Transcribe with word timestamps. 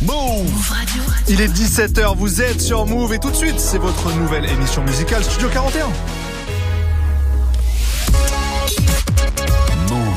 Move 0.00 0.70
Radio. 0.70 1.02
Il 1.28 1.40
est 1.42 1.48
17h, 1.48 2.16
vous 2.16 2.40
êtes 2.40 2.60
sur 2.60 2.86
Move 2.86 3.12
et 3.12 3.18
tout 3.18 3.30
de 3.30 3.36
suite, 3.36 3.60
c'est 3.60 3.76
votre 3.76 4.10
nouvelle 4.14 4.46
émission 4.46 4.82
musicale 4.82 5.22
Studio 5.22 5.48
41. 5.50 5.88
Move. 9.90 10.08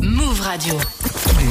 Move 0.00 0.40
Radio. 0.40 0.74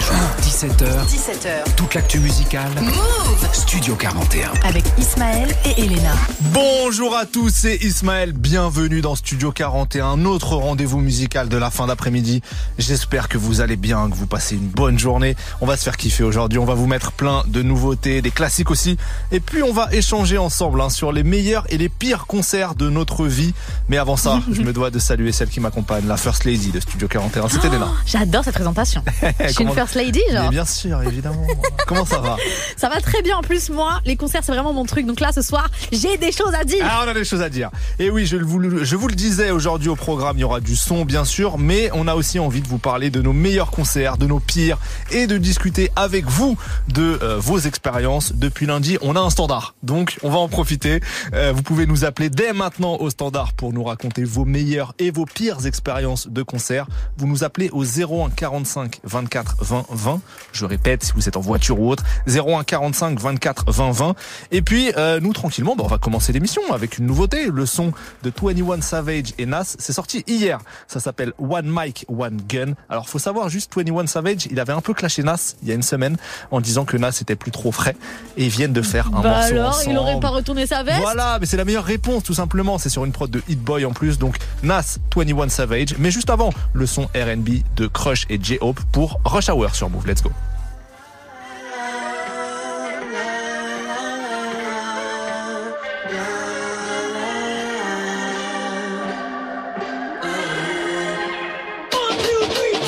17h. 0.10 1.06
17h. 1.06 1.76
Toute 1.76 1.94
l'actu 1.94 2.20
musicale. 2.20 2.72
Move 2.82 3.48
Studio 3.54 3.96
41. 3.96 4.50
Avec 4.64 4.84
Ismaël 4.98 5.56
et 5.66 5.84
Elena. 5.84 6.14
Bonjour 6.52 7.16
à 7.16 7.28
tous, 7.28 7.54
c'est 7.54 7.76
Ismaël. 7.76 8.34
Bienvenue 8.34 9.02
dans 9.02 9.14
Studio 9.16 9.52
41, 9.52 10.18
notre 10.18 10.56
rendez-vous 10.56 10.98
musical 10.98 11.48
de 11.48 11.58
la 11.58 11.70
fin 11.70 11.86
d'après-midi. 11.86 12.42
J'espère 12.80 13.30
que 13.30 13.38
vous 13.38 13.62
allez 13.62 13.76
bien, 13.76 14.10
que 14.10 14.16
vous 14.16 14.26
passez 14.26 14.56
une 14.56 14.68
bonne 14.68 14.98
journée. 14.98 15.36
On 15.62 15.68
va 15.68 15.78
se 15.78 15.84
faire 15.84 15.96
kiffer 15.96 16.24
aujourd'hui. 16.24 16.58
On 16.58 16.66
va 16.66 16.74
vous 16.74 16.88
mettre 16.88 17.12
plein 17.12 17.44
de 17.46 17.62
nouveautés, 17.62 18.24
des 18.24 18.32
classiques 18.32 18.72
aussi. 18.72 18.98
Et 19.32 19.40
puis 19.40 19.62
on 19.62 19.74
va 19.74 19.90
échanger 19.92 20.40
ensemble 20.40 20.82
hein, 20.82 20.90
sur 20.90 21.12
les 21.12 21.24
meilleurs 21.24 21.66
et 21.70 21.78
les 21.78 21.90
pires 21.90 22.26
concerts 22.26 22.74
de 22.74 22.90
notre 22.90 23.28
vie. 23.28 23.54
Mais 23.90 23.98
avant 23.98 24.18
ça, 24.18 24.42
je 24.52 24.62
me 24.62 24.74
dois 24.74 24.90
de 24.90 24.98
saluer 24.98 25.32
celle 25.32 25.50
qui 25.50 25.60
m'accompagne, 25.60 26.08
la 26.08 26.18
First 26.18 26.46
Lady 26.46 26.72
de 26.72 26.80
Studio 26.80 27.08
41. 27.08 27.48
C'était 27.50 27.68
Elena. 27.68 27.90
J'adore 28.08 28.44
cette 28.44 28.56
présentation. 28.56 29.04
Je 29.40 29.54
suis 29.54 29.64
une 29.64 29.72
First 29.72 29.99
Lady, 30.00 30.22
genre. 30.32 30.46
Mais 30.46 30.50
bien 30.50 30.66
sûr, 30.66 31.04
évidemment. 31.04 31.46
Comment 31.88 32.06
ça 32.06 32.20
va 32.20 32.38
Ça 32.78 32.88
va 32.88 33.02
très 33.02 33.22
bien. 33.22 33.36
En 33.36 33.42
plus, 33.42 33.70
moi, 33.70 34.00
les 34.06 34.16
concerts, 34.16 34.44
c'est 34.46 34.54
vraiment 34.54 34.72
mon 34.72 34.86
truc. 34.86 35.06
Donc 35.06 35.20
là, 35.20 35.32
ce 35.34 35.42
soir, 35.42 35.70
j'ai 35.92 36.18
des 36.18 36.32
choses 36.32 36.54
à 36.54 36.64
dire. 36.64 36.86
Ah, 36.90 37.02
on 37.06 37.10
a 37.10 37.14
des 37.14 37.26
choses 37.26 37.42
à 37.42 37.50
dire. 37.50 37.70
Et 38.00 38.10
oui, 38.10 38.26
je 38.26 38.38
vous, 38.38 38.86
je 38.86 38.96
vous 38.96 39.08
le 39.10 39.16
disais 39.16 39.52
aujourd'hui 39.52 39.90
au 39.90 39.98
programme, 39.98 40.38
il 40.38 40.42
y 40.42 40.44
aura 40.46 40.62
du 40.62 40.78
son, 40.78 41.04
bien 41.04 41.26
sûr, 41.26 41.58
mais 41.58 41.90
on 41.94 42.08
a 42.08 42.16
aussi 42.16 42.40
envie 42.40 42.62
de 42.62 42.68
vous 42.68 42.78
parler 42.78 43.10
de 43.10 43.22
nos 43.22 43.34
meilleurs 43.34 43.72
concerts, 43.72 44.18
de 44.18 44.26
nos 44.26 44.40
pires, 44.40 44.78
et 45.12 45.28
de 45.28 45.38
discuter 45.38 45.92
avec 45.98 46.26
vous 46.26 46.58
de 46.88 47.20
euh, 47.22 47.38
vos 47.38 47.60
expériences. 47.60 48.34
Depuis 48.34 48.68
lundi, 48.68 48.98
on 49.02 49.18
a 49.18 49.20
un 49.20 49.30
standard. 49.30 49.76
Donc, 49.84 50.18
on 50.24 50.30
va 50.30 50.38
en 50.38 50.48
profiter. 50.48 51.02
Euh, 51.34 51.52
vous 51.54 51.64
pouvez 51.64 51.86
nous 51.86 52.06
appeler 52.06 52.30
dès 52.30 52.54
maintenant 52.54 52.96
au 52.98 53.10
standard 53.10 53.52
pour 53.52 53.74
nous 53.74 53.84
raconter 53.84 54.24
vos 54.24 54.46
meilleures 54.46 54.94
et 54.98 55.12
vos 55.12 55.26
pires 55.26 55.66
expériences 55.66 56.30
de 56.30 56.42
concert. 56.42 56.88
Vous 57.18 57.28
nous 57.28 57.44
appelez 57.44 57.70
au 57.74 57.84
01 57.84 58.30
45 58.30 59.02
24 59.04 59.58
20 59.60 59.89
20. 59.92 60.22
Je 60.52 60.66
répète, 60.66 61.04
si 61.04 61.12
vous 61.14 61.28
êtes 61.28 61.38
en 61.38 61.42
voiture 61.42 61.80
ou 61.80 61.90
autre, 61.90 62.04
01 62.28 62.64
45 62.64 63.20
24 63.20 63.72
20 63.72 63.92
20. 63.92 64.16
Et 64.52 64.62
puis, 64.62 64.92
euh, 64.98 65.20
nous, 65.20 65.34
tranquillement, 65.34 65.76
bah, 65.76 65.84
on 65.86 65.90
va 65.90 65.98
commencer 65.98 66.34
l'émission 66.34 66.62
avec 66.74 66.98
une 66.98 67.06
nouveauté. 67.06 67.48
Le 67.52 67.66
son 67.66 67.92
de 68.24 68.32
21 68.42 68.82
Savage 68.82 69.34
et 69.38 69.46
Nas, 69.46 69.76
c'est 69.78 69.94
sorti 69.94 70.24
hier. 70.28 70.60
Ça 70.88 71.00
s'appelle 71.00 71.34
One 71.40 71.70
Mic, 71.70 72.06
One 72.08 72.42
Gun. 72.48 72.74
Alors, 72.90 73.08
faut 73.10 73.20
savoir 73.20 73.50
juste, 73.50 73.72
21 73.76 74.08
Savage, 74.08 74.48
il 74.50 74.60
avait 74.60 74.74
un 74.74 74.82
peu 74.82 74.94
clashé 74.94 75.24
Nas 75.24 75.56
il 75.62 75.70
y 75.70 75.72
a 75.72 75.76
une 75.76 75.84
semaine 75.84 76.18
en 76.52 76.62
disant 76.62 76.86
que 76.86 76.98
Nas 76.98 77.18
était 77.22 77.36
plus 77.36 77.52
trop 77.52 77.72
frais 77.72 77.96
et 78.38 78.46
ils 78.46 78.50
viennent 78.50 78.74
de 78.74 78.82
faire 78.82 79.08
un 79.08 79.22
bah 79.22 79.30
morceau 79.30 79.54
alors, 79.54 79.70
ensemble. 79.70 79.92
il 79.92 79.98
aurait 79.98 80.20
pas 80.20 80.30
retourné 80.30 80.66
sa 80.66 80.84
veste 80.84 81.02
Voilà, 81.02 81.38
mais 81.40 81.46
c'est 81.46 81.58
la 81.58 81.66
meilleure 81.66 81.84
réponse 81.84 82.24
tout 82.24 82.34
simplement. 82.34 82.78
C'est 82.78 82.90
sur 82.90 83.06
une 83.06 83.12
prod 83.12 83.30
de 83.30 83.42
Hit 83.48 83.60
Boy 83.60 83.86
en 83.86 83.92
plus. 83.92 84.18
Donc 84.18 84.38
Nas, 84.64 84.98
21 85.16 85.50
Savage. 85.50 85.96
Mais 85.98 86.12
juste 86.12 86.30
avant, 86.30 86.52
le 86.74 86.86
son 86.86 87.04
R&B 87.16 87.64
de 87.76 87.88
Crush 87.88 88.26
et 88.30 88.40
J-Hope 88.42 88.80
pour 88.92 89.20
Rush 89.26 89.50
Hour 89.50 89.69
sur 89.69 89.91
Move. 89.91 90.07
Let's 90.07 90.23
go. 90.23 90.31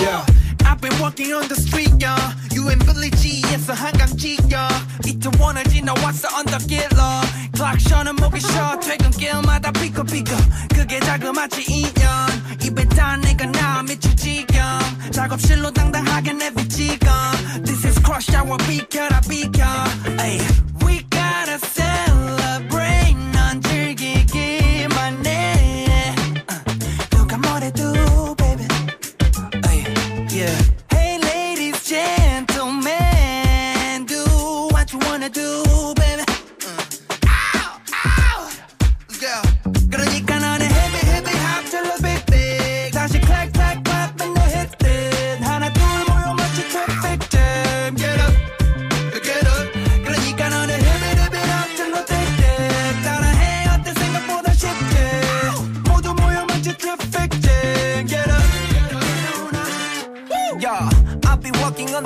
Yeah. 0.01 0.25
I've 0.65 0.81
been 0.81 0.99
walking 0.99 1.35
on 1.35 1.47
the 1.49 1.57
street, 1.57 1.93
yeah. 1.99 2.33
You 2.53 2.69
in 2.71 2.79
Billy 2.79 3.11
G, 3.11 3.43
it's 3.53 3.69
a 3.69 3.75
한강지, 3.75 4.39
yeah. 4.51 4.73
이태원을 5.05 5.65
지나왔어 5.65 6.29
언덕길로. 6.39 7.03
클락션은 7.55 8.17
목이 8.17 8.41
쉬어. 8.41 8.79
퇴근길마다 8.81 9.73
피커피커. 9.73 10.37
그게 10.75 11.01
자그마치 11.01 11.65
인연. 11.69 12.03
입에 12.63 12.85
단 12.89 13.21
내가 13.21 13.47
나 13.47 13.83
미칠 13.83 14.15
지경. 14.17 14.60
작업실로 15.11 15.71
당당하게 15.71 16.33
내비치건. 16.33 17.65
This 17.65 17.87
is 17.87 18.01
crush 18.05 18.31
hour, 18.37 18.57
비켜라, 18.67 19.21
비켜. 19.23 19.65
Ay, 20.19 20.39
we 20.70 20.70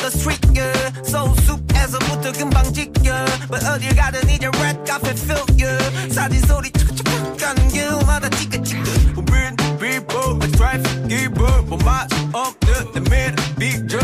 the 0.04 0.10
street, 0.10 0.40
yeah. 0.54 0.72
So 1.02 1.34
숲에서부터 1.46 2.32
금방 2.32 2.64
지겨. 2.72 3.24
But 3.48 3.64
어딜 3.64 3.94
가든 3.94 4.28
이제 4.28 4.46
red 4.60 4.84
carpet 4.84 5.18
feel, 5.18 5.44
yeah. 5.58 6.12
사진 6.12 6.40
소리 6.46 6.70
툭툭툭 6.70 7.36
가는 7.38 7.68
길마다 7.68 8.28
찌긋찌긋. 8.30 9.16
우린 9.16 9.56
people, 9.78 10.38
the 10.38 10.50
traffic 10.56 11.08
giver. 11.08 11.62
뭐맛 11.66 12.08
없는 12.32 12.92
내 12.94 13.00
미래 13.00 13.34
비전. 13.58 14.00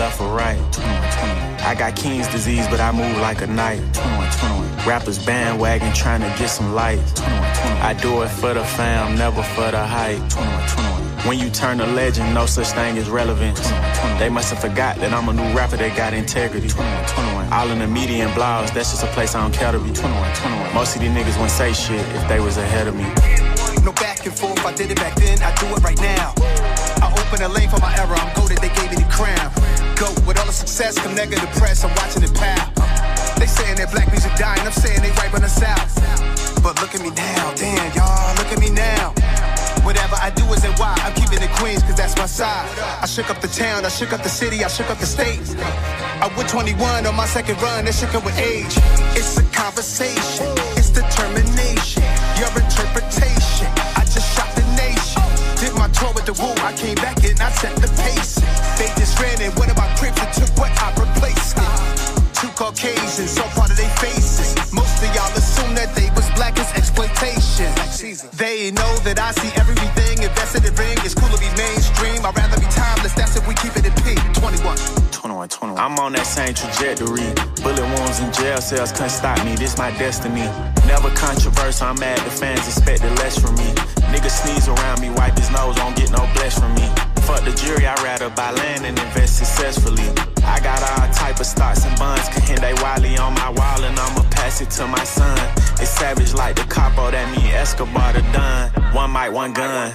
left 0.00 0.18
or 0.18 0.34
right. 0.34 0.58
I 1.60 1.74
got 1.78 1.94
King's 1.94 2.26
disease, 2.28 2.66
but 2.68 2.80
I 2.80 2.90
move 2.90 3.18
like 3.18 3.42
a 3.42 3.46
knight. 3.46 3.82
Rappers 4.86 5.18
bandwagon 5.26 5.92
trying 5.92 6.22
to 6.22 6.32
get 6.38 6.48
some 6.48 6.74
lights. 6.74 7.20
I 7.84 7.92
do 8.00 8.22
it 8.22 8.28
for 8.28 8.54
the 8.54 8.64
fam, 8.64 9.18
never 9.18 9.42
for 9.42 9.70
the 9.70 9.84
hype. 9.84 10.24
When 11.26 11.38
you 11.38 11.50
turn 11.50 11.82
a 11.82 11.86
legend, 11.86 12.32
no 12.32 12.46
such 12.46 12.68
thing 12.68 12.96
is 12.96 13.10
relevant. 13.10 13.58
They 14.18 14.30
must 14.30 14.48
have 14.54 14.60
forgot 14.60 14.96
that 15.00 15.12
I'm 15.12 15.28
a 15.28 15.34
new 15.34 15.54
rapper 15.54 15.76
that 15.76 15.94
got 15.94 16.14
integrity. 16.14 16.70
All 17.52 17.68
in 17.68 17.80
the 17.80 17.86
media 17.86 18.26
and 18.26 18.32
blogs, 18.32 18.72
that's 18.72 18.92
just 18.92 19.04
a 19.04 19.08
place 19.08 19.34
I 19.34 19.42
don't 19.42 19.52
care 19.52 19.70
to 19.70 19.78
be. 19.78 19.92
21, 19.92 20.34
21. 20.34 20.74
Most 20.74 20.96
of 20.96 21.02
these 21.02 21.10
niggas 21.10 21.36
wouldn't 21.36 21.50
say 21.50 21.74
shit 21.74 22.00
if 22.16 22.26
they 22.26 22.40
was 22.40 22.56
ahead 22.56 22.86
of 22.88 22.96
me. 22.96 23.04
No 23.84 23.92
back 23.92 24.24
and 24.24 24.32
forth, 24.32 24.64
I 24.64 24.72
did 24.72 24.90
it 24.90 24.96
back 24.96 25.14
then, 25.16 25.42
I 25.42 25.54
do 25.56 25.66
it 25.76 25.82
right 25.84 26.00
now. 26.00 26.32
I 27.04 27.12
open 27.20 27.44
a 27.44 27.48
lane 27.48 27.68
for 27.68 27.80
my 27.80 27.92
era, 27.98 28.16
I'm 28.16 28.32
goaded, 28.34 28.58
they 28.64 28.72
gave 28.72 28.90
me 28.90 28.96
the 28.96 29.10
crown. 29.12 29.52
Go 30.00 30.08
with 30.24 30.40
all 30.40 30.46
the 30.46 30.52
success, 30.52 30.98
come 30.98 31.14
negative 31.14 31.50
press, 31.60 31.84
I'm 31.84 31.92
watching 32.00 32.24
it 32.24 32.32
pound. 32.32 32.72
They 33.36 33.44
saying 33.44 33.76
that 33.76 33.92
black 33.92 34.08
music 34.08 34.32
dying, 34.32 34.64
I'm 34.64 34.72
saying 34.72 35.04
they 35.04 35.12
right 35.20 35.28
on 35.28 35.44
the 35.44 35.52
south. 35.52 35.92
But 36.64 36.80
look 36.80 36.96
at 36.96 37.04
me 37.04 37.12
now, 37.12 37.52
damn, 37.52 37.84
y'all, 37.92 38.32
look 38.40 38.48
at 38.48 38.56
me 38.56 38.72
now. 38.72 39.12
Whatever 39.84 40.16
I 40.16 40.32
do 40.32 40.40
is 40.56 40.64
in 40.64 40.72
why 40.80 40.96
I'm 41.04 41.12
keeping 41.12 41.44
it 41.44 41.52
Queens, 41.60 41.84
cause 41.84 42.00
that's 42.00 42.16
my 42.16 42.24
side. 42.24 42.64
I 42.80 43.04
shook 43.04 43.28
up 43.28 43.44
the 43.44 43.52
town, 43.52 43.84
I 43.84 43.92
shook 43.92 44.14
up 44.16 44.22
the 44.24 44.32
city, 44.32 44.64
I 44.64 44.68
shook 44.68 44.88
up 44.88 44.96
the 44.96 45.04
state. 45.04 45.44
I 45.60 46.32
went 46.32 46.48
21 46.48 47.04
on 47.04 47.14
my 47.14 47.28
second 47.28 47.60
run, 47.60 47.84
that 47.84 47.92
shit 47.92 48.08
come 48.08 48.24
with 48.24 48.40
age. 48.40 48.72
It's 49.12 49.36
a 49.36 49.44
conversation, 49.52 50.48
it's 50.80 50.88
determination, 50.88 52.08
your 52.40 52.48
interpretation. 52.56 53.68
I 54.00 54.08
just 54.08 54.32
shot 54.32 54.48
the 54.56 54.64
nation. 54.80 55.20
Did 55.60 55.76
my 55.76 55.92
tour 55.92 56.08
with 56.16 56.24
the 56.24 56.32
woo, 56.40 56.56
I 56.64 56.72
came 56.72 56.96
back 56.96 57.20
and 57.20 57.36
I 57.36 57.52
set 57.52 57.76
the 57.76 57.92
pace. 58.00 58.40
They 58.80 58.88
just 58.96 59.20
ran 59.20 59.36
in 59.44 59.52
one 59.60 59.68
of 59.68 59.76
my 59.76 59.92
cribs 60.00 60.16
and 60.16 60.32
took 60.32 60.48
what 60.56 60.72
I 60.80 60.88
replaced 60.96 61.60
it. 61.60 62.00
Two 62.32 62.48
Caucasians, 62.56 63.28
so 63.28 63.44
part 63.52 63.68
of 63.68 63.76
their 63.76 63.92
faces. 64.00 64.56
Most 64.72 65.04
of 65.04 65.12
y'all 65.12 65.28
assume 65.36 65.76
that 65.76 65.92
they 65.92 66.08
was 66.16 66.24
black 66.32 66.56
as 66.56 66.72
exploitation. 66.72 67.68
They 68.40 68.72
know 68.72 68.88
that 69.04 69.20
I 69.20 69.36
see 69.36 69.52
everything 69.60 70.24
invested 70.24 70.64
in 70.64 70.72
ring. 70.80 70.96
It's 71.04 71.12
cool 71.12 71.28
to 71.28 71.36
be 71.36 71.52
mainstream. 71.60 72.24
I'd 72.24 72.32
rather 72.32 72.56
be 72.56 72.72
timeless. 72.72 73.12
That's 73.12 73.36
if 73.36 73.44
we 73.44 73.52
keep 73.60 73.76
it 73.76 73.84
in 73.84 73.92
P. 74.00 74.16
21. 74.40 74.64
21, 75.12 75.48
21. 75.52 75.76
I'm 75.76 76.00
on 76.00 76.16
that 76.16 76.24
same 76.24 76.56
trajectory. 76.56 77.28
Bullet 77.60 77.84
wounds 77.84 78.24
in 78.24 78.32
jail 78.32 78.64
cells 78.64 78.96
couldn't 78.96 79.12
stop 79.12 79.44
me. 79.44 79.60
This 79.60 79.76
my 79.76 79.92
destiny. 80.00 80.48
Never 80.88 81.12
controversial. 81.20 81.92
I'm 81.92 82.00
mad 82.00 82.16
the 82.24 82.32
fans 82.32 82.64
expected 82.64 83.12
less 83.20 83.36
from 83.36 83.60
me. 83.60 83.68
Nigga 84.08 84.32
sneeze 84.32 84.72
around 84.72 85.04
me, 85.04 85.10
wipe 85.10 85.36
his 85.36 85.52
nose, 85.52 85.76
won't 85.76 86.00
get 86.00 86.10
no 86.16 86.24
bless 86.32 86.58
from 86.58 86.72
me. 86.74 86.88
Fuck 87.26 87.44
the 87.44 87.52
jury, 87.52 87.86
I'd 87.86 88.02
rather 88.02 88.30
buy 88.30 88.50
land 88.50 88.84
and 88.84 88.98
invest 88.98 89.38
successfully. 89.38 90.08
I 90.44 90.60
got 90.60 90.82
all 90.82 91.12
type 91.12 91.40
of 91.40 91.46
stocks 91.46 91.84
and 91.84 91.98
bonds, 91.98 92.28
can 92.46 92.60
they 92.60 92.74
Wiley 92.82 93.16
on 93.18 93.34
my 93.34 93.50
wall 93.50 93.84
and 93.84 93.98
I'ma 93.98 94.22
pass 94.30 94.60
it 94.60 94.70
to 94.78 94.86
my 94.86 95.04
son. 95.04 95.38
It's 95.80 95.90
savage 95.90 96.34
like 96.34 96.56
the 96.56 96.64
capo, 96.64 97.10
that 97.10 97.26
mean 97.36 97.50
Escobar 97.52 98.12
the 98.12 98.22
done. 98.32 98.70
One 98.94 99.12
mic, 99.12 99.32
one 99.32 99.52
gun. 99.52 99.92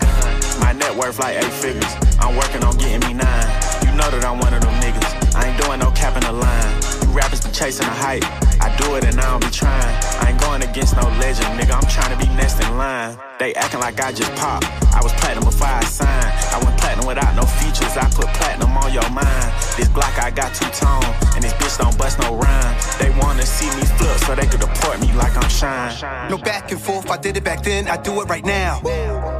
My 0.59 0.71
net 0.71 0.95
worth 0.95 1.19
like 1.19 1.37
eight 1.37 1.51
figures. 1.51 1.93
I'm 2.19 2.35
working 2.35 2.63
on 2.63 2.77
getting 2.77 3.01
me 3.07 3.13
nine. 3.13 3.47
You 3.83 3.91
know 3.97 4.09
that 4.09 4.23
I'm 4.23 4.39
one 4.39 4.53
of 4.53 4.61
them 4.61 4.73
niggas. 4.81 5.35
I 5.35 5.49
ain't 5.49 5.61
doing 5.61 5.79
no 5.79 5.91
cap 5.91 6.15
in 6.15 6.23
the 6.23 6.31
line. 6.31 6.71
You 7.01 7.09
rappers 7.11 7.41
be 7.41 7.51
chasing 7.51 7.85
the 7.85 7.93
hype. 7.93 8.23
I 8.61 8.75
do 8.77 8.95
it 8.95 9.03
and 9.03 9.19
I 9.19 9.31
don't 9.31 9.43
be 9.43 9.51
trying. 9.51 10.04
I 10.25 10.29
ain't 10.29 10.41
going 10.41 10.63
against 10.63 10.95
no 10.95 11.03
legend, 11.21 11.53
nigga. 11.59 11.77
I'm 11.77 11.87
trying 11.87 12.09
to 12.09 12.17
be 12.17 12.27
next 12.33 12.59
in 12.59 12.77
line. 12.77 13.15
They 13.37 13.53
acting 13.53 13.79
like 13.79 14.01
I 14.01 14.11
just 14.11 14.33
popped. 14.33 14.65
I 14.91 14.99
was 15.03 15.13
platinum 15.13 15.43
before 15.43 15.67
I 15.67 15.83
signed. 15.83 16.33
I 16.49 16.57
went 16.65 16.79
platinum 16.79 17.05
without 17.05 17.35
no 17.35 17.43
features. 17.45 17.95
I 17.95 18.09
put 18.09 18.25
platinum 18.33 18.75
on 18.75 18.91
your 18.91 19.07
mind. 19.11 19.53
This 19.77 19.87
block 19.89 20.17
I 20.17 20.31
got 20.31 20.55
two 20.55 20.65
tone, 20.73 21.05
and 21.35 21.43
this 21.43 21.53
bitch 21.53 21.77
don't 21.77 21.95
bust 21.95 22.17
no 22.17 22.35
rhyme. 22.35 22.75
They 22.97 23.11
wanna 23.21 23.45
see 23.45 23.69
me 23.77 23.85
flip 23.85 24.17
so 24.25 24.33
they 24.33 24.47
could 24.47 24.61
deport 24.61 24.99
me 24.99 25.13
like 25.13 25.37
I'm 25.37 25.47
shine. 25.47 25.93
No 26.31 26.39
back 26.39 26.71
and 26.71 26.81
forth, 26.81 27.11
I 27.11 27.17
did 27.17 27.37
it 27.37 27.43
back 27.43 27.61
then, 27.61 27.87
I 27.87 27.97
do 27.97 28.19
it 28.21 28.25
right 28.25 28.43
now. 28.43 28.81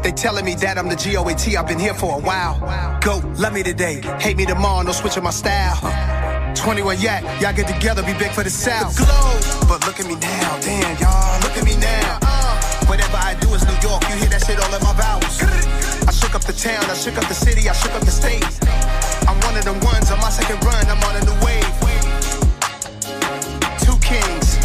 They 0.04 0.12
telling 0.12 0.46
me 0.46 0.54
that 0.56 0.78
I'm 0.78 0.88
the 0.88 0.96
GOAT, 0.96 1.58
I've 1.58 1.68
been 1.68 1.80
here 1.80 1.96
for 1.96 2.20
a 2.20 2.22
while. 2.22 2.60
Go, 3.02 3.24
love 3.40 3.54
me 3.54 3.64
today, 3.64 4.02
hate 4.20 4.38
me 4.38 4.46
tomorrow, 4.46 4.84
no 4.84 4.92
switching 4.92 5.24
my 5.24 5.32
style. 5.32 6.35
21 6.56 7.00
yak, 7.00 7.24
y'all 7.42 7.54
get 7.54 7.68
together, 7.68 8.02
be 8.04 8.14
big 8.14 8.32
for 8.32 8.44
the 8.44 8.50
South. 8.50 8.96
The 8.96 9.06
globe. 9.06 9.68
But 9.70 9.86
look 9.86 10.00
at 10.00 10.08
me 10.08 10.16
now, 10.16 10.60
damn, 10.62 10.98
y'all, 10.98 11.40
look 11.42 11.58
at 11.58 11.64
me 11.66 11.76
now. 11.78 12.20
Uh, 12.22 12.86
Whatever 12.88 13.18
I 13.18 13.34
do 13.42 13.50
is 13.54 13.66
New 13.66 13.78
York, 13.82 14.02
you 14.10 14.16
hear 14.22 14.30
that 14.30 14.46
shit 14.46 14.60
all 14.62 14.70
in 14.74 14.82
my 14.84 14.94
vowels. 14.94 15.42
I 16.06 16.12
shook 16.14 16.36
up 16.36 16.44
the 16.46 16.54
town, 16.54 16.86
I 16.86 16.94
shook 16.94 17.18
up 17.18 17.28
the 17.28 17.34
city, 17.34 17.68
I 17.68 17.74
shook 17.74 17.92
up 17.98 18.06
the 18.06 18.14
state. 18.14 18.46
I'm 19.28 19.40
one 19.42 19.58
of 19.58 19.66
them 19.66 19.80
ones 19.82 20.12
on 20.12 20.20
my 20.22 20.30
second 20.30 20.64
run, 20.64 20.86
I'm 20.86 21.02
on 21.02 21.16
a 21.18 21.24
new 21.26 21.38
wave. 21.42 21.66
Two 23.82 23.98
kings, 24.06 24.62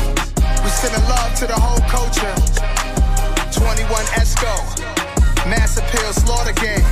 we 0.60 0.69
sending 0.69 1.02
love 1.08 1.32
to 1.40 1.46
the 1.48 1.56
whole 1.56 1.81
culture. 1.88 2.37
21 3.56 3.88
Esco, 4.20 4.52
Mass 5.48 5.76
Appeal 5.81 6.12
Slaughter 6.12 6.52
Gang. 6.52 6.84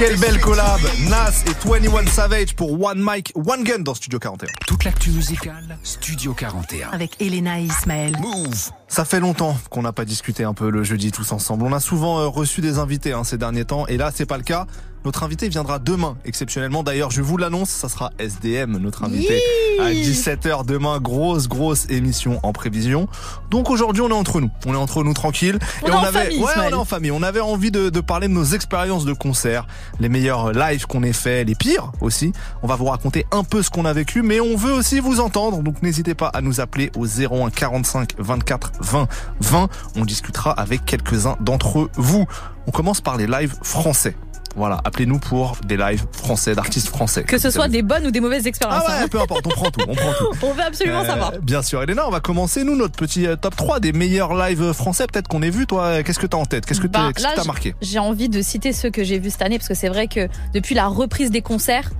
Quelle 0.00 0.18
belle 0.18 0.40
collab 0.40 0.80
Nas 1.10 1.44
et 1.46 1.68
21 1.68 2.06
Savage 2.06 2.56
pour 2.56 2.82
One 2.82 3.06
Mic, 3.06 3.34
One 3.34 3.62
Gun 3.64 3.80
dans 3.80 3.92
Studio 3.92 4.18
41. 4.18 4.48
Toute 4.66 4.84
l'actu 4.84 5.10
musicale, 5.10 5.76
Studio 5.82 6.32
41. 6.32 6.88
Avec 6.88 7.20
Elena 7.20 7.60
et 7.60 7.64
Ismaël. 7.64 8.16
Move 8.18 8.70
Ça 8.88 9.04
fait 9.04 9.20
longtemps 9.20 9.58
qu'on 9.68 9.82
n'a 9.82 9.92
pas 9.92 10.06
discuté 10.06 10.42
un 10.42 10.54
peu 10.54 10.70
le 10.70 10.84
jeudi 10.84 11.12
tous 11.12 11.32
ensemble. 11.32 11.64
On 11.64 11.72
a 11.74 11.80
souvent 11.80 12.18
euh, 12.18 12.28
reçu 12.28 12.62
des 12.62 12.78
invités 12.78 13.12
hein, 13.12 13.24
ces 13.24 13.36
derniers 13.36 13.66
temps 13.66 13.86
et 13.88 13.98
là 13.98 14.10
c'est 14.10 14.24
pas 14.24 14.38
le 14.38 14.42
cas. 14.42 14.66
Notre 15.04 15.22
invité 15.22 15.48
viendra 15.48 15.78
demain, 15.78 16.16
exceptionnellement. 16.24 16.82
D'ailleurs, 16.82 17.10
je 17.10 17.22
vous 17.22 17.36
l'annonce, 17.38 17.70
ça 17.70 17.88
sera 17.88 18.10
SDM, 18.18 18.76
notre 18.76 19.04
invité, 19.04 19.40
à 19.80 19.90
17h 19.92 20.66
demain. 20.66 21.00
Grosse, 21.00 21.48
grosse 21.48 21.86
émission 21.88 22.38
en 22.42 22.52
prévision. 22.52 23.08
Donc 23.50 23.70
aujourd'hui, 23.70 24.02
on 24.02 24.10
est 24.10 24.12
entre 24.12 24.40
nous. 24.40 24.50
On 24.66 24.74
est 24.74 24.76
entre 24.76 25.02
nous 25.02 25.14
tranquille. 25.14 25.58
On 25.82 25.86
est 25.88 25.90
en 25.92 26.04
famille, 26.04 26.38
ouais, 26.38 26.52
on 26.58 26.62
est 26.62 26.74
en 26.74 26.84
famille. 26.84 27.10
On 27.10 27.22
avait 27.22 27.40
envie 27.40 27.70
de, 27.70 27.88
de 27.88 28.00
parler 28.00 28.28
de 28.28 28.32
nos 28.34 28.44
expériences 28.44 29.04
de 29.04 29.12
concert, 29.14 29.66
les 30.00 30.08
meilleurs 30.10 30.52
lives 30.52 30.86
qu'on 30.86 31.02
ait 31.02 31.14
fait, 31.14 31.44
les 31.44 31.54
pires 31.54 31.92
aussi. 32.00 32.32
On 32.62 32.66
va 32.66 32.76
vous 32.76 32.84
raconter 32.86 33.24
un 33.30 33.42
peu 33.42 33.62
ce 33.62 33.70
qu'on 33.70 33.86
a 33.86 33.92
vécu, 33.92 34.22
mais 34.22 34.40
on 34.40 34.56
veut 34.56 34.72
aussi 34.72 35.00
vous 35.00 35.20
entendre. 35.20 35.62
Donc 35.62 35.82
n'hésitez 35.82 36.14
pas 36.14 36.28
à 36.28 36.42
nous 36.42 36.60
appeler 36.60 36.90
au 36.96 37.06
01 37.06 37.50
45 37.50 38.14
24 38.18 38.72
20 38.80 39.08
20. 39.40 39.68
On 39.96 40.04
discutera 40.04 40.52
avec 40.52 40.84
quelques-uns 40.84 41.36
d'entre 41.40 41.88
vous. 41.94 42.26
On 42.66 42.70
commence 42.70 43.00
par 43.00 43.16
les 43.16 43.26
lives 43.26 43.54
français. 43.62 44.14
Voilà, 44.56 44.80
appelez-nous 44.84 45.18
pour 45.18 45.56
des 45.64 45.76
lives 45.76 46.04
français, 46.12 46.54
d'artistes 46.54 46.88
français. 46.88 47.22
Que 47.24 47.38
ce 47.38 47.50
soit 47.50 47.68
des 47.68 47.82
bonnes 47.82 48.06
ou 48.06 48.10
des 48.10 48.20
mauvaises 48.20 48.46
expériences. 48.46 48.82
Ah 48.86 48.90
ouais, 48.90 49.04
hein. 49.04 49.08
peu 49.08 49.20
importe, 49.20 49.46
on 49.46 49.50
prend 49.50 49.70
tout, 49.70 49.80
on 49.88 49.94
prend 49.94 50.12
tout. 50.14 50.26
On 50.46 50.52
veut 50.52 50.62
absolument 50.62 51.00
Euh, 51.02 51.06
savoir. 51.06 51.32
Bien 51.42 51.62
sûr, 51.62 51.82
Elena, 51.82 52.06
on 52.06 52.10
va 52.10 52.20
commencer 52.20 52.64
nous 52.64 52.74
notre 52.76 52.96
petit 52.96 53.26
euh, 53.26 53.36
top 53.36 53.54
3 53.56 53.78
des 53.80 53.92
meilleurs 53.92 54.34
lives 54.34 54.72
français 54.72 55.06
peut-être 55.06 55.28
qu'on 55.28 55.42
ait 55.42 55.50
vu 55.50 55.66
toi. 55.66 56.02
Qu'est-ce 56.02 56.18
que 56.18 56.26
t'as 56.26 56.36
en 56.38 56.46
tête? 56.46 56.66
Qu'est-ce 56.66 56.80
que 56.80 56.86
t'as 56.88 57.10
Bah, 57.12 57.32
t'as 57.36 57.44
marqué? 57.44 57.74
J'ai 57.80 57.98
envie 58.00 58.28
de 58.28 58.42
citer 58.42 58.72
ceux 58.72 58.90
que 58.90 59.04
j'ai 59.04 59.18
vus 59.18 59.30
cette 59.30 59.42
année 59.42 59.58
parce 59.58 59.68
que 59.68 59.74
c'est 59.74 59.88
vrai 59.88 60.08
que 60.08 60.28
depuis 60.52 60.74
la 60.74 60.88
reprise 60.88 61.30
des 61.30 61.42
concerts, 61.42 61.90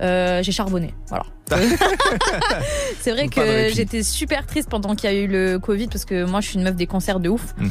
euh, 0.00 0.42
j'ai 0.42 0.52
charbonné. 0.52 0.94
Voilà. 1.08 1.24
c'est 3.00 3.12
vrai 3.12 3.28
que 3.28 3.68
j'étais 3.72 4.02
super 4.02 4.46
triste 4.46 4.68
pendant 4.68 4.94
qu'il 4.94 5.10
y 5.10 5.12
a 5.12 5.16
eu 5.16 5.26
le 5.26 5.58
Covid 5.58 5.86
parce 5.86 6.04
que 6.04 6.24
moi 6.24 6.40
je 6.40 6.48
suis 6.48 6.58
une 6.58 6.64
meuf 6.64 6.76
des 6.76 6.86
concerts 6.86 7.20
de 7.20 7.28
ouf. 7.28 7.54
Mhm. 7.58 7.70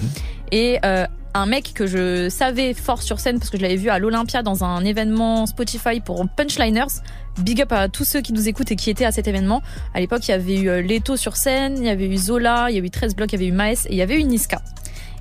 Et 0.52 0.80
euh, 0.86 1.06
un 1.34 1.46
mec 1.46 1.74
que 1.74 1.86
je 1.86 2.30
savais 2.30 2.74
fort 2.74 3.02
sur 3.02 3.20
scène 3.20 3.40
parce 3.40 3.50
que 3.50 3.58
je 3.58 3.62
l'avais 3.62 3.76
vu 3.76 3.90
à 3.90 4.00
l'Olympia 4.00 4.42
dans 4.42 4.64
un 4.64 4.86
événement 4.86 5.46
Spotify 5.46 6.00
pour 6.00 6.26
Punchliners. 6.30 7.02
Big 7.40 7.62
up 7.62 7.74
à 7.74 7.90
tous 7.90 8.06
ceux 8.06 8.22
qui 8.22 8.32
nous 8.32 8.48
écoutent 8.48 8.72
et 8.72 8.78
qui 8.78 8.90
étaient 8.90 9.04
à 9.04 9.12
cet 9.12 9.28
événement. 9.28 9.62
À 9.94 10.00
l'époque, 10.00 10.26
il 10.28 10.32
y 10.32 10.34
avait 10.34 10.56
eu 10.56 10.70
euh, 10.70 10.82
Leto 10.82 11.18
sur 11.18 11.36
scène, 11.36 11.76
il 11.78 11.86
y 11.86 11.90
avait 11.90 12.08
eu 12.08 12.16
Zola, 12.16 12.68
il 12.70 12.76
y 12.76 12.78
avait 12.78 12.88
eu 12.88 12.92
13 12.92 13.16
blocs, 13.16 13.34
il 13.34 13.36
y 13.36 13.44
avait 13.44 13.48
eu 13.48 13.52
Maes 13.52 13.86
et 13.88 13.92
il 13.92 13.98
y 13.98 14.02
avait 14.02 14.18
eu 14.18 14.24
Niska. 14.24 14.62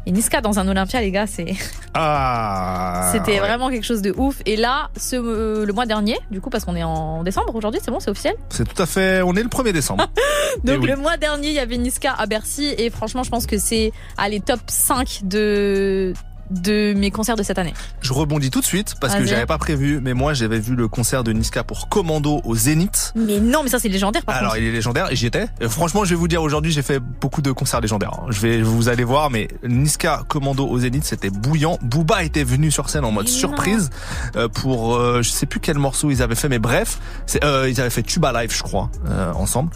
Et 0.07 0.13
Niska 0.13 0.41
dans 0.43 0.59
un 0.59 0.69
Olympia, 0.69 1.01
les 1.01 1.11
gars, 1.11 1.27
c'est 1.27 1.55
Ah 1.95 3.09
c'était 3.13 3.33
ouais. 3.33 3.39
vraiment 3.39 3.71
quelque 3.71 3.85
chose 3.87 4.03
de 4.03 4.13
ouf. 4.17 4.43
Et 4.45 4.57
là, 4.57 4.91
ce, 4.97 5.17
euh, 5.17 5.65
le 5.65 5.73
mois 5.73 5.87
dernier, 5.87 6.19
du 6.31 6.41
coup, 6.41 6.51
parce 6.51 6.65
qu'on 6.65 6.77
est 6.77 6.83
en 6.83 7.23
décembre 7.23 7.55
aujourd'hui, 7.55 7.81
c'est 7.83 7.91
bon, 7.91 8.01
c'est 8.01 8.11
officiel? 8.11 8.35
C'est 8.51 8.69
tout 8.73 8.83
à 8.83 8.87
fait. 8.87 9.23
On 9.23 9.35
est 9.35 9.43
le 9.43 9.49
1er 9.49 9.73
décembre. 9.73 10.07
Donc 10.65 10.77
Eh 10.77 10.79
oui. 10.79 10.89
le 10.89 10.97
mois 10.97 11.17
dernier, 11.17 11.49
il 11.49 11.55
y 11.55 11.59
avait 11.59 11.79
Niska 11.79 12.13
à 12.13 12.27
Bercy 12.27 12.75
et 12.77 12.91
franchement, 12.91 13.23
je 13.23 13.31
pense 13.31 13.47
que 13.47 13.57
c'est 13.59 13.93
à 14.19 14.29
les 14.29 14.41
top 14.41 14.61
5 14.67 15.21
de 15.25 16.13
de 16.51 16.93
mes 16.95 17.11
concerts 17.11 17.37
de 17.37 17.43
cette 17.43 17.59
année. 17.59 17.75
Je 18.01 18.13
rebondis 18.13 18.51
tout 18.51 18.61
de 18.61 18.65
suite 18.65 18.95
parce 19.01 19.15
que 19.15 19.21
Vas-y. 19.21 19.29
j'avais 19.29 19.47
pas 19.47 19.59
prévu, 19.59 20.01
mais 20.03 20.15
moi 20.15 20.35
j'avais 20.35 20.59
vu 20.59 20.75
le 20.75 20.89
concert 20.89 21.25
de 21.25 21.33
Niska 21.33 21.65
pour 21.65 21.89
Commando 21.89 22.41
au 22.45 22.55
Zénith. 22.55 23.13
Mais 23.17 23.41
non, 23.41 23.63
mais 23.63 23.69
ça 23.71 23.79
c'est 23.79 23.89
légendaire 23.89 24.23
par 24.25 24.37
Alors 24.37 24.51
contre. 24.53 24.63
il 24.63 24.69
est 24.69 24.73
légendaire 24.73 25.11
et 25.11 25.17
j'y 25.17 25.27
étais. 25.27 25.47
Euh, 25.63 25.69
franchement, 25.69 26.05
je 26.05 26.11
vais 26.11 26.17
vous 26.17 26.29
dire 26.29 26.43
aujourd'hui, 26.43 26.73
j'ai 26.73 26.83
fait 26.83 26.99
beaucoup 27.01 27.43
de 27.43 27.53
concerts 27.53 27.81
légendaires. 27.81 28.13
hein. 28.23 28.27
Je 28.31 28.41
vais, 28.41 28.63
vous 28.63 28.89
allez 28.89 29.05
voir, 29.05 29.31
mais 29.31 29.49
Niska 29.67 30.23
Commando 30.29 30.67
au 30.67 30.79
Zénith, 30.79 31.05
c'était 31.05 31.31
bouillant. 31.31 31.79
Booba 31.83 32.23
était 32.25 32.45
venu 32.45 32.71
sur 32.71 32.91
scène 32.91 33.05
en 33.05 33.13
mode 33.13 33.29
surprise 33.29 33.91
euh, 34.37 34.49
pour, 34.49 34.97
euh, 34.97 35.23
je 35.23 35.31
sais 35.31 35.47
plus 35.47 35.61
quel 35.61 35.79
morceau 35.79 36.11
ils 36.11 36.23
avaient 36.23 36.35
fait, 36.35 36.49
mais 36.49 36.59
bref, 36.59 36.99
euh, 37.43 37.69
ils 37.71 37.81
avaient 37.81 37.91
fait 37.91 38.03
Tuba 38.03 38.33
Live, 38.33 38.55
je 38.55 38.63
crois, 38.63 38.91
euh, 39.09 39.33
ensemble. 39.33 39.71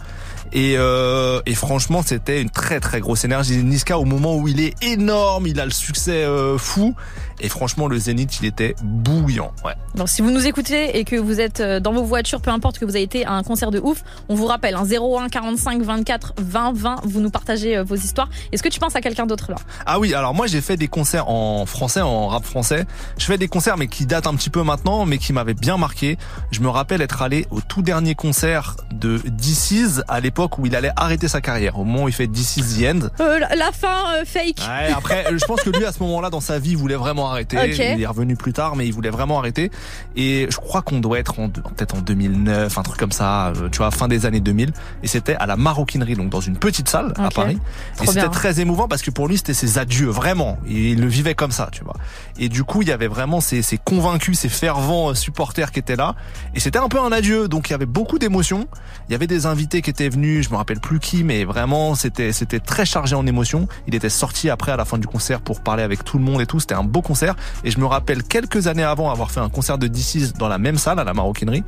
Et, 0.52 0.74
euh, 0.76 1.40
et 1.46 1.54
franchement, 1.54 2.02
c'était 2.04 2.40
une 2.40 2.50
très 2.50 2.80
très 2.80 3.00
grosse 3.00 3.24
énergie. 3.24 3.62
Niska, 3.62 3.98
au 3.98 4.04
moment 4.04 4.36
où 4.36 4.48
il 4.48 4.60
est 4.60 4.74
énorme, 4.82 5.46
il 5.46 5.60
a 5.60 5.64
le 5.64 5.70
succès 5.70 6.24
euh, 6.24 6.58
fou. 6.58 6.94
Et 7.40 7.48
franchement, 7.48 7.86
le 7.86 7.98
Zénith, 7.98 8.38
il 8.40 8.46
était 8.46 8.74
bouillant. 8.82 9.52
Ouais. 9.64 9.74
Donc 9.94 10.08
si 10.08 10.22
vous 10.22 10.30
nous 10.30 10.46
écoutez 10.46 10.98
et 10.98 11.04
que 11.04 11.16
vous 11.16 11.40
êtes 11.40 11.60
euh, 11.60 11.80
dans 11.80 11.92
vos 11.92 12.02
voitures, 12.02 12.40
peu 12.40 12.50
importe 12.50 12.78
que 12.78 12.84
vous 12.84 12.96
avez 12.96 13.02
été 13.02 13.24
à 13.24 13.32
un 13.32 13.42
concert 13.42 13.70
de 13.70 13.78
ouf, 13.78 14.02
on 14.28 14.34
vous 14.34 14.46
rappelle, 14.46 14.74
hein, 14.74 14.84
01 14.84 15.28
45 15.28 15.82
24 15.82 16.34
20 16.38 16.72
20, 16.74 16.96
vous 17.04 17.20
nous 17.20 17.30
partagez 17.30 17.76
euh, 17.76 17.84
vos 17.84 17.94
histoires. 17.94 18.28
Est-ce 18.52 18.62
que 18.62 18.68
tu 18.68 18.80
penses 18.80 18.96
à 18.96 19.00
quelqu'un 19.00 19.26
d'autre 19.26 19.50
là? 19.50 19.56
Ah 19.86 19.98
oui, 19.98 20.14
alors 20.14 20.34
moi 20.34 20.46
j'ai 20.46 20.60
fait 20.60 20.76
des 20.76 20.88
concerts 20.88 21.28
en 21.28 21.66
français, 21.66 22.00
en 22.00 22.28
rap 22.28 22.44
français. 22.44 22.86
Je 23.18 23.24
fais 23.24 23.38
des 23.38 23.48
concerts 23.48 23.76
mais 23.76 23.88
qui 23.88 24.06
datent 24.06 24.26
un 24.26 24.34
petit 24.34 24.50
peu 24.50 24.62
maintenant, 24.62 25.06
mais 25.06 25.18
qui 25.18 25.32
m'avaient 25.32 25.54
bien 25.54 25.76
marqué. 25.76 26.18
Je 26.50 26.60
me 26.60 26.68
rappelle 26.68 27.02
être 27.02 27.22
allé 27.22 27.46
au 27.50 27.60
tout 27.60 27.82
dernier 27.82 28.14
concert 28.14 28.76
de 28.92 29.18
DC's 29.26 30.02
à 30.08 30.20
l'époque 30.20 30.58
où 30.58 30.66
il 30.66 30.74
allait 30.76 30.92
arrêter 30.96 31.28
sa 31.28 31.40
carrière, 31.40 31.78
au 31.78 31.84
moment 31.84 32.04
où 32.04 32.08
il 32.08 32.14
fait 32.14 32.26
DC's 32.26 32.78
The 32.78 32.84
End. 32.84 33.08
Euh, 33.20 33.38
la, 33.38 33.54
la 33.54 33.72
fin 33.72 34.14
euh, 34.16 34.24
fake. 34.24 34.58
Ouais, 34.58 34.92
après, 34.94 35.26
je 35.36 35.44
pense 35.44 35.60
que 35.62 35.70
lui, 35.70 35.84
à 35.84 35.92
ce 35.92 36.00
moment-là, 36.02 36.30
dans 36.30 36.40
sa 36.40 36.58
vie, 36.58 36.70
il 36.70 36.76
voulait 36.76 36.94
vraiment 36.96 37.27
arrêter. 37.30 37.56
Ok. 37.58 37.78
Il 37.78 38.02
est 38.02 38.06
revenu 38.06 38.36
plus 38.36 38.52
tard, 38.52 38.76
mais 38.76 38.86
il 38.86 38.92
voulait 38.92 39.10
vraiment 39.10 39.38
arrêter. 39.38 39.70
Et 40.16 40.46
je 40.50 40.56
crois 40.56 40.82
qu'on 40.82 41.00
doit 41.00 41.18
être 41.18 41.38
en, 41.38 41.48
peut-être 41.48 41.96
en 41.96 42.00
2009, 42.00 42.76
un 42.76 42.82
truc 42.82 42.98
comme 42.98 43.12
ça, 43.12 43.48
euh, 43.48 43.68
tu 43.70 43.78
vois, 43.78 43.90
fin 43.90 44.08
des 44.08 44.26
années 44.26 44.40
2000. 44.40 44.72
Et 45.02 45.06
c'était 45.06 45.36
à 45.36 45.46
la 45.46 45.56
maroquinerie, 45.56 46.14
donc 46.14 46.30
dans 46.30 46.40
une 46.40 46.56
petite 46.56 46.88
salle 46.88 47.12
à. 47.16 47.28
Paris. 47.30 47.58
Trop 47.96 48.04
et 48.04 48.06
c'était 48.08 48.28
très 48.28 48.60
émouvant 48.60 48.88
parce 48.88 49.02
que 49.02 49.10
pour 49.10 49.28
lui, 49.28 49.36
c'était 49.36 49.54
ses 49.54 49.78
adieux, 49.78 50.08
vraiment. 50.08 50.58
Et 50.66 50.90
il 50.92 51.00
le 51.00 51.06
vivait 51.06 51.34
comme 51.34 51.52
ça, 51.52 51.68
tu 51.72 51.84
vois. 51.84 51.94
Et 52.38 52.48
du 52.48 52.64
coup, 52.64 52.82
il 52.82 52.88
y 52.88 52.92
avait 52.92 53.06
vraiment 53.06 53.40
ces, 53.40 53.62
ces 53.62 53.78
convaincus, 53.78 54.38
ces 54.38 54.48
fervents 54.48 55.10
euh, 55.10 55.14
supporters 55.14 55.70
qui 55.72 55.78
étaient 55.78 55.96
là. 55.96 56.14
Et 56.54 56.60
c'était 56.60 56.78
un 56.78 56.88
peu 56.88 57.00
un 57.00 57.12
adieu. 57.12 57.48
Donc 57.48 57.68
il 57.68 57.72
y 57.72 57.74
avait 57.74 57.86
beaucoup 57.86 58.18
d'émotions. 58.18 58.66
Il 59.08 59.12
y 59.12 59.14
avait 59.14 59.26
des 59.26 59.46
invités 59.46 59.82
qui 59.82 59.90
étaient 59.90 60.08
venus, 60.08 60.46
je 60.46 60.50
me 60.50 60.56
rappelle 60.56 60.80
plus 60.80 61.00
qui, 61.00 61.24
mais 61.24 61.44
vraiment, 61.44 61.94
c'était, 61.94 62.32
c'était 62.32 62.60
très 62.60 62.84
chargé 62.84 63.14
en 63.14 63.26
émotions. 63.26 63.68
Il 63.86 63.94
était 63.94 64.08
sorti 64.08 64.50
après 64.50 64.72
à 64.72 64.76
la 64.76 64.84
fin 64.84 64.98
du 64.98 65.06
concert 65.06 65.40
pour 65.40 65.60
parler 65.60 65.82
avec 65.82 66.04
tout 66.04 66.18
le 66.18 66.24
monde 66.24 66.40
et 66.40 66.46
tout. 66.46 66.60
C'était 66.60 66.74
un 66.74 66.84
beau 66.84 67.02
concert. 67.02 67.17
Et 67.64 67.70
je 67.70 67.78
me 67.78 67.86
rappelle 67.86 68.22
quelques 68.22 68.66
années 68.66 68.82
avant 68.82 69.10
avoir 69.10 69.30
fait 69.30 69.40
un 69.40 69.48
concert 69.48 69.78
de 69.78 69.86
DC's 69.86 70.32
dans 70.32 70.48
la 70.48 70.58
même 70.58 70.78
salle 70.78 70.98
à 70.98 71.04
la 71.04 71.14
maroquinerie. 71.14 71.64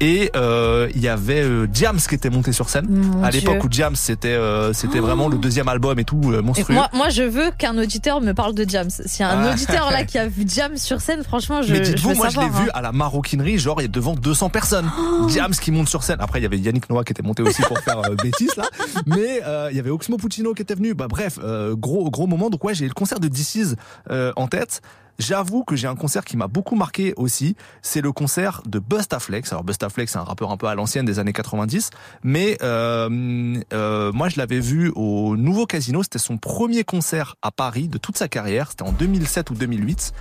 Et 0.00 0.30
euh, 0.36 0.88
il 0.94 1.00
y 1.00 1.08
avait 1.08 1.42
euh, 1.42 1.66
Diams 1.66 1.98
qui 1.98 2.14
était 2.14 2.30
monté 2.30 2.52
sur 2.52 2.68
scène 2.68 2.86
Mon 2.88 3.22
à 3.22 3.30
l'époque 3.30 3.64
où 3.64 3.68
c'était 3.94 4.28
euh, 4.28 4.72
c'était 4.72 5.00
vraiment 5.00 5.28
le 5.28 5.38
deuxième 5.38 5.68
album 5.68 5.98
et 5.98 6.04
tout 6.04 6.20
euh, 6.26 6.38
Et 6.38 6.42
monstrueux. 6.42 6.74
moi, 6.74 6.88
moi, 6.92 7.08
je 7.10 7.22
veux 7.22 7.50
qu'un 7.56 7.76
auditeur 7.78 8.20
me 8.20 8.32
parle 8.32 8.54
de 8.54 8.68
Jams. 8.68 8.90
S'il 8.90 9.20
y 9.20 9.28
a 9.28 9.30
un 9.32 9.44
Ah. 9.44 9.52
auditeur 9.52 9.90
là 9.90 10.04
qui 10.06 10.18
a 10.18 10.28
vu 10.28 10.44
Jams 10.46 10.76
sur 10.76 11.00
scène, 11.00 11.22
franchement, 11.22 11.62
je, 11.62 11.72
mais 11.72 11.80
dites-vous, 11.80 12.14
moi 12.14 12.28
je 12.28 12.40
l'ai 12.40 12.48
vu 12.48 12.68
hein. 12.68 12.72
à 12.74 12.82
la 12.82 12.92
maroquinerie, 12.92 13.58
genre 13.58 13.80
il 13.80 13.84
y 13.84 13.86
a 13.86 13.88
devant 13.88 14.14
200 14.14 14.48
personnes. 14.50 14.90
Diams 15.28 15.52
qui 15.54 15.70
monte 15.70 15.88
sur 15.88 16.02
scène. 16.02 16.18
Après 16.20 16.38
il 16.40 16.42
y 16.42 16.46
avait 16.46 16.58
Yannick 16.58 16.88
Noah 16.90 17.04
qui 17.04 17.12
était 17.12 17.22
monté 17.22 17.42
aussi 17.42 17.62
pour 17.62 17.78
faire 17.80 17.98
euh, 17.98 18.14
bêtise 18.22 18.56
là. 18.56 18.64
Mais 19.06 19.40
euh, 19.46 19.68
il 19.70 19.76
y 19.76 19.80
avait 19.80 19.90
Oxmo 19.90 20.16
Puccino 20.16 20.54
qui 20.54 20.62
était 20.62 20.74
venu. 20.74 20.94
Bah 20.94 21.06
bref, 21.08 21.38
euh, 21.42 21.74
gros 21.76 22.10
gros 22.10 22.26
moment. 22.26 22.50
Donc 22.50 22.64
ouais, 22.64 22.74
j'ai 22.74 22.86
le 22.88 22.94
concert 22.94 23.20
de 23.20 23.28
DC's 23.28 23.74
euh, 24.10 24.32
en 24.36 24.46
tête. 24.46 24.80
J'avoue 25.18 25.64
que 25.64 25.76
j'ai 25.76 25.86
un 25.86 25.94
concert 25.96 26.24
qui 26.24 26.36
m'a 26.36 26.46
beaucoup 26.46 26.74
marqué 26.76 27.14
aussi, 27.16 27.56
c'est 27.82 28.00
le 28.00 28.12
concert 28.12 28.62
de 28.66 28.78
Bustaflex. 28.78 29.50
Alors 29.52 29.64
Bustaflex, 29.64 30.12
c'est 30.12 30.18
un 30.18 30.24
rappeur 30.24 30.50
un 30.50 30.56
peu 30.56 30.66
à 30.66 30.74
l'ancienne 30.74 31.06
des 31.06 31.18
années 31.18 31.32
90, 31.32 31.90
mais 32.22 32.58
euh, 32.62 33.56
euh, 33.72 34.12
moi 34.12 34.28
je 34.28 34.36
l'avais 34.38 34.60
vu 34.60 34.92
au 34.94 35.36
Nouveau 35.36 35.66
Casino, 35.66 36.02
c'était 36.02 36.18
son 36.18 36.36
premier 36.36 36.84
concert 36.84 37.36
à 37.42 37.50
Paris 37.50 37.88
de 37.88 37.98
toute 37.98 38.16
sa 38.18 38.28
carrière, 38.28 38.68
c'était 38.70 38.82
en 38.82 38.92
2007 38.92 39.50
ou 39.50 39.54
2008. 39.54 40.12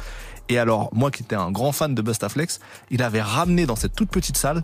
Et 0.47 0.59
alors, 0.59 0.89
moi 0.93 1.09
qui 1.11 1.23
étais 1.23 1.35
un 1.35 1.49
grand 1.51 1.71
fan 1.71 1.95
de 1.95 2.01
Bustaflex, 2.01 2.59
il 2.91 3.01
avait 3.01 3.21
ramené 3.21 3.65
dans 3.65 3.75
cette 3.75 3.95
toute 3.95 4.09
petite 4.09 4.37
salle 4.37 4.63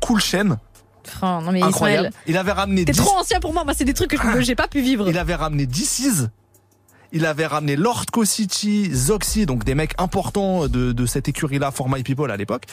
Cool 0.00 0.20
Chain, 0.20 0.58
Enfin, 1.06 1.42
non 1.42 1.52
mais 1.52 1.62
incroyable. 1.62 2.08
Ismaël, 2.08 2.24
Il 2.26 2.36
avait 2.38 2.52
ramené 2.52 2.84
t'es 2.86 2.92
10 2.92 2.98
trop 2.98 3.18
ancien 3.18 3.38
pour 3.38 3.52
moi. 3.52 3.62
Moi, 3.64 3.74
c'est 3.74 3.84
des 3.84 3.92
trucs 3.92 4.10
que 4.10 4.16
je- 4.16 4.40
j'ai 4.40 4.54
pas 4.54 4.68
pu 4.68 4.80
vivre. 4.80 5.06
il 5.06 5.18
avait 5.18 5.34
ramené 5.34 5.66
DC's. 5.66 6.28
Il 7.12 7.26
avait 7.26 7.46
ramené 7.46 7.76
Lord 7.76 8.06
City, 8.24 8.90
Zoxy, 8.92 9.46
donc 9.46 9.64
des 9.64 9.74
mecs 9.74 9.92
importants 9.98 10.66
de, 10.68 10.92
de 10.92 11.06
cette 11.06 11.28
écurie-là, 11.28 11.70
For 11.70 11.88
My 11.88 12.02
People 12.02 12.30
à 12.30 12.36
l'époque. 12.36 12.64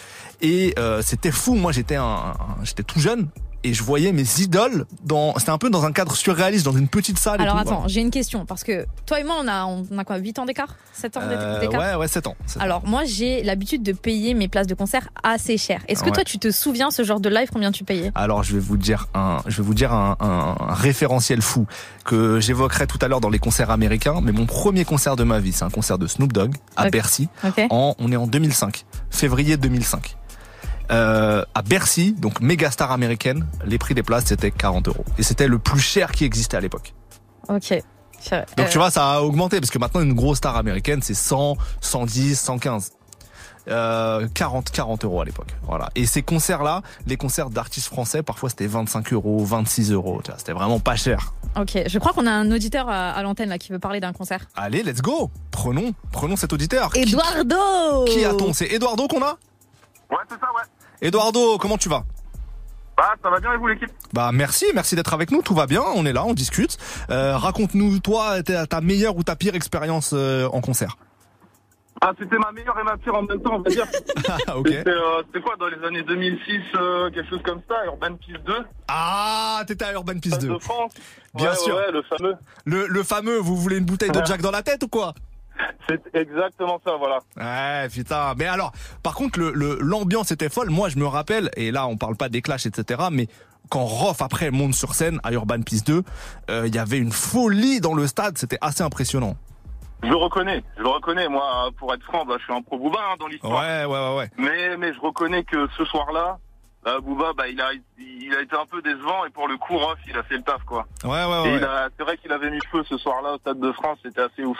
Et 0.41 0.73
euh, 0.79 1.01
c'était 1.03 1.31
fou. 1.31 1.55
Moi, 1.55 1.71
j'étais 1.71 1.95
un, 1.95 2.03
un- 2.03 2.35
j'étais 2.63 2.83
tout 2.83 2.99
jeune 2.99 3.27
et 3.63 3.73
je 3.73 3.83
voyais 3.83 4.11
mes 4.11 4.25
idoles 4.39 4.85
dans. 5.03 5.33
C'était 5.37 5.51
un 5.51 5.57
peu 5.57 5.69
dans 5.69 5.83
un 5.85 5.91
cadre 5.91 6.15
surréaliste, 6.15 6.65
dans 6.65 6.71
une 6.77 6.87
petite 6.87 7.19
salle. 7.19 7.39
et 7.39 7.43
Alors 7.43 7.55
tout, 7.55 7.61
attends, 7.61 7.71
voilà. 7.75 7.87
j'ai 7.87 8.01
une 8.01 8.11
question 8.11 8.45
parce 8.45 8.63
que 8.63 8.85
toi 9.05 9.19
et 9.19 9.23
moi, 9.23 9.35
on 9.41 9.47
a, 9.47 9.65
on 9.65 9.97
a 9.97 10.03
quoi, 10.03 10.17
8 10.17 10.39
ans 10.39 10.45
d'écart? 10.45 10.75
7 10.93 11.17
ans 11.17 11.21
Euh, 11.23 11.59
d'écart? 11.59 11.79
ouais, 11.81 11.95
ouais, 11.95 12.07
7 12.07 12.27
ans. 12.27 12.35
Alors 12.59 12.85
moi, 12.87 13.03
j'ai 13.05 13.43
l'habitude 13.43 13.83
de 13.83 13.93
payer 13.93 14.33
mes 14.33 14.47
places 14.47 14.67
de 14.67 14.73
concert 14.75 15.09
assez 15.23 15.57
cher. 15.57 15.81
Est-ce 15.87 16.01
que 16.03 16.09
Ouais. 16.09 16.11
toi, 16.15 16.23
tu 16.23 16.37
te 16.39 16.51
souviens 16.51 16.91
ce 16.91 17.03
genre 17.03 17.19
de 17.19 17.29
live 17.29 17.49
combien 17.51 17.71
tu 17.71 17.83
payais? 17.83 18.11
Alors 18.15 18.43
je 18.43 18.53
vais 18.53 18.59
vous 18.59 18.77
dire 18.77 19.07
un, 19.13 19.37
je 19.47 19.57
vais 19.57 19.63
vous 19.63 19.73
dire 19.73 19.93
un, 19.93 20.17
un- 20.19 20.55
un 20.59 20.73
référentiel 20.73 21.41
fou 21.41 21.65
que 22.05 22.39
j'évoquerai 22.39 22.87
tout 22.87 22.99
à 23.01 23.07
l'heure 23.07 23.21
dans 23.21 23.29
les 23.29 23.39
concerts 23.39 23.69
américains. 23.71 24.19
Mais 24.21 24.31
mon 24.31 24.45
premier 24.45 24.85
concert 24.85 25.15
de 25.15 25.23
ma 25.23 25.39
vie, 25.39 25.51
c'est 25.51 25.63
un 25.65 25.69
concert 25.69 25.97
de 25.97 26.07
Snoop 26.07 26.31
Dogg 26.33 26.55
à. 26.75 26.89
Bercy. 26.89 27.29
Ok. 27.45 27.65
En, 27.69 27.95
on 27.99 28.11
est 28.11 28.15
en 28.17 28.27
2005, 28.27 28.85
février 29.09 29.55
2005. 29.57 30.17
Euh, 30.91 31.45
à 31.55 31.61
Bercy, 31.61 32.11
donc 32.13 32.41
méga 32.41 32.69
star 32.69 32.91
américaine, 32.91 33.47
les 33.65 33.77
prix 33.77 33.93
des 33.93 34.03
places 34.03 34.25
c'était 34.25 34.51
40 34.51 34.89
euros. 34.89 35.05
Et 35.17 35.23
c'était 35.23 35.47
le 35.47 35.57
plus 35.57 35.79
cher 35.79 36.11
qui 36.11 36.25
existait 36.25 36.57
à 36.57 36.59
l'époque. 36.59 36.93
Ok. 37.47 37.71
Euh, 38.33 38.43
Donc 38.57 38.69
tu 38.69 38.77
vois, 38.77 38.91
ça 38.91 39.13
a 39.13 39.21
augmenté 39.21 39.59
parce 39.59 39.71
que 39.71 39.79
maintenant 39.79 40.01
une 40.01 40.13
grosse 40.13 40.37
star 40.39 40.55
américaine 40.57 41.01
c'est 41.01 41.13
100, 41.13 41.55
110, 41.79 42.39
115. 42.39 42.91
Euh, 43.67 44.27
40, 44.33 44.71
40 44.71 45.05
euros 45.05 45.21
à 45.21 45.25
l'époque. 45.25 45.55
Voilà. 45.63 45.89
Et 45.95 46.05
ces 46.07 46.23
concerts-là, 46.23 46.81
les 47.05 47.15
concerts 47.15 47.51
d'artistes 47.51 47.87
français, 47.87 48.23
parfois 48.23 48.49
c'était 48.49 48.65
25 48.67 49.13
euros, 49.13 49.45
26 49.45 49.91
euros. 49.91 50.19
C'était 50.37 50.51
vraiment 50.53 50.79
pas 50.79 50.95
cher. 50.95 51.33
Ok. 51.59 51.77
Je 51.87 51.99
crois 51.99 52.11
qu'on 52.13 52.25
a 52.25 52.31
un 52.31 52.51
auditeur 52.51 52.89
à, 52.89 53.11
à 53.11 53.21
l'antenne 53.23 53.49
là 53.49 53.59
qui 53.59 53.71
veut 53.71 53.77
parler 53.79 53.99
d'un 53.99 54.13
concert. 54.13 54.41
Allez, 54.55 54.81
let's 54.83 55.01
go. 55.01 55.29
Prenons, 55.51 55.93
prenons 56.11 56.35
cet 56.35 56.53
auditeur. 56.53 56.91
Qui- 56.91 57.01
Eduardo. 57.03 58.05
Qui, 58.05 58.25
a-t-on? 58.25 58.51
C'est 58.53 58.65
Eduardo 58.73 59.07
qu'on 59.07 59.21
a? 59.21 59.37
Ouais, 60.09 60.17
c'est 60.27 60.39
ça, 60.39 60.47
ouais. 60.55 60.63
Eduardo, 61.01 61.57
comment 61.57 61.77
tu 61.77 61.89
vas? 61.89 62.03
Bah, 62.97 63.15
ça 63.23 63.29
va 63.29 63.39
bien 63.39 63.53
et 63.53 63.57
vous, 63.57 63.67
l'équipe? 63.67 63.89
Bah 64.13 64.31
merci, 64.33 64.65
merci 64.75 64.95
d'être 64.95 65.13
avec 65.13 65.31
nous, 65.31 65.41
tout 65.41 65.55
va 65.55 65.65
bien, 65.65 65.81
on 65.95 66.05
est 66.05 66.13
là, 66.13 66.23
on 66.25 66.33
discute. 66.33 66.77
Euh, 67.09 67.37
Raconte-nous 67.37 67.99
toi 67.99 68.43
ta, 68.43 68.67
ta 68.67 68.81
meilleure 68.81 69.15
ou 69.17 69.23
ta 69.23 69.35
pire 69.35 69.55
expérience 69.55 70.11
euh, 70.13 70.47
en 70.51 70.61
concert? 70.61 70.97
Ah, 72.03 72.11
c'était 72.19 72.37
ma 72.37 72.51
meilleure 72.51 72.77
et 72.79 72.83
ma 72.83 72.97
pire 72.97 73.13
en 73.15 73.21
même 73.23 73.41
temps, 73.41 73.55
on 73.55 73.61
va 73.61 73.69
dire. 73.69 73.85
Ah. 74.27 74.37
C'était 74.65 74.89
euh, 74.89 75.21
c'était 75.25 75.41
quoi, 75.41 75.55
dans 75.59 75.67
les 75.67 75.83
années 75.85 76.03
2006, 76.03 76.59
euh, 76.75 77.09
quelque 77.11 77.29
chose 77.29 77.41
comme 77.43 77.61
ça, 77.67 77.75
Urban 77.85 78.15
Peace 78.15 78.39
2, 78.45 78.53
Ah, 78.87 79.63
t'étais 79.67 79.85
à 79.85 79.93
Urban 79.93 80.13
Peace 80.19 80.29
Stade 80.31 80.41
2. 80.47 80.53
de 80.53 80.59
France? 80.59 80.91
Bien 81.33 81.49
Ouais, 81.51 81.55
sûr. 81.55 81.75
Ouais, 81.75 81.91
le 81.91 82.01
fameux. 82.03 82.35
Le, 82.65 82.87
le 82.87 83.03
fameux, 83.03 83.37
vous 83.37 83.55
voulez 83.55 83.77
une 83.77 83.85
bouteille 83.85 84.11
de. 84.11 84.21
Jack 84.25 84.41
dans 84.41 84.51
la 84.51 84.61
tête 84.61 84.83
ou 84.83 84.87
quoi? 84.87 85.13
C'est 85.89 86.01
exactement 86.15 86.79
ça, 86.85 86.95
voilà. 86.97 87.19
Ouais, 87.37 87.89
putain. 87.89 88.33
Mais 88.37 88.45
alors, 88.45 88.71
par 89.03 89.13
contre, 89.15 89.39
le 89.39 89.51
le- 89.51 89.77
l'ambiance 89.81 90.31
était 90.31 90.49
folle. 90.49 90.69
Moi, 90.69 90.89
je 90.89 90.97
me 90.97 91.05
rappelle, 91.05 91.49
et 91.57 91.71
là, 91.71 91.87
on 91.87 91.97
parle 91.97 92.15
pas 92.15 92.29
des 92.29 92.41
clashs, 92.41 92.65
etc., 92.65 93.01
mais 93.11 93.27
quand 93.69 93.83
Roth, 93.85 94.21
après, 94.21 94.51
monte 94.51 94.73
sur 94.73 94.93
scène 94.95 95.19
à 95.23 95.31
Urban 95.31 95.61
Peace 95.61 95.83
2, 95.85 96.03
euh, 96.49 96.63
il 96.67 96.75
y 96.75 96.79
avait 96.79 96.97
une 96.97 97.11
folie 97.11 97.79
dans 97.79 97.93
le 97.93 98.07
stade, 98.07 98.37
c'était 98.37 98.57
assez 98.61 98.83
impressionnant. 98.83 99.35
Je 100.03 100.09
le 100.09 100.15
reconnais, 100.15 100.63
je 100.77 100.81
le 100.81 100.89
reconnais. 100.89 101.27
Moi, 101.29 101.69
pour 101.77 101.93
être 101.93 102.03
franc, 102.03 102.25
bah, 102.25 102.35
je 102.39 102.43
suis 102.43 102.53
un 102.53 102.61
pro 102.63 102.77
Booba 102.79 102.97
hein, 102.99 103.15
dans 103.19 103.27
l'histoire. 103.27 103.53
Ouais, 103.61 103.85
ouais, 103.85 104.09
ouais, 104.09 104.17
ouais. 104.17 104.29
Mais, 104.37 104.75
mais 104.77 104.93
je 104.93 104.99
reconnais 104.99 105.43
que 105.43 105.67
ce 105.77 105.85
soir-là, 105.85 106.39
bah, 106.83 106.99
Booba, 106.99 107.33
bah, 107.37 107.47
il 107.47 107.61
a, 107.61 107.69
il 107.99 108.33
a 108.33 108.41
été 108.41 108.55
un 108.55 108.65
peu 108.65 108.81
décevant 108.81 109.25
et 109.25 109.29
pour 109.29 109.47
le 109.47 109.57
coup, 109.57 109.77
il 110.07 110.17
a 110.17 110.23
fait 110.23 110.35
le 110.37 110.41
taf, 110.43 110.63
quoi. 110.63 110.85
Ouais, 111.03 111.09
ouais, 111.09 111.41
ouais. 111.53 111.61
c'est 111.97 112.03
vrai 112.03 112.17
qu'il 112.17 112.31
avait 112.31 112.49
mis 112.49 112.57
le 112.57 112.69
feu 112.71 112.83
ce 112.89 112.97
soir-là 112.97 113.33
au 113.33 113.37
Stade 113.37 113.59
de 113.59 113.71
France, 113.71 113.99
c'était 114.03 114.21
assez 114.21 114.43
ouf. 114.43 114.57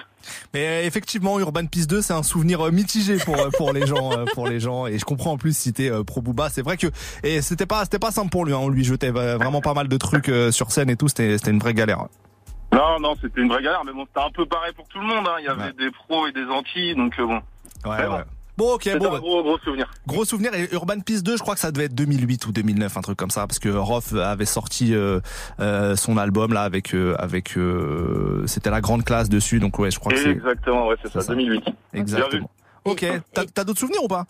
Mais 0.54 0.68
euh, 0.68 0.86
effectivement, 0.86 1.40
Urban 1.40 1.66
Peace 1.66 1.88
2, 1.88 2.02
c'est 2.02 2.14
un 2.14 2.24
souvenir 2.24 2.66
euh, 2.68 2.72
mitigé 2.72 3.18
pour 3.18 3.38
euh, 3.40 3.50
pour 3.58 3.74
les 3.74 3.88
gens, 3.88 4.12
euh, 4.12 4.26
pour 4.36 4.48
les 4.48 4.60
gens. 4.60 4.86
Et 4.88 5.00
je 5.00 5.06
comprends 5.06 5.32
en 5.32 5.38
plus 5.38 5.58
si 5.58 5.74
t'es 5.74 5.90
euh, 5.90 6.04
pro 6.04 6.22
Booba. 6.22 6.50
C'est 6.50 6.62
vrai 6.62 6.78
que 6.78 6.88
et 7.24 7.42
c'était 7.42 7.66
pas 7.66 7.84
c'était 7.86 7.98
pas 8.00 8.12
simple 8.12 8.30
pour 8.30 8.46
lui. 8.46 8.54
Hein. 8.54 8.60
On 8.62 8.70
lui 8.70 8.84
jetait 8.84 9.12
euh, 9.16 9.38
vraiment 9.38 9.62
pas 9.62 9.74
mal 9.74 9.88
de 9.88 9.98
trucs 9.98 10.30
euh, 10.30 10.52
sur 10.52 10.72
scène 10.72 10.90
et 10.90 10.96
tout. 10.96 11.08
C'était 11.08 11.38
c'était 11.38 11.52
une 11.52 11.60
vraie 11.60 11.74
galère. 11.74 12.06
Non, 12.74 13.00
non, 13.00 13.16
c'était 13.22 13.42
une 13.42 13.50
vraie 13.50 13.62
galère, 13.64 13.82
mais 13.86 13.92
bon, 13.92 14.06
c'était 14.06 14.26
un 14.26 14.32
peu 14.32 14.46
pareil 14.46 14.72
pour 14.74 14.88
tout 14.88 15.00
le 15.00 15.06
monde. 15.06 15.28
Hein. 15.28 15.36
Il 15.40 15.46
y 15.46 15.50
avait 15.50 15.64
Ouais. 15.64 15.74
des 15.74 15.92
pros 15.92 16.28
et 16.28 16.32
des 16.32 16.46
anti, 16.46 16.96
donc 16.96 17.14
euh, 17.20 17.26
bon. 17.26 17.42
Ouais, 17.90 17.98
ouais. 17.98 18.08
Bon, 18.08 18.24
ok, 18.70 18.84
C'était 18.84 19.00
bon, 19.00 19.08
un 19.08 19.12
bah, 19.12 19.20
gros, 19.20 19.44
gros 19.44 19.58
souvenir. 19.60 19.90
gros 20.08 20.26
souvenir. 20.26 20.54
Et 20.54 20.70
Urban 20.74 21.00
Peace 21.00 21.22
2, 21.24 21.38
je 21.38 21.42
crois 21.42 21.54
que 21.56 21.60
ça 21.60 21.72
devait 21.72 21.86
être 21.86 21.96
2008 21.96 22.46
ou 22.48 22.52
2009, 22.52 22.98
un 22.98 23.02
truc 23.02 23.18
comme 23.18 23.30
ça, 23.32 23.48
parce 23.48 23.60
que 23.60 23.70
Roth 23.70 24.14
avait 24.14 24.46
sorti 24.46 24.94
euh, 24.94 25.20
euh, 25.60 25.96
son 25.96 26.18
album 26.18 26.54
là 26.54 26.62
avec 26.64 26.94
euh, 26.96 27.16
avec 27.20 27.58
euh, 27.58 28.44
c'était 28.48 28.70
la 28.70 28.82
grande 28.82 29.04
classe 29.04 29.30
dessus. 29.30 29.60
Donc 29.60 29.78
ouais, 29.80 29.92
je 29.92 30.00
crois 30.00 30.12
que 30.14 30.20
c'est 30.20 30.30
Exactement, 30.30 30.88
ouais, 30.88 30.96
c'est 31.02 31.12
ça, 31.12 31.22
c'est 31.22 31.28
ça. 31.28 31.34
2008. 31.36 31.64
exactement. 31.94 32.50
Ok, 32.86 33.06
t'as 33.34 33.64
d'autres 33.64 33.80
souvenirs 33.80 34.04
ou 34.04 34.08
pas? 34.08 34.26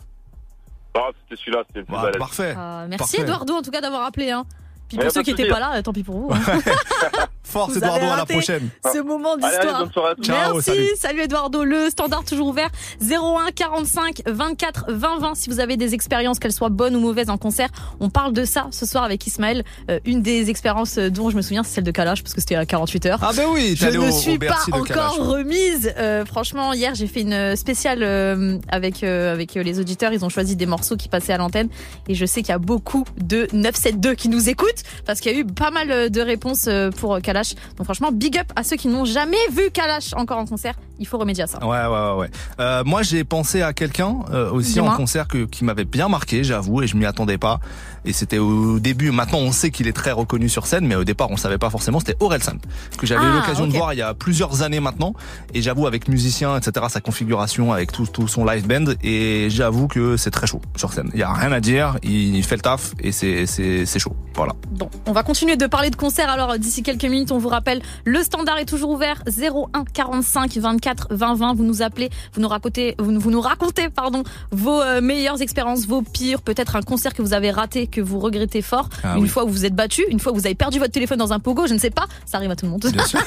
Ah, 0.94 1.08
c'était 1.24 1.40
celui-là, 1.42 1.64
c'était 1.68 1.80
le 1.80 1.86
plus 1.86 1.96
Ouais, 1.96 2.02
balèze. 2.02 2.20
Parfait. 2.20 2.54
Euh, 2.58 2.86
merci 2.90 2.98
Parfait. 2.98 3.22
Eduardo 3.22 3.54
en 3.54 3.62
tout 3.62 3.72
cas 3.72 3.80
d'avoir 3.80 4.04
appelé. 4.04 4.32
Hein. 4.32 4.44
Puis 4.92 4.98
Mais 4.98 5.06
pour 5.06 5.14
ceux 5.14 5.24
qui 5.24 5.30
n'étaient 5.32 5.48
pas 5.48 5.62
là, 5.62 5.72
euh, 5.78 5.82
tant 5.82 5.94
pis 5.94 6.04
pour 6.04 6.16
vous. 6.18 6.32
hein. 6.34 6.40
Force 7.44 7.72
Vous 7.72 7.78
Eduardo, 7.80 8.06
à 8.06 8.16
la 8.18 8.26
prochaine. 8.26 8.70
Ce 8.94 9.00
moment 9.00 9.36
d'histoire. 9.38 9.86
Merci, 10.28 10.62
salut. 10.62 10.88
salut. 10.98 11.22
Eduardo. 11.22 11.64
Le 11.64 11.90
standard 11.90 12.24
toujours 12.26 12.48
ouvert 12.48 12.70
01 13.02 13.52
45 13.56 14.22
24 14.26 14.86
20 14.90 15.20
20. 15.20 15.36
Si 15.36 15.50
vous 15.50 15.60
avez 15.60 15.76
des 15.78 15.94
expériences, 15.94 16.40
qu'elles 16.40 16.54
soient 16.54 16.70
bonnes 16.70 16.96
ou 16.96 17.00
mauvaises 17.00 17.30
en 17.30 17.38
concert, 17.38 17.70
on 18.00 18.10
parle 18.10 18.32
de 18.34 18.44
ça 18.46 18.68
ce 18.72 18.86
soir 18.86 19.04
avec 19.04 19.26
Ismaël. 19.28 19.64
Euh, 19.90 20.00
une 20.06 20.22
des 20.22 20.50
expériences 20.50 20.98
euh, 20.98 21.10
dont 21.10 21.30
je 21.30 21.36
me 21.36 21.42
souviens, 21.42 21.64
c'est 21.64 21.76
celle 21.76 21.84
de 21.84 21.92
Kalash 21.92 22.22
parce 22.24 22.34
que 22.34 22.40
c'était 22.42 22.56
à 22.56 22.66
48 22.66 23.06
heures. 23.08 23.20
Ah 23.22 23.32
ben 23.36 23.46
oui, 23.52 23.76
Je 23.78 23.88
ne 23.88 23.98
au, 23.98 24.12
suis 24.12 24.36
au 24.36 24.40
pas 24.40 24.58
encore 24.72 24.86
Kalash. 24.86 25.18
remise. 25.20 25.94
Euh, 25.98 26.24
franchement, 26.26 26.72
hier 26.74 26.96
j'ai 26.96 27.08
fait 27.08 27.22
une 27.22 27.56
spéciale 27.58 28.00
euh, 28.02 28.58
avec 28.70 29.04
euh, 29.04 29.34
avec 29.34 29.56
les 29.56 29.80
auditeurs. 29.80 30.14
Ils 30.14 30.24
ont 30.24 30.30
choisi 30.30 30.56
des 30.56 30.66
morceaux 30.66 30.96
qui 30.96 31.10
passaient 31.10 31.34
à 31.34 31.38
l'antenne 31.38 31.68
et 32.08 32.16
je 32.16 32.26
sais 32.26 32.42
qu'il 32.42 32.50
y 32.50 32.56
a 32.56 32.60
beaucoup 32.60 33.04
de 33.18 33.48
972 33.52 34.16
qui 34.16 34.30
nous 34.30 34.50
écoutent 34.50 34.81
parce 35.06 35.20
qu'il 35.20 35.32
y 35.32 35.36
a 35.36 35.40
eu 35.40 35.46
pas 35.46 35.72
mal 35.72 35.92
euh, 35.92 36.10
de 36.10 36.22
réponses 36.22 36.66
euh, 36.68 36.92
pour 36.92 37.16
euh, 37.16 37.20
Kalash. 37.20 37.56
Donc 37.78 37.86
franchement, 37.86 38.12
big 38.12 38.38
up 38.38 38.52
à 38.56 38.64
ceux 38.64 38.76
qui 38.76 38.88
n'ont 38.88 39.06
jamais 39.06 39.38
vu 39.52 39.72
Kalash 39.72 40.14
encore 40.14 40.38
en 40.38 40.46
concert. 40.46 40.76
Il 41.00 41.08
faut 41.08 41.18
remédier 41.18 41.44
à 41.44 41.48
ça. 41.48 41.60
Ouais, 41.66 41.68
ouais, 41.68 41.88
ouais. 41.88 42.18
ouais. 42.20 42.30
Euh, 42.60 42.84
moi, 42.86 43.02
j'ai 43.02 43.24
pensé 43.24 43.62
à 43.62 43.74
quelqu'un 43.74 44.18
euh, 44.32 44.52
aussi 44.52 44.74
Dis-moi. 44.74 44.94
en 44.94 44.98
concert 44.98 45.28
que, 45.28 45.46
qui 45.46 45.64
m'avait 45.66 45.86
bien 45.86 46.08
marqué, 46.10 46.44
j'avoue, 46.44 46.84
et 46.84 46.88
je 46.88 46.96
m'y 46.96 47.06
attendais 47.06 47.38
pas. 47.40 47.60
Et 48.06 48.14
c'était 48.14 48.40
au 48.40 48.80
début. 48.80 49.12
Maintenant, 49.12 49.40
on 49.40 49.52
sait 49.52 49.72
qu'il 49.72 49.88
est 49.88 49.94
très 49.94 50.12
reconnu 50.12 50.50
sur 50.50 50.66
scène, 50.68 50.88
mais 50.88 50.96
au 50.96 51.04
départ, 51.04 51.30
on 51.32 51.38
savait 51.38 51.58
pas 51.58 51.70
forcément. 51.70 52.00
C'était 52.00 52.18
Orelsan 52.20 52.58
que 52.98 53.06
j'avais 53.06 53.24
eu 53.24 53.30
Ah, 53.32 53.36
l'occasion 53.42 53.68
de 53.68 53.74
voir 53.74 53.94
il 53.94 53.98
y 53.98 54.02
a 54.02 54.14
plusieurs 54.14 54.62
années 54.64 54.80
maintenant. 54.80 55.14
Et 55.54 55.62
j'avoue, 55.62 55.88
avec 55.88 56.08
musicien, 56.08 56.58
etc., 56.58 56.86
sa 56.90 57.02
configuration, 57.02 57.72
avec 57.72 57.92
tout, 57.92 58.08
tout 58.08 58.28
son 58.28 58.46
live 58.46 58.68
band, 58.68 58.94
et 59.04 59.48
j'avoue 59.50 59.88
que 59.88 60.18
c'est 60.18 60.32
très 60.32 60.48
chaud 60.48 60.62
sur 60.76 60.94
scène. 60.94 61.10
Il 61.14 61.20
y 61.20 61.24
a 61.24 61.32
rien 61.32 61.52
à 61.52 61.60
dire. 61.60 61.98
Il 62.04 62.44
fait 62.44 62.56
le 62.56 62.62
taf 62.62 62.94
et 63.00 63.12
c'est 63.12 63.46
c'est 63.46 64.00
chaud. 64.00 64.16
Voilà. 64.36 64.54
Bon, 64.72 64.90
on 65.06 65.12
va 65.12 65.24
continuer 65.24 65.58
de 65.58 65.68
parler 65.68 65.90
de 65.90 65.96
concert. 65.96 66.30
Alors 66.30 66.58
d'ici 66.58 66.84
quelques 66.84 67.04
minutes, 67.06 67.32
on 67.32 67.38
vous 67.38 67.50
rappelle, 67.50 67.82
le 68.06 68.24
standard 68.24 68.58
est 68.58 68.66
toujours 68.66 68.92
ouvert 68.92 69.24
01 69.28 69.84
45 69.94 70.58
24 70.58 71.08
20 71.12 71.36
20. 71.36 71.54
Vous 71.54 71.64
nous 71.64 71.82
appelez, 71.82 72.10
vous 72.34 72.42
nous 72.42 72.48
racontez, 72.48 72.96
vous 72.98 73.12
nous, 73.12 73.20
vous 73.20 73.32
nous 73.32 73.42
racontez, 73.42 73.90
pardon, 73.90 74.24
vos 74.52 74.82
euh, 74.82 75.02
meilleures 75.02 75.42
expériences, 75.42 75.86
vos 75.86 76.02
pires, 76.02 76.42
peut-être 76.42 76.76
un 76.76 76.82
concert 76.82 77.14
que 77.14 77.22
vous 77.22 77.34
avez 77.34 77.52
raté, 77.52 77.88
que 77.92 78.02
vous 78.02 78.20
regrettez 78.20 78.62
fort, 78.62 78.90
Ah 79.04 79.16
une 79.18 79.24
oui. 79.24 79.30
fois 79.30 79.44
où 79.44 79.48
vous 79.48 79.54
vous 79.54 79.66
êtes 79.66 79.76
battu, 79.76 80.04
une 80.10 80.20
fois 80.20 80.32
où 80.32 80.36
vous 80.36 80.46
avez 80.46 80.56
perdu 80.56 80.80
votre 80.80 80.92
téléphone 80.92 81.20
dans 81.20 81.34
un 81.34 81.40
pogo, 81.40 81.68
je 81.68 81.74
ne 81.74 81.80
sais 81.80 81.92
pas, 81.92 82.06
ça 82.26 82.38
arrive 82.38 82.50
à 82.50 82.56
tout 82.56 82.66
le 82.66 82.72
monde. 82.72 82.86
Bien 82.92 83.06
sûr. 83.06 83.20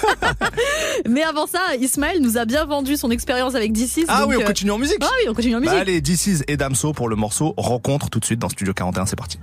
Mais 1.09 1.23
avant 1.23 1.47
ça, 1.47 1.61
Ismaël 1.81 2.21
nous 2.21 2.39
a 2.39 2.45
bien 2.45 2.65
vendu 2.65 2.97
son 2.97 3.11
expérience 3.11 3.55
avec 3.55 3.73
D6. 3.73 4.07
ah 4.09 4.21
donc, 4.23 4.31
oui, 4.31 4.37
on 4.39 4.43
euh, 4.43 4.47
continue 4.47 4.71
en 4.73 4.79
musique. 4.79 4.99
Ah 5.01 5.09
oui, 5.23 5.29
on 5.31 5.35
continue 5.35 5.57
en 5.57 5.61
musique. 5.61 5.75
Bah 5.75 5.81
allez, 5.83 6.03
This 6.03 6.27
is 6.27 6.43
et 6.49 6.57
Damso 6.57 6.93
pour 6.93 7.09
le 7.09 7.17
morceau 7.17 7.55
Rencontre 7.57 8.11
tout 8.11 8.19
de 8.21 8.25
suite 8.25 8.41
dans 8.41 8.49
Studio 8.49 8.75
41, 8.75 9.07
c'est 9.07 9.17
parti. 9.17 9.39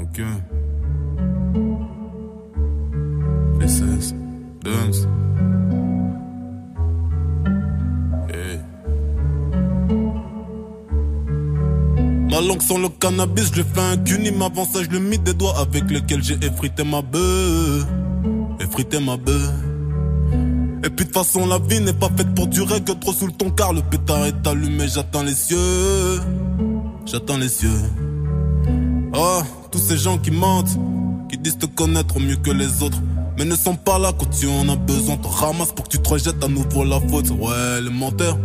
Ok. 0.00 0.20
Dance. 4.62 5.06
Ma 12.34 12.40
langue 12.40 12.62
sans 12.62 12.78
le 12.78 12.88
cannabis, 12.88 13.52
je 13.54 13.62
fais 13.62 13.80
un 13.80 13.96
cuni, 13.96 14.30
avant 14.44 14.64
ça 14.64 14.82
je 14.82 14.90
le 14.90 14.98
mis 14.98 15.18
des 15.18 15.34
doigts 15.34 15.56
avec 15.56 15.88
lesquels 15.88 16.20
j'ai 16.20 16.34
effrité 16.42 16.82
ma 16.82 17.00
bœuf. 17.00 17.86
Effrité 18.58 18.98
ma 18.98 19.16
bœuf. 19.16 19.52
Et 20.82 20.90
puis 20.90 21.06
de 21.06 21.12
façon 21.12 21.46
la 21.46 21.60
vie 21.60 21.80
n'est 21.80 21.92
pas 21.92 22.08
faite 22.16 22.34
pour 22.34 22.48
durer 22.48 22.82
que 22.82 22.90
trop 22.90 23.12
sous 23.12 23.28
le 23.28 23.32
ton 23.32 23.50
car 23.50 23.72
le 23.72 23.82
pétard 23.82 24.26
est 24.26 24.46
allumé, 24.48 24.88
j'attends 24.88 25.22
les 25.22 25.32
cieux. 25.32 26.20
J'attends 27.06 27.38
les 27.38 27.48
cieux. 27.48 27.80
Oh, 29.16 29.42
tous 29.70 29.78
ces 29.78 29.96
gens 29.96 30.18
qui 30.18 30.32
mentent, 30.32 30.76
qui 31.30 31.38
disent 31.38 31.58
te 31.58 31.66
connaître 31.66 32.18
mieux 32.18 32.34
que 32.34 32.50
les 32.50 32.82
autres, 32.82 32.98
mais 33.38 33.44
ne 33.44 33.54
sont 33.54 33.76
pas 33.76 34.00
là 34.00 34.12
quand 34.12 34.28
tu 34.36 34.48
en 34.48 34.68
as 34.70 34.74
besoin. 34.74 35.18
Te 35.18 35.28
ramasse 35.28 35.70
pour 35.70 35.84
que 35.84 35.90
tu 35.90 36.02
te 36.02 36.08
rejettes 36.08 36.42
à 36.42 36.48
nouveau 36.48 36.82
la 36.82 36.98
faute. 36.98 37.30
Ouais, 37.30 37.80
les 37.80 37.90
menteurs, 37.90 38.36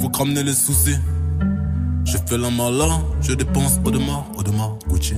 faut 0.00 0.10
ramener 0.12 0.42
les 0.42 0.54
soucis. 0.54 0.96
Je 2.04 2.16
fais 2.26 2.38
la 2.38 2.50
malin, 2.50 3.02
je 3.20 3.32
dépense 3.34 3.78
Audemars, 3.84 4.26
Audemars, 4.36 4.78
Gucci. 4.88 5.14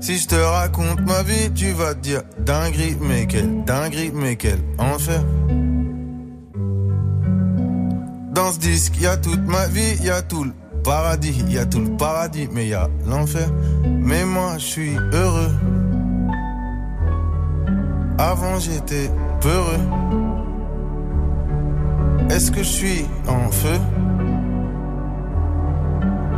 Si 0.00 0.18
je 0.18 0.26
te 0.26 0.34
raconte 0.34 1.00
ma 1.06 1.22
vie, 1.22 1.52
tu 1.54 1.70
vas 1.72 1.94
dire 1.94 2.22
dinguerie, 2.40 2.96
mais 3.00 3.26
quelle 3.26 3.64
dinguerie, 3.64 4.10
mais 4.12 4.34
quel 4.36 4.58
enfer. 4.78 5.22
Dans 8.34 8.50
ce 8.50 8.58
disque, 8.58 9.00
y 9.00 9.06
a 9.06 9.16
toute 9.16 9.46
ma 9.46 9.68
vie, 9.68 10.02
y 10.02 10.10
a 10.10 10.22
tout 10.22 10.42
le 10.44 10.52
paradis, 10.82 11.44
y 11.48 11.58
a 11.58 11.66
tout 11.66 11.80
le 11.80 11.96
paradis, 11.96 12.48
mais 12.50 12.66
y 12.66 12.74
a 12.74 12.88
l'enfer. 13.06 13.48
Mais 13.84 14.24
moi, 14.24 14.54
je 14.58 14.64
suis 14.64 14.96
heureux. 15.12 15.52
Avant, 18.18 18.58
j'étais 18.58 19.08
peureux. 19.40 20.31
Est-ce 22.30 22.50
que 22.50 22.62
je 22.62 22.68
suis 22.68 23.04
en 23.28 23.50
feu? 23.50 23.78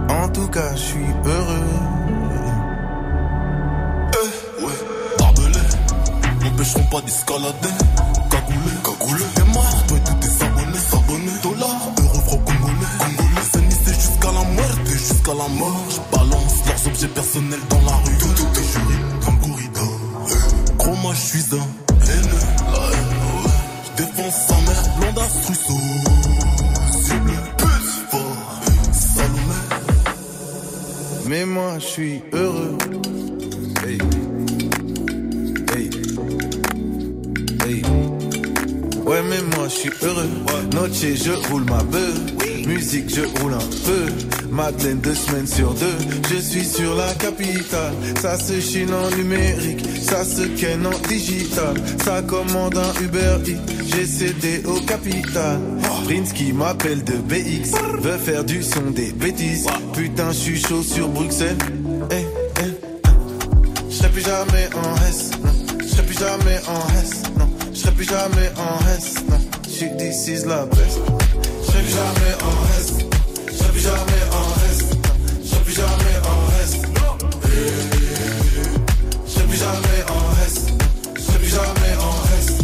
En 0.08 0.28
tout 0.28 0.48
cas, 0.48 0.74
je 0.74 0.80
suis 0.80 1.06
heureux. 1.24 1.68
Eh, 4.12 4.64
ouais, 4.64 4.78
m'empêcheront 6.42 6.84
pas 6.84 7.00
d'escalader. 7.02 7.74
Cagoulé, 8.30 8.74
cagoulé, 8.84 9.24
t'es 9.34 9.44
mort, 9.52 9.84
toi 9.86 9.96
et 9.96 10.00
tous 10.00 10.14
tes 10.14 10.44
abonnés, 10.44 10.78
s'abonner. 10.78 11.32
Dollars, 11.42 11.92
euros, 11.98 12.20
francs 12.26 12.44
congolais, 12.44 12.92
congolais. 12.98 13.46
C'est 13.84 13.94
jusqu'à 13.94 14.32
la 14.32 14.44
muerte, 14.50 14.86
jusqu'à 14.86 15.34
la 15.34 15.48
mort. 15.48 15.84
Je 15.90 16.16
balance 16.16 16.54
leurs 16.66 16.86
objets 16.86 17.08
personnels 17.08 17.60
dans 17.70 17.82
la 17.82 17.96
rue. 17.96 18.18
Tout, 18.18 18.34
tout 18.34 18.62
juré, 18.62 18.94
comme 19.24 19.38
Gros, 20.78 20.96
moi, 20.96 21.12
je 21.14 21.20
suis 21.20 21.56
un 21.56 21.83
Rousseau. 25.16 25.78
Cible, 26.90 27.32
pute, 27.56 28.10
fort, 28.10 28.60
Salomé. 28.92 29.60
Mais 31.28 31.44
moi, 31.46 31.78
je 31.78 31.84
suis 31.84 32.22
heureux. 32.32 32.76
Hey. 33.86 33.98
Hey. 35.74 35.90
Hey. 37.64 37.82
Ouais, 39.06 39.22
mais 39.28 39.42
moi, 39.56 39.68
je 39.68 39.74
suis 39.74 39.90
heureux. 40.02 40.28
Noche, 40.72 41.14
je 41.14 41.48
roule 41.48 41.64
ma 41.64 41.82
bœuf. 41.84 42.18
Musique, 42.66 43.14
je 43.14 43.22
roule 43.40 43.54
un 43.54 43.58
peu. 43.58 44.33
Madeleine, 44.54 45.00
deux 45.00 45.14
semaines 45.14 45.46
sur 45.48 45.74
deux. 45.74 45.98
Je 46.30 46.36
suis 46.36 46.64
sur 46.64 46.94
la 46.94 47.12
capitale. 47.14 47.92
Ça 48.22 48.38
se 48.38 48.60
chine 48.60 48.94
en 48.94 49.10
numérique. 49.16 49.84
Ça 50.00 50.24
se 50.24 50.42
ken 50.42 50.86
en 50.86 50.98
digital. 51.08 51.74
Ça 52.04 52.22
commande 52.22 52.78
un 52.78 53.02
Uber 53.02 53.38
Eats. 53.46 53.58
J'ai 53.86 54.06
cédé 54.06 54.62
au 54.64 54.78
capital. 54.80 55.58
Prince 56.04 56.32
qui 56.32 56.52
m'appelle 56.52 57.02
de 57.02 57.14
BX. 57.14 57.72
Veut 58.00 58.18
faire 58.18 58.44
du 58.44 58.62
son 58.62 58.90
des 58.92 59.10
bêtises. 59.12 59.66
Putain, 59.92 60.30
je 60.30 60.36
suis 60.36 60.60
chaud 60.60 60.82
sur 60.82 61.08
Bruxelles. 61.08 61.58
Eh, 62.12 62.24
eh. 62.60 62.94
Je 63.90 63.94
serai 63.94 64.08
plus 64.10 64.22
jamais 64.22 64.68
en 64.76 64.94
S. 65.08 65.30
Je 65.80 65.86
serai 65.86 66.02
plus 66.02 66.18
jamais 66.18 66.60
en 66.68 67.02
S, 67.02 67.22
non. 67.38 67.48
Je 67.72 67.78
serai 67.78 67.92
plus 67.92 68.04
jamais 68.04 68.52
en 68.56 68.96
S, 68.96 69.14
non. 69.28 69.38
Je 69.64 69.70
suis 69.70 70.46
la 70.46 70.66
peste. 70.66 71.00
Je 71.60 71.66
serai 71.66 71.82
plus 71.82 71.90
jamais 71.92 72.34
en 72.44 72.78
S. 72.78 72.92
Je 73.48 73.52
serai 73.56 73.68
plus 73.70 73.80
jamais 73.80 73.92
en 73.92 73.98
S, 74.00 74.23
jamais 79.74 80.04
en 80.08 80.46
S. 80.46 80.66
Je 81.16 81.38
plus 81.38 81.48
jamais 81.48 81.94
en 81.98 82.14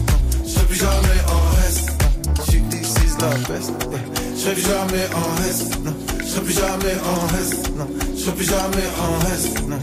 non. 0.06 0.18
Je 0.46 0.60
plus 0.64 0.76
jamais 0.76 1.20
en 1.26 1.42
S, 1.68 1.86
non. 2.26 2.34
Je 2.36 2.50
suis 2.50 2.60
d'ici 2.62 3.06
la 3.20 3.28
peste. 3.48 3.72
Je 4.36 4.50
plus 4.50 4.62
jamais 4.62 5.06
en 5.14 5.28
non. 5.84 5.94
Je 6.24 6.40
plus 6.40 6.54
jamais 6.54 6.96
en 7.10 7.78
non. 7.78 7.88
Je 8.16 8.30
plus 8.30 8.44
jamais 8.44 8.88
en 9.04 9.12
non. 9.68 9.78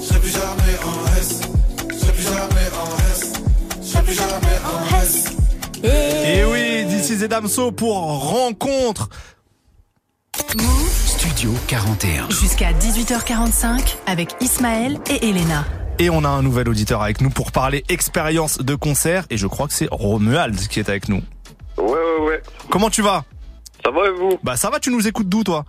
Je 0.00 0.18
plus 0.18 0.30
jamais 0.30 0.76
en 0.84 1.16
S. 1.20 1.40
Je 1.90 2.10
plus 2.10 2.22
jamais 2.22 2.68
en 2.82 2.88
S. 3.10 3.32
Je 3.82 3.98
plus 4.00 4.14
jamais 4.14 4.58
en 4.64 4.80
S. 5.02 5.12
Et 5.84 6.44
oui, 6.44 6.86
This 6.88 7.10
is 7.10 7.24
et 7.24 7.28
Damso 7.28 7.72
pour 7.72 7.96
Rencontre. 8.30 9.08
Studio 11.42 11.58
41. 11.66 12.30
Jusqu'à 12.30 12.72
18h45 12.72 13.96
avec 14.06 14.36
Ismaël 14.40 15.00
et 15.10 15.28
Elena. 15.28 15.64
Et 15.98 16.08
on 16.08 16.22
a 16.22 16.28
un 16.28 16.40
nouvel 16.40 16.68
auditeur 16.68 17.02
avec 17.02 17.20
nous 17.20 17.30
pour 17.30 17.50
parler 17.50 17.82
expérience 17.88 18.58
de 18.58 18.76
concert. 18.76 19.24
Et 19.28 19.36
je 19.36 19.48
crois 19.48 19.66
que 19.66 19.74
c'est 19.74 19.88
Romuald 19.90 20.54
qui 20.68 20.78
est 20.78 20.88
avec 20.88 21.08
nous. 21.08 21.20
Ouais, 21.78 21.84
ouais, 21.84 22.26
ouais. 22.28 22.42
Comment 22.70 22.90
tu 22.90 23.02
vas? 23.02 23.24
Ça 23.84 23.90
va 23.90 24.06
et 24.06 24.12
vous? 24.12 24.38
Bah 24.44 24.56
ça 24.56 24.70
va, 24.70 24.78
tu 24.78 24.90
nous 24.92 25.08
écoutes 25.08 25.28
d'où 25.28 25.42
toi? 25.42 25.64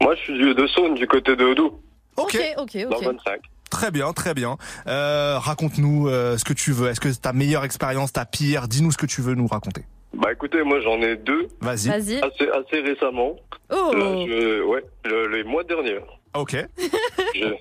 Moi, 0.00 0.16
je 0.16 0.22
suis 0.22 0.32
du, 0.36 0.54
de 0.56 0.66
Saône, 0.66 0.96
du 0.96 1.06
côté 1.06 1.36
de 1.36 1.44
Houdou, 1.44 1.70
Ok, 2.16 2.36
ok, 2.56 2.58
ok. 2.58 2.74
le 2.74 2.88
25. 2.88 3.40
Très 3.70 3.92
bien, 3.92 4.12
très 4.12 4.34
bien. 4.34 4.56
Euh, 4.88 5.38
Raconte-nous 5.38 6.08
euh, 6.08 6.36
ce 6.36 6.44
que 6.44 6.52
tu 6.52 6.72
veux. 6.72 6.88
Est-ce 6.88 6.98
que 7.00 7.10
ta 7.10 7.32
meilleure 7.32 7.62
expérience, 7.62 8.12
ta 8.12 8.24
pire? 8.24 8.66
Dis-nous 8.66 8.90
ce 8.90 8.98
que 8.98 9.06
tu 9.06 9.22
veux 9.22 9.36
nous 9.36 9.46
raconter. 9.46 9.84
Bah 10.14 10.30
écoutez, 10.32 10.62
moi 10.62 10.80
j'en 10.80 11.00
ai 11.00 11.16
deux. 11.16 11.48
Vas-y. 11.60 11.88
Vas-y. 11.88 12.20
Assez, 12.22 12.48
assez 12.48 12.80
récemment. 12.80 13.36
Oh 13.70 13.92
Là, 13.94 14.26
je- 14.26 14.62
ouais, 14.62 14.84
le- 15.04 15.28
les 15.28 15.44
mois 15.44 15.64
derniers. 15.64 15.98
Ok. 16.34 16.56
Je- 17.34 17.54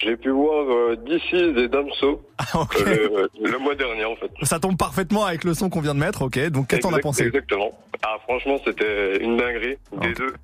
J'ai 0.00 0.16
pu 0.16 0.30
voir 0.30 0.64
euh, 0.70 0.96
DC's 0.96 1.58
et 1.58 1.66
Damso 1.68 2.22
ok. 2.54 2.76
euh, 2.86 3.26
le, 3.40 3.50
le 3.50 3.58
mois 3.58 3.74
dernier 3.74 4.04
en 4.04 4.14
fait. 4.14 4.30
Ça 4.42 4.60
tombe 4.60 4.76
parfaitement 4.78 5.24
avec 5.24 5.42
le 5.42 5.54
son 5.54 5.68
qu'on 5.70 5.80
vient 5.80 5.94
de 5.94 5.98
mettre, 5.98 6.22
ok. 6.22 6.38
Donc 6.50 6.68
qu'est-ce 6.68 6.86
as 6.86 6.90
Exact- 6.90 7.02
pensé 7.02 7.24
Exactement. 7.26 7.76
Ah 8.04 8.16
franchement 8.22 8.58
c'était 8.64 9.16
une 9.24 9.36
dinguerie 9.36 9.76
des 10.00 10.08
Ok. 10.10 10.16
deux. 10.18 10.34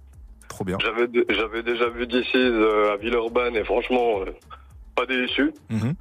Trop 0.49 0.65
bien. 0.65 0.79
J'avais 0.81 1.07
j'avais 1.31 1.63
déjà 1.63 1.89
vu 1.89 2.07
DC's 2.09 2.35
euh, 2.35 2.93
à 2.95 2.97
Villeurbanne 2.97 3.55
et 3.55 3.63
franchement 3.65 4.21
euh, 4.23 4.33
pas 4.97 5.07
déçu. 5.07 5.53
Mhm. 5.71 5.95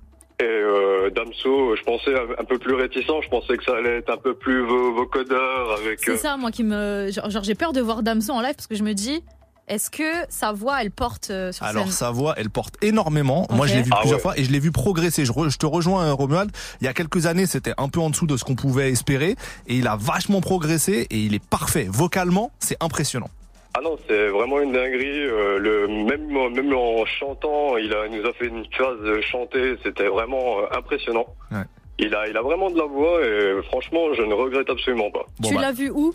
Et 0.44 0.46
euh, 0.46 1.10
Damso, 1.12 1.76
je 1.78 1.84
pensais 1.84 2.12
un, 2.38 2.44
peu 2.44 2.58
plus 2.60 2.74
réticent, 2.76 3.22
je 3.24 3.30
pensais 3.30 3.56
que 3.56 3.64
ça 3.64 3.78
allait 3.78 4.00
être 4.00 4.10
un 4.12 4.18
peu 4.18 4.34
plus 4.36 4.62
vo- 4.66 4.94
vocodeur 4.94 5.78
avec. 5.80 6.00
C'est 6.04 6.12
euh, 6.12 6.18
ça, 6.18 6.36
moi 6.36 6.52
qui 6.52 6.64
me. 6.64 7.10
Genre, 7.12 7.30
genre, 7.30 7.44
j'ai 7.44 7.56
peur 7.56 7.72
de 7.72 7.80
voir 7.80 8.04
Damso 8.04 8.34
en 8.34 8.42
live 8.42 8.56
parce 8.56 8.68
que 8.68 8.76
je 8.76 8.84
me 8.84 8.94
dis, 8.94 9.24
est-ce 9.70 9.90
que 9.90 10.04
sa 10.28 10.52
voix, 10.52 10.82
elle 10.82 10.92
porte 10.92 11.30
euh, 11.30 11.54
sur 11.54 11.66
Alors 11.66 11.84
scène 11.86 11.94
sa 11.94 12.12
voix, 12.12 12.34
elle 12.36 12.50
porte 12.50 12.76
énormément. 12.82 13.48
Moi, 13.52 13.68
je 13.68 13.76
l'ai 13.76 13.84
vu 13.84 13.92
Ah 13.94 14.00
plusieurs 14.02 14.18
ouais. 14.20 14.22
fois 14.22 14.38
et 14.38 14.44
je 14.44 14.52
l'ai 14.52 14.60
vu 14.60 14.72
progresser. 14.74 15.24
Je, 15.24 15.32
re- 15.32 15.50
je 15.50 15.58
te 15.58 15.66
rejoins, 15.66 16.04
euh, 16.08 16.14
Romuald. 16.14 16.52
Il 16.82 16.86
y 16.86 16.88
a 16.90 16.94
quelques 16.94 17.26
années, 17.26 17.46
c'était 17.46 17.74
un 17.78 17.88
peu 17.88 18.02
en 18.02 18.10
dessous 18.10 18.28
de 18.28 18.36
ce 18.36 18.44
qu'on 18.44 18.56
pouvait 18.56 18.90
espérer 18.90 19.38
et 19.68 19.76
il 19.78 19.88
a 19.88 19.96
vachement 19.96 20.42
progressé 20.42 21.08
et 21.10 21.18
il 21.20 21.34
est 21.34 21.44
parfait. 21.48 21.88
Vocalement, 21.90 22.52
c'est 22.60 22.76
impressionnant. 22.84 23.30
Ah 23.76 23.82
non, 23.82 23.98
c'est 24.08 24.28
vraiment 24.30 24.60
une 24.62 24.72
dinguerie. 24.72 25.26
euh, 25.26 25.58
le 25.58 25.88
même 25.88 26.28
même 26.54 26.74
en 26.76 27.06
chantant, 27.06 27.78
il 27.78 27.94
a 27.94 28.06
il 28.06 28.20
nous 28.22 28.28
a 28.28 28.34
fait 28.34 28.46
une 28.46 28.66
phase 28.72 29.00
de 29.02 29.20
chanter, 29.22 29.76
c'était 29.84 30.08
vraiment 30.08 30.60
euh, 30.60 30.78
impressionnant. 30.78 31.26
Ouais. 31.52 31.64
Il 32.00 32.14
a 32.16 32.28
il 32.28 32.38
a 32.38 32.42
vraiment 32.42 32.70
de 32.70 32.78
la 32.78 32.86
voix 32.86 33.20
et 33.26 33.62
franchement, 33.64 34.14
je 34.14 34.22
ne 34.22 34.34
regrette 34.34 34.70
absolument 34.70 35.10
pas. 35.12 35.26
Bon, 35.40 35.50
Tu 35.50 35.56
bah, 35.56 35.62
l'as 35.62 35.72
vu 35.72 35.90
où? 35.90 36.14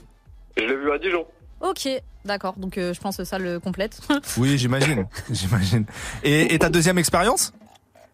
Je 0.56 0.64
l'ai 0.64 0.76
vu 0.76 0.90
à 0.92 0.98
Dijon. 0.98 1.24
Ok, 1.60 1.88
d'accord. 2.24 2.54
Donc 2.56 2.78
euh, 2.78 2.94
je 2.94 3.00
pense 3.00 3.16
que 3.16 3.24
ça 3.24 3.38
le 3.38 3.58
complète. 3.58 4.00
oui, 4.38 4.56
j'imagine, 4.56 5.06
j'imagine. 5.30 5.84
Et, 6.22 6.54
et 6.54 6.58
ta 6.60 6.68
deuxième 6.68 6.98
expérience? 6.98 7.52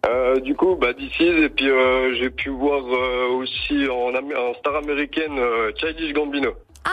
Euh, 0.07 0.41
du 0.41 0.55
coup, 0.55 0.77
bah 0.77 0.93
DC's 0.95 1.21
et 1.45 1.49
puis 1.49 1.69
euh, 1.69 2.15
j'ai 2.19 2.29
pu 2.31 2.49
voir 2.51 2.83
euh, 2.87 3.29
aussi 3.39 3.89
en, 3.89 4.15
en 4.15 4.55
star 4.55 4.77
américaine 4.77 5.39
euh, 5.39 5.73
Childish 5.77 6.13
Gambino. 6.13 6.51
Ah, 6.85 6.91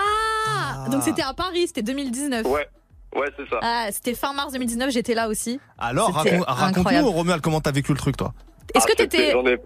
Donc 0.91 1.03
c'était 1.03 1.21
à 1.23 1.33
Paris, 1.33 1.67
c'était 1.67 1.81
2019. 1.83 2.45
Ouais, 2.47 2.67
ouais, 3.15 3.27
c'est 3.37 3.49
ça. 3.49 3.59
Ah, 3.61 3.87
c'était 3.91 4.13
fin 4.13 4.33
mars 4.33 4.53
2019, 4.53 4.89
j'étais 4.91 5.13
là 5.13 5.27
aussi. 5.29 5.59
Alors, 5.77 6.11
raconte- 6.13 6.43
raconte-nous, 6.47 6.79
incroyable. 6.81 7.07
Romuald, 7.07 7.41
comment 7.41 7.61
t'as 7.61 7.71
vécu 7.71 7.91
le 7.91 7.97
truc, 7.97 8.17
toi 8.17 8.33
Est-ce 8.73 8.85
que 8.85 8.91
Ah, 8.93 8.95
c'était- 8.99 9.17
t'étais 9.17 9.31
J'en 9.31 9.45
ai, 9.45 9.57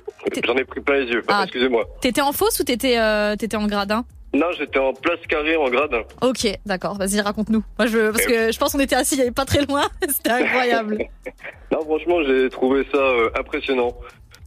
j'en 0.45 0.55
ai 0.55 0.63
pris 0.63 0.81
plein 0.81 0.99
les 0.99 1.11
yeux. 1.11 1.23
Ah. 1.27 1.41
Excusez-moi. 1.43 1.83
t'étais 2.01 2.21
en 2.21 2.31
fausse 2.31 2.59
ou 2.59 2.63
t'étais 2.63 2.97
euh, 2.97 3.35
t'étais 3.35 3.57
en 3.57 3.67
gradin 3.67 4.03
Non, 4.33 4.47
j'étais 4.57 4.79
en 4.79 4.93
place 4.93 5.19
carrée 5.29 5.55
en 5.55 5.69
gradin. 5.69 6.01
Ok, 6.21 6.47
d'accord. 6.65 6.97
Vas-y, 6.97 7.21
raconte-nous. 7.21 7.63
Moi, 7.79 7.87
je 7.87 8.11
parce 8.11 8.25
que 8.25 8.51
je 8.51 8.57
pense 8.59 8.73
qu'on 8.73 8.79
était 8.79 8.95
assis, 8.95 9.15
il 9.15 9.19
y 9.19 9.21
avait 9.21 9.31
pas 9.31 9.45
très 9.45 9.63
loin. 9.65 9.83
C'était 10.09 10.31
incroyable. 10.31 10.97
Non, 11.71 11.81
franchement, 11.81 12.23
j'ai 12.25 12.49
trouvé 12.49 12.85
ça 12.91 12.97
euh, 12.99 13.29
impressionnant. 13.37 13.91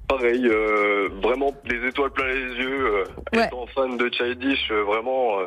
Pareil, 0.09 0.47
euh, 0.47 1.09
vraiment 1.23 1.53
les 1.67 1.87
étoiles 1.89 2.11
plein 2.11 2.27
les 2.27 2.55
yeux. 2.55 2.87
euh, 2.87 3.05
Ouais. 3.37 3.47
Étant 3.47 3.67
fan 3.75 3.97
de 3.99 4.09
Childish, 4.11 4.71
euh, 4.71 4.83
vraiment. 4.85 5.39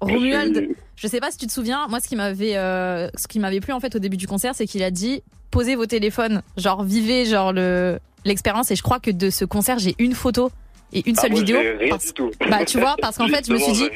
Romuald, 0.00 0.68
je 0.96 1.06
sais 1.06 1.20
pas 1.20 1.30
si 1.30 1.38
tu 1.38 1.46
te 1.46 1.52
souviens, 1.52 1.86
moi 1.88 2.00
ce 2.00 2.08
qui 2.08 2.16
m'avait 2.16 2.56
euh, 2.56 3.08
ce 3.16 3.26
qui 3.28 3.38
m'avait 3.38 3.60
plu 3.60 3.72
en 3.72 3.80
fait 3.80 3.94
au 3.94 3.98
début 3.98 4.16
du 4.16 4.26
concert, 4.26 4.54
c'est 4.54 4.66
qu'il 4.66 4.82
a 4.82 4.90
dit 4.90 5.22
posez 5.50 5.76
vos 5.76 5.86
téléphones, 5.86 6.42
genre 6.56 6.82
vivez 6.82 7.24
genre 7.24 7.52
le 7.52 7.98
l'expérience 8.24 8.70
et 8.70 8.76
je 8.76 8.82
crois 8.82 8.98
que 9.00 9.10
de 9.10 9.30
ce 9.30 9.44
concert, 9.44 9.78
j'ai 9.78 9.94
une 9.98 10.14
photo 10.14 10.50
et 10.92 11.08
une 11.08 11.14
Ah, 11.18 11.22
seule 11.22 11.30
moi, 11.32 11.40
vidéo 11.40 11.58
Rien 11.60 11.88
parce- 11.90 12.06
du 12.06 12.12
tout. 12.12 12.30
Bah, 12.50 12.64
tu 12.64 12.78
vois, 12.78 12.96
parce 13.00 13.16
qu'en 13.16 13.28
fait, 13.28 13.46
je 13.46 13.52
me 13.52 13.58
suis 13.58 13.72
dit- 13.72 13.88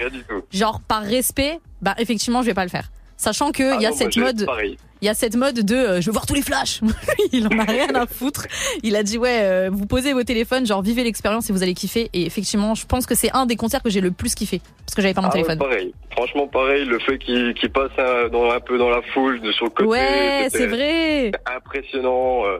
genre 0.53 0.81
par 0.81 1.03
respect, 1.03 1.59
bah 1.83 1.94
effectivement, 1.98 2.42
je 2.42 2.46
vais 2.46 2.55
pas 2.55 2.64
le 2.64 2.70
faire. 2.70 2.90
Sachant 3.16 3.50
que 3.53 3.62
Ah 3.62 3.76
il 3.76 3.83
y 3.83 3.87
a 3.87 3.90
non, 3.90 3.96
cette 3.96 4.16
mode 4.16 4.46
Pareil. 4.46 4.76
Il 5.03 5.07
y 5.07 5.09
a 5.09 5.15
cette 5.15 5.37
mode 5.37 5.61
de 5.61 5.75
euh, 5.75 6.01
je 6.01 6.07
veux 6.07 6.13
voir 6.13 6.27
tous 6.27 6.35
les 6.35 6.43
flashs. 6.43 6.81
il 7.33 7.47
en 7.47 7.59
a 7.59 7.65
rien 7.65 7.95
à 7.95 8.07
foutre. 8.07 8.47
Il 8.83 8.97
a 8.97 9.03
dit 9.03 9.19
ouais, 9.19 9.41
euh, 9.43 9.71
vous 9.73 9.87
posez 9.87 10.13
vos 10.13 10.23
téléphones, 10.25 10.67
genre 10.67 10.83
vivez 10.83 11.05
l'expérience 11.05 11.49
et 11.51 11.53
vous 11.53 11.63
allez 11.63 11.75
kiffer. 11.75 12.11
Et 12.13 12.27
effectivement, 12.27 12.75
je 12.75 12.87
pense 12.87 13.07
que 13.07 13.15
c'est 13.15 13.31
un 13.33 13.47
des 13.47 13.57
concerts 13.57 13.83
que 13.83 13.91
j'ai 13.91 14.01
le 14.01 14.11
plus 14.11 14.35
kiffé 14.35 14.61
parce 14.85 14.95
que 14.95 15.03
j'avais 15.03 15.15
pas 15.15 15.21
mon 15.23 15.29
Ah 15.29 15.37
ouais, 15.37 15.43
téléphone. 15.43 15.59
pareil. 15.59 15.95
Franchement, 16.13 16.47
pareil, 16.49 16.85
le 16.85 16.99
fait 16.99 17.19
qu'il 17.19 17.55
passe 17.73 17.93
un, 17.99 18.29
dans, 18.29 18.51
un 18.51 18.61
peu 18.61 18.79
dans 18.79 18.91
la 18.91 19.01
foule, 19.15 19.41
de 19.41 19.49
le 19.49 19.69
côté. 19.71 19.85
Ouais, 19.89 20.49
c'est 20.51 20.67
vrai. 20.67 21.33
Impressionnant. 21.57 22.45
euh, 22.47 22.59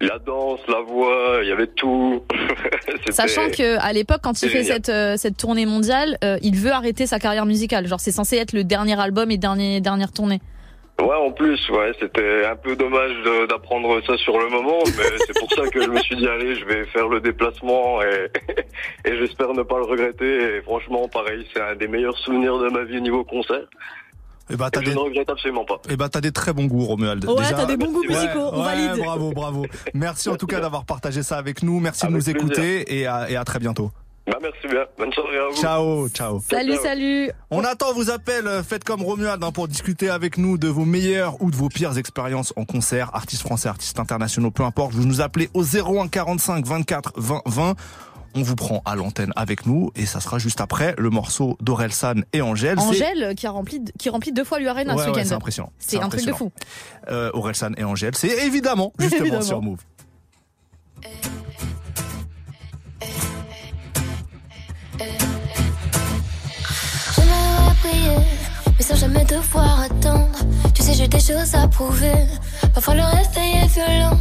la 0.00 0.18
danse, 0.18 0.60
la 0.68 0.80
voix, 0.82 1.38
il 1.42 1.48
y 1.48 1.52
avait 1.52 1.66
tout. 1.68 2.22
Sachant 3.10 3.48
que 3.50 3.78
à 3.78 3.92
l'époque, 3.94 4.20
quand 4.22 4.42
il 4.42 4.50
fait 4.50 4.62
génial. 4.62 4.74
cette 4.76 4.88
euh, 4.90 5.16
cette 5.16 5.36
tournée 5.38 5.64
mondiale, 5.64 6.18
euh, 6.22 6.38
il 6.42 6.54
veut 6.56 6.70
arrêter 6.72 7.06
sa 7.06 7.18
carrière 7.18 7.46
musicale. 7.46 7.86
Genre, 7.86 7.98
c'est 8.00 8.12
censé 8.12 8.36
être 8.36 8.52
le 8.52 8.62
dernier 8.62 8.98
album 9.00 9.30
et 9.30 9.38
dernier 9.38 9.80
dernière 9.80 10.12
tournée. 10.12 10.40
Ouais, 11.00 11.14
en 11.14 11.30
plus, 11.30 11.68
ouais, 11.68 11.92
c'était 12.00 12.46
un 12.46 12.56
peu 12.56 12.74
dommage 12.74 13.12
d'apprendre 13.50 14.00
ça 14.06 14.16
sur 14.16 14.38
le 14.38 14.48
moment, 14.48 14.78
mais 14.96 15.04
c'est 15.26 15.38
pour 15.38 15.50
ça 15.52 15.68
que 15.68 15.82
je 15.82 15.90
me 15.90 15.98
suis 16.00 16.16
dit, 16.16 16.26
allez, 16.26 16.54
je 16.56 16.64
vais 16.64 16.84
faire 16.86 17.08
le 17.08 17.20
déplacement 17.20 18.00
et, 18.02 18.30
et 19.04 19.16
j'espère 19.18 19.52
ne 19.52 19.62
pas 19.62 19.76
le 19.76 19.84
regretter. 19.84 20.56
Et 20.56 20.62
franchement, 20.62 21.06
pareil, 21.08 21.46
c'est 21.52 21.60
un 21.60 21.76
des 21.76 21.86
meilleurs 21.86 22.16
souvenirs 22.18 22.58
de 22.58 22.70
ma 22.70 22.84
vie 22.84 22.96
au 22.96 23.00
niveau 23.00 23.24
concert. 23.24 23.60
Eh 24.48 24.56
bah, 24.56 24.70
t'as 24.70 24.80
Et 24.80 24.84
je 24.84 24.90
des, 24.90 24.94
ne 24.96 25.00
regrette 25.00 25.28
absolument 25.28 25.64
pas. 25.64 25.80
eh 25.90 25.96
bah, 25.96 26.08
t'as 26.08 26.20
des 26.20 26.32
très 26.32 26.52
bons 26.52 26.64
goûts, 26.66 26.84
Romuald. 26.86 27.24
Ouais, 27.26 27.34
Déjà, 27.36 27.52
t'as 27.54 27.66
des 27.66 27.76
bons 27.76 27.92
goûts 27.92 28.02
ouais. 28.02 28.08
musicaux. 28.08 28.50
On 28.52 28.60
Ouais, 28.60 28.64
valide. 28.86 29.04
bravo, 29.04 29.32
bravo. 29.32 29.66
Merci 29.92 30.28
en 30.30 30.36
tout 30.36 30.46
cas 30.46 30.60
d'avoir 30.60 30.84
partagé 30.86 31.22
ça 31.22 31.36
avec 31.36 31.62
nous. 31.62 31.78
Merci 31.80 32.06
de 32.06 32.12
nous 32.12 32.18
plaisir. 32.18 32.36
écouter 32.36 32.96
et 33.00 33.06
à, 33.06 33.28
et 33.28 33.36
à 33.36 33.44
très 33.44 33.58
bientôt. 33.58 33.90
Bah, 34.26 34.38
merci 34.42 34.66
bien. 34.68 34.84
Bonne 34.98 35.12
soirée 35.12 35.38
à 35.38 35.48
vous. 35.48 35.56
Ciao, 35.56 36.08
ciao. 36.08 36.40
Salut, 36.50 36.76
salut. 36.82 37.30
On 37.50 37.62
attend 37.62 37.92
vos 37.92 38.10
appels. 38.10 38.46
euh, 38.48 38.62
Faites 38.64 38.82
comme 38.82 39.02
Romuald 39.02 39.42
hein, 39.44 39.52
pour 39.52 39.68
discuter 39.68 40.10
avec 40.10 40.36
nous 40.36 40.58
de 40.58 40.66
vos 40.68 40.84
meilleures 40.84 41.40
ou 41.40 41.50
de 41.52 41.56
vos 41.56 41.68
pires 41.68 41.96
expériences 41.96 42.52
en 42.56 42.64
concert, 42.64 43.10
artistes 43.14 43.42
français, 43.42 43.68
artistes 43.68 44.00
internationaux, 44.00 44.50
peu 44.50 44.64
importe. 44.64 44.92
Vous 44.94 45.04
nous 45.06 45.20
appelez 45.20 45.48
au 45.54 45.62
01 45.62 46.08
45 46.08 46.66
24 46.66 47.12
20 47.16 47.42
20. 47.46 47.74
On 48.38 48.42
vous 48.42 48.56
prend 48.56 48.82
à 48.84 48.96
l'antenne 48.96 49.32
avec 49.36 49.64
nous 49.64 49.92
et 49.96 50.04
ça 50.04 50.20
sera 50.20 50.38
juste 50.38 50.60
après 50.60 50.94
le 50.98 51.08
morceau 51.08 51.56
d'Orelsan 51.62 52.16
et 52.34 52.42
Angèle. 52.42 52.78
C'est- 52.80 52.86
Angèle 53.04 53.34
qui 53.36 53.46
a 53.46 53.50
rempli 53.50 53.82
qui 53.98 54.10
remplit 54.10 54.32
deux 54.32 54.44
fois 54.44 54.58
l'Urena 54.58 54.94
Ouais, 54.94 55.04
ce 55.04 55.08
ouais, 55.08 55.14
c'est 55.14 55.20
week-end. 55.22 55.36
impressionnant. 55.36 55.72
C'est 55.78 56.00
un 56.02 56.08
truc 56.10 56.26
de 56.26 56.32
fou. 56.32 56.50
Euh, 57.10 57.30
Orelsan 57.32 57.70
et 57.78 57.84
Angèle, 57.84 58.14
c'est 58.16 58.44
évidemment 58.44 58.92
justement 58.98 59.20
Évidemment. 59.22 59.42
sur 59.42 59.62
Move. 59.62 59.78
Mais 68.76 68.84
sans 68.84 68.96
jamais 68.96 69.24
devoir 69.24 69.80
attendre. 69.80 70.38
Tu 70.74 70.82
sais, 70.82 70.94
j'ai 70.94 71.08
des 71.08 71.20
choses 71.20 71.54
à 71.54 71.66
prouver. 71.68 72.26
Parfois 72.74 72.94
le 72.94 73.04
réveil 73.04 73.62
est 73.62 73.72
violent. 73.74 74.18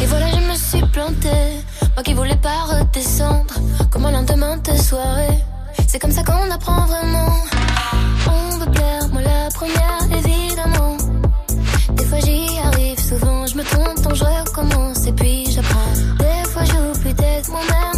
Et 0.00 0.06
voilà, 0.06 0.26
je 0.30 0.40
me 0.50 0.54
suis 0.54 0.86
plantée. 0.92 1.48
Moi 1.94 2.02
qui 2.04 2.14
voulais 2.14 2.36
pas 2.36 2.64
redescendre. 2.64 3.54
Comme 3.90 4.06
un 4.06 4.12
lendemain 4.12 4.56
de 4.58 4.76
soirée. 4.76 5.38
C'est 5.86 5.98
comme 5.98 6.12
ça 6.12 6.22
qu'on 6.22 6.50
apprend 6.50 6.86
vraiment. 6.86 7.32
On 8.26 8.58
veut 8.58 8.70
plaire, 8.70 9.08
moi 9.12 9.22
la 9.22 9.48
première, 9.54 10.02
évidemment. 10.18 10.96
Des 11.96 12.04
fois 12.04 12.18
j'y 12.20 12.58
arrive, 12.58 13.00
souvent 13.00 13.46
je 13.46 13.56
me 13.56 13.64
trompe, 13.64 14.00
donc 14.02 14.14
je 14.14 14.24
recommence 14.24 15.06
et 15.06 15.12
puis 15.12 15.46
j'apprends. 15.50 15.92
Des 16.18 16.48
fois 16.50 16.64
j'oublie 16.64 17.14
d'être 17.14 17.50
moi-même, 17.50 17.97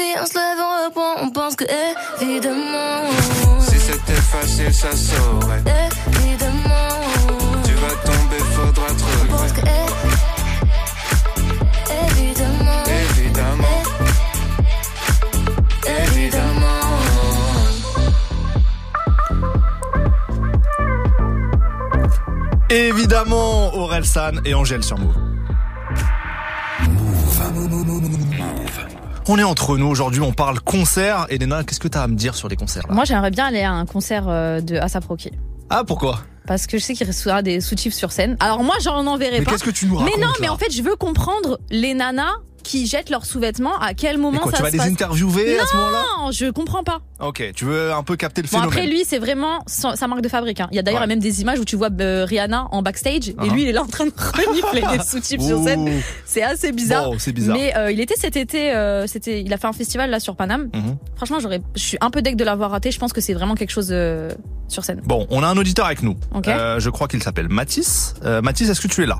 revit, 0.00 0.20
on 0.20 0.26
se 0.26 0.34
lève, 0.34 0.58
on 0.58 0.84
reprend, 0.86 1.22
on 1.26 1.30
pense 1.30 1.56
que 1.56 1.64
évidemment, 2.20 3.10
Si 3.60 3.78
c'était 3.78 4.12
facile, 4.14 4.72
ça 4.72 4.92
saurait. 4.92 5.62
évidemment. 6.22 6.88
Tu 7.64 7.72
vas 7.74 7.94
tomber, 8.04 8.38
faudra 8.54 8.86
te 8.88 9.26
pense 9.30 9.52
que 9.52 9.60
évidemment, 12.10 12.84
Évidemment, 12.86 13.82
évidemment. 15.86 16.66
Évidemment, 22.70 23.74
Aurel 23.74 24.04
San 24.04 24.40
et 24.44 24.54
Angèle 24.54 24.84
sur 24.84 24.96
Move. 24.98 25.29
On 29.28 29.38
est 29.38 29.42
entre 29.44 29.76
nous 29.76 29.86
aujourd'hui, 29.86 30.20
on 30.22 30.32
parle 30.32 30.60
concert. 30.60 31.26
Elena, 31.30 31.62
qu'est-ce 31.62 31.78
que 31.80 31.88
t'as 31.88 32.02
à 32.02 32.06
me 32.08 32.16
dire 32.16 32.34
sur 32.34 32.48
les 32.48 32.56
concerts 32.56 32.86
là? 32.88 32.94
Moi, 32.94 33.04
j'aimerais 33.04 33.30
bien 33.30 33.46
aller 33.46 33.62
à 33.62 33.72
un 33.72 33.86
concert 33.86 34.24
euh, 34.28 34.60
de 34.60 34.76
Asap 34.76 35.04
Rocky. 35.04 35.30
Ah, 35.68 35.84
pourquoi? 35.86 36.20
Parce 36.46 36.66
que 36.66 36.78
je 36.78 36.82
sais 36.82 36.94
qu'il 36.94 37.06
restera 37.06 37.42
des 37.42 37.60
sous-tifs 37.60 37.94
sur 37.94 38.10
scène. 38.10 38.36
Alors 38.40 38.64
moi, 38.64 38.74
j'en 38.82 39.06
enverrai 39.06 39.38
Mais 39.38 39.44
pas. 39.44 39.52
qu'est-ce 39.52 39.62
que 39.64 39.70
tu 39.70 39.86
nous 39.86 39.98
Mais 40.00 40.04
racontes, 40.12 40.20
non, 40.20 40.32
mais 40.40 40.48
en 40.48 40.56
fait, 40.56 40.72
je 40.72 40.82
veux 40.82 40.96
comprendre 40.96 41.60
les 41.70 41.94
nanas 41.94 42.32
qui 42.70 42.86
jettent 42.86 43.10
leurs 43.10 43.26
sous-vêtements. 43.26 43.76
À 43.80 43.94
quel 43.94 44.16
moment 44.18 44.38
quoi, 44.38 44.52
ça 44.52 44.58
tu 44.58 44.62
vas 44.62 44.68
se 44.68 44.72
les 44.74 44.78
passe 44.78 44.88
interviewer 44.88 45.58
à 45.58 45.66
ce 45.66 45.76
moment-là? 45.76 46.02
Non, 46.18 46.30
je 46.30 46.50
comprends 46.50 46.84
pas. 46.84 47.00
Ok, 47.18 47.42
tu 47.56 47.64
veux 47.64 47.92
un 47.92 48.02
peu 48.04 48.14
capter 48.16 48.42
le 48.42 48.46
Bon 48.46 48.58
phénomène. 48.58 48.72
après 48.78 48.86
lui 48.86 49.02
c'est 49.04 49.18
vraiment 49.18 49.64
sa 49.66 50.06
marque 50.06 50.22
de 50.22 50.28
fabrique. 50.28 50.60
hein. 50.60 50.68
Il 50.70 50.76
y 50.76 50.78
a 50.78 50.82
d'ailleurs 50.82 51.00
Ouais. 51.02 51.06
même 51.06 51.18
des 51.18 51.40
images 51.42 51.58
où 51.58 51.64
tu 51.64 51.74
vois 51.76 51.88
euh, 52.00 52.24
Rihanna 52.24 52.68
en 52.70 52.82
backstage 52.82 53.30
et 53.30 53.32
Uh-huh. 53.34 53.52
lui 53.52 53.62
il 53.62 53.68
est 53.68 53.72
là 53.72 53.82
en 53.82 53.86
train 53.86 54.06
de 54.06 54.12
renifler 54.46 54.82
des 54.96 55.02
sous-types 55.04 55.42
sur 55.42 55.62
scène. 55.64 56.00
C'est 56.24 56.42
assez 56.42 56.70
bizarre. 56.72 57.10
Bon, 57.10 57.16
c'est 57.18 57.32
bizarre. 57.32 57.56
Mais 57.56 57.76
euh, 57.76 57.90
il 57.90 58.00
était 58.00 58.14
cet 58.16 58.36
été, 58.36 58.72
euh, 58.72 59.06
c'était, 59.06 59.42
il 59.42 59.52
a 59.52 59.56
fait 59.58 59.66
un 59.66 59.72
festival 59.72 60.08
là 60.10 60.20
sur 60.20 60.36
Paname. 60.36 60.70
Mhm. 60.72 60.96
Franchement 61.16 61.40
j'aurais, 61.40 61.60
je 61.74 61.82
suis 61.82 61.98
un 62.00 62.10
peu 62.10 62.22
deck 62.22 62.36
de 62.36 62.44
l'avoir 62.44 62.70
raté. 62.70 62.90
Je 62.92 62.98
pense 62.98 63.12
que 63.12 63.20
c'est 63.20 63.34
vraiment 63.34 63.54
quelque 63.56 63.70
chose 63.72 63.92
sur 64.68 64.84
scène. 64.84 65.00
Bon, 65.04 65.26
on 65.30 65.42
a 65.42 65.48
un 65.48 65.56
auditeur 65.56 65.86
avec 65.86 66.02
nous. 66.02 66.16
Ok. 66.34 66.46
Euh, 66.48 66.78
je 66.78 66.88
crois 66.90 67.08
qu'il 67.08 67.22
s'appelle 67.22 67.48
Mathis. 67.48 68.14
Mathis, 68.42 68.68
est-ce 68.68 68.80
que 68.80 68.88
tu 68.88 69.02
es 69.02 69.06
là? 69.06 69.18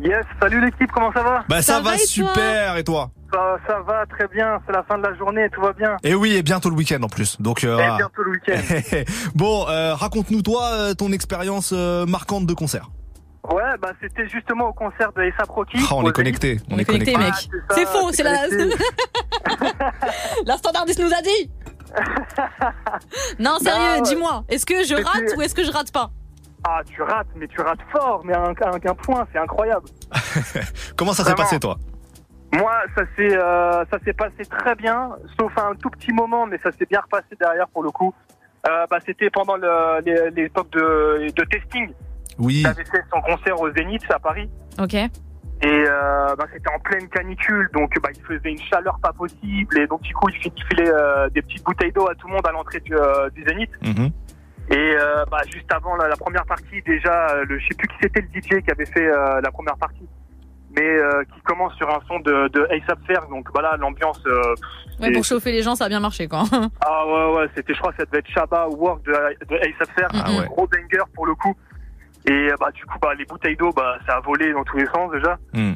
Yes, 0.00 0.24
salut 0.40 0.60
l'équipe, 0.60 0.90
comment 0.92 1.12
ça 1.12 1.22
va 1.22 1.44
Bah 1.48 1.62
ça, 1.62 1.74
Ça 1.74 1.80
va, 1.80 1.90
va 1.90 1.94
et 1.94 1.98
toi 1.98 2.06
super 2.06 2.76
et 2.76 2.84
toi 2.84 3.10
ça, 3.32 3.56
ça 3.66 3.80
va 3.80 4.06
très 4.06 4.28
bien, 4.28 4.60
c'est 4.66 4.72
la 4.72 4.84
fin 4.84 4.96
de 4.96 5.02
la 5.02 5.14
journée, 5.14 5.48
tout 5.52 5.60
va 5.60 5.72
bien. 5.72 5.96
Et 6.04 6.14
oui, 6.14 6.36
et 6.36 6.42
bientôt 6.42 6.70
le 6.70 6.76
week-end 6.76 7.02
en 7.02 7.08
plus. 7.08 7.40
Donc 7.40 7.64
euh, 7.64 7.78
Et 7.78 7.96
bientôt 7.96 8.22
le 8.22 8.30
week-end. 8.30 9.02
bon, 9.34 9.66
euh, 9.68 9.94
raconte-nous 9.94 10.42
toi 10.42 10.70
euh, 10.72 10.94
ton 10.94 11.10
expérience 11.10 11.72
euh, 11.74 12.06
marquante 12.06 12.46
de 12.46 12.54
concert. 12.54 12.90
Ouais, 13.50 13.76
bah 13.80 13.90
c'était 14.00 14.28
justement 14.28 14.68
au 14.68 14.72
concert 14.72 15.12
de 15.12 15.22
A$AP 15.22 15.48
Rocky. 15.48 15.78
Ah, 15.90 15.94
on 15.96 16.08
est 16.08 16.12
connecté, 16.12 16.60
on, 16.70 16.76
On 16.76 16.78
est 16.78 16.84
connecté 16.84 17.16
mec. 17.16 17.34
Ah, 17.68 17.74
c'est 17.74 17.86
faux, 17.86 18.10
c'est 18.12 18.22
la, 18.22 18.46
la 20.46 20.56
standardiste 20.56 21.00
nous 21.00 21.12
a 21.12 21.20
dit. 21.20 21.50
non 23.38 23.58
sérieux, 23.58 23.96
ouais. 23.96 24.02
dis-moi, 24.02 24.44
est-ce 24.48 24.64
que 24.64 24.84
je 24.84 24.94
rate 24.94 25.36
ou 25.36 25.42
est-ce 25.42 25.54
que 25.54 25.64
je 25.64 25.70
rate 25.70 25.92
pas? 25.92 26.10
Ah, 26.66 26.80
tu 26.86 27.02
rates, 27.02 27.26
mais 27.36 27.46
tu 27.46 27.60
rates 27.60 27.80
fort, 27.92 28.22
mais 28.24 28.32
à 28.34 28.40
un, 28.40 28.52
à 28.54 28.74
un- 28.74 28.94
point, 28.94 29.26
c'est 29.32 29.38
incroyable. 29.38 29.86
Comment 30.96 31.12
ça 31.12 31.24
s'est 31.24 31.34
passé 31.34 31.58
toi 31.60 31.76
Moi, 32.54 32.72
ça 32.96 33.02
s'est 33.16 33.36
euh, 33.36 33.84
ça 33.90 33.98
s'est 34.04 34.12
passé 34.14 34.44
très 34.48 34.74
bien, 34.74 35.10
sauf 35.38 35.52
un 35.58 35.74
tout 35.74 35.90
petit 35.90 36.12
moment, 36.12 36.46
mais 36.46 36.58
ça 36.58 36.72
s'est 36.72 36.86
bien 36.86 37.00
repassé 37.00 37.36
derrière 37.38 37.68
pour 37.68 37.82
le 37.82 37.90
coup. 37.90 38.14
Euh, 38.66 38.86
bah, 38.90 38.96
c'était 39.04 39.28
pendant 39.28 39.56
l'époque 39.56 40.70
de, 40.72 41.30
de 41.30 41.44
testing. 41.44 41.92
Oui. 42.38 42.60
Il 42.60 42.66
avait 42.66 42.84
fait 42.84 43.04
son 43.12 43.20
concert 43.20 43.60
au 43.60 43.70
Zénith 43.72 44.02
à 44.10 44.18
Paris. 44.18 44.48
Ok. 44.80 44.94
Et 44.94 45.08
euh, 45.66 46.34
bah, 46.36 46.46
c'était 46.52 46.70
en 46.74 46.78
pleine 46.80 47.08
canicule, 47.08 47.68
donc 47.74 47.92
bah, 48.02 48.08
il 48.14 48.22
faisait 48.22 48.50
une 48.50 48.62
chaleur 48.62 48.98
pas 49.00 49.12
possible. 49.12 49.78
Et 49.78 49.86
donc 49.86 50.00
du 50.00 50.14
coup, 50.14 50.28
il 50.30 50.36
filait 50.40 50.90
euh, 50.90 51.28
des 51.30 51.42
petites 51.42 51.62
bouteilles 51.64 51.92
d'eau 51.92 52.08
à 52.08 52.14
tout 52.14 52.26
le 52.28 52.34
monde 52.34 52.46
à 52.46 52.52
l'entrée 52.52 52.80
du, 52.80 52.94
euh, 52.96 53.28
du 53.30 53.44
Zénith. 53.46 53.70
Mhm. 53.82 54.10
Et 54.70 54.74
euh, 54.98 55.24
bah, 55.30 55.42
juste 55.52 55.70
avant 55.72 55.94
la, 55.96 56.08
la 56.08 56.16
première 56.16 56.44
partie, 56.46 56.80
déjà, 56.86 57.30
euh, 57.30 57.44
le, 57.48 57.58
je 57.58 57.66
sais 57.68 57.74
plus 57.74 57.88
qui 57.88 57.94
c'était 58.02 58.20
le 58.22 58.28
DJ 58.40 58.62
qui 58.64 58.70
avait 58.70 58.86
fait 58.86 59.06
euh, 59.06 59.40
la 59.42 59.50
première 59.50 59.76
partie, 59.76 60.08
mais 60.74 60.86
euh, 60.88 61.22
qui 61.34 61.40
commence 61.42 61.74
sur 61.74 61.88
un 61.90 62.00
son 62.08 62.18
de, 62.20 62.48
de 62.48 62.66
ASAP 62.70 62.98
Ferg. 63.06 63.28
Donc 63.28 63.48
voilà, 63.52 63.76
l'ambiance. 63.76 64.20
euh, 64.26 64.54
Ouais, 65.00 65.12
pour 65.12 65.24
chauffer 65.24 65.50
les 65.52 65.62
gens, 65.62 65.74
ça 65.74 65.84
a 65.86 65.88
bien 65.88 66.00
marché 66.00 66.28
quoi. 66.28 66.44
ah 66.80 67.06
ouais 67.06 67.36
ouais, 67.36 67.46
c'était, 67.54 67.74
je 67.74 67.78
crois, 67.80 67.92
que 67.92 67.98
ça 67.98 68.04
devait 68.06 68.18
être 68.20 68.28
Shabba 68.28 68.68
ou 68.68 68.76
Work 68.76 69.04
de, 69.04 69.12
de 69.12 69.56
ASAP 69.56 69.88
Ferg, 69.98 70.10
Ah 70.14 70.30
un 70.30 70.40
ouais. 70.40 70.46
gros 70.46 70.66
banger 70.68 71.02
pour 71.14 71.26
le 71.26 71.34
coup. 71.34 71.54
Et 72.26 72.48
bah 72.58 72.70
du 72.72 72.86
coup, 72.86 72.96
bah 73.02 73.12
les 73.18 73.26
bouteilles 73.26 73.56
d'eau, 73.56 73.70
bah 73.72 73.98
ça 74.06 74.14
a 74.16 74.20
volé 74.20 74.52
dans 74.54 74.64
tous 74.64 74.78
les 74.78 74.86
sens 74.86 75.12
déjà. 75.12 75.36
Hmm. 75.52 75.74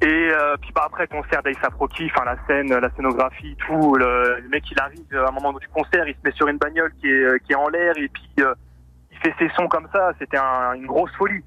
Et 0.00 0.06
euh, 0.32 0.56
puis 0.60 0.70
bah 0.74 0.84
après 0.86 1.06
concert 1.06 1.42
d'Aïsap 1.42 1.74
Rocky, 1.74 2.10
enfin 2.14 2.24
la 2.24 2.36
scène, 2.46 2.72
la 2.74 2.90
scénographie, 2.96 3.56
tout, 3.66 3.94
le, 3.94 4.40
le 4.40 4.48
mec 4.48 4.64
il 4.70 4.80
arrive 4.80 5.04
euh, 5.12 5.26
à 5.26 5.28
un 5.28 5.32
moment 5.32 5.52
du 5.52 5.68
concert, 5.68 6.06
il 6.08 6.14
se 6.14 6.20
met 6.24 6.32
sur 6.32 6.48
une 6.48 6.58
bagnole 6.58 6.92
qui 7.00 7.08
est, 7.08 7.24
euh, 7.24 7.38
qui 7.44 7.52
est 7.52 7.56
en 7.56 7.68
l'air 7.68 7.92
et 7.98 8.08
puis 8.08 8.30
euh, 8.40 8.54
il 9.12 9.18
fait 9.18 9.34
ses 9.38 9.48
sons 9.54 9.68
comme 9.68 9.86
ça, 9.92 10.12
c'était 10.18 10.38
un- 10.38 10.72
une 10.74 10.86
grosse 10.86 11.12
folie. 11.18 11.42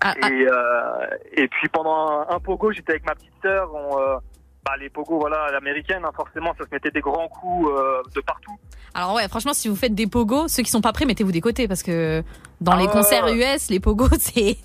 Ah, 0.00 0.14
Et, 0.30 0.46
euh, 0.46 1.06
et 1.32 1.48
puis 1.48 1.68
pendant 1.68 2.26
un, 2.28 2.34
un 2.36 2.40
pogo, 2.40 2.72
j'étais 2.72 2.92
avec 2.92 3.06
ma 3.06 3.14
petite 3.14 3.32
sœur, 3.42 3.70
on, 3.74 3.98
euh, 3.98 4.16
bah, 4.64 4.72
les 4.78 4.90
pogos 4.90 5.18
voilà, 5.18 5.50
l'américaine, 5.52 6.02
hein, 6.04 6.10
forcément 6.14 6.54
ça 6.58 6.64
se 6.64 6.70
mettait 6.72 6.90
des 6.90 7.00
grands 7.00 7.28
coups 7.28 7.70
euh, 7.70 8.02
de 8.14 8.20
partout. 8.20 8.56
Alors 8.94 9.14
ouais, 9.14 9.26
franchement, 9.28 9.52
si 9.54 9.68
vous 9.68 9.76
faites 9.76 9.94
des 9.94 10.06
pogos, 10.06 10.48
ceux 10.48 10.62
qui 10.62 10.70
sont 10.70 10.80
pas 10.80 10.92
prêts, 10.92 11.04
mettez-vous 11.04 11.32
des 11.32 11.40
côtés 11.40 11.68
parce 11.68 11.82
que 11.82 12.22
dans 12.60 12.72
Ah 12.72 12.76
les 12.78 12.86
concerts. 12.86 13.26
US, 13.28 13.68
les 13.70 13.80
pogos, 13.80 14.08
c'est 14.18 14.56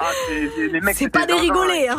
Ah, 0.00 0.10
c'est, 0.28 0.48
c'est- 0.56 0.68
les 0.68 0.80
mecs, 0.80 0.94
c'est 0.96 1.08
pas 1.10 1.26
des 1.26 1.34
rigolés. 1.34 1.88
Hein. 1.88 1.98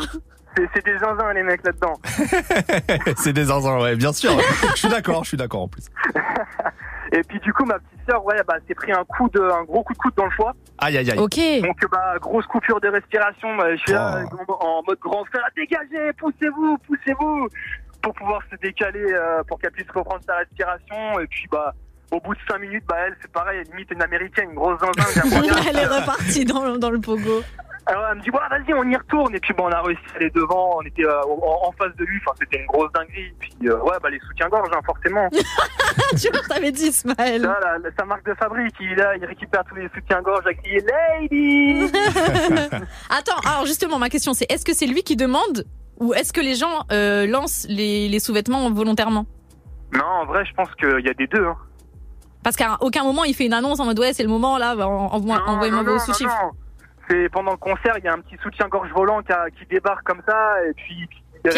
C'est, 0.57 0.67
c'est 0.73 0.83
des 0.85 0.97
zinzins 0.97 1.31
les 1.33 1.43
mecs 1.43 1.63
là-dedans. 1.63 1.99
C'est 3.17 3.33
des 3.33 3.45
zinzins, 3.45 3.79
ouais, 3.81 3.95
bien 3.95 4.11
sûr. 4.13 4.31
je 4.73 4.79
suis 4.79 4.89
d'accord, 4.89 5.23
je 5.23 5.29
suis 5.29 5.37
d'accord 5.37 5.61
en 5.61 5.67
plus. 5.67 5.85
Et 7.11 7.23
puis 7.23 7.39
du 7.39 7.51
coup 7.53 7.65
ma 7.65 7.75
petite 7.79 7.99
sœur, 8.09 8.23
ouais, 8.25 8.35
bah, 8.47 8.55
s'est 8.67 8.75
pris 8.75 8.91
un 8.91 9.03
coup 9.03 9.29
de, 9.29 9.41
un 9.41 9.63
gros 9.63 9.83
coup 9.83 9.93
de 9.93 9.97
coude 9.97 10.13
dans 10.15 10.25
le 10.25 10.31
foie. 10.31 10.53
Aïe, 10.79 10.97
aïe, 10.97 11.09
aïe. 11.11 11.17
Ok. 11.19 11.39
Donc 11.63 11.77
bah 11.91 12.15
grosse 12.19 12.45
coupure 12.47 12.79
de 12.81 12.87
respiration, 12.87 13.55
bah, 13.57 13.75
je 13.75 13.81
suis 13.81 13.91
là 13.93 14.23
Oh. 14.31 14.53
en, 14.59 14.65
en 14.79 14.83
mode 14.87 14.99
grand 14.99 15.23
frère, 15.25 15.47
dégagez, 15.55 16.13
poussez-vous, 16.19 16.77
poussez-vous, 16.87 17.47
pour 18.03 18.13
pouvoir 18.13 18.41
se 18.51 18.55
décaler, 18.57 19.05
euh, 19.11 19.43
pour 19.47 19.59
qu'elle 19.59 19.71
puisse 19.71 19.89
reprendre 19.93 20.21
sa 20.27 20.35
respiration. 20.37 21.19
Et 21.19 21.27
puis 21.27 21.45
bah 21.51 21.73
au 22.11 22.19
bout 22.19 22.33
de 22.33 22.39
5 22.49 22.57
minutes, 22.59 22.83
bah 22.87 22.95
elle 23.05 23.15
c'est 23.21 23.31
pareil, 23.31 23.63
limite 23.71 23.91
une 23.91 24.01
américaine, 24.01 24.49
une 24.49 24.55
grosse 24.55 24.79
zinzin. 24.79 25.63
Elle 25.69 25.77
est 25.77 25.85
repartie 25.85 26.45
dans, 26.45 26.65
le- 26.65 26.77
dans 26.79 26.89
le 26.91 26.99
pogo. 26.99 27.41
Alors 27.89 28.05
elle 28.11 28.17
me 28.19 28.21
dit, 28.21 28.29
ouais, 28.29 28.39
vas-y, 28.49 28.73
on 28.73 28.83
y 28.83 28.95
retourne. 28.95 29.33
Et 29.35 29.39
puis 29.39 29.53
bon, 29.53 29.65
on 29.65 29.71
a 29.71 29.81
réussi 29.81 30.01
à 30.13 30.17
aller 30.17 30.29
devant, 30.29 30.77
on 30.77 30.81
était 30.83 31.03
euh, 31.05 31.21
en, 31.23 31.67
en 31.67 31.71
face 31.71 31.95
de 31.95 32.05
lui, 32.05 32.19
enfin, 32.23 32.35
c'était 32.39 32.59
une 32.61 32.67
grosse 32.67 32.91
dinguerie. 32.93 33.33
Puis 33.39 33.53
euh, 33.65 33.77
ouais, 33.81 33.95
bah 34.01 34.09
les 34.09 34.19
soutiens-gorge, 34.19 34.69
hein, 34.75 34.79
forcément. 34.85 35.27
tu 36.21 36.29
vois, 36.29 36.41
t'avais 36.47 36.71
dit 36.71 36.85
Ismaël. 36.87 37.41
Là, 37.41 37.57
la- 37.61 37.77
la- 37.79 37.89
sa 37.97 38.05
marque 38.05 38.25
de 38.25 38.33
fabrique, 38.35 38.75
il, 38.79 38.91
il 39.19 39.25
récupère 39.25 39.63
tous 39.67 39.75
les 39.75 39.89
soutiens-gorge 39.95 40.45
avec 40.45 40.61
crié 40.61 40.83
Lady 41.19 41.91
Attends, 43.09 43.39
alors 43.45 43.65
justement, 43.65 43.97
ma 43.99 44.09
question 44.09 44.33
c'est 44.33 44.49
est-ce 44.51 44.65
que 44.65 44.73
c'est 44.73 44.85
lui 44.87 45.01
qui 45.03 45.15
demande 45.15 45.65
ou 45.99 46.13
est-ce 46.13 46.31
que 46.31 46.41
les 46.41 46.55
gens 46.55 46.83
euh, 46.91 47.27
lancent 47.27 47.65
les, 47.69 48.07
les 48.07 48.19
sous-vêtements 48.19 48.69
volontairement? 48.71 49.25
Non, 49.93 50.03
en 50.05 50.25
vrai, 50.25 50.45
je 50.45 50.53
pense 50.53 50.69
qu'il 50.75 51.05
y 51.05 51.09
a 51.09 51.13
des 51.13 51.27
deux. 51.27 51.45
Hein. 51.45 51.57
Parce 52.43 52.55
qu'à 52.55 52.77
aucun 52.81 53.03
moment 53.03 53.23
il 53.25 53.33
fait 53.35 53.45
une 53.47 53.53
annonce 53.53 53.79
en 53.81 53.85
mode 53.85 53.99
ouais 53.99 54.13
c'est 54.13 54.23
le 54.23 54.29
moment 54.29 54.57
là, 54.57 54.73
envoie- 54.77 55.41
envoyez-moi 55.45 55.83
vos 55.83 55.99
sous-chiffres. 55.99 56.51
C'est 57.09 57.29
pendant 57.29 57.51
le 57.51 57.57
concert, 57.57 57.95
il 57.97 58.03
y 58.03 58.07
a 58.07 58.13
un 58.13 58.19
petit 58.19 58.37
soutien-gorge 58.43 58.89
volant 58.91 59.21
qui, 59.23 59.31
a- 59.31 59.49
qui 59.49 59.65
débarque 59.65 60.03
comme 60.03 60.21
ça, 60.27 60.55
et 60.69 60.73
puis. 60.73 61.09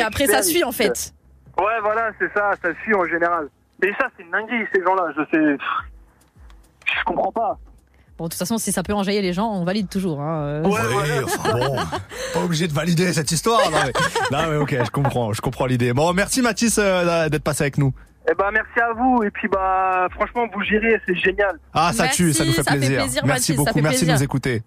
après 0.03 0.27
ça 0.27 0.41
suit 0.41 0.63
en 0.63 0.71
fait. 0.71 1.13
Ouais, 1.57 1.79
voilà, 1.81 2.11
c'est 2.19 2.31
ça, 2.33 2.51
ça 2.61 2.69
suit 2.83 2.95
en 2.95 3.05
général. 3.05 3.49
Mais 3.83 3.91
ça, 3.99 4.07
c'est 4.15 4.23
une 4.23 4.31
dinguerie, 4.31 4.65
ces 4.73 4.81
gens-là, 4.83 5.11
je 5.17 5.21
sais. 5.31 5.57
Je 6.85 7.03
comprends 7.05 7.31
pas. 7.31 7.57
Bon, 8.17 8.25
de 8.25 8.29
toute 8.29 8.37
façon, 8.39 8.57
si 8.57 8.71
ça 8.71 8.83
peut 8.83 8.93
enjailler 8.93 9.21
les 9.21 9.33
gens, 9.33 9.49
on 9.51 9.63
valide 9.63 9.89
toujours. 9.89 10.21
Hein. 10.21 10.43
euh. 10.43 10.63
Oui, 10.65 11.23
enfin 11.23 11.53
bon, 11.57 11.75
pas 12.33 12.39
obligé 12.43 12.67
de 12.67 12.73
valider 12.73 13.11
cette 13.13 13.31
histoire. 13.31 13.59
Non 13.71 13.77
mais, 13.85 13.91
non, 14.37 14.51
mais 14.51 14.57
ok, 14.57 14.75
je 14.85 14.91
comprends, 14.91 15.33
je 15.33 15.41
comprends 15.41 15.65
l'idée. 15.65 15.93
Bon, 15.93 16.13
merci 16.13 16.41
Mathis 16.41 16.77
euh, 16.77 17.29
d'être 17.29 17.43
passé 17.43 17.63
avec 17.63 17.77
nous. 17.77 17.93
Eh 18.29 18.35
ben, 18.35 18.51
merci 18.51 18.79
à 18.79 18.93
vous, 18.93 19.23
et 19.23 19.31
puis 19.31 19.47
bah, 19.47 20.07
franchement, 20.11 20.45
vous 20.53 20.61
gérez, 20.61 21.01
c'est 21.07 21.15
génial. 21.15 21.57
Ah, 21.73 21.91
ça 21.91 22.07
tue, 22.09 22.31
ça 22.33 22.45
nous 22.45 22.51
fait 22.53 22.61
ça 22.63 22.71
fait 22.73 22.77
plaisir. 22.77 22.99
merci 23.01 23.25
Mathis, 23.25 23.47
ça 23.47 23.53
beaucoup, 23.55 23.73
fait 23.73 23.81
merci 23.81 24.05
de 24.05 24.11
nous 24.11 24.23
écouter. 24.23 24.61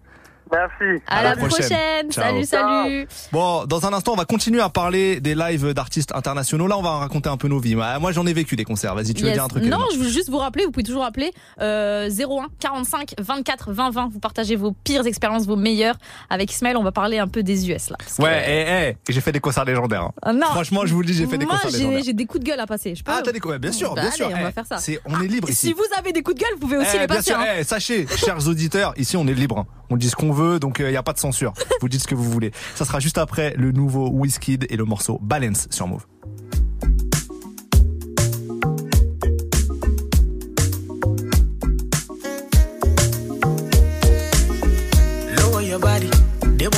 Merci. 0.55 1.03
À, 1.07 1.23
la 1.23 1.37
prochaine. 1.37 2.11
Salut, 2.12 2.45
salut. 2.45 3.07
Bon, 3.33 3.64
dans 3.67 3.87
un 3.87 3.93
instant, 3.93 4.12
on 4.12 4.17
va 4.17 4.25
continuer 4.25 4.61
à 4.61 4.69
parler 4.69 5.21
des 5.21 5.35
lives 5.35 5.73
d'artistes 5.73 6.12
internationaux. 6.14 6.67
Là, 6.67 6.79
on 6.79 6.83
va 6.83 6.99
raconter 6.99 7.29
un 7.29 7.37
peu 7.37 7.49
nos 7.49 7.59
vies. 7.59 7.75
Moi, 7.75 8.12
j'en 8.12 8.27
ai 8.27 8.33
vécu 8.33 8.57
des 8.57 8.64
concerts. 8.64 8.95
Vas-y, 8.95 9.14
tu 9.14 9.23
veux 9.23 9.29
Yes. 9.29 9.35
dire 9.35 9.45
un 9.45 9.49
truc 9.49 9.64
Non, 9.64 9.79
je 9.93 9.99
veux 9.99 10.09
juste 10.09 10.29
vous 10.31 10.38
rappeler, 10.38 10.64
vous 10.64 10.71
pouvez 10.71 10.85
toujours 10.85 11.05
appeler 11.05 11.33
euh, 11.61 12.09
01 12.09 12.47
45 12.61 13.14
24 13.19 13.73
20 13.73 13.90
20. 13.90 14.09
Vous 14.12 14.21
partagez 14.21 14.57
vos 14.57 14.73
pires 14.73 15.07
expériences, 15.07 15.47
vos 15.47 15.57
meilleures. 15.57 15.97
Avec 16.31 16.53
Ismaël, 16.53 16.77
on 16.77 16.83
va 16.85 16.93
parler 16.93 17.19
un 17.19 17.29
peu 17.29 17.43
des 17.43 17.69
US 17.71 17.90
là. 17.90 17.97
parce 17.99 18.14
que- 18.17 18.23
Ouais, 18.23 18.45
eh, 18.47 18.97
eh, 19.09 19.12
j'ai 19.12 19.21
fait 19.21 19.33
des 19.33 19.40
concerts 19.40 19.64
légendaires. 19.64 20.03
hein. 20.03 20.12
Ah, 20.23 20.33
non. 20.33 20.47
Franchement, 20.47 20.83
je 20.87 20.95
vous 20.95 21.01
le 21.01 21.07
dis, 21.07 21.14
j'ai 21.14 21.27
fait 21.27 21.38
des 21.38 21.47
Moi, 21.47 21.55
concerts 21.57 21.71
j'ai 21.71 21.79
légendaires. 21.79 22.03
j'ai 22.05 22.12
des 22.12 22.27
coups 22.27 22.45
de 22.45 22.49
gueule 22.51 22.61
à 22.61 22.67
passer. 22.67 22.95
Je 22.95 23.03
peux 23.03 23.11
Ah, 23.12 23.21
t'as 23.25 23.33
des 23.33 23.40
coups, 23.40 23.53
ouais, 23.53 23.59
bien 23.59 23.73
sûr, 23.73 23.95
Bah, 23.95 24.03
bien 24.03 24.11
sûr. 24.12 24.27
on 24.29 24.43
va 24.43 24.49
Eh, 24.49 24.53
faire 24.53 24.67
ça. 24.67 24.79
c'est- 24.79 25.01
on 25.07 25.21
est 25.21 25.27
libre 25.27 25.51
ici. 25.51 25.67
Si 25.69 25.73
vous 25.73 25.83
avez 25.99 26.12
des 26.12 26.23
coups 26.23 26.37
de 26.37 26.40
gueule, 26.43 26.53
vous 26.55 26.61
pouvez 26.61 26.77
aussi 26.79 26.90
Eh, 26.95 26.99
les 27.01 27.07
bien 27.07 27.17
passer. 27.17 27.31
sûr, 27.31 27.38
hein. 27.40 27.47
eh, 27.59 27.64
sachez, 27.64 28.07
chers 28.17 28.47
auditeurs, 28.47 28.95
ici 28.97 29.17
on 29.17 29.27
est 29.27 29.35
libre. 29.35 29.67
On 29.90 29.97
dit 29.97 30.09
ce 30.09 30.17
qu'on 30.17 30.33
veut, 30.33 30.44
donc 30.61 30.79
il 30.79 30.87
n'y 30.87 30.97
a 30.97 31.03
pas 31.03 31.13
de 31.13 31.19
censure. 31.19 31.53
Vous 31.81 31.89
dites 31.89 32.03
ce 32.03 32.09
que 32.09 32.15
vous 32.15 32.31
voulez. 32.31 32.53
Ça 32.75 32.85
sera 32.85 33.01
juste 33.01 33.19
après 33.19 33.55
le 33.57 33.73
nouveau 33.73 34.09
Wizkid 34.11 34.67
et 34.71 34.77
le 34.77 34.85
morceau 34.85 35.19
Balance 35.23 35.67
sur 35.71 35.87
Move. 35.87 36.05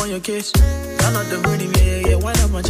Your 0.09 0.21
kiss. 0.21 0.53
Turn 0.53 1.17
up 1.17 1.27
the 1.27 1.39
rhythm, 1.49 1.73
yeah, 1.75 2.11
yeah, 2.11 2.45
up 2.45 2.51
my. 2.51 2.63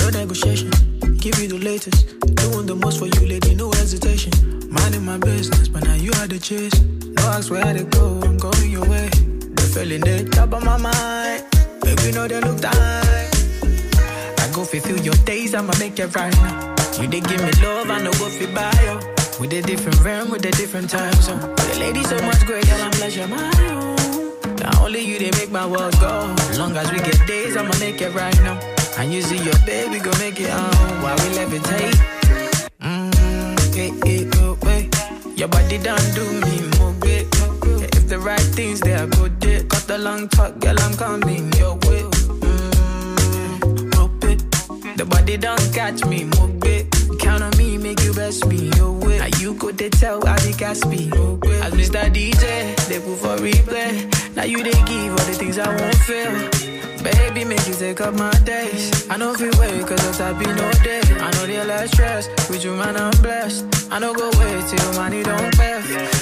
No 0.00 0.10
negotiation, 0.10 0.70
give 1.18 1.38
you 1.38 1.46
the 1.46 1.58
latest. 1.62 2.18
Doing 2.36 2.66
the 2.66 2.74
most 2.74 2.98
for 2.98 3.06
you, 3.06 3.28
lady, 3.28 3.54
no 3.54 3.70
hesitation. 3.72 4.32
Minding 4.70 5.04
my 5.04 5.18
business, 5.18 5.68
but 5.68 5.84
now 5.84 5.94
you 5.94 6.10
had 6.14 6.30
the 6.30 6.38
chase. 6.38 6.74
No 7.16 7.22
ask 7.30 7.50
where 7.50 7.74
to 7.74 7.84
go, 7.84 8.20
feeling 9.74 10.00
the 10.02 10.22
top 10.30 10.52
of 10.52 10.64
my 10.64 10.76
mind. 10.76 11.42
Baby, 11.82 12.12
know 12.12 12.28
they 12.28 12.40
look 12.40 12.60
tight. 12.60 13.30
I 14.38 14.50
go 14.54 14.64
fulfill 14.64 15.00
your 15.00 15.18
days, 15.26 15.52
I'ma 15.52 15.72
make 15.80 15.98
it 15.98 16.14
right 16.14 16.32
now. 16.36 16.74
You 17.00 17.08
they 17.08 17.20
give 17.20 17.42
me 17.42 17.50
love, 17.60 17.90
I 17.90 17.98
know 18.02 18.14
what 18.22 18.30
fi 18.38 18.46
buy 18.54 18.70
you. 18.86 18.96
With 19.40 19.52
a 19.52 19.62
different 19.62 20.00
realm, 20.04 20.30
with 20.30 20.44
a 20.46 20.52
different 20.52 20.88
time 20.90 21.12
zone. 21.14 21.40
The 21.40 21.76
lady 21.80 22.04
so 22.04 22.16
much 22.22 22.46
great, 22.46 22.64
girl, 22.66 22.82
I'm 22.82 22.90
blessed, 22.92 23.16
you're 23.16 23.26
my 23.26 23.50
own. 23.68 24.56
Not 24.62 24.78
only 24.80 25.00
you, 25.00 25.18
they 25.18 25.32
make 25.32 25.50
my 25.50 25.66
world 25.66 25.98
go. 25.98 26.12
Long 26.56 26.76
as 26.76 26.90
we 26.92 26.98
get 26.98 27.18
days, 27.26 27.56
I'ma 27.56 27.74
make 27.80 28.00
it 28.00 28.14
right 28.14 28.38
now. 28.42 28.56
And 28.96 29.12
you 29.12 29.22
see 29.22 29.42
your 29.42 29.58
baby, 29.66 29.98
go 29.98 30.12
make 30.18 30.38
it 30.38 30.50
on 30.50 31.02
while 31.02 31.16
we 31.16 31.28
levitate. 31.34 31.98
Mm, 32.80 33.74
hey, 33.74 33.90
hey, 34.06 34.30
oh, 34.36 34.56
wait. 34.62 34.94
Your 35.36 35.48
body 35.48 35.78
done 35.78 36.04
do 36.14 36.24
me 36.46 36.56
more 36.78 36.94
good. 37.00 37.26
If 37.96 38.08
the 38.08 38.20
right 38.20 38.48
things 38.54 38.80
they 38.80 38.94
are 38.94 39.08
good. 39.08 39.43
Cut 39.84 39.98
the 39.98 40.02
long 40.02 40.28
talk, 40.28 40.58
girl, 40.60 40.80
I'm 40.80 40.96
coming 40.96 41.52
your 41.60 41.74
way. 41.74 42.04
Mm, 42.40 43.94
rope 43.94 44.24
it. 44.24 44.96
The 44.96 45.04
body 45.04 45.36
don't 45.36 45.74
catch 45.74 46.06
me, 46.06 46.24
move 46.24 46.64
it. 46.64 46.86
Count 47.20 47.42
on 47.42 47.54
me, 47.58 47.76
make 47.76 48.00
you 48.02 48.14
best 48.14 48.46
me, 48.46 48.70
your 48.76 48.92
way. 48.92 49.18
Now 49.18 49.28
you 49.40 49.52
could 49.54 49.76
they 49.76 49.90
tell 49.90 50.26
I 50.26 50.36
be 50.36 50.52
Caspi. 50.52 51.12
As 51.62 51.74
Mr. 51.74 52.10
DJ, 52.10 52.74
they 52.88 52.98
put 52.98 53.18
for 53.18 53.36
replay. 53.36 54.08
Now 54.34 54.44
you 54.44 54.62
they 54.62 54.72
give 54.72 55.10
all 55.10 55.26
the 55.26 55.34
things 55.36 55.58
I 55.58 55.68
won't 55.68 55.96
feel. 56.08 56.32
Baby, 57.04 57.33
make 57.44 57.66
you 57.66 57.74
take 57.74 58.00
up 58.00 58.14
my 58.14 58.30
days. 58.44 59.08
I 59.10 59.16
know 59.16 59.32
if 59.32 59.40
you 59.40 59.52
wait, 59.58 59.86
cause 59.86 60.04
it's 60.08 60.18
happy 60.18 60.46
no 60.46 60.70
day. 60.82 61.02
I 61.20 61.30
know 61.32 61.46
they 61.46 61.64
less 61.64 61.90
stress, 61.92 62.28
with 62.48 62.64
you 62.64 62.74
man 62.74 62.96
I'm 62.96 63.12
blessed. 63.22 63.64
I 63.90 63.98
know 63.98 64.14
go 64.14 64.30
wait 64.38 64.66
till 64.66 64.92
money 64.94 65.22
don't 65.22 65.56
pay. 65.56 65.80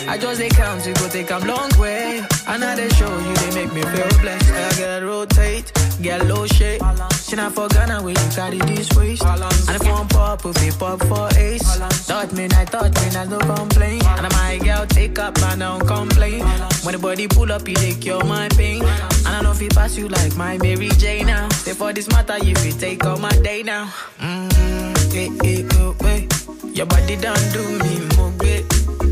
I 0.08 0.18
just 0.18 0.38
they 0.38 0.48
count, 0.48 0.87
you 0.87 0.94
go 0.94 1.08
take 1.08 1.30
a 1.30 1.38
long 1.38 1.70
way. 1.78 2.22
And 2.46 2.61
now 2.61 2.74
they 2.74 2.88
show 2.90 3.11
you, 3.26 3.35
they 3.35 3.54
make 3.54 3.72
me 3.72 3.82
feel 3.82 4.08
blessed. 4.20 4.50
I 4.50 4.70
gotta 4.78 5.06
rotate, 5.06 5.72
get 6.02 6.26
low 6.26 6.46
shape. 6.46 6.82
She 7.26 7.37
not 7.37 7.52
for 7.52 7.68
Ghana 7.68 8.02
where 8.02 8.12
you 8.12 8.30
carry 8.35 8.58
this 8.58 8.90
waist. 8.96 9.24
And 9.24 9.76
if 9.76 9.88
one 9.88 10.08
pop, 10.08 10.44
if 10.44 10.62
it 10.62 10.78
pop 10.78 11.00
for 11.04 11.28
ace. 11.38 11.78
Thought 12.06 12.32
me, 12.32 12.44
I 12.44 12.64
thought 12.64 12.92
me, 13.00 13.16
I 13.16 13.24
no 13.24 13.38
complain. 13.38 14.02
And 14.04 14.26
I 14.26 14.42
my 14.52 14.58
girl 14.58 14.87
take 14.87 15.18
up, 15.18 15.40
man, 15.40 15.61
don't 15.61 15.87
complain. 15.87 16.44
When 16.85 16.92
the 16.92 16.98
body 17.00 17.26
pull 17.26 17.50
up, 17.50 17.66
you 17.66 17.74
take 17.74 18.04
your 18.04 18.22
my 18.24 18.48
pain. 18.50 18.82
And 18.82 19.28
I 19.28 19.40
know 19.40 19.52
if 19.52 19.62
it 19.62 19.74
pass 19.74 19.96
you 19.96 20.08
like 20.08 20.37
my 20.37 20.58
Mary 20.58 20.90
J 21.12 21.25
now. 21.25 21.46
Say 21.51 21.75
for 21.75 21.92
this 21.92 22.09
matter, 22.09 22.37
if 22.40 22.64
you 22.64 22.72
take 22.72 23.05
all 23.05 23.18
my 23.18 23.29
day 23.42 23.62
now. 23.62 23.85
Mm, 24.18 25.12
hey, 25.12 25.29
hey, 25.44 25.66
oh, 25.72 25.94
wait. 26.01 26.33
Your 26.75 26.87
body 26.87 27.16
done 27.16 27.44
do 27.53 27.62
me 27.85 27.94
more 28.16 28.33
good. 28.38 28.64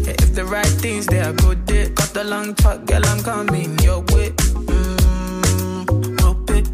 If 0.08 0.34
the 0.34 0.46
right 0.46 0.74
things 0.84 1.04
they 1.04 1.20
are 1.20 1.34
good, 1.34 1.70
it. 1.70 1.94
Cut 1.96 2.14
the 2.14 2.24
long 2.24 2.54
talk, 2.54 2.86
girl, 2.86 3.04
I'm 3.04 3.22
coming 3.22 3.78
your 3.80 4.00
way. 4.12 4.30
Mm, 4.70 5.84
it. 6.56 6.66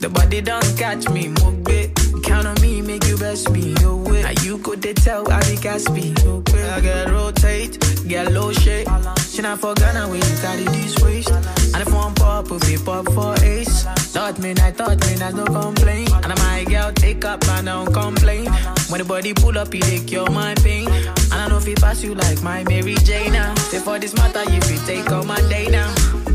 The 0.00 0.08
body 0.08 0.40
don't 0.42 0.78
catch 0.78 1.08
me, 1.08 1.26
move 1.26 1.68
it. 1.68 1.87
Count 2.28 2.46
on 2.46 2.60
me, 2.60 2.82
make 2.82 3.06
you 3.06 3.16
best 3.16 3.50
me, 3.50 3.74
your. 3.80 3.98
Now 4.22 4.42
you 4.42 4.58
could 4.58 4.82
they 4.82 4.92
tell 4.92 5.30
I 5.32 5.40
be 5.40 5.56
Caspi, 5.56 6.06
okay. 6.26 6.68
I 6.68 6.80
gotta 6.80 7.10
rotate, 7.10 7.78
get 8.06 8.30
low 8.32 8.52
shape. 8.52 8.86
She 9.30 9.40
not 9.40 9.60
for 9.60 9.72
Ghana 9.74 10.08
when 10.08 10.20
you 10.20 10.36
carry 10.42 10.64
this 10.64 10.94
waist. 11.02 11.30
And 11.30 11.80
if 11.80 11.90
one 11.92 12.14
pop, 12.14 12.50
if 12.50 12.68
it 12.68 12.84
pop 12.84 13.06
for 13.12 13.34
ace. 13.42 13.84
Thought 14.12 14.38
me, 14.40 14.50
I 14.50 14.70
thought 14.72 15.00
me, 15.06 15.22
I 15.22 15.30
no 15.30 15.44
complain. 15.46 16.08
And 16.12 16.38
my 16.40 16.64
girl 16.68 16.92
take 16.92 17.24
up, 17.24 17.46
man, 17.46 17.64
don't 17.64 17.92
complain. 17.94 18.46
When 18.90 18.98
the 18.98 19.06
body 19.06 19.32
pull 19.32 19.56
up, 19.56 19.72
you 19.72 19.80
they 19.80 20.00
cure 20.00 20.30
my 20.30 20.54
pain. 20.56 20.88
And 20.88 21.32
I 21.32 21.48
know 21.48 21.56
if 21.58 21.66
it 21.66 21.80
pass 21.80 22.02
you 22.02 22.14
like 22.14 22.42
my 22.42 22.62
Mary 22.64 22.96
J 23.04 23.30
now. 23.30 23.54
For 23.54 23.98
this 23.98 24.14
matter, 24.14 24.44
you 24.50 24.60
take 24.86 25.10
all 25.10 25.24
my 25.24 25.40
day 25.48 25.68
now. 25.70 26.27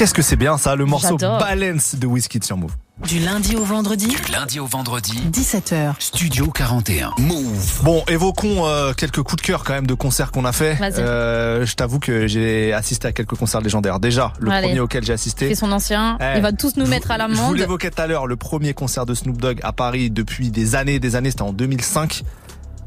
Qu'est-ce 0.00 0.14
que 0.14 0.22
c'est 0.22 0.36
bien 0.36 0.56
ça, 0.56 0.76
le 0.76 0.86
morceau. 0.86 1.18
Balance 1.18 1.94
de 1.94 2.06
Wizkid 2.06 2.42
sur 2.42 2.56
Move. 2.56 2.72
Du 3.06 3.18
lundi 3.18 3.54
au 3.54 3.64
vendredi, 3.64 4.06
Du 4.06 4.32
lundi 4.32 4.58
au 4.58 4.64
vendredi, 4.64 5.12
17h. 5.30 5.92
Studio 5.98 6.46
41. 6.50 7.10
Move. 7.18 7.82
Bon, 7.82 8.02
évoquons 8.08 8.66
euh, 8.66 8.94
quelques 8.94 9.22
coups 9.22 9.42
de 9.42 9.46
cœur 9.46 9.62
quand 9.62 9.74
même 9.74 9.86
de 9.86 9.92
concerts 9.92 10.32
qu'on 10.32 10.46
a 10.46 10.52
fait. 10.52 10.72
Vas-y. 10.76 11.00
Euh, 11.00 11.66
je 11.66 11.74
t'avoue 11.74 11.98
que 11.98 12.26
j'ai 12.26 12.72
assisté 12.72 13.08
à 13.08 13.12
quelques 13.12 13.34
concerts 13.34 13.60
légendaires. 13.60 14.00
Déjà, 14.00 14.32
le 14.40 14.50
Allez. 14.50 14.68
premier 14.68 14.80
auquel 14.80 15.04
j'ai 15.04 15.12
assisté. 15.12 15.48
Fait 15.48 15.54
son 15.54 15.70
ancien. 15.70 16.16
Eh, 16.18 16.36
Il 16.38 16.40
va 16.42 16.52
tous 16.52 16.78
nous 16.78 16.86
je 16.86 16.90
mettre 16.90 17.10
à 17.10 17.18
vous- 17.18 17.34
Je 17.34 17.36
vous 17.36 17.42
l'amende. 17.42 17.56
l'évoquais 17.58 17.90
tout 17.90 18.00
à 18.00 18.06
l'heure, 18.06 18.26
le 18.26 18.36
premier 18.36 18.72
concert 18.72 19.04
de 19.04 19.12
Snoop 19.12 19.36
Dogg 19.36 19.60
à 19.62 19.74
Paris 19.74 20.08
depuis 20.10 20.50
des 20.50 20.76
années, 20.76 20.98
des 20.98 21.14
années, 21.14 21.30
c'était 21.30 21.42
en 21.42 21.52
2005 21.52 22.22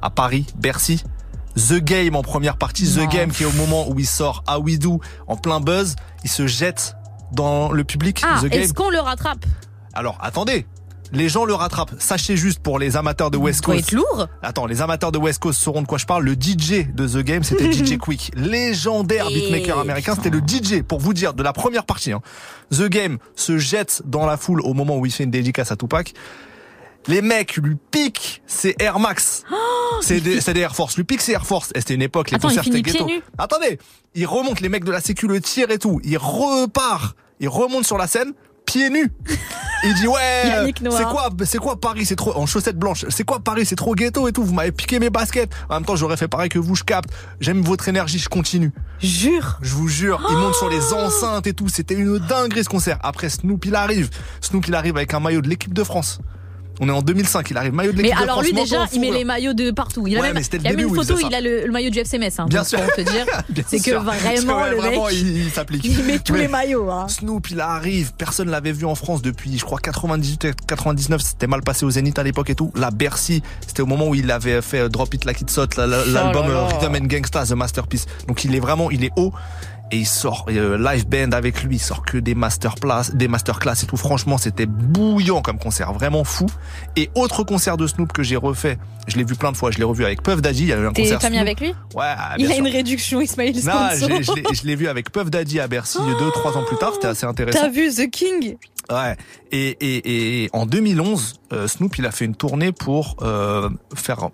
à 0.01 0.09
Paris, 0.09 0.47
Bercy. 0.57 1.03
The 1.55 1.73
Game 1.75 2.15
en 2.15 2.23
première 2.23 2.57
partie, 2.57 2.91
Non. 2.97 3.05
The 3.05 3.11
Game 3.11 3.29
qui 3.31 3.43
est 3.43 3.45
au 3.45 3.51
moment 3.51 3.87
où 3.87 3.99
il 3.99 4.07
sort 4.07 4.43
à 4.47 4.57
We 4.57 4.79
Do 4.79 4.99
en 5.27 5.37
plein 5.37 5.59
buzz, 5.59 5.95
il 6.23 6.31
se 6.31 6.47
jette 6.47 6.95
dans 7.33 7.71
le 7.71 7.83
public. 7.83 8.21
Ah, 8.23 8.39
The 8.41 8.45
Game. 8.45 8.61
est-ce 8.61 8.73
qu'on 8.73 8.89
le 8.89 8.99
rattrape? 8.99 9.45
Alors 9.93 10.17
attendez, 10.21 10.65
Les 11.11 11.29
gens 11.29 11.45
le 11.45 11.53
rattrapent. 11.53 11.93
Sachez 11.99 12.35
juste 12.35 12.57
pour 12.59 12.79
les 12.79 12.97
amateurs 12.97 13.29
de 13.29 13.37
West 13.37 13.61
Coast. 13.61 13.79
être 13.79 13.91
lourd. 13.91 14.27
Attends, 14.41 14.65
les 14.65 14.81
amateurs 14.81 15.11
de 15.11 15.19
West 15.19 15.37
Coast 15.39 15.61
sauront 15.61 15.83
de 15.83 15.87
quoi 15.87 15.99
je 15.99 16.07
parle. 16.07 16.23
Le 16.23 16.33
DJ 16.33 16.87
de 16.91 17.07
The 17.07 17.23
Game, 17.23 17.43
c'était 17.43 17.71
DJ 17.71 17.97
Quick. 17.99 18.31
Légendaire 18.35 19.27
Et 19.29 19.33
beatmaker 19.35 19.77
américain, 19.77 20.15
c'était 20.15 20.31
le 20.31 20.39
DJ, 20.39 20.81
pour 20.81 20.99
vous 20.99 21.13
dire, 21.13 21.35
de 21.35 21.43
la 21.43 21.53
première 21.53 21.85
partie. 21.85 22.13
hein. 22.13 22.21
The 22.71 22.85
Game 22.89 23.19
se 23.35 23.59
jette 23.59 24.01
dans 24.05 24.25
la 24.25 24.37
foule 24.37 24.61
au 24.61 24.73
moment 24.73 24.97
où 24.97 25.05
il 25.05 25.11
fait 25.11 25.23
une 25.25 25.29
dédicace 25.31 25.71
à 25.71 25.75
Tupac. 25.75 26.13
Les 27.07 27.21
mecs 27.21 27.57
lui 27.57 27.75
piquent 27.91 28.41
ses 28.47 28.75
Air 28.79 28.97
Max. 28.97 29.43
c'est 30.01 30.19
des, 30.19 30.41
c'est 30.41 30.53
des 30.55 30.61
Air 30.61 30.73
Force. 30.75 30.95
Lui 30.97 31.03
piquent 31.03 31.21
ses 31.21 31.33
Air 31.33 31.45
Force. 31.45 31.71
Et 31.75 31.79
c'était 31.81 31.93
une 31.93 32.01
époque, 32.01 32.31
les 32.31 32.37
Attends, 32.37 32.47
concerts 32.47 32.65
étaient 32.65 32.81
ghetto. 32.81 33.07
Attendez, 33.37 33.77
il 34.15 34.25
remonte, 34.25 34.61
les 34.61 34.69
mecs 34.69 34.83
de 34.85 34.91
la 34.91 35.01
sécu 35.01 35.27
le 35.27 35.39
tirent 35.41 35.69
et 35.69 35.77
tout. 35.77 35.99
Il 36.03 36.17
repart, 36.17 37.15
il 37.43 37.49
remonte 37.49 37.85
sur 37.85 37.97
la 37.97 38.07
scène, 38.07 38.31
pieds 38.65 38.89
nus. 38.89 39.11
Il 39.85 39.93
dit 39.95 40.07
ouais, 40.07 40.71
c'est 40.91 41.03
quoi, 41.03 41.29
c'est 41.43 41.57
quoi 41.57 41.75
Paris, 41.75 42.05
c'est 42.05 42.15
trop 42.15 42.33
en 42.37 42.45
chaussettes 42.45 42.77
blanches. 42.79 43.05
C'est 43.09 43.25
quoi 43.25 43.41
Paris, 43.41 43.65
c'est 43.65 43.75
trop 43.75 43.95
ghetto 43.95 44.29
et 44.29 44.31
tout. 44.31 44.41
Vous 44.41 44.53
m'avez 44.53 44.71
piqué 44.71 44.97
mes 44.97 45.09
baskets. 45.09 45.53
En 45.67 45.73
même 45.73 45.83
temps, 45.83 45.97
j'aurais 45.97 46.15
fait 46.15 46.29
pareil 46.29 46.47
que 46.47 46.57
vous. 46.57 46.73
Je 46.73 46.85
capte. 46.85 47.09
J'aime 47.41 47.61
votre 47.61 47.89
énergie. 47.89 48.17
Je 48.17 48.29
continue. 48.29 48.71
Jure. 49.01 49.59
Je 49.61 49.75
vous 49.75 49.89
jure. 49.89 50.25
Il 50.29 50.37
monte 50.37 50.55
sur 50.55 50.69
les 50.69 50.93
enceintes 50.93 51.47
et 51.47 51.53
tout. 51.53 51.67
C'était 51.67 51.95
une 51.95 52.17
dinguerie 52.17 52.63
ce 52.63 52.69
concert. 52.69 52.97
Après 53.03 53.27
Snoop, 53.27 53.65
il 53.65 53.75
arrive. 53.75 54.09
Snoop, 54.39 54.65
il 54.69 54.73
arrive 54.73 54.95
avec 54.95 55.13
un 55.13 55.19
maillot 55.19 55.41
de 55.41 55.49
l'équipe 55.49 55.73
de 55.73 55.83
France. 55.83 56.21
On 56.79 56.89
est 56.89 56.91
en 56.91 57.01
2005. 57.01 57.49
Il 57.51 57.57
arrive 57.57 57.73
maillot 57.73 57.91
de 57.91 57.97
Mais 57.97 58.03
l'équipe 58.03 58.17
de 58.17 58.23
alors 58.23 58.35
France. 58.37 58.47
lui 58.47 58.53
déjà, 58.53 58.85
il 58.93 58.99
met 58.99 59.11
les 59.11 59.23
maillots 59.23 59.53
de 59.53 59.71
partout. 59.71 60.07
Il 60.07 60.17
a 60.17 60.21
Ouais, 60.21 60.27
même, 60.33 60.35
mais 60.35 60.41
il 60.57 60.61
y 60.63 60.67
a 60.67 60.71
même 60.71 60.79
une 60.79 60.89
il 60.89 60.95
photo, 60.95 61.17
il 61.19 61.33
a 61.35 61.39
le, 61.41 61.65
le 61.67 61.71
maillot 61.71 61.89
du 61.91 61.99
FCMS. 61.99 62.31
Hein, 62.39 62.45
Bien 62.47 62.59
donc, 62.61 62.67
sûr. 62.67 62.81
Pour 62.81 62.93
te 62.93 63.01
dire, 63.01 63.25
c'est 63.67 63.79
que 63.79 63.91
vraiment 63.91 64.57
Ouais, 64.61 64.69
le 64.71 64.75
vraiment, 64.77 65.05
mec, 65.05 65.13
il, 65.15 65.37
il 65.45 65.51
s'applique. 65.51 65.85
il 65.85 66.03
met 66.03 66.19
tous 66.19 66.33
Mais 66.33 66.39
les 66.39 66.47
maillots. 66.47 66.89
Hein. 66.89 67.07
Snoop, 67.07 67.51
il 67.51 67.61
arrive. 67.61 68.11
Personne 68.17 68.49
l'avait 68.49 68.71
vu 68.71 68.85
en 68.85 68.95
France 68.95 69.21
depuis, 69.21 69.57
je 69.57 69.63
crois, 69.63 69.79
98, 69.79 70.47
99. 70.67 71.21
C'était 71.21 71.47
mal 71.47 71.61
passé 71.61 71.85
au 71.85 71.91
Zénith 71.91 72.17
à 72.17 72.23
l'époque 72.23 72.49
et 72.49 72.55
tout. 72.55 72.71
La 72.75 72.89
Bercy, 72.91 73.43
c'était 73.67 73.81
au 73.81 73.85
moment 73.87 74.07
où 74.07 74.15
il 74.15 74.31
avait 74.31 74.61
fait 74.61 74.79
euh, 74.79 74.89
Drop 74.89 75.13
It 75.13 75.25
Like 75.25 75.41
It's 75.41 75.57
Hot, 75.57 75.67
l'album 75.77 76.45
Oh 76.47 76.49
là. 76.51 76.59
euh, 76.59 76.65
Rhythm 76.65 76.95
and 76.95 77.07
Gangsta, 77.07 77.45
The 77.45 77.51
Masterpiece. 77.51 78.05
Donc 78.27 78.43
il 78.45 78.55
est 78.55 78.59
vraiment, 78.59 78.89
il 78.89 79.03
est 79.03 79.11
haut. 79.15 79.31
Et 79.91 79.97
il 79.97 80.05
sort 80.07 80.45
euh, 80.49 80.75
live 80.77 81.07
band 81.07 81.33
avec 81.33 81.61
lui, 81.63 81.75
il 81.75 81.79
sort 81.79 82.03
que 82.03 82.17
des 82.17 82.33
masterclass, 82.33 83.11
des 83.13 83.27
masterclass 83.27 83.83
et 83.83 83.85
tout. 83.85 83.97
Franchement, 83.97 84.39
c'était 84.39 84.65
bouillant 84.65 85.41
comme 85.43 85.59
concert, 85.59 85.93
vraiment 85.93 86.23
fou. 86.23 86.47
Et 86.95 87.11
autre 87.13 87.43
concert 87.43 87.77
de 87.77 87.85
Snoop 87.85 88.11
que 88.11 88.23
j'ai 88.23 88.35
refait, 88.35 88.79
je 89.07 89.17
l'ai 89.17 89.23
vu 89.23 89.35
plein 89.35 89.51
de 89.51 89.57
fois, 89.57 89.69
je 89.69 89.77
l'ai 89.77 89.83
revu 89.83 90.03
avec 90.03 90.23
Puff 90.23 90.41
Daddy. 90.41 90.63
Il 90.63 90.67
y 90.69 90.73
a 90.73 90.77
eu 90.79 90.87
un 90.87 90.93
T'es 90.93 91.03
concert. 91.03 91.21
Snoop. 91.21 91.41
avec 91.41 91.59
lui? 91.59 91.75
Ouais, 91.93 92.05
Il 92.39 92.47
bien 92.47 92.55
a 92.55 92.57
une 92.59 92.67
réduction, 92.69 93.21
Ismaël 93.21 93.53
Non, 93.63 93.71
l'ai- 94.33 94.43
je 94.55 94.65
l'ai 94.65 94.75
vu 94.75 94.87
avec 94.87 95.11
Puff 95.11 95.29
Daddy 95.29 95.59
à 95.59 95.67
Bercy 95.67 95.99
deux, 96.19 96.31
trois 96.31 96.57
ans 96.57 96.63
plus 96.63 96.77
tard. 96.77 96.91
C'était 96.95 97.07
assez 97.09 97.25
intéressant. 97.27 97.59
T'as 97.59 97.69
vu 97.69 97.93
The 97.93 98.09
King? 98.09 98.55
Ouais. 98.91 99.15
Et, 99.51 99.69
et, 99.69 100.43
et 100.45 100.49
en 100.53 100.65
2011, 100.65 101.35
euh, 101.53 101.67
Snoop 101.67 101.97
il 101.97 102.05
a 102.05 102.11
fait 102.11 102.25
une 102.25 102.35
tournée 102.35 102.71
pour 102.71 103.15
euh, 103.21 103.69
faire 103.95 104.29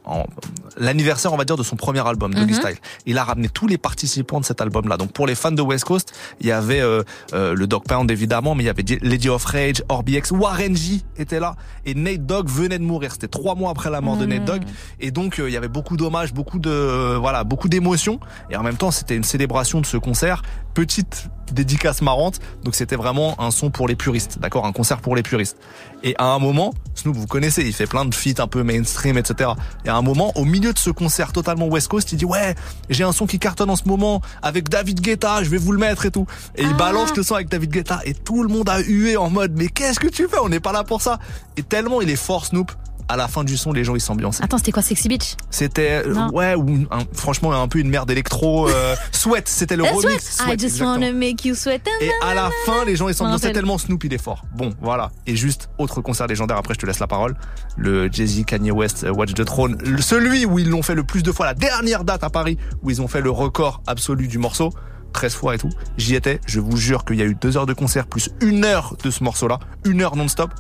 l'anniversaire, 0.78 1.34
on 1.34 1.38
va 1.38 1.46
dire, 1.46 1.58
de 1.58 1.64
son 1.64 1.76
premier 1.76 2.06
album, 2.08 2.34
Doggy 2.34 2.54
Mhm. 2.54 2.60
Style. 2.60 2.78
Il 3.06 3.18
a 3.18 3.24
ramené 3.24 3.50
tous 3.50 3.68
les 3.68 3.78
participants 3.78 4.40
de 4.40 4.46
cet 4.46 4.62
album-là. 4.62 4.98
Donc 4.98 5.12
pour 5.12 5.28
les 5.28 5.36
fans 5.36 5.52
de 5.52 5.62
West 5.62 5.86
Coast, 5.86 6.14
il 6.40 6.48
y 6.48 6.52
avait 6.52 6.80
euh, 6.82 7.04
euh, 7.34 7.54
le 7.54 7.68
Dog 7.68 7.84
Pound 7.84 8.10
évidemment, 8.10 8.56
mais 8.56 8.64
il 8.64 8.68
y 8.68 8.70
avait 8.70 8.84
Lady 9.02 9.30
of 9.30 9.44
Rage, 9.46 9.84
Orbix, 9.90 10.32
Warren 10.32 10.76
G 10.76 11.02
était 11.18 11.40
là 11.40 11.56
et 11.86 11.94
Nate 11.94 12.26
Dogg 12.26 12.48
venait 12.50 12.80
de 12.80 12.84
mourir. 12.84 13.12
C'était 13.12 13.28
trois 13.28 13.56
mois 13.56 13.72
après 13.72 13.90
la 13.90 14.02
mort 14.02 14.18
de 14.18 14.26
Nate 14.26 14.46
Dogg 14.46 14.62
et 15.00 15.12
donc 15.12 15.40
euh, 15.40 15.50
il 15.50 15.54
y 15.54 15.58
avait 15.58 15.68
beaucoup 15.68 15.98
d'hommages, 15.98 16.34
beaucoup 16.34 16.60
de 16.60 17.16
voilà, 17.20 17.44
beaucoup 17.44 17.70
d'émotions 17.70 18.20
et 18.50 18.56
en 18.56 18.64
même 18.64 18.78
temps 18.78 18.92
c'était 18.92 19.16
une 19.16 19.24
célébration 19.24 19.82
de 19.82 19.86
ce 19.86 19.98
concert. 19.98 20.42
Petite 20.74 21.28
dédicace 21.54 22.02
marrante. 22.02 22.40
Donc 22.64 22.76
c'était 22.76 22.96
vraiment 22.96 23.40
un 23.42 23.52
son 23.52 23.70
pour 23.70 23.88
les 23.88 23.96
puristes, 23.96 24.40
d'accord, 24.40 24.66
un 24.66 24.72
concert 24.72 25.02
pour 25.02 25.16
les 25.16 25.24
puristes. 25.24 25.58
Et 26.04 26.16
à 26.18 26.26
un 26.26 26.40
moment, 26.40 26.74
Snoop, 26.96 27.16
vous 27.16 27.28
connaissez, 27.28 27.64
il 27.64 27.74
fait 27.74 27.88
plein 27.88 28.06
de 28.06 28.16
feats 28.16 28.42
un 28.42 28.48
peu 28.48 28.64
mainstream, 28.64 29.18
etc. 29.18 29.52
Et 29.86 29.90
à 29.90 29.96
un 29.96 30.02
moment, 30.02 30.32
au 30.36 30.46
milieu 30.46 30.74
de 30.74 30.80
ce 30.80 30.90
concert 30.90 31.34
totalement 31.34 31.68
West 31.68 31.88
Coast, 31.88 32.12
il 32.12 32.18
dit 32.18 32.26
ouais, 32.26 32.56
j'ai 32.90 33.04
un 33.04 33.12
son 33.12 33.26
qui 33.26 33.40
cartonne 33.40 33.70
en 33.70 33.76
ce 33.76 33.86
moment 33.86 34.22
avec 34.42 34.70
David 34.70 35.02
Guetta, 35.02 35.44
je 35.44 35.50
vais 35.50 35.58
vous 35.58 35.72
le 35.72 35.80
mettre 35.80 36.06
et 36.06 36.12
tout. 36.12 36.26
Et 36.56 36.64
il 36.64 36.74
balance 36.76 37.16
le 37.16 37.24
son 37.24 37.36
avec 37.36 37.50
David 37.50 37.72
Guetta 37.72 38.02
et 38.06 38.14
tout 38.14 38.44
le 38.44 38.50
monde 38.50 38.70
a 38.70 38.80
hué 38.80 39.18
en 39.18 39.30
mode 39.30 39.54
mais 39.56 39.68
qu'est-ce 39.68 40.00
que 40.00 40.08
tu 40.08 40.28
fais? 40.28 40.40
On 40.40 40.50
n'est 40.50 40.60
pas 40.60 40.72
là 40.72 40.84
pour 40.84 41.02
ça. 41.02 41.20
Et 41.58 41.64
tellement 41.64 42.02
il 42.02 42.10
est 42.10 42.16
fort 42.16 42.46
Snoop. 42.46 42.72
À 43.10 43.18
la 43.18 43.28
fin 43.28 43.44
du 43.44 43.58
son, 43.58 43.74
les 43.74 43.84
gens 43.84 43.96
ils 43.96 44.02
s'ambiançaient. 44.02 44.44
Attends, 44.44 44.60
c'était 44.60 44.72
quoi 44.72 44.84
Sexy 44.84 45.08
Bitch? 45.08 45.36
C'était 45.50 46.04
euh, 46.06 46.30
ouais 46.30 46.54
ou 46.54 46.86
un- 46.92 47.00
franchement 47.14 47.52
un 47.60 47.68
peu 47.68 47.80
une 47.80 47.90
merde 47.90 48.10
électro. 48.12 48.70
Euh, 48.70 48.96
Sweat, 49.12 49.48
c'était 49.48 49.76
le 49.76 49.84
Eh, 49.86 49.90
remix. 49.90 50.02
sweat. 50.04 50.22
I 50.22 50.44
Sweat, 50.44 50.60
just 50.60 50.64
exactement. 50.76 50.92
wanna 50.92 51.12
make 51.12 51.44
you 51.44 51.56
sweat. 51.56 51.82
Et 52.02 52.12
à 52.24 52.36
la 52.36 52.52
fin, 52.68 52.86
les 52.86 52.96
gens 52.96 53.10
ils 53.10 53.16
s'ambiançaient 53.16 53.52
tellement 53.52 53.80
Snoop 53.80 54.04
il 54.04 54.14
est 54.14 54.22
fort. 54.22 54.44
Bon, 54.56 54.74
voilà. 54.80 55.10
Et 55.26 55.36
juste 55.36 55.70
autre 55.80 56.02
concert 56.02 56.28
légendaire. 56.28 56.58
Après, 56.58 56.76
je 56.76 56.80
te 56.80 56.86
laisse 56.86 57.00
la 57.00 57.08
parole. 57.08 57.36
Le 57.78 58.12
Jay-Z, 58.12 58.46
Kanye 58.46 58.70
West, 58.72 59.04
euh, 59.04 59.12
Watch 59.12 59.34
the 59.34 59.44
Throne. 59.44 59.78
Celui 60.02 60.46
où 60.46 60.60
ils 60.60 60.70
l'ont 60.70 60.84
fait 60.84 60.96
le 60.96 61.04
plus 61.04 61.24
de 61.24 61.32
fois. 61.32 61.48
La 61.48 61.56
dernière 61.56 62.04
date 62.04 62.24
à 62.24 62.30
Paris 62.30 62.58
où 62.84 62.92
ils 62.92 63.02
ont 63.02 63.08
fait 63.08 63.22
le 63.22 63.32
record 63.32 63.82
absolu 63.88 64.28
du 64.28 64.38
morceau. 64.38 64.70
13 65.14 65.34
fois 65.34 65.56
et 65.56 65.58
tout. 65.58 65.70
J'y 65.98 66.14
étais. 66.14 66.40
Je 66.46 66.60
vous 66.60 66.78
jure 66.78 67.04
qu'il 67.06 67.16
y 67.16 67.24
a 67.24 67.26
eu 67.26 67.34
deux 67.34 67.58
heures 67.58 67.66
de 67.66 67.74
concert 67.74 68.06
plus 68.06 68.30
une 68.42 68.64
heure 68.64 68.96
de 69.04 69.10
ce 69.10 69.24
morceau-là. 69.24 69.58
Une 69.84 70.02
heure 70.04 70.16
non-stop. 70.16 70.52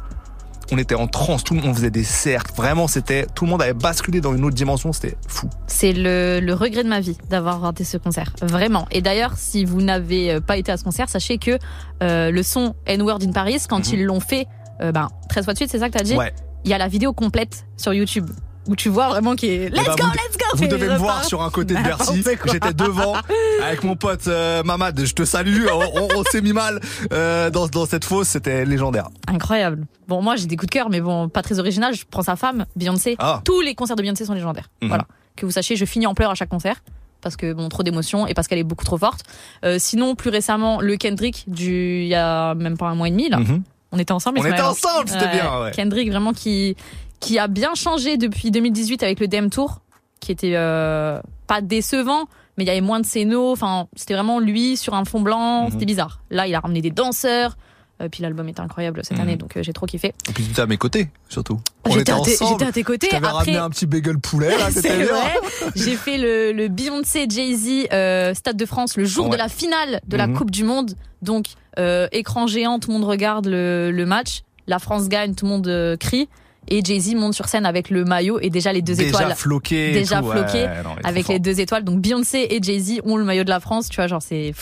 On 0.71 0.77
était 0.77 0.95
en 0.95 1.07
transe. 1.07 1.43
Tout 1.43 1.53
le 1.53 1.61
monde 1.61 1.75
faisait 1.75 1.89
des 1.89 2.03
cercles. 2.03 2.53
Vraiment, 2.55 2.87
c'était, 2.87 3.25
tout 3.33 3.45
le 3.45 3.51
monde 3.51 3.61
avait 3.61 3.73
basculé 3.73 4.21
dans 4.21 4.35
une 4.35 4.45
autre 4.45 4.55
dimension. 4.55 4.93
C'était 4.93 5.17
fou. 5.27 5.49
C'est 5.67 5.93
le, 5.93 6.39
le 6.41 6.53
regret 6.53 6.83
de 6.83 6.89
ma 6.89 6.99
vie 6.99 7.17
d'avoir 7.29 7.61
raté 7.61 7.83
ce 7.83 7.97
concert. 7.97 8.33
Vraiment. 8.41 8.87
Et 8.91 9.01
d'ailleurs, 9.01 9.33
si 9.35 9.65
vous 9.65 9.81
n'avez 9.81 10.33
euh, 10.33 10.39
pas 10.41 10.57
été 10.57 10.71
à 10.71 10.77
ce 10.77 10.83
concert, 10.83 11.09
sachez 11.09 11.37
que 11.37 11.57
euh, 12.03 12.31
le 12.31 12.43
son 12.43 12.75
N-Word 12.85 13.19
in 13.23 13.31
Paris, 13.31 13.59
quand 13.67 13.91
ils 13.91 14.03
l'ont 14.03 14.19
fait, 14.19 14.47
euh, 14.81 14.91
ben, 14.91 15.09
13 15.29 15.43
fois 15.43 15.53
de 15.53 15.57
suite, 15.57 15.71
c'est 15.71 15.79
ça 15.79 15.89
que 15.89 15.97
t'as 15.97 16.03
dit? 16.03 16.13
Mhm. 16.13 16.19
Ouais. 16.19 16.33
Il 16.65 16.71
y 16.71 16.73
a 16.73 16.77
la 16.77 16.87
vidéo 16.87 17.13
complète 17.13 17.65
sur 17.77 17.93
YouTube 17.93 18.29
où 18.69 18.75
tu 18.75 18.89
vois 18.89 19.09
vraiment 19.09 19.35
qui 19.35 19.47
est 19.47 19.69
Let's 19.69 19.81
Eh 19.83 19.87
ben, 19.89 19.95
go, 19.95 20.03
vous- 20.03 20.11
let's 20.13 20.37
go 20.37 20.45
Vous 20.57 20.67
devez 20.67 20.87
me 20.87 20.97
voir 20.97 21.25
sur 21.25 21.41
un 21.41 21.49
côté 21.49 21.73
de 21.73 21.79
Bercy. 21.83 22.23
J'étais 22.45 22.73
devant 22.73 23.15
avec 23.63 23.83
mon 23.83 23.95
pote 23.95 24.27
euh, 24.27 24.63
Mamad. 24.63 24.99
Je 25.03 25.13
te 25.13 25.25
salue. 25.25 25.65
On, 25.71 25.79
on- 26.01 26.07
on 26.19 26.23
s'est 26.23 26.41
mis 26.41 26.53
mal 26.53 26.79
euh, 27.11 27.49
dans, 27.49 27.67
dans 27.67 27.85
cette 27.85 28.05
fosse. 28.05 28.27
C'était 28.29 28.63
légendaire. 28.65 29.09
Incroyable. 29.27 29.85
Bon, 30.07 30.21
moi 30.21 30.35
j'ai 30.35 30.45
des 30.45 30.55
coups 30.55 30.67
de 30.67 30.71
cœur, 30.73 30.89
mais 30.89 31.01
bon, 31.01 31.29
pas 31.29 31.41
très 31.41 31.59
original. 31.59 31.93
Je 31.93 32.03
prends 32.09 32.23
sa 32.23 32.35
femme, 32.35 32.65
Beyoncé. 32.75 33.15
Ah. 33.19 33.41
Tous 33.43 33.61
les 33.61 33.75
concerts 33.75 33.95
de 33.95 34.01
Beyoncé 34.01 34.25
sont 34.25 34.33
légendaires. 34.33 34.69
Mhm. 34.81 34.87
Voilà. 34.89 35.05
Que 35.35 35.45
vous 35.45 35.51
sachiez, 35.51 35.75
je 35.75 35.85
finis 35.85 36.05
en 36.07 36.13
pleurs 36.13 36.31
à 36.31 36.35
chaque 36.35 36.49
concert. 36.49 36.81
Parce 37.21 37.35
que 37.35 37.51
bon, 37.51 37.67
trop 37.67 37.83
d'émotions 37.83 38.27
et 38.27 38.33
parce 38.33 38.47
qu'elle 38.47 38.59
est 38.59 38.63
beaucoup 38.63 38.85
trop 38.85 38.97
forte. 38.97 39.23
Euh, 39.65 39.75
sinon, 39.77 40.15
plus 40.15 40.29
récemment, 40.29 40.79
le 40.79 40.95
Kendrick 40.95 41.43
du 41.47 42.01
il 42.03 42.07
y 42.07 42.15
a 42.15 42.55
même 42.55 42.77
pas 42.77 42.87
un 42.87 42.95
mois 42.95 43.07
et 43.09 43.11
demi 43.11 43.27
là. 43.29 43.37
Mhm. 43.39 43.61
On 43.91 43.97
était 43.99 44.13
ensemble. 44.13 44.39
On 44.39 44.45
était 44.45 44.61
ensemble, 44.61 45.09
c'était 45.09 45.27
bien, 45.31 45.63
ouais. 45.63 45.71
Kendrick 45.71 46.09
vraiment 46.11 46.31
qui 46.31 46.75
qui 47.19 47.39
a 47.39 47.47
bien 47.47 47.73
changé 47.75 48.17
depuis 48.17 48.51
2018 48.51 49.03
avec 49.03 49.19
le 49.19 49.27
DM 49.27 49.49
Tour, 49.49 49.81
qui 50.19 50.31
était 50.31 50.53
euh, 50.55 51.19
pas 51.47 51.61
décevant, 51.61 52.25
mais 52.57 52.63
il 52.63 52.67
y 52.67 52.71
avait 52.71 52.81
moins 52.81 52.99
de 52.99 53.05
scénos. 53.05 53.51
Enfin, 53.53 53.87
c'était 53.95 54.13
vraiment 54.13 54.39
lui 54.39 54.77
sur 54.77 54.93
un 54.93 55.05
fond 55.05 55.21
blanc. 55.21 55.65
Mhm. 55.65 55.71
C'était 55.71 55.85
bizarre. 55.85 56.21
Là, 56.29 56.47
il 56.47 56.55
a 56.55 56.59
ramené 56.59 56.81
des 56.81 56.91
danseurs. 56.91 57.57
Euh, 58.01 58.07
puis 58.07 58.23
l'album 58.23 58.47
était 58.47 58.61
incroyable 58.61 59.01
cette 59.03 59.17
Mhm. 59.17 59.23
année, 59.23 59.35
donc 59.35 59.57
euh, 59.57 59.63
j'ai 59.63 59.73
trop 59.73 59.85
kiffé. 59.85 60.13
Et 60.29 60.33
puis 60.33 60.45
tu 60.45 60.51
étais 60.51 60.61
à 60.61 60.65
mes 60.67 60.77
côtés, 60.77 61.09
surtout. 61.27 61.59
J'étais 61.91 62.13
à, 62.13 62.19
tes- 62.21 62.79
à 62.79 62.83
côtés. 62.83 63.09
T'avais 63.09 63.27
ramené 63.27 63.57
un 63.57 63.69
petit 63.69 63.85
bagel 63.85 64.19
poulet. 64.19 64.57
Là, 64.57 64.69
c'est 64.71 65.03
vrai. 65.03 65.33
J'ai 65.75 65.97
fait 65.97 66.17
le, 66.17 66.53
le 66.53 66.69
Beyoncé 66.69 67.25
Jay-Z 67.29 67.87
euh, 67.91 68.33
Stade 68.33 68.55
de 68.55 68.65
France 68.65 68.95
le 68.95 69.03
jour 69.03 69.25
Ouais. 69.25 69.31
de 69.31 69.35
la 69.37 69.49
finale 69.49 69.99
de 70.07 70.15
la 70.15 70.27
Mhm. 70.27 70.37
Coupe 70.37 70.51
du 70.51 70.63
Monde. 70.63 70.91
Donc 71.21 71.47
euh, 71.77 72.07
écran 72.13 72.47
géant, 72.47 72.79
tout 72.79 72.89
le 72.91 72.97
monde 72.99 73.03
regarde 73.09 73.47
le, 73.47 73.91
le 73.91 74.05
match. 74.05 74.43
La 74.65 74.79
France 74.79 75.09
gagne, 75.09 75.35
tout 75.35 75.45
le 75.45 75.51
monde 75.51 75.67
euh, 75.67 75.97
crie. 75.97 76.29
Et 76.69 76.83
Jay-Z 76.83 77.15
monte 77.15 77.33
sur 77.33 77.47
scène 77.47 77.65
avec 77.65 77.89
le 77.89 78.05
maillot 78.05 78.39
et 78.41 78.49
déjà 78.49 78.71
les 78.71 78.81
deux 78.81 78.93
Déjà 78.95 79.09
étoiles. 79.09 79.35
floqué 79.35 79.91
Déjà 79.91 80.21
ouais, 80.21 80.31
floqué 80.31 80.67
trop 80.83 80.93
avec 81.03 81.27
les 81.27 81.39
deux 81.39 81.59
étoiles. 81.59 81.83
Donc 81.83 81.99
Beyoncé 81.99 82.47
et 82.51 82.61
Jay-Z 82.61 83.01
ont 83.05 83.17
le 83.17 83.23
maillot 83.23 83.43
de 83.43 83.49
la 83.49 83.59
France. 83.59 83.89
Tu 83.89 83.95
vois, 83.97 84.07
genre 84.07 84.21
c'est. 84.21 84.53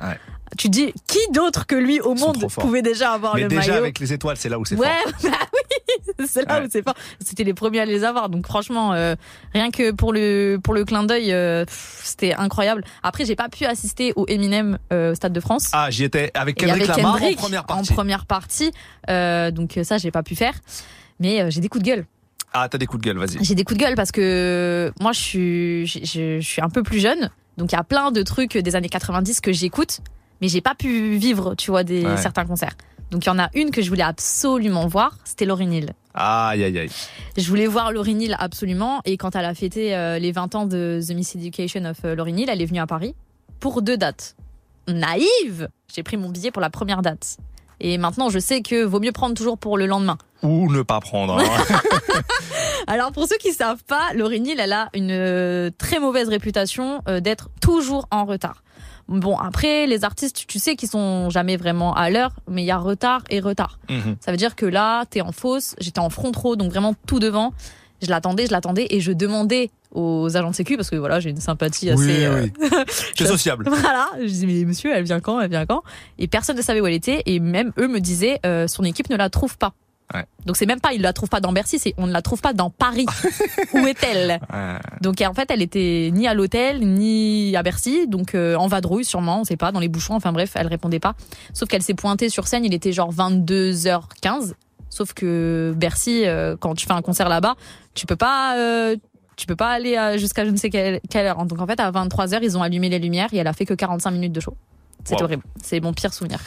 Ouais. 0.00 0.18
Tu 0.58 0.68
te 0.68 0.72
dis 0.72 0.92
qui 1.08 1.18
d'autre 1.32 1.66
que 1.66 1.74
lui 1.74 2.00
au 2.00 2.14
monde 2.14 2.46
pouvait 2.60 2.82
déjà 2.82 3.12
avoir 3.12 3.34
Mais 3.34 3.42
le 3.42 3.48
déjà 3.48 3.60
maillot 3.72 3.74
avec 3.74 3.98
les 3.98 4.12
étoiles, 4.12 4.36
c'est 4.36 4.48
là 4.48 4.58
où 4.58 4.64
c'est 4.64 4.76
Ouais, 4.76 4.86
fort. 5.20 5.30
bah 5.30 5.38
oui, 5.52 6.26
c'est 6.28 6.46
là 6.46 6.60
Ouais. 6.60 6.66
où 6.66 6.68
c'est 6.70 6.82
fort. 6.84 6.94
C'était 7.24 7.42
les 7.44 7.54
premiers 7.54 7.80
à 7.80 7.84
les 7.86 8.04
avoir, 8.04 8.28
donc 8.28 8.46
franchement, 8.46 8.92
euh, 8.92 9.16
rien 9.52 9.70
que 9.72 9.90
pour 9.90 10.12
le 10.12 10.58
pour 10.62 10.74
le 10.74 10.84
clin 10.84 11.02
d'œil, 11.02 11.32
euh, 11.32 11.64
c'était 11.68 12.34
incroyable. 12.34 12.84
Après, 13.02 13.24
j'ai 13.24 13.34
pas 13.36 13.48
pu 13.48 13.64
assister 13.64 14.12
au 14.14 14.26
Eminem 14.28 14.78
euh, 14.92 15.12
au 15.12 15.14
Stade 15.16 15.32
de 15.32 15.40
France. 15.40 15.70
Ah, 15.72 15.88
j'y 15.90 16.04
étais 16.04 16.30
avec 16.34 16.56
Kendrick 16.58 16.86
Lamar 16.86 17.18
Kendrick 17.18 17.38
en 17.38 17.42
première 17.42 17.64
partie. 17.64 17.90
en 17.92 17.94
première 17.94 18.26
partie. 18.26 18.70
Donc 19.08 19.78
ça, 19.82 19.98
j'ai 19.98 20.10
pas 20.12 20.22
pu 20.22 20.36
faire. 20.36 20.54
Mais 21.20 21.40
euh, 21.42 21.50
j'ai 21.50 21.60
des 21.60 21.68
coups 21.68 21.82
de 21.84 21.88
gueule. 21.90 22.06
Ah, 22.52 22.68
t'as 22.68 22.78
des 22.78 22.86
coups 22.86 23.02
de 23.02 23.08
gueule, 23.10 23.18
vas-y. 23.18 23.42
J'ai 23.44 23.54
des 23.54 23.64
coups 23.64 23.78
de 23.78 23.84
gueule 23.84 23.94
parce 23.96 24.12
que 24.12 24.92
moi, 25.00 25.12
je 25.12 25.20
suis, 25.20 25.86
je, 25.86 25.98
je- 26.04 26.40
je 26.40 26.46
suis 26.46 26.62
un 26.62 26.68
peu 26.68 26.82
plus 26.82 27.00
jeune. 27.00 27.30
Donc, 27.56 27.72
il 27.72 27.74
y 27.74 27.78
a 27.78 27.84
plein 27.84 28.10
de 28.12 28.22
trucs 28.22 28.56
des 28.56 28.76
années 28.76 28.88
90 28.88 29.40
que 29.40 29.52
j'écoute, 29.52 29.98
mais 30.40 30.48
j'ai 30.48 30.60
pas 30.60 30.74
pu 30.74 31.16
vivre, 31.16 31.54
tu 31.56 31.70
vois, 31.70 31.84
des, 31.84 32.04
Ouais. 32.04 32.16
certains 32.16 32.44
concerts. 32.44 32.76
Donc, 33.10 33.24
il 33.24 33.28
y 33.28 33.30
en 33.32 33.38
a 33.38 33.48
une 33.54 33.70
que 33.70 33.80
je 33.82 33.88
voulais 33.88 34.02
absolument 34.04 34.86
voir, 34.86 35.18
c'était 35.24 35.44
Lauryn 35.44 35.70
Hill. 35.70 35.90
Aïe, 36.14 36.62
aïe, 36.64 36.78
aïe. 36.78 36.90
Je 37.36 37.48
voulais 37.48 37.66
voir 37.66 37.92
Lauryn 37.92 38.18
Hill 38.20 38.36
absolument. 38.38 39.00
Et 39.04 39.16
quand 39.16 39.34
elle 39.36 39.44
a 39.44 39.54
fêté 39.54 39.94
euh, 39.96 40.18
les 40.18 40.30
20 40.32 40.54
ans 40.54 40.66
de 40.66 41.00
The 41.06 41.10
Miss 41.12 41.34
Education 41.36 41.84
of 41.84 41.98
euh, 42.04 42.14
Lauryn 42.14 42.36
Hill, 42.36 42.48
elle 42.50 42.62
est 42.62 42.66
venue 42.66 42.80
à 42.80 42.86
Paris 42.86 43.14
pour 43.60 43.82
deux 43.82 43.96
dates. 43.96 44.36
Naïve 44.88 45.68
J'ai 45.94 46.02
pris 46.02 46.16
mon 46.16 46.28
billet 46.30 46.50
pour 46.50 46.62
la 46.62 46.70
première 46.70 47.02
date. 47.02 47.36
Et 47.86 47.98
maintenant, 47.98 48.30
je 48.30 48.38
sais 48.38 48.62
que 48.62 48.82
vaut 48.82 48.98
mieux 48.98 49.12
prendre 49.12 49.34
toujours 49.34 49.58
pour 49.58 49.76
le 49.76 49.84
lendemain. 49.84 50.16
Ou 50.42 50.72
ne 50.72 50.80
pas 50.80 51.00
prendre. 51.00 51.38
hein. 51.38 51.78
Alors 52.86 53.12
pour 53.12 53.26
ceux 53.28 53.36
qui 53.36 53.52
savent 53.52 53.84
pas, 53.84 54.14
Lauryn 54.14 54.42
Hill, 54.42 54.58
elle 54.58 54.72
a 54.72 54.88
une 54.94 55.10
euh, 55.10 55.68
très 55.76 55.98
mauvaise 55.98 56.30
réputation 56.30 57.02
euh, 57.08 57.20
d'être 57.20 57.50
toujours 57.60 58.06
en 58.10 58.24
retard. 58.24 58.62
Bon 59.06 59.36
après 59.36 59.86
les 59.86 60.02
artistes, 60.02 60.46
tu 60.48 60.58
sais 60.58 60.76
qu'ils 60.76 60.88
sont 60.88 61.28
jamais 61.28 61.58
vraiment 61.58 61.92
à 61.92 62.08
l'heure, 62.08 62.32
mais 62.48 62.62
il 62.62 62.66
y 62.66 62.70
a 62.70 62.78
retard 62.78 63.22
et 63.28 63.38
retard. 63.40 63.78
Mhm. 63.90 64.16
Ça 64.18 64.30
veut 64.30 64.38
dire 64.38 64.56
que 64.56 64.64
là, 64.64 65.04
t'es 65.04 65.20
en 65.20 65.32
fausse, 65.32 65.74
j'étais 65.78 66.00
en 66.00 66.08
front 66.08 66.32
row, 66.34 66.56
donc 66.56 66.70
vraiment 66.70 66.94
tout 67.06 67.18
devant. 67.18 67.52
Je 68.00 68.08
l'attendais, 68.08 68.46
je 68.46 68.52
l'attendais 68.52 68.86
et 68.88 69.00
je 69.00 69.12
demandais 69.12 69.70
aux 69.94 70.36
agents 70.36 70.50
de 70.50 70.54
sécu 70.54 70.76
parce 70.76 70.90
que 70.90 70.96
voilà, 70.96 71.20
j'ai 71.20 71.30
une 71.30 71.40
sympathie 71.40 71.90
assez. 71.90 72.02
Oui, 72.02 72.24
euh, 72.24 72.46
oui. 72.60 72.68
C'est 73.16 73.26
sociable. 73.26 73.66
Voilà, 73.68 74.08
je 74.20 74.26
dis 74.26 74.46
mais 74.46 74.64
monsieur, 74.64 74.92
elle 74.94 75.04
vient 75.04 75.20
quand, 75.20 75.40
elle 75.40 75.50
vient 75.50 75.66
quand? 75.66 75.82
Et 76.18 76.28
personne 76.28 76.56
ne 76.56 76.62
savait 76.62 76.80
où 76.80 76.86
elle 76.86 76.94
était 76.94 77.22
et 77.26 77.40
même 77.40 77.72
eux 77.78 77.88
me 77.88 78.00
disaient 78.00 78.40
euh, 78.44 78.66
son 78.68 78.84
équipe 78.84 79.08
ne 79.10 79.16
la 79.16 79.30
trouve 79.30 79.56
pas. 79.56 79.72
Ouais. 80.12 80.24
Donc 80.44 80.58
c'est 80.58 80.66
même 80.66 80.80
pas 80.80 80.92
ils 80.92 81.00
la 81.00 81.14
trouvent 81.14 81.30
pas 81.30 81.40
dans 81.40 81.52
Bercy, 81.52 81.78
c'est 81.78 81.94
on 81.96 82.06
ne 82.06 82.12
la 82.12 82.20
trouve 82.20 82.40
pas 82.42 82.52
dans 82.52 82.68
Paris. 82.68 83.06
où 83.72 83.86
est-elle? 83.86 84.38
Ouais. 84.52 84.76
Donc 85.00 85.20
en 85.22 85.32
fait, 85.32 85.50
elle 85.50 85.62
était 85.62 86.10
ni 86.12 86.28
à 86.28 86.34
l'hôtel 86.34 86.80
ni 86.86 87.56
à 87.56 87.62
Bercy, 87.62 88.06
donc 88.06 88.34
euh, 88.34 88.54
en 88.56 88.66
vadrouille 88.66 89.06
sûrement, 89.06 89.40
on 89.40 89.44
sait 89.44 89.56
pas, 89.56 89.72
dans 89.72 89.80
les 89.80 89.88
bouchons. 89.88 90.14
Enfin 90.14 90.32
bref, 90.32 90.52
elle 90.56 90.66
répondait 90.66 91.00
pas. 91.00 91.14
Sauf 91.54 91.70
qu'elle 91.70 91.82
s'est 91.82 91.94
pointée 91.94 92.28
sur 92.28 92.46
scène, 92.48 92.66
il 92.66 92.74
était 92.74 92.92
genre 92.92 93.12
22h15. 93.14 94.52
Sauf 94.90 95.12
que 95.14 95.72
Bercy, 95.76 96.24
euh, 96.26 96.56
quand 96.58 96.74
tu 96.74 96.86
fais 96.86 96.92
un 96.92 97.02
concert 97.02 97.28
là-bas, 97.28 97.54
tu 97.94 98.06
peux 98.06 98.14
pas. 98.16 98.56
euh, 98.58 98.96
tu 99.36 99.46
peux 99.46 99.56
pas 99.56 99.68
aller 99.70 99.96
à- 99.96 100.16
jusqu'à 100.16 100.44
je 100.44 100.50
ne 100.50 100.56
sais 100.56 100.70
quelle, 100.70 101.00
quelle 101.10 101.26
heure. 101.26 101.44
Donc 101.44 101.60
en 101.60 101.66
fait, 101.66 101.80
à 101.80 101.90
23h, 101.90 102.40
ils 102.42 102.56
ont 102.58 102.62
allumé 102.62 102.88
les 102.88 102.98
lumières 102.98 103.28
et 103.32 103.38
elle 103.38 103.46
a 103.46 103.52
fait 103.52 103.66
que 103.66 103.74
45 103.74 104.10
minutes 104.12 104.32
de 104.32 104.40
show. 104.40 104.56
C'est 105.06 105.16
Wow. 105.16 105.24
horrible. 105.24 105.42
C'est 105.62 105.80
mon 105.80 105.92
pire 105.92 106.14
souvenir. 106.14 106.38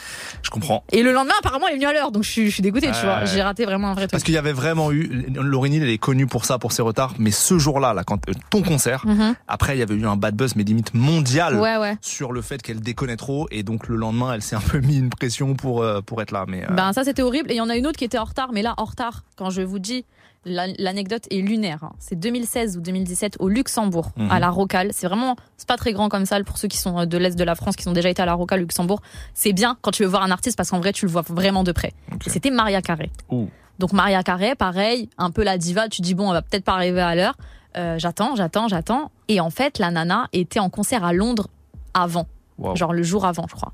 Je 0.42 0.50
comprends. 0.50 0.82
Et 0.90 1.04
le 1.04 1.12
lendemain, 1.12 1.34
apparemment, 1.38 1.66
elle 1.68 1.74
est 1.74 1.76
venue 1.76 1.86
à 1.86 1.92
l'heure. 1.92 2.10
Donc 2.10 2.24
je 2.24 2.30
suis, 2.30 2.46
je 2.48 2.54
suis 2.54 2.62
dégoûtée, 2.62 2.88
tu 2.90 3.04
vois. 3.04 3.24
J'ai 3.24 3.40
raté 3.40 3.64
vraiment 3.64 3.88
un 3.88 3.92
vrai 3.92 4.04
truc. 4.04 4.10
Parce 4.12 4.24
qu'il 4.24 4.34
y 4.34 4.38
avait 4.38 4.52
vraiment 4.54 4.90
eu, 4.90 5.26
Lauryn 5.32 5.70
Hill, 5.70 5.82
elle 5.84 5.90
est 5.90 5.98
connue 5.98 6.26
pour 6.26 6.44
ça, 6.44 6.58
pour 6.58 6.72
ses 6.72 6.82
retards, 6.82 7.14
mais 7.20 7.30
ce 7.30 7.56
jour-là, 7.56 7.94
là, 7.94 8.02
quand 8.02 8.28
euh, 8.28 8.32
ton 8.50 8.62
concert, 8.62 9.06
Mhm. 9.06 9.36
après 9.46 9.76
il 9.76 9.78
y 9.78 9.82
avait 9.82 9.94
eu 9.94 10.04
un 10.08 10.16
bad 10.16 10.34
buzz, 10.34 10.56
mais 10.56 10.64
limite 10.64 10.92
mondial, 10.92 11.54
Ouais, 11.54 11.76
ouais. 11.76 11.98
sur 12.00 12.32
le 12.32 12.42
fait 12.42 12.60
qu'elle 12.60 12.80
déconnait 12.80 13.16
trop, 13.16 13.46
et 13.52 13.62
donc 13.62 13.86
le 13.86 13.94
lendemain, 13.94 14.32
elle 14.32 14.42
s'est 14.42 14.56
un 14.56 14.60
peu 14.60 14.78
mis 14.80 14.96
une 14.98 15.10
pression 15.10 15.54
pour 15.54 15.82
euh, 15.82 16.00
pour 16.00 16.20
être 16.20 16.32
là. 16.32 16.44
Mais 16.48 16.64
euh, 16.64 16.74
Ben 16.74 16.92
ça 16.92 17.04
c'était 17.04 17.22
horrible 17.22 17.52
et 17.52 17.54
il 17.54 17.58
y 17.58 17.60
en 17.60 17.68
a 17.68 17.76
une 17.76 17.86
autre 17.86 17.98
qui 17.98 18.04
était 18.06 18.18
en 18.18 18.24
retard 18.24 18.50
mais 18.52 18.62
là 18.62 18.74
en 18.78 18.86
retard 18.86 19.22
quand 19.36 19.50
je 19.50 19.62
vous 19.62 19.78
dis 19.78 20.04
l'anecdote 20.48 21.24
est 21.30 21.38
lunaire 21.40 21.84
hein. 21.84 21.92
c'est 21.98 22.18
2016 22.18 22.76
ou 22.76 22.80
2017 22.80 23.36
au 23.40 23.48
Luxembourg 23.48 24.10
Mhm. 24.16 24.30
à 24.30 24.40
la 24.40 24.50
Rocale. 24.50 24.90
C'est 24.92 25.06
vraiment 25.06 25.36
c'est 25.56 25.68
pas 25.68 25.76
très 25.76 25.92
grand 25.92 26.08
comme 26.08 26.24
salle 26.26 26.44
pour 26.44 26.58
ceux 26.58 26.68
qui 26.68 26.76
sont 26.78 26.98
euh, 26.98 27.06
de 27.06 27.16
l'est 27.18 27.36
de 27.36 27.44
la 27.44 27.54
France 27.54 27.76
qui 27.76 27.86
ont 27.88 27.92
déjà 27.92 28.08
été 28.08 28.22
à 28.22 28.26
la 28.26 28.34
Rocale 28.34 28.60
Luxembourg. 28.60 29.00
C'est 29.34 29.52
bien 29.52 29.76
quand 29.82 29.90
tu 29.90 30.02
veux 30.02 30.08
voir 30.08 30.22
un 30.22 30.30
artiste 30.30 30.56
parce 30.56 30.70
qu'en 30.70 30.80
vrai 30.80 30.92
tu 30.92 31.06
le 31.06 31.12
vois 31.12 31.22
vraiment 31.28 31.62
de 31.64 31.72
près. 31.72 31.92
C'était 32.26 32.50
Maria 32.50 32.82
Carré. 32.82 33.10
Ouh. 33.30 33.48
donc 33.78 33.92
Maria 33.92 34.22
Carré 34.22 34.54
pareil 34.54 35.08
un 35.18 35.30
peu 35.30 35.44
la 35.44 35.58
diva 35.58 35.88
tu 35.88 36.02
dis 36.02 36.14
bon 36.14 36.28
on 36.28 36.32
va 36.32 36.42
peut-être 36.42 36.64
pas 36.64 36.74
arriver 36.74 37.00
à 37.00 37.14
l'heure. 37.14 37.34
Euh, 37.76 37.96
j'attends 37.98 38.34
j'attends 38.36 38.66
j'attends. 38.68 39.10
Et 39.28 39.40
en 39.40 39.50
fait 39.50 39.78
la 39.78 39.90
nana 39.90 40.28
était 40.32 40.58
en 40.60 40.70
concert 40.70 41.04
à 41.04 41.12
Londres 41.12 41.48
avant. 41.94 42.26
Wow. 42.58 42.74
genre 42.74 42.92
le 42.92 43.02
jour 43.04 43.24
avant 43.24 43.46
je 43.48 43.54
crois 43.54 43.72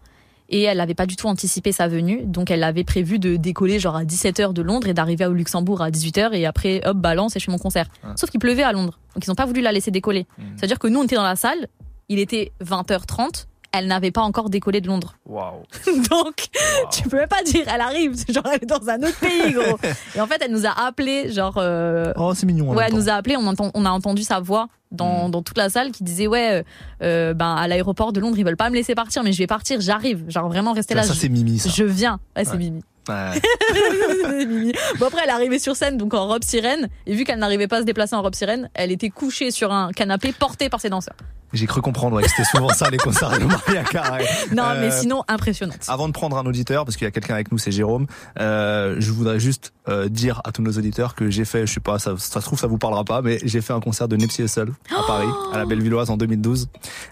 et 0.48 0.62
elle 0.62 0.78
n'avait 0.78 0.94
pas 0.94 1.06
du 1.06 1.16
tout 1.16 1.26
anticipé 1.26 1.72
sa 1.72 1.88
venue, 1.88 2.22
donc 2.24 2.50
elle 2.50 2.62
avait 2.62 2.84
prévu 2.84 3.18
de 3.18 3.36
décoller 3.36 3.78
genre 3.78 3.96
à 3.96 4.04
17h 4.04 4.52
de 4.52 4.62
Londres 4.62 4.88
et 4.88 4.94
d'arriver 4.94 5.26
au 5.26 5.32
Luxembourg 5.32 5.82
à 5.82 5.90
18h 5.90 6.34
et 6.34 6.46
après 6.46 6.80
hop 6.86 6.96
balance 6.98 7.36
et 7.36 7.40
je 7.40 7.46
fais 7.46 7.52
mon 7.52 7.58
concert. 7.58 7.86
Sauf 8.16 8.30
qu'il 8.30 8.40
pleuvait 8.40 8.62
à 8.62 8.72
Londres, 8.72 8.98
donc 9.14 9.24
ils 9.26 9.30
n'ont 9.30 9.34
pas 9.34 9.46
voulu 9.46 9.60
la 9.60 9.72
laisser 9.72 9.90
décoller. 9.90 10.26
C'est-à-dire 10.56 10.78
que 10.78 10.88
nous 10.88 11.00
on 11.00 11.04
était 11.04 11.16
dans 11.16 11.22
la 11.22 11.36
salle, 11.36 11.68
il 12.08 12.18
était 12.18 12.52
20h30, 12.62 13.46
elle 13.74 13.86
n'avait 13.86 14.10
pas 14.10 14.22
encore 14.22 14.50
décollé 14.50 14.80
de 14.80 14.86
Londres. 14.86 15.16
Waouh. 15.26 15.62
donc 16.10 16.46
tu 16.92 17.02
peux 17.08 17.16
même 17.16 17.28
pas 17.28 17.42
dire 17.42 17.64
elle 17.72 17.80
arrive, 17.80 18.14
genre 18.28 18.46
elle 18.52 18.62
est 18.62 18.66
dans 18.66 18.88
un 18.88 19.02
autre 19.02 19.18
pays 19.18 19.52
gros. 19.52 19.78
et 20.16 20.20
en 20.20 20.26
fait 20.26 20.40
elle 20.44 20.52
nous 20.52 20.66
a 20.66 20.86
appelé 20.86 21.32
genre 21.32 21.54
euh, 21.58 22.12
Oh, 22.16 22.32
c'est 22.34 22.46
mignon. 22.46 22.70
Ouais, 22.72 22.84
elle 22.88 22.94
nous 22.94 23.08
a 23.08 23.12
appelé, 23.12 23.36
on, 23.36 23.46
entend, 23.46 23.70
on 23.74 23.84
a 23.84 23.90
entendu 23.90 24.22
sa 24.22 24.40
voix 24.40 24.68
Mm. 24.94 24.96
dans, 24.96 25.28
dans 25.28 25.42
toute 25.42 25.58
la 25.58 25.68
salle 25.68 25.90
qui 25.90 26.04
disait 26.04 26.26
ouais, 26.26 26.52
euh, 26.52 26.62
euh, 27.02 27.34
ben 27.34 27.54
à 27.54 27.68
l'aéroport 27.68 28.12
de 28.12 28.20
Londres 28.20 28.36
ils 28.38 28.44
veulent 28.44 28.56
pas 28.56 28.70
me 28.70 28.74
laisser 28.74 28.94
partir, 28.94 29.22
mais 29.22 29.32
je 29.32 29.38
vais 29.38 29.46
partir, 29.46 29.80
j'arrive, 29.80 30.24
genre 30.28 30.48
vraiment 30.48 30.72
rester 30.72 30.94
là. 30.94 31.02
Ça, 31.02 31.14
c'est 31.14 31.28
Mimi, 31.28 31.58
ça. 31.58 31.68
Je 31.68 31.84
viens, 31.84 32.20
ouais, 32.36 32.44
c'est 32.44 32.52
Ouais. 32.52 32.58
Mimi. 32.58 32.82
Ouais. 33.06 33.32
C'est 34.22 34.46
Mimi. 34.46 34.72
Bon 34.98 35.06
après 35.08 35.20
elle 35.24 35.28
est 35.28 35.32
arrivée 35.34 35.58
sur 35.58 35.76
scène 35.76 35.98
donc 35.98 36.14
en 36.14 36.26
robe 36.26 36.42
sirène 36.42 36.88
et 37.06 37.14
vu 37.14 37.24
qu'elle 37.24 37.38
n'arrivait 37.38 37.68
pas 37.68 37.76
à 37.76 37.80
se 37.80 37.84
déplacer 37.84 38.14
en 38.16 38.22
robe 38.22 38.34
sirène, 38.34 38.70
elle 38.72 38.90
était 38.90 39.10
couchée 39.10 39.50
sur 39.50 39.72
un 39.74 39.90
canapé 39.92 40.32
portée 40.32 40.70
par 40.70 40.80
ses 40.80 40.88
danseurs. 40.88 41.16
J'ai 41.54 41.66
cru 41.66 41.80
comprendre 41.80 42.16
ouais, 42.16 42.22
que 42.22 42.28
c'était 42.28 42.44
souvent 42.44 42.68
ça 42.70 42.90
les 42.90 42.98
concerts 42.98 43.30
de 43.38 43.44
Maria 43.44 43.82
Carré. 43.84 44.24
Non 44.52 44.64
Euh, 44.64 44.80
mais 44.80 44.90
sinon 44.90 45.22
impressionnante. 45.28 45.78
Avant 45.88 46.08
de 46.08 46.12
prendre 46.12 46.36
un 46.36 46.44
auditeur, 46.46 46.84
parce 46.84 46.96
qu'il 46.96 47.04
y 47.04 47.08
a 47.08 47.10
quelqu'un 47.10 47.34
avec 47.34 47.50
nous, 47.52 47.58
c'est 47.58 47.70
Jérôme, 47.72 48.06
euh, 48.40 48.96
je 48.98 49.10
voudrais 49.12 49.38
juste 49.40 49.72
euh, 49.88 50.08
dire 50.08 50.40
à 50.44 50.52
tous 50.52 50.62
nos 50.62 50.72
auditeurs 50.72 51.14
que 51.14 51.30
j'ai 51.30 51.44
fait, 51.44 51.66
je 51.66 51.72
sais 51.74 51.80
pas, 51.80 51.98
ça, 51.98 52.14
ça 52.18 52.40
se 52.40 52.46
trouve 52.46 52.58
ça 52.58 52.66
vous 52.66 52.78
parlera 52.78 53.04
pas, 53.04 53.22
mais 53.22 53.38
j'ai 53.44 53.60
fait 53.60 53.72
un 53.72 53.80
concert 53.80 54.08
de 54.08 54.16
Nipsey 54.16 54.44
Hussle 54.44 54.72
à 54.90 55.02
Paris, 55.06 55.28
à 55.52 55.58
la 55.58 55.64
Bellevilloise 55.66 56.10
en 56.10 56.16
2012. 56.16 56.68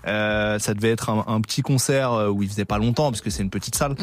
Euh, 0.06 0.58
ça 0.58 0.74
devait 0.74 0.90
être 0.90 1.10
un, 1.10 1.24
un 1.26 1.40
petit 1.40 1.62
concert 1.62 2.12
euh, 2.12 2.28
où 2.28 2.42
il 2.42 2.48
faisait 2.48 2.64
pas 2.64 2.78
longtemps, 2.78 3.10
parce 3.10 3.20
que 3.20 3.30
c'est 3.30 3.42
une 3.42 3.50
petite 3.50 3.74
salle. 3.76 3.94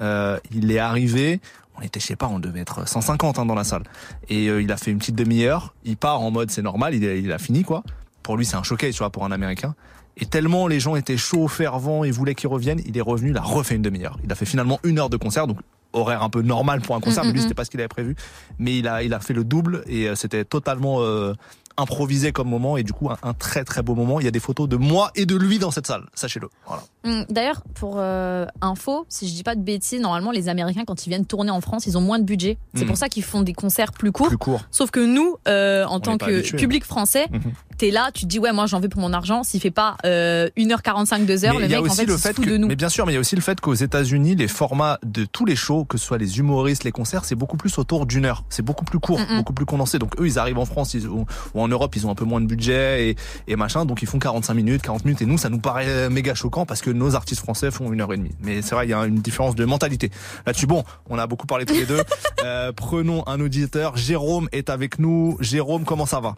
Euh, 0.00 0.38
il 0.52 0.70
est 0.70 0.78
arrivé, 0.78 1.40
on 1.76 1.82
était, 1.82 2.00
je 2.00 2.06
sais 2.06 2.16
pas, 2.16 2.26
on 2.26 2.38
devait 2.38 2.60
être 2.60 2.86
150 2.88 3.38
hein, 3.38 3.46
dans 3.46 3.54
la 3.54 3.64
salle. 3.64 3.82
Et 4.28 4.48
euh, 4.48 4.62
il 4.62 4.70
a 4.72 4.76
fait 4.76 4.90
une 4.90 4.98
petite 4.98 5.14
demi-heure, 5.16 5.74
il 5.84 5.96
part 5.96 6.20
en 6.20 6.30
mode 6.30 6.50
c'est 6.50 6.62
normal, 6.62 6.94
il, 6.94 7.04
a- 7.06 7.14
il 7.14 7.32
a 7.32 7.38
fini 7.38 7.62
quoi. 7.64 7.82
Pour 8.28 8.36
lui 8.36 8.44
c'est 8.44 8.56
un 8.56 8.62
showcase, 8.62 8.92
tu 8.94 8.98
vois, 8.98 9.08
pour 9.08 9.24
un 9.24 9.32
Américain. 9.32 9.74
Et 10.18 10.26
tellement 10.26 10.66
les 10.66 10.80
gens 10.80 10.96
étaient 10.96 11.16
chauds, 11.16 11.48
fervents 11.48 12.04
et 12.04 12.10
voulaient 12.10 12.34
qu'il 12.34 12.50
revienne, 12.50 12.78
il 12.84 12.94
est 12.98 13.00
revenu, 13.00 13.30
il 13.30 13.36
a 13.38 13.40
refait 13.40 13.74
une 13.76 13.80
demi-heure. 13.80 14.18
Il 14.22 14.30
a 14.30 14.34
fait 14.34 14.44
finalement 14.44 14.80
une 14.84 14.98
heure 14.98 15.08
de 15.08 15.16
concert, 15.16 15.46
donc 15.46 15.56
horaire 15.94 16.22
un 16.22 16.28
peu 16.28 16.42
normal 16.42 16.82
pour 16.82 16.94
un 16.94 17.00
concert, 17.00 17.24
Mm, 17.24 17.28
mais 17.28 17.32
lui 17.32 17.38
mm, 17.38 17.42
c'était 17.44 17.54
pas 17.54 17.64
ce 17.64 17.70
qu'il 17.70 17.80
avait 17.80 17.88
prévu. 17.88 18.16
Mais 18.58 18.76
il 18.76 18.86
a, 18.86 19.02
il 19.02 19.14
a 19.14 19.20
fait 19.20 19.32
le 19.32 19.44
double 19.44 19.82
et 19.86 20.08
euh, 20.10 20.14
c'était 20.14 20.44
totalement 20.44 20.96
euh, 21.00 21.32
improvisé 21.78 22.32
comme 22.32 22.48
moment 22.48 22.76
et 22.76 22.82
du 22.82 22.92
coup 22.92 23.08
un, 23.08 23.16
un 23.22 23.32
très 23.32 23.64
très 23.64 23.82
beau 23.82 23.94
moment. 23.94 24.20
Il 24.20 24.24
y 24.24 24.28
a 24.28 24.32
des 24.32 24.40
photos 24.40 24.68
de 24.68 24.76
moi 24.76 25.10
et 25.14 25.24
de 25.24 25.36
lui 25.36 25.58
dans 25.58 25.70
cette 25.70 25.86
salle, 25.86 26.04
sachez-le. 26.12 26.48
Voilà. 26.66 26.82
Hum, 27.04 27.24
D'ailleurs, 27.30 27.62
pour 27.74 27.94
euh, 27.98 28.44
info, 28.60 29.06
si 29.08 29.28
je 29.28 29.34
dis 29.34 29.44
pas 29.44 29.54
de 29.54 29.62
bêtises, 29.62 30.00
normalement 30.00 30.32
les 30.32 30.48
Américains 30.50 30.84
quand 30.86 31.06
ils 31.06 31.08
viennent 31.10 31.24
tourner 31.26 31.50
en 31.52 31.60
France, 31.62 31.86
ils 31.86 31.96
ont 31.96 32.00
moins 32.02 32.18
de 32.18 32.24
budget. 32.24 32.58
C'est 32.74 32.84
pour 32.84 32.96
ça 32.98 33.08
qu'ils 33.08 33.22
font 33.24 33.40
des 33.42 33.54
concerts 33.54 33.92
plus 33.92 34.12
courts. 34.12 34.28
Plus 34.28 34.36
court. 34.36 34.62
Sauf 34.70 34.90
que 34.90 35.00
nous, 35.00 35.36
euh, 35.46 35.84
en 35.86 36.00
tant 36.00 36.18
que 36.18 36.24
habitués. 36.24 36.58
public 36.58 36.84
français, 36.84 37.26
Mhm. 37.30 37.52
T'es 37.78 37.90
là, 37.90 38.10
tu 38.12 38.22
te 38.22 38.26
dis 38.26 38.38
ouais 38.38 38.52
moi 38.52 38.66
j'en 38.66 38.80
veux 38.80 38.88
pour 38.88 39.00
mon 39.00 39.12
argent. 39.12 39.42
S'il 39.42 39.60
fait 39.60 39.70
pas 39.70 39.96
euh, 40.04 40.48
1h45, 40.56 41.24
2h, 41.24 41.52
Mais 41.52 41.58
le 41.58 41.64
il 41.64 41.70
y 41.70 41.74
a 41.74 41.80
mec 41.80 41.90
en 41.90 41.94
fait 41.94 42.04
le 42.04 42.12
il 42.12 42.18
se 42.18 42.22
fait 42.22 42.34
fout 42.34 42.44
que, 42.44 42.50
de 42.50 42.56
nous. 42.56 42.68
mais 42.68 42.76
bien 42.76 42.88
sûr, 42.88 43.06
mais 43.06 43.12
il 43.12 43.14
y 43.14 43.18
a 43.18 43.20
aussi 43.20 43.36
le 43.36 43.40
fait 43.42 43.60
qu'aux 43.60 43.74
États-Unis, 43.74 44.34
les 44.34 44.48
formats 44.48 44.98
de 45.04 45.24
tous 45.24 45.44
les 45.44 45.56
shows, 45.56 45.84
que 45.84 45.96
ce 45.96 46.04
soit 46.04 46.18
les 46.18 46.38
humoristes, 46.38 46.84
les 46.84 46.92
concerts, 46.92 47.24
c'est 47.24 47.34
beaucoup 47.34 47.56
plus 47.56 47.78
autour 47.78 48.06
d'une 48.06 48.24
heure. 48.24 48.44
C'est 48.50 48.62
beaucoup 48.62 48.84
plus 48.84 48.98
court, 48.98 49.20
beaucoup 49.36 49.52
plus 49.52 49.66
condensé. 49.66 49.98
Donc 49.98 50.20
eux, 50.20 50.26
ils 50.26 50.38
arrivent 50.38 50.58
en 50.58 50.66
France 50.66 50.94
ils, 50.94 51.06
ou, 51.06 51.24
ou 51.54 51.60
en 51.60 51.68
Europe, 51.68 51.94
ils 51.96 52.06
ont 52.06 52.10
un 52.10 52.14
peu 52.14 52.24
moins 52.24 52.40
de 52.40 52.46
budget 52.46 53.08
et, 53.10 53.16
et 53.46 53.56
machin, 53.56 53.84
donc 53.84 54.02
ils 54.02 54.08
font 54.08 54.18
45 54.18 54.54
minutes, 54.54 54.82
40 54.82 55.04
minutes. 55.04 55.22
Et 55.22 55.26
nous, 55.26 55.38
ça 55.38 55.48
nous 55.48 55.60
paraît 55.60 56.10
méga 56.10 56.34
choquant 56.34 56.66
parce 56.66 56.80
que 56.80 56.90
nos 56.90 57.14
artistes 57.14 57.40
français 57.40 57.70
font 57.70 57.92
une 57.92 58.00
heure 58.00 58.12
et 58.12 58.16
demie. 58.16 58.32
Mais 58.42 58.62
c'est 58.62 58.74
vrai, 58.74 58.86
il 58.86 58.90
y 58.90 58.94
a 58.94 59.04
une 59.06 59.20
différence 59.20 59.54
de 59.54 59.64
mentalité. 59.64 60.10
Là-dessus, 60.46 60.66
bon, 60.66 60.84
on 61.08 61.18
a 61.18 61.26
beaucoup 61.26 61.46
parlé 61.46 61.64
tous 61.64 61.74
les 61.74 61.86
deux. 61.86 62.02
Euh, 62.44 62.72
prenons 62.72 63.26
un 63.26 63.40
auditeur. 63.40 63.96
Jérôme 63.96 64.48
est 64.52 64.70
avec 64.70 65.00
nous. 65.00 65.36
Jérôme, 65.40 65.84
comment 65.84 66.06
ça 66.06 66.20
va? 66.20 66.36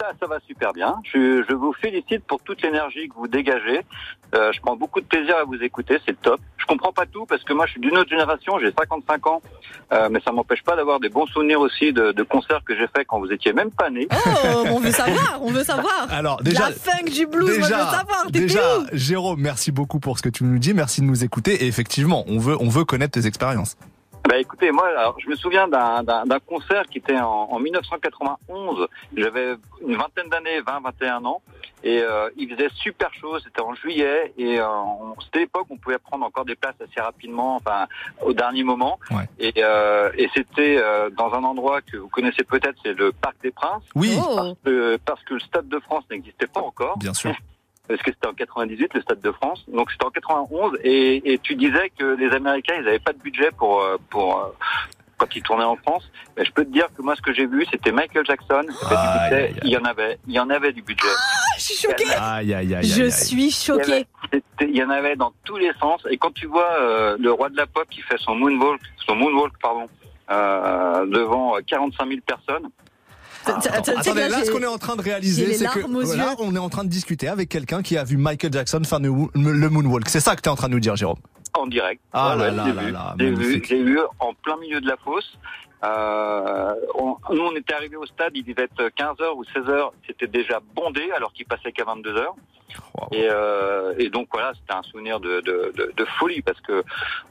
Ça, 0.00 0.12
ça 0.20 0.26
va 0.26 0.38
super 0.46 0.72
bien. 0.72 0.96
Je, 1.12 1.44
je 1.48 1.54
vous 1.54 1.72
félicite 1.72 2.24
pour 2.24 2.40
toute 2.42 2.62
l'énergie 2.62 3.08
que 3.08 3.14
vous 3.14 3.28
dégagez. 3.28 3.80
Euh, 4.34 4.52
je 4.52 4.60
prends 4.60 4.76
beaucoup 4.76 5.00
de 5.00 5.06
plaisir 5.06 5.36
à 5.36 5.44
vous 5.44 5.56
écouter, 5.62 5.98
c'est 6.06 6.20
top. 6.20 6.40
Je 6.58 6.66
comprends 6.66 6.92
pas 6.92 7.06
tout 7.06 7.24
parce 7.26 7.42
que 7.44 7.52
moi 7.52 7.66
je 7.66 7.72
suis 7.72 7.80
d'une 7.80 7.96
autre 7.96 8.10
génération, 8.10 8.58
j'ai 8.60 8.70
55 8.78 9.26
ans, 9.26 9.42
euh, 9.92 10.08
mais 10.10 10.20
ça 10.20 10.32
m'empêche 10.32 10.62
pas 10.62 10.76
d'avoir 10.76 11.00
des 11.00 11.08
bons 11.08 11.26
souvenirs 11.26 11.60
aussi 11.60 11.92
de, 11.92 12.12
de 12.12 12.22
concerts 12.22 12.60
que 12.64 12.76
j'ai 12.76 12.86
fait 12.94 13.04
quand 13.06 13.18
vous 13.18 13.32
étiez 13.32 13.52
même 13.54 13.70
pas 13.70 13.88
né. 13.88 14.06
Oh, 14.12 14.64
on 14.70 14.78
veut 14.78 14.90
savoir, 14.90 15.38
on 15.40 15.50
veut 15.50 15.64
savoir. 15.64 16.06
Alors 16.10 16.42
déjà, 16.42 16.68
la 16.68 16.72
funk 16.72 17.10
du 17.10 17.26
blues, 17.26 17.58
moi 17.58 17.68
je 17.68 17.74
veux 17.74 17.80
savoir. 17.80 18.30
Déjà, 18.30 18.60
Jérôme, 18.92 19.40
merci 19.40 19.72
beaucoup 19.72 19.98
pour 19.98 20.18
ce 20.18 20.22
que 20.22 20.28
tu 20.28 20.44
nous 20.44 20.58
dis, 20.58 20.74
merci 20.74 21.00
de 21.00 21.06
nous 21.06 21.24
écouter. 21.24 21.64
Et 21.64 21.66
effectivement, 21.66 22.24
on 22.28 22.38
veut, 22.38 22.56
on 22.60 22.68
veut 22.68 22.84
connaître 22.84 23.18
tes 23.18 23.26
expériences. 23.26 23.76
Bah 24.28 24.36
écoutez, 24.38 24.70
moi, 24.72 24.88
alors, 24.88 25.18
je 25.18 25.28
me 25.30 25.36
souviens 25.36 25.66
d'un 25.68 26.02
d'un- 26.02 26.26
d'un 26.26 26.38
concert 26.38 26.84
qui 26.90 26.98
était 26.98 27.18
en, 27.18 27.48
en 27.50 27.58
1991. 27.58 28.86
J'avais 29.16 29.54
une 29.80 29.96
vingtaine 29.96 30.28
d'années, 30.28 30.60
20, 30.60 30.80
21 30.80 31.24
ans, 31.24 31.40
et 31.82 32.02
euh, 32.02 32.28
il 32.36 32.50
faisait 32.54 32.68
super 32.74 33.10
chaud. 33.14 33.38
C'était 33.38 33.62
en 33.62 33.72
juillet, 33.74 34.34
et 34.36 34.60
euh, 34.60 34.66
c'était 35.24 35.38
l'époque 35.40 35.66
où 35.70 35.74
on 35.74 35.76
pouvait 35.78 35.98
prendre 35.98 36.26
encore 36.26 36.44
des 36.44 36.56
places 36.56 36.74
assez 36.80 37.00
rapidement, 37.00 37.56
enfin 37.56 37.86
au 38.20 38.34
dernier 38.34 38.64
moment. 38.64 38.98
Et, 39.38 39.54
euh, 39.58 40.10
et 40.18 40.28
c'était 40.34 40.76
euh, 40.78 41.08
dans 41.10 41.32
un 41.32 41.42
endroit 41.44 41.80
que 41.80 41.96
vous 41.96 42.08
connaissez 42.08 42.44
peut-être, 42.44 42.76
c'est 42.84 42.92
le 42.92 43.12
Parc 43.12 43.36
des 43.42 43.50
Princes. 43.50 43.82
Oui. 43.94 44.14
Parce 44.36 44.54
que, 44.64 44.96
parce 45.06 45.22
que 45.24 45.34
le 45.34 45.40
Stade 45.40 45.68
de 45.68 45.78
France 45.80 46.04
n'existait 46.10 46.48
pas 46.48 46.60
encore. 46.60 46.98
Bien 46.98 47.14
sûr. 47.14 47.34
Parce 47.88 48.00
que 48.02 48.12
c'était 48.12 48.26
en 48.28 48.34
98, 48.34 48.94
le 48.94 49.00
Stade 49.00 49.20
de 49.20 49.32
France. 49.32 49.64
Donc 49.68 49.90
c'était 49.90 50.04
en 50.04 50.10
91. 50.10 50.78
Et, 50.84 51.32
et 51.32 51.38
tu 51.38 51.54
disais 51.56 51.90
que 51.98 52.04
les 52.16 52.30
Américains, 52.34 52.74
ils 52.78 52.84
n'avaient 52.84 52.98
pas 52.98 53.12
de 53.12 53.18
budget 53.18 53.50
pour, 53.56 53.80
euh, 53.80 53.96
pour 54.10 54.38
euh, 54.38 54.48
quand 55.16 55.34
ils 55.34 55.42
tournaient 55.42 55.64
en 55.64 55.76
France. 55.76 56.10
Mais 56.36 56.44
je 56.44 56.52
peux 56.52 56.64
te 56.64 56.70
dire 56.70 56.86
que 56.96 57.02
moi, 57.02 57.16
ce 57.16 57.22
que 57.22 57.32
j'ai 57.32 57.46
vu, 57.46 57.66
c'était 57.70 57.92
Michael 57.92 58.24
Jackson. 58.26 58.62
Il 59.62 59.68
y. 59.68 59.70
Il 59.70 59.78
en 59.78 59.84
avait, 59.84 60.18
il 60.26 60.34
y 60.34 60.40
en 60.40 60.50
avait 60.50 60.72
du 60.72 60.82
budget. 60.82 61.08
suis 61.58 61.74
choquée. 61.88 62.04
Aïe. 62.18 62.78
Je 62.82 63.08
suis 63.10 63.36
Il 63.42 63.48
y, 63.48 63.50
choquée. 63.50 64.06
avait, 64.32 64.42
il 64.62 64.76
y 64.76 64.82
en 64.84 64.90
avait 64.90 65.16
dans 65.16 65.32
tous 65.44 65.56
les 65.56 65.72
sens. 65.80 66.00
Et 66.10 66.16
quand 66.18 66.32
tu 66.32 66.46
vois 66.46 66.70
euh, 66.80 67.16
le 67.18 67.32
roi 67.32 67.48
de 67.48 67.56
la 67.56 67.66
pop 67.66 67.86
qui 67.90 68.00
fait 68.02 68.18
son 68.18 68.34
moonwalk, 68.34 68.80
son 69.06 69.16
moonwalk 69.16 69.52
pardon, 69.60 69.88
euh, 70.30 71.06
devant 71.06 71.56
euh, 71.56 71.60
45 71.66 72.06
000 72.08 72.20
personnes. 72.26 72.68
Attends, 73.46 73.92
attendez, 73.96 74.28
là, 74.28 74.44
ce 74.44 74.50
qu'on 74.50 74.62
est 74.62 74.66
en 74.66 74.78
train 74.78 74.96
de 74.96 75.02
réaliser, 75.02 75.54
c'est 75.54 75.66
que 75.66 75.80
voilà, 75.80 76.30
yeux. 76.30 76.36
on 76.40 76.54
est 76.54 76.58
en 76.58 76.68
train 76.68 76.84
de 76.84 76.88
discuter 76.90 77.28
avec 77.28 77.48
quelqu'un 77.48 77.82
qui 77.82 77.96
a 77.96 78.04
vu 78.04 78.16
Michael 78.16 78.52
Jackson 78.52 78.82
faire 78.84 79.00
le 79.00 79.68
moonwalk. 79.68 80.08
C'est 80.08 80.20
ça 80.20 80.36
que 80.36 80.42
tu 80.42 80.48
es 80.48 80.52
en 80.52 80.56
train 80.56 80.68
de 80.68 80.74
nous 80.74 80.80
dire, 80.80 80.96
Jérôme? 80.96 81.18
en 81.54 81.66
direct. 81.66 82.00
Ah 82.12 82.36
Ouais, 82.36 82.50
là 82.50 82.50
là 82.50 82.72
là 82.72 82.90
là, 82.90 83.14
j'ai 83.18 83.30
vu, 83.30 83.60
vu 83.60 83.98
en 84.20 84.32
plein 84.34 84.56
milieu 84.58 84.80
de 84.80 84.86
la 84.86 84.96
fosse. 84.98 85.38
Euh, 85.84 86.74
on- 86.96 87.16
nous, 87.30 87.42
on 87.42 87.54
était 87.54 87.74
arrivés 87.74 87.96
au 87.96 88.06
stade, 88.06 88.32
il 88.34 88.44
devait 88.44 88.64
être 88.64 88.88
15h 88.96 89.34
ou 89.36 89.44
16h, 89.44 89.90
c'était 90.06 90.26
déjà 90.26 90.60
bondé 90.74 91.10
alors 91.14 91.32
qu'il 91.32 91.46
passait 91.46 91.70
qu'à 91.72 91.84
22h. 91.84 92.26
Et, 93.12 93.28
euh, 93.30 93.94
et 93.98 94.10
donc 94.10 94.28
voilà, 94.32 94.52
c'était 94.54 94.74
un 94.74 94.82
souvenir 94.82 95.20
de, 95.20 95.40
de, 95.40 95.72
de, 95.76 95.92
de 95.96 96.04
folie 96.18 96.42
parce 96.42 96.60
que 96.60 96.84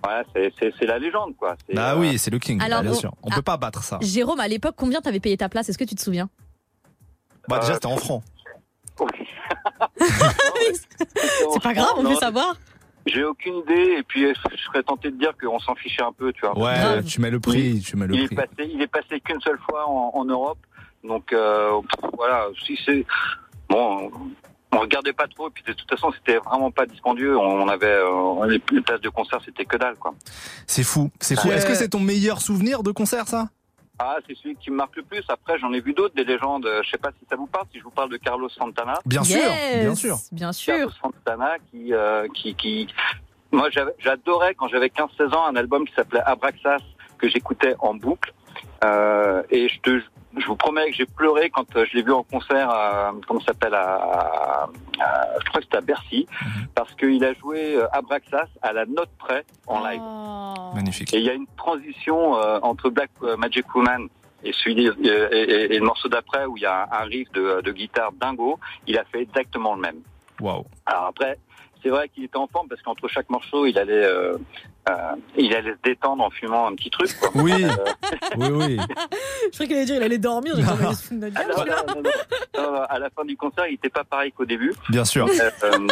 voilà, 0.04 0.24
c'est, 0.34 0.82
la 0.86 0.98
légende 0.98 1.36
quoi. 1.38 1.56
Bah 1.74 1.94
euh, 1.94 2.00
oui, 2.00 2.18
c'est 2.18 2.32
le 2.32 2.40
king, 2.40 2.62
Alors, 2.62 2.82
bien 2.82 2.92
on- 2.92 2.96
sûr. 2.96 3.12
On 3.22 3.30
peut 3.30 3.42
pas 3.42 3.58
battre 3.58 3.84
ça. 3.84 4.00
Jérôme, 4.02 4.40
à 4.40 4.48
l'époque, 4.48 4.76
combien 4.78 5.02
t'avais 5.02 5.20
payé 5.20 5.38
ta 5.38 5.50
place? 5.50 5.68
Est-ce 5.70 5.78
que 5.78 5.84
tu 5.84 5.96
te 5.96 6.02
souviens? 6.02 6.30
Bah 7.50 7.60
déjà, 7.60 7.76
c'était 7.76 7.86
en 7.88 7.98
francs. 7.98 8.24
C'est 10.00 11.62
pas 11.64 11.74
grave, 11.74 11.94
on 11.98 12.04
Non, 12.04 12.10
veut 12.12 12.16
savoir. 12.16 12.56
J'ai 13.08 13.24
aucune 13.24 13.58
idée 13.58 13.96
et 14.00 14.04
puis 14.04 14.28
je 14.34 14.58
serais 14.66 14.84
tenté 14.84 15.12
de 15.12 15.18
dire 15.18 15.32
qu'on 15.42 15.60
s'en 15.60 15.76
fichait 15.76 16.04
un 16.04 16.12
peu, 16.12 16.32
tu 16.34 16.42
vois. 16.42 16.58
Ouais, 16.58 17.04
tu 17.04 17.22
mets 17.22 17.32
le 17.32 17.40
prix, 17.40 17.82
tu 17.82 17.96
mets 17.98 18.08
le 18.08 18.16
il 18.16 18.26
prix. 18.28 18.36
est 18.36 18.38
passé, 18.38 18.70
il 18.74 18.82
est 18.82 18.88
passé 18.88 19.20
qu'une 19.20 19.42
seule 19.42 19.60
fois 19.60 19.88
en, 19.88 20.12
en 20.14 20.26
Europe, 20.26 20.60
donc 21.04 21.32
euh, 21.34 21.72
voilà. 22.18 22.48
Si 22.66 22.78
c'est 22.86 23.06
bon, 23.70 24.12
on 24.74 24.80
regardait 24.80 25.14
pas 25.14 25.28
trop. 25.28 25.48
Et 25.48 25.52
puis 25.52 25.64
de 25.66 25.74
toute 25.74 25.90
façon, 25.90 26.12
c'était 26.12 26.38
vraiment 26.38 26.72
pas 26.72 26.86
dispendieux. 26.86 27.38
On, 27.38 27.68
avait 27.68 27.86
euh, 27.88 28.46
les, 28.48 28.62
les 28.72 28.82
places 28.82 29.02
de 29.02 29.10
concert, 29.10 29.40
c'était 29.46 29.66
que 29.66 29.78
dalle, 29.78 29.96
quoi. 29.96 30.14
C'est 30.66 30.84
fou, 30.84 31.10
c'est 31.20 31.40
fou. 31.40 31.48
Ouais. 31.48 31.56
Est-ce 31.56 31.66
que 31.66 31.76
c'est 31.76 31.90
ton 31.90 32.00
meilleur 32.00 32.42
souvenir 32.42 32.84
de 32.84 32.92
concert, 32.92 33.28
ça? 33.28 33.50
Ah, 34.00 34.18
c'est 34.28 34.36
celui 34.38 34.56
qui 34.56 34.70
me 34.70 34.76
marque 34.76 34.96
le 34.96 35.04
plus. 35.04 35.24
Après, 35.28 35.58
j'en 35.58 35.74
ai 35.74 35.80
vu 35.82 35.94
d'autres, 35.94 36.14
des 36.16 36.24
légendes. 36.24 36.66
euh, 36.68 36.82
Je 36.84 36.90
sais 36.92 36.98
pas 36.98 37.10
si 37.20 37.26
ça 37.30 37.36
vous 37.36 37.48
parle. 37.48 37.66
Si 37.72 37.80
je 37.80 37.84
vous 37.84 37.90
parle 37.92 38.10
de 38.12 38.18
Carlos 38.18 38.50
Santana. 38.50 39.00
Bien 39.06 39.24
sûr, 39.24 39.40
bien 39.82 39.96
sûr. 39.96 40.18
Bien 40.32 40.52
sûr. 40.52 40.76
Carlos 40.76 40.92
Santana 41.02 41.56
qui, 41.72 41.94
euh, 41.94 42.28
qui, 42.34 42.54
qui, 42.56 42.88
moi 43.52 43.70
j'avais- 43.72 43.96
j'adorais 44.00 44.54
quand 44.54 44.68
j'avais 44.68 44.90
15-16 44.90 45.34
ans 45.34 45.48
un 45.48 45.56
album 45.56 45.88
qui 45.88 45.94
s'appelait 45.96 46.22
Abraxas 46.26 46.78
que 47.18 47.28
j'écoutais 47.28 47.76
en 47.80 47.96
boucle. 47.96 48.34
Euh, 48.84 49.44
et 49.50 49.68
je 49.70 49.80
te, 49.82 50.02
je 50.38 50.46
vous 50.46 50.56
promets 50.56 50.90
que 50.92 50.96
j'ai 50.96 51.06
pleuré 51.06 51.50
quand 51.50 51.76
euh, 51.76 51.86
je 51.90 51.96
l'ai 51.98 52.04
vu 52.04 52.12
en 52.12 52.24
concert, 52.24 52.70
à, 52.70 53.12
comment 53.28 53.40
ça 53.40 53.48
s'appelle, 53.48 53.74
à, 53.74 53.96
à- 53.96 54.70
à- 55.00 55.40
je 55.40 55.50
crois 55.50 55.60
que 55.62 55.66
c'était 55.66 55.78
à 55.78 55.82
Bercy, 55.82 56.28
parce 56.76 56.94
qu'il 56.96 57.24
a 57.26 57.34
joué 57.34 57.76
euh, 57.76 57.88
Abraxas 57.92 58.48
à 58.62 58.74
la 58.74 58.86
note 58.86 59.10
près 59.18 59.46
en 59.68 59.80
live. 59.84 60.02
Magnifique. 60.76 61.14
Et 61.14 61.18
il 61.18 61.24
y 61.26 61.30
a 61.30 61.34
une 61.34 61.48
transition 61.58 62.38
euh, 62.38 62.60
entre 62.62 62.90
Black 62.90 63.10
Magic 63.38 63.74
Woman 63.76 64.08
et, 64.44 64.54
celui, 64.54 64.86
et, 64.88 64.92
et- 65.08 65.76
et 65.76 65.80
le 65.80 65.86
morceau 65.86 66.08
d'après 66.10 66.46
où 66.46 66.58
il 66.58 66.64
y 66.64 66.66
a 66.68 66.88
un 66.92 67.04
riff 67.06 67.32
de, 67.32 67.62
de 67.62 67.72
guitare 67.72 68.12
dingo. 68.14 68.60
Il 68.86 68.98
a 68.98 69.04
fait 69.06 69.22
exactement 69.22 69.74
le 69.76 69.82
même. 69.82 70.02
Waouh. 70.40 70.66
Alors 70.86 71.06
après, 71.06 71.40
c'est 71.88 71.92
vrai 71.96 72.10
qu'il 72.10 72.26
était 72.26 72.36
en 72.38 72.48
forme 72.48 72.68
parce 72.68 72.82
qu'entre 72.82 73.08
chaque 73.08 73.30
morceau, 73.30 73.66
il 73.66 73.80
allait, 73.80 74.04
euh, 74.04 74.38
euh, 74.90 74.94
il 75.38 75.56
allait 75.56 75.72
se 75.72 75.78
détendre 75.84 76.22
en 76.22 76.30
fumant 76.30 76.68
un 76.68 76.76
petit 76.76 76.90
truc. 76.90 77.10
Quoi. 77.18 77.30
Oui, 77.36 77.64
Euh, 77.64 77.70
oui, 78.38 78.50
oui. 78.52 78.78
Je 78.78 79.52
croyais 79.54 79.68
qu'il 79.68 79.76
allait 79.78 79.86
dire 79.86 79.96
il 79.96 80.04
allait 80.04 80.18
dormir. 80.18 80.56
Dit, 80.58 80.64
non, 80.64 80.76
non, 81.96 82.02
non, 82.58 82.82
à 82.90 83.00
la 83.00 83.10
fin 83.10 83.24
du 83.24 83.38
concert, 83.38 83.68
il 83.68 83.76
était 83.76 83.88
pas 83.90 84.04
pareil 84.04 84.34
qu'au 84.34 84.44
début. 84.44 84.74
Bien 84.90 85.06
sûr. 85.06 85.28
Euh, 85.28 85.50
euh, 85.64 85.88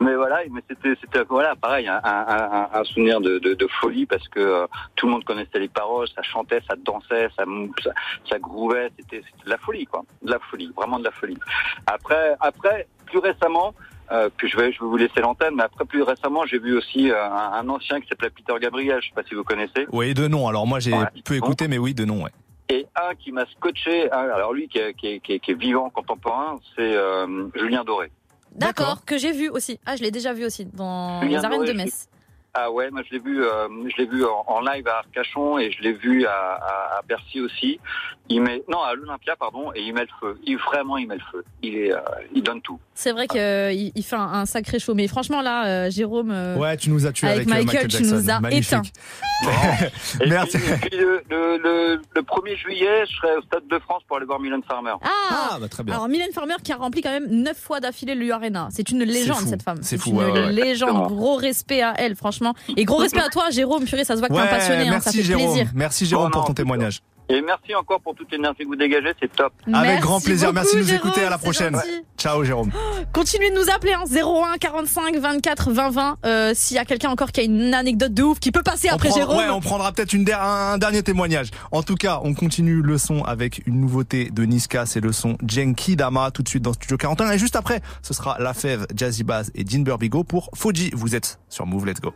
mais 0.00 0.14
voilà, 0.16 0.40
mais 0.50 0.60
c'était, 0.68 0.94
c'était 1.00 1.22
voilà, 1.28 1.54
pareil, 1.56 1.86
un, 1.88 2.00
un, 2.02 2.26
un- 2.28 2.68
un 2.72 2.84
souvenir 2.84 3.20
de, 3.20 3.38
de, 3.38 3.54
de 3.54 3.66
folie 3.80 4.04
parce 4.04 4.26
que 4.28 4.40
euh, 4.40 4.66
tout 4.96 5.06
le 5.06 5.12
monde 5.12 5.24
connaissait 5.24 5.58
les 5.60 5.68
paroles, 5.68 6.08
ça 6.14 6.22
chantait, 6.22 6.60
ça 6.68 6.74
dansait, 6.76 7.28
ça, 7.36 7.44
ça, 7.84 7.90
ça 8.28 8.38
grouvait, 8.38 8.90
c'était, 8.98 9.22
c'était 9.24 9.44
de 9.44 9.50
la 9.50 9.58
folie, 9.58 9.86
quoi, 9.86 10.02
de 10.22 10.30
la 10.32 10.38
folie, 10.50 10.72
vraiment 10.76 10.98
de 10.98 11.04
la 11.04 11.12
folie. 11.12 11.38
Après, 11.86 12.34
après, 12.40 12.86
plus 13.06 13.18
récemment. 13.18 13.74
Euh, 14.12 14.28
que 14.36 14.46
je 14.46 14.56
vais, 14.56 14.72
je 14.72 14.80
vais 14.80 14.86
vous 14.86 14.96
laisser 14.96 15.20
l'antenne, 15.20 15.54
mais 15.56 15.62
après 15.62 15.84
plus 15.84 16.02
récemment, 16.02 16.44
j'ai 16.46 16.58
vu 16.58 16.76
aussi 16.76 17.10
euh, 17.10 17.24
un, 17.24 17.52
un 17.54 17.68
ancien 17.68 18.00
qui 18.00 18.08
s'appelait 18.08 18.30
Peter 18.30 18.52
Gabriel, 18.60 19.00
je 19.02 19.08
sais 19.08 19.14
pas 19.14 19.22
si 19.26 19.34
vous 19.34 19.44
connaissez. 19.44 19.86
Oui, 19.90 20.14
de 20.14 20.28
nom. 20.28 20.46
Alors 20.48 20.66
moi, 20.66 20.78
j'ai 20.80 20.92
peu 21.24 21.34
écouté, 21.34 21.66
mais 21.68 21.78
oui, 21.78 21.94
de 21.94 22.04
nom, 22.04 22.22
ouais. 22.24 22.30
Et 22.68 22.86
un 22.96 23.14
qui 23.14 23.32
m'a 23.32 23.44
scotché, 23.46 24.10
un- 24.12 24.18
alors 24.30 24.52
lui 24.52 24.68
qui 24.68 24.78
est, 24.78 24.94
qui 24.94 25.06
est, 25.08 25.20
qui 25.20 25.32
est, 25.34 25.38
qui 25.40 25.50
est 25.50 25.54
vivant, 25.54 25.90
contemporain, 25.90 26.56
c'est 26.76 26.94
euh, 26.96 27.48
Julien 27.54 27.84
Doré. 27.84 28.10
D'accord, 28.54 29.04
que 29.04 29.16
j'ai 29.18 29.32
vu 29.32 29.48
aussi. 29.48 29.80
Ah, 29.86 29.96
je 29.96 30.02
l'ai 30.02 30.10
déjà 30.10 30.32
vu 30.32 30.44
aussi 30.44 30.66
dans 30.66 31.20
Julien 31.22 31.38
les 31.38 31.44
arènes 31.44 31.58
Doré, 31.60 31.72
de 31.72 31.78
je 31.78 31.84
Metz. 31.84 32.08
Ah 32.54 32.70
ouais, 32.70 32.90
moi 32.90 33.00
je 33.08 33.14
l'ai 33.14 33.18
vu, 33.22 33.42
euh, 33.42 33.66
je 33.88 33.96
l'ai 34.02 34.06
vu 34.06 34.24
en, 34.26 34.44
en 34.46 34.60
live 34.60 34.86
à 34.86 34.98
Arcachon 34.98 35.58
et 35.58 35.70
je 35.72 35.80
l'ai 35.82 35.94
vu 35.94 36.26
à, 36.26 36.32
à, 36.32 36.98
à 36.98 37.02
Bercy 37.08 37.40
aussi. 37.40 37.80
Il 38.28 38.40
met, 38.42 38.62
non 38.68 38.80
à 38.82 38.94
l'Olympia 38.94 39.36
pardon, 39.36 39.72
et 39.74 39.80
il 39.82 39.92
met 39.94 40.02
le 40.02 40.08
feu. 40.20 40.38
Il 40.44 40.56
vraiment 40.58 40.96
il 40.98 41.08
met 41.08 41.16
le 41.16 41.22
feu. 41.32 41.44
Il 41.62 41.76
est, 41.76 41.92
euh, 41.92 41.98
il 42.34 42.42
donne 42.42 42.60
tout. 42.60 42.78
C'est 42.94 43.12
vrai 43.12 43.26
qu'il 43.26 43.92
il 43.94 44.02
fait 44.02 44.16
un, 44.16 44.20
un 44.20 44.46
sacré 44.46 44.78
show. 44.78 44.94
Mais 44.94 45.08
franchement, 45.08 45.40
là, 45.40 45.66
euh, 45.86 45.90
Jérôme. 45.90 46.30
euh, 46.30 46.56
Ouais, 46.56 46.76
tu 46.76 46.90
nous 46.90 47.06
as 47.06 47.12
tué 47.12 47.26
avec, 47.28 47.50
avec 47.50 47.60
euh, 47.60 47.64
Michael, 47.64 47.88
tu 47.88 48.02
nous 48.04 48.30
as 48.30 48.40
Magnifique. 48.40 48.92
Et 50.20 50.28
Merci. 50.28 50.58
puis, 50.58 50.70
et 50.72 50.76
puis 50.76 50.98
le, 50.98 51.22
le, 51.30 51.56
le, 51.58 52.00
le 52.14 52.22
1er 52.22 52.56
juillet, 52.56 53.04
je 53.08 53.16
serai 53.16 53.36
au 53.38 53.42
Stade 53.42 53.66
de 53.66 53.78
France 53.80 54.02
pour 54.06 54.18
aller 54.18 54.26
voir 54.26 54.38
Mylène 54.40 54.62
Farmer. 54.62 54.94
Ah, 55.02 55.56
bah, 55.60 55.68
très 55.68 55.82
bien. 55.82 55.94
Alors 55.94 56.08
Mylène 56.08 56.32
Farmer 56.32 56.54
qui 56.62 56.72
a 56.72 56.76
rempli 56.76 57.00
quand 57.02 57.10
même 57.10 57.28
neuf 57.28 57.58
fois 57.58 57.80
d'affilée 57.80 58.14
le 58.14 58.30
Arena. 58.30 58.68
C'est 58.70 58.90
une 58.90 59.02
légende 59.04 59.38
fou. 59.38 59.48
cette 59.48 59.62
femme. 59.62 59.78
C'est 59.82 59.98
fou, 59.98 60.10
une 60.10 60.16
ouais, 60.18 60.24
ouais, 60.26 60.32
ouais. 60.44 60.52
légende. 60.52 60.90
Exactement. 60.90 61.06
Gros 61.08 61.34
respect 61.36 61.82
à 61.82 61.94
elle, 61.96 62.14
franchement. 62.14 62.41
Et 62.76 62.84
gros 62.84 62.96
respect 62.98 63.20
à 63.20 63.28
toi, 63.28 63.50
Jérôme. 63.50 63.84
Purée, 63.84 64.04
ça 64.04 64.14
se 64.14 64.20
voit 64.20 64.28
que 64.28 64.34
t'es 64.34 64.40
un 64.40 64.44
Ouais, 64.44 64.50
passionné. 64.50 64.82
hein, 64.82 64.86
ça 64.86 64.90
merci 65.10 65.16
fait 65.18 65.22
Jérôme. 65.24 65.46
plaisir. 65.52 65.70
Merci 65.74 66.06
Jérôme 66.06 66.26
Oh, 66.28 66.30
pour 66.32 66.40
non, 66.42 66.46
ton 66.48 66.54
témoignage. 66.54 67.00
Et 67.28 67.40
merci 67.40 67.74
encore 67.74 68.00
pour 68.02 68.14
toute 68.14 68.30
l'énergie 68.30 68.58
que 68.64 68.66
vous 68.66 68.76
dégagez, 68.76 69.12
c'est 69.20 69.32
top. 69.34 69.52
Avec 69.72 70.00
grand 70.00 70.20
plaisir. 70.20 70.52
Merci 70.52 70.76
de 70.76 70.80
nous 70.82 70.86
Jérôme, 70.86 71.08
écouter. 71.08 71.24
À 71.24 71.30
la 71.30 71.38
prochaine. 71.38 71.74
gentil. 71.74 72.04
Ciao 72.18 72.44
Jérôme. 72.44 72.70
Continuez 73.12 73.50
de 73.50 73.56
nous 73.56 73.70
appeler 73.74 73.92
hein, 73.94 74.04
01 74.06 74.58
45 74.58 75.16
24 75.16 75.70
20 75.72 75.90
20 75.90 76.16
euh, 76.26 76.52
s'il 76.54 76.76
y 76.76 76.78
a 76.80 76.84
quelqu'un 76.84 77.08
encore 77.10 77.32
qui 77.32 77.40
a 77.40 77.44
une 77.44 77.72
anecdote 77.74 78.12
de 78.12 78.22
ouf 78.22 78.38
qui 78.38 78.52
peut 78.52 78.62
passer 78.62 78.88
On 78.90 78.94
après 78.96 79.08
prend- 79.08 79.16
Jérôme. 79.18 79.36
ouais, 79.38 79.48
on 79.48 79.60
prendra 79.60 79.92
peut-être 79.92 80.12
une 80.12 80.30
un, 80.30 80.72
un 80.74 80.78
dernier 80.78 81.02
témoignage. 81.02 81.48
En 81.70 81.82
tout 81.82 81.94
cas, 81.94 82.20
on 82.22 82.34
continue 82.34 82.82
le 82.82 82.98
son 82.98 83.22
avec 83.24 83.62
une 83.66 83.80
nouveauté 83.80 84.30
de 84.30 84.44
Niska, 84.44 84.84
c'est 84.84 85.00
le 85.00 85.12
son 85.12 85.36
Genki 85.46 85.96
Dama 85.96 86.30
tout 86.32 86.42
de 86.42 86.48
suite 86.48 86.62
dans 86.62 86.72
Studio 86.74 86.96
41 86.98 87.30
et 87.32 87.38
juste 87.38 87.56
après, 87.56 87.80
ce 88.02 88.12
sera 88.14 88.36
La 88.40 88.52
Fève, 88.52 88.86
Jazzy 88.94 89.24
Bass 89.24 89.50
et 89.54 89.64
Dean 89.64 89.80
Burbigo 89.80 90.22
pour 90.24 90.50
Foji. 90.54 90.90
Vous 90.92 91.14
êtes 91.14 91.38
sur 91.48 91.66
Move, 91.66 91.86
let's 91.86 92.00
go. 92.00 92.12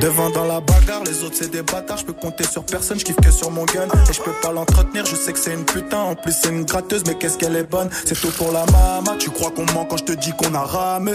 Devant 0.00 0.30
dans 0.30 0.44
la 0.44 0.60
bagarre, 0.60 1.04
les 1.04 1.22
autres 1.22 1.36
c'est 1.38 1.50
des 1.50 1.62
bâtards, 1.62 1.98
je 1.98 2.06
peux 2.06 2.14
compter 2.14 2.44
sur 2.44 2.64
personne, 2.64 2.98
je 2.98 3.04
kiffe 3.04 3.16
que 3.16 3.30
sur 3.30 3.50
mon 3.50 3.66
gun. 3.66 3.86
Et 4.08 4.12
je 4.12 4.22
peux 4.22 4.32
pas 4.42 4.50
l'entretenir, 4.50 5.04
je 5.04 5.14
sais 5.14 5.32
que 5.32 5.38
c'est 5.38 5.52
une 5.52 5.64
putain, 5.64 5.98
en 5.98 6.14
plus 6.14 6.32
c'est 6.32 6.48
une 6.48 6.64
gratteuse, 6.64 7.02
mais 7.06 7.14
qu'est-ce 7.16 7.36
qu'elle 7.36 7.54
est 7.54 7.70
bonne? 7.70 7.90
C'est 8.06 8.18
tout 8.18 8.30
pour 8.30 8.50
la 8.50 8.64
mama, 8.66 9.16
tu 9.18 9.30
crois 9.30 9.50
qu'on 9.50 9.66
ment 9.72 9.84
quand 9.84 9.98
je 9.98 10.04
te 10.04 10.12
dis 10.12 10.32
qu'on 10.32 10.54
a 10.54 10.62
ramé? 10.62 11.12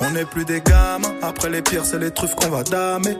On 0.00 0.10
n'est 0.10 0.24
plus 0.24 0.44
des 0.44 0.60
gamins, 0.60 1.12
après 1.22 1.50
les 1.50 1.60
pires 1.60 1.84
c'est 1.84 1.98
les 1.98 2.12
truffes 2.12 2.36
qu'on 2.36 2.50
va 2.50 2.62
damer 2.62 3.18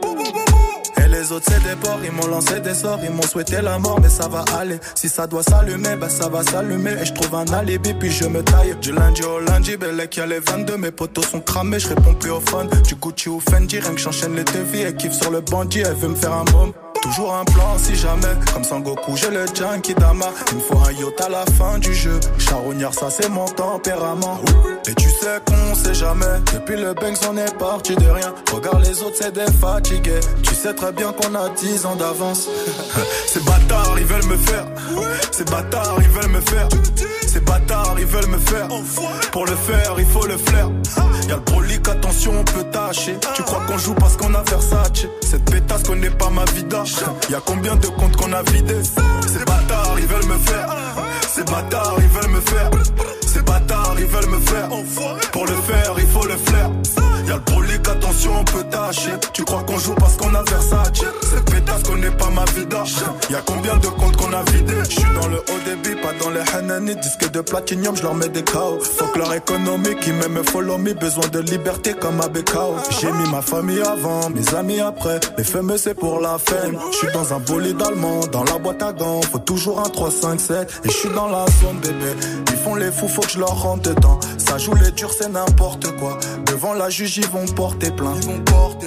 les 1.19 1.31
autres 1.33 1.45
c'est 1.49 1.63
des 1.63 1.75
porcs, 1.75 1.99
ils 2.03 2.11
m'ont 2.11 2.27
lancé 2.27 2.59
des 2.61 2.73
sorts, 2.73 2.99
ils 3.03 3.11
m'ont 3.11 3.23
souhaité 3.23 3.61
la 3.61 3.77
mort, 3.77 3.99
mais 4.01 4.09
ça 4.09 4.27
va 4.27 4.45
aller. 4.57 4.79
Si 4.95 5.09
ça 5.09 5.27
doit 5.27 5.43
s'allumer, 5.43 5.95
bah 5.97 6.07
ça 6.07 6.29
va 6.29 6.43
s'allumer. 6.43 6.93
Et 7.01 7.05
je 7.05 7.13
trouve 7.13 7.35
un 7.35 7.45
alibi, 7.53 7.93
puis 7.93 8.09
je 8.09 8.25
me 8.25 8.41
taille. 8.41 8.75
Du 8.81 8.93
lundi 8.93 9.23
au 9.23 9.39
lundi, 9.39 9.75
belle 9.75 10.07
qui 10.09 10.21
a 10.21 10.25
les 10.25 10.39
22, 10.39 10.77
mes 10.77 10.91
potos 10.91 11.27
sont 11.27 11.41
cramés, 11.41 11.79
je 11.79 11.89
réponds 11.89 12.13
plus 12.13 12.31
au 12.31 12.39
phone. 12.39 12.69
Du 12.87 12.95
Gucci 12.95 13.29
ou 13.29 13.41
Fendi, 13.41 13.79
rien 13.79 13.93
que 13.93 13.99
j'enchaîne 13.99 14.35
les 14.35 14.45
devis, 14.45 14.81
elle 14.81 14.95
kiffe 14.95 15.13
sur 15.13 15.31
le 15.31 15.41
bandit, 15.41 15.81
elle 15.81 15.95
veut 15.95 16.09
me 16.09 16.15
faire 16.15 16.33
un 16.33 16.45
môme. 16.51 16.71
Toujours 17.01 17.33
un 17.33 17.45
plan 17.45 17.77
si 17.77 17.95
jamais, 17.95 18.35
comme 18.53 18.63
Sangoku, 18.63 19.15
j'ai 19.15 19.29
le 19.29 19.45
Dama. 19.97 20.27
Il 20.51 20.57
me 20.57 20.61
faut 20.61 20.77
un 20.77 20.91
yacht 20.91 21.21
à 21.21 21.29
la 21.29 21.45
fin 21.57 21.79
du 21.79 21.93
jeu. 21.93 22.19
Charognard, 22.37 22.93
ça 22.93 23.09
c'est 23.09 23.29
mon 23.29 23.45
tempérament. 23.45 24.39
Et 24.87 24.93
tu 24.95 25.09
sais 25.09 25.39
qu'on 25.45 25.75
sait 25.75 25.93
jamais, 25.93 26.25
depuis 26.53 26.75
le 26.75 26.93
Banks 26.93 27.17
on 27.29 27.37
est 27.37 27.57
parti 27.57 27.95
de 27.95 28.05
rien. 28.05 28.33
Regarde 28.53 28.83
les 28.83 29.01
autres, 29.01 29.15
c'est 29.19 29.33
des 29.33 29.51
fatigués. 29.59 30.19
Tu 30.43 30.53
sais 30.53 30.73
très 30.73 30.91
bien 30.91 31.11
qu'on 31.13 31.35
a 31.35 31.49
10 31.49 31.85
ans 31.85 31.95
d'avance. 31.95 32.47
Ces 33.27 33.39
bâtards, 33.41 33.95
ils 33.97 34.05
veulent 34.05 34.25
me 34.25 34.37
faire. 34.37 34.65
Ces 35.31 35.45
bâtards, 35.45 35.97
ils 36.01 36.09
veulent 36.09 36.31
me 36.31 36.41
faire. 36.41 36.67
Ces 37.27 37.39
bâtards, 37.41 37.95
ils 37.99 38.05
veulent 38.05 38.29
me 38.29 38.39
faire. 38.39 38.67
Pour 39.31 39.45
le 39.45 39.55
faire, 39.55 39.95
il 39.97 40.05
faut 40.05 40.25
le 40.25 40.37
flair. 40.37 40.69
Y'a 41.27 41.35
le 41.35 41.41
brolic, 41.41 41.87
attention, 41.87 42.31
on 42.39 42.43
peut 42.43 42.63
tâcher. 42.71 43.17
Tu 43.35 43.43
crois 43.43 43.61
qu'on 43.67 43.77
joue 43.77 43.93
parce 43.93 44.17
qu'on 44.17 44.33
a 44.33 44.41
Versace. 44.43 45.05
Cette 45.21 45.45
pétasse 45.45 45.83
connaît 45.83 46.09
pas 46.09 46.29
ma 46.29 46.45
vida. 46.45 46.83
Y'a 47.29 47.39
combien 47.45 47.75
de 47.75 47.87
comptes 47.87 48.15
qu'on 48.15 48.33
a 48.33 48.41
vidés 48.43 48.81
Ces 49.27 49.45
bâtards, 49.45 49.95
ils 49.99 50.07
veulent 50.07 50.25
me 50.25 50.37
faire. 50.37 50.75
Ces 51.27 51.43
bâtards, 51.43 51.95
ils 51.99 52.07
veulent 52.07 52.31
me 52.31 52.41
faire. 52.41 52.69
Ces 53.27 53.41
bâtards, 53.41 53.95
ils 53.99 54.05
veulent 54.05 54.29
me 54.29 54.39
faire. 54.39 54.69
Pour 55.31 55.45
le 55.45 55.53
faire, 55.53 55.93
il 55.97 56.07
faut 56.07 56.25
le 56.25 56.37
flair. 56.37 56.71
Le 57.27 57.37
on 58.27 58.43
peut 58.43 58.63
tâcher. 58.63 59.11
Tu 59.33 59.43
crois 59.43 59.63
qu'on 59.63 59.77
joue 59.77 59.95
parce 59.95 60.17
qu'on 60.17 60.33
a 60.33 60.43
Versace? 60.43 60.89
Cette 61.21 61.45
pétasse 61.45 61.83
connaît 61.83 62.11
pas 62.11 62.29
ma 62.29 62.45
vida. 62.45 62.83
Y 63.29 63.35
a 63.35 63.41
combien 63.45 63.77
de 63.77 63.87
comptes 63.87 64.17
qu'on 64.17 64.33
a 64.33 64.43
vidé 64.51 64.73
Je 64.83 64.99
suis 64.99 65.13
dans 65.13 65.27
le 65.27 65.37
haut 65.37 65.59
débit, 65.65 65.95
pas 66.01 66.13
dans 66.21 66.29
les 66.29 66.41
Hanani. 66.53 66.95
Disque 66.95 67.31
de 67.31 67.41
platinium, 67.41 67.95
je 67.95 68.03
leur 68.03 68.15
mets 68.15 68.29
des 68.29 68.43
chaos. 68.43 68.79
Faut 68.79 69.05
que 69.07 69.19
leur 69.19 69.33
économie 69.33 69.95
qui 70.01 70.11
m'aime 70.11 70.43
follow 70.43 70.77
me. 70.77 70.93
Besoin 70.93 71.27
de 71.27 71.39
liberté 71.39 71.93
comme 71.93 72.19
à 72.21 72.27
Bekao. 72.27 72.75
J'ai 72.99 73.11
mis 73.11 73.29
ma 73.29 73.41
famille 73.41 73.81
avant, 73.81 74.29
mes 74.29 74.55
amis 74.55 74.79
après. 74.79 75.19
Les 75.37 75.43
fameux 75.43 75.77
c'est 75.77 75.93
pour 75.93 76.19
la 76.19 76.37
fame. 76.37 76.77
Je 76.91 76.97
suis 76.97 77.11
dans 77.13 77.33
un 77.33 77.39
bolide 77.39 77.81
allemand, 77.81 78.21
dans 78.31 78.43
la 78.43 78.57
boîte 78.57 78.81
à 78.81 78.91
gants. 78.91 79.21
Faut 79.21 79.39
toujours 79.39 79.79
un 79.79 79.89
3, 79.89 80.11
5, 80.11 80.39
7. 80.39 80.81
Et 80.83 80.89
je 80.89 80.93
suis 80.93 81.09
dans 81.09 81.27
la 81.27 81.45
zone 81.61 81.79
bébé. 81.81 82.13
Ils 82.51 82.57
font 82.57 82.75
les 82.75 82.91
fous, 82.91 83.07
faut 83.07 83.21
que 83.21 83.29
je 83.29 83.39
leur 83.39 83.61
rentre 83.61 83.89
dedans. 83.89 84.19
Ça 84.37 84.57
joue 84.57 84.73
les 84.75 84.91
durs, 84.91 85.11
c'est 85.17 85.29
n'importe 85.29 85.95
quoi. 85.97 86.17
Devant 86.45 86.73
la 86.73 86.89
juge, 86.89 87.17
ils 87.17 87.27
vont 87.27 87.45
porter 87.45 87.91
plainte. 87.91 88.08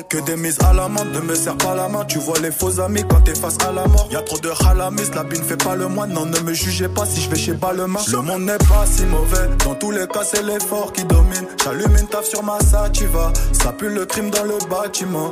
Que 0.09 0.19
des 0.19 0.37
mises 0.37 0.59
à 0.63 0.75
la 0.75 0.89
main, 0.89 1.05
ne 1.05 1.21
me 1.21 1.35
serre 1.35 1.57
pas 1.57 1.75
la 1.75 1.89
main. 1.89 2.05
Tu 2.05 2.19
vois 2.19 2.39
les 2.41 2.51
faux 2.51 2.81
amis 2.81 3.03
quand 3.09 3.23
t'es 3.23 3.35
face 3.35 3.57
à 3.67 3.73
la 3.73 3.87
mort. 3.87 4.09
Y 4.11 4.17
a 4.17 4.23
trop 4.23 4.39
de 4.39 4.51
halamis, 4.67 5.11
la 5.15 5.25
bine 5.25 5.43
fait 5.43 5.57
pas 5.57 5.75
le 5.75 5.89
moine. 5.89 6.13
Non, 6.13 6.27
ne 6.27 6.39
me 6.41 6.53
jugez 6.53 6.89
pas 6.89 7.07
si 7.07 7.23
je 7.23 7.31
vais 7.31 7.37
chez 7.37 7.53
Balmain. 7.53 8.01
Le 8.11 8.19
monde 8.19 8.43
n'est 8.43 8.59
pas 8.59 8.85
si 8.85 9.05
mauvais. 9.05 9.49
Dans 9.65 9.75
tous 9.75 9.91
les 9.91 10.07
cas, 10.07 10.23
c'est 10.23 10.43
l'effort 10.43 10.93
qui 10.93 11.05
domine. 11.05 11.47
J'allume 11.65 11.97
une 11.99 12.09
taf 12.09 12.27
sur 12.27 12.43
ma 12.43 12.59
sativa. 12.61 13.33
Ça 13.53 13.73
pue 13.73 13.89
le 13.89 14.05
crime 14.05 14.31
dans 14.31 14.45
le 14.45 14.59
bâtiment. 14.69 15.31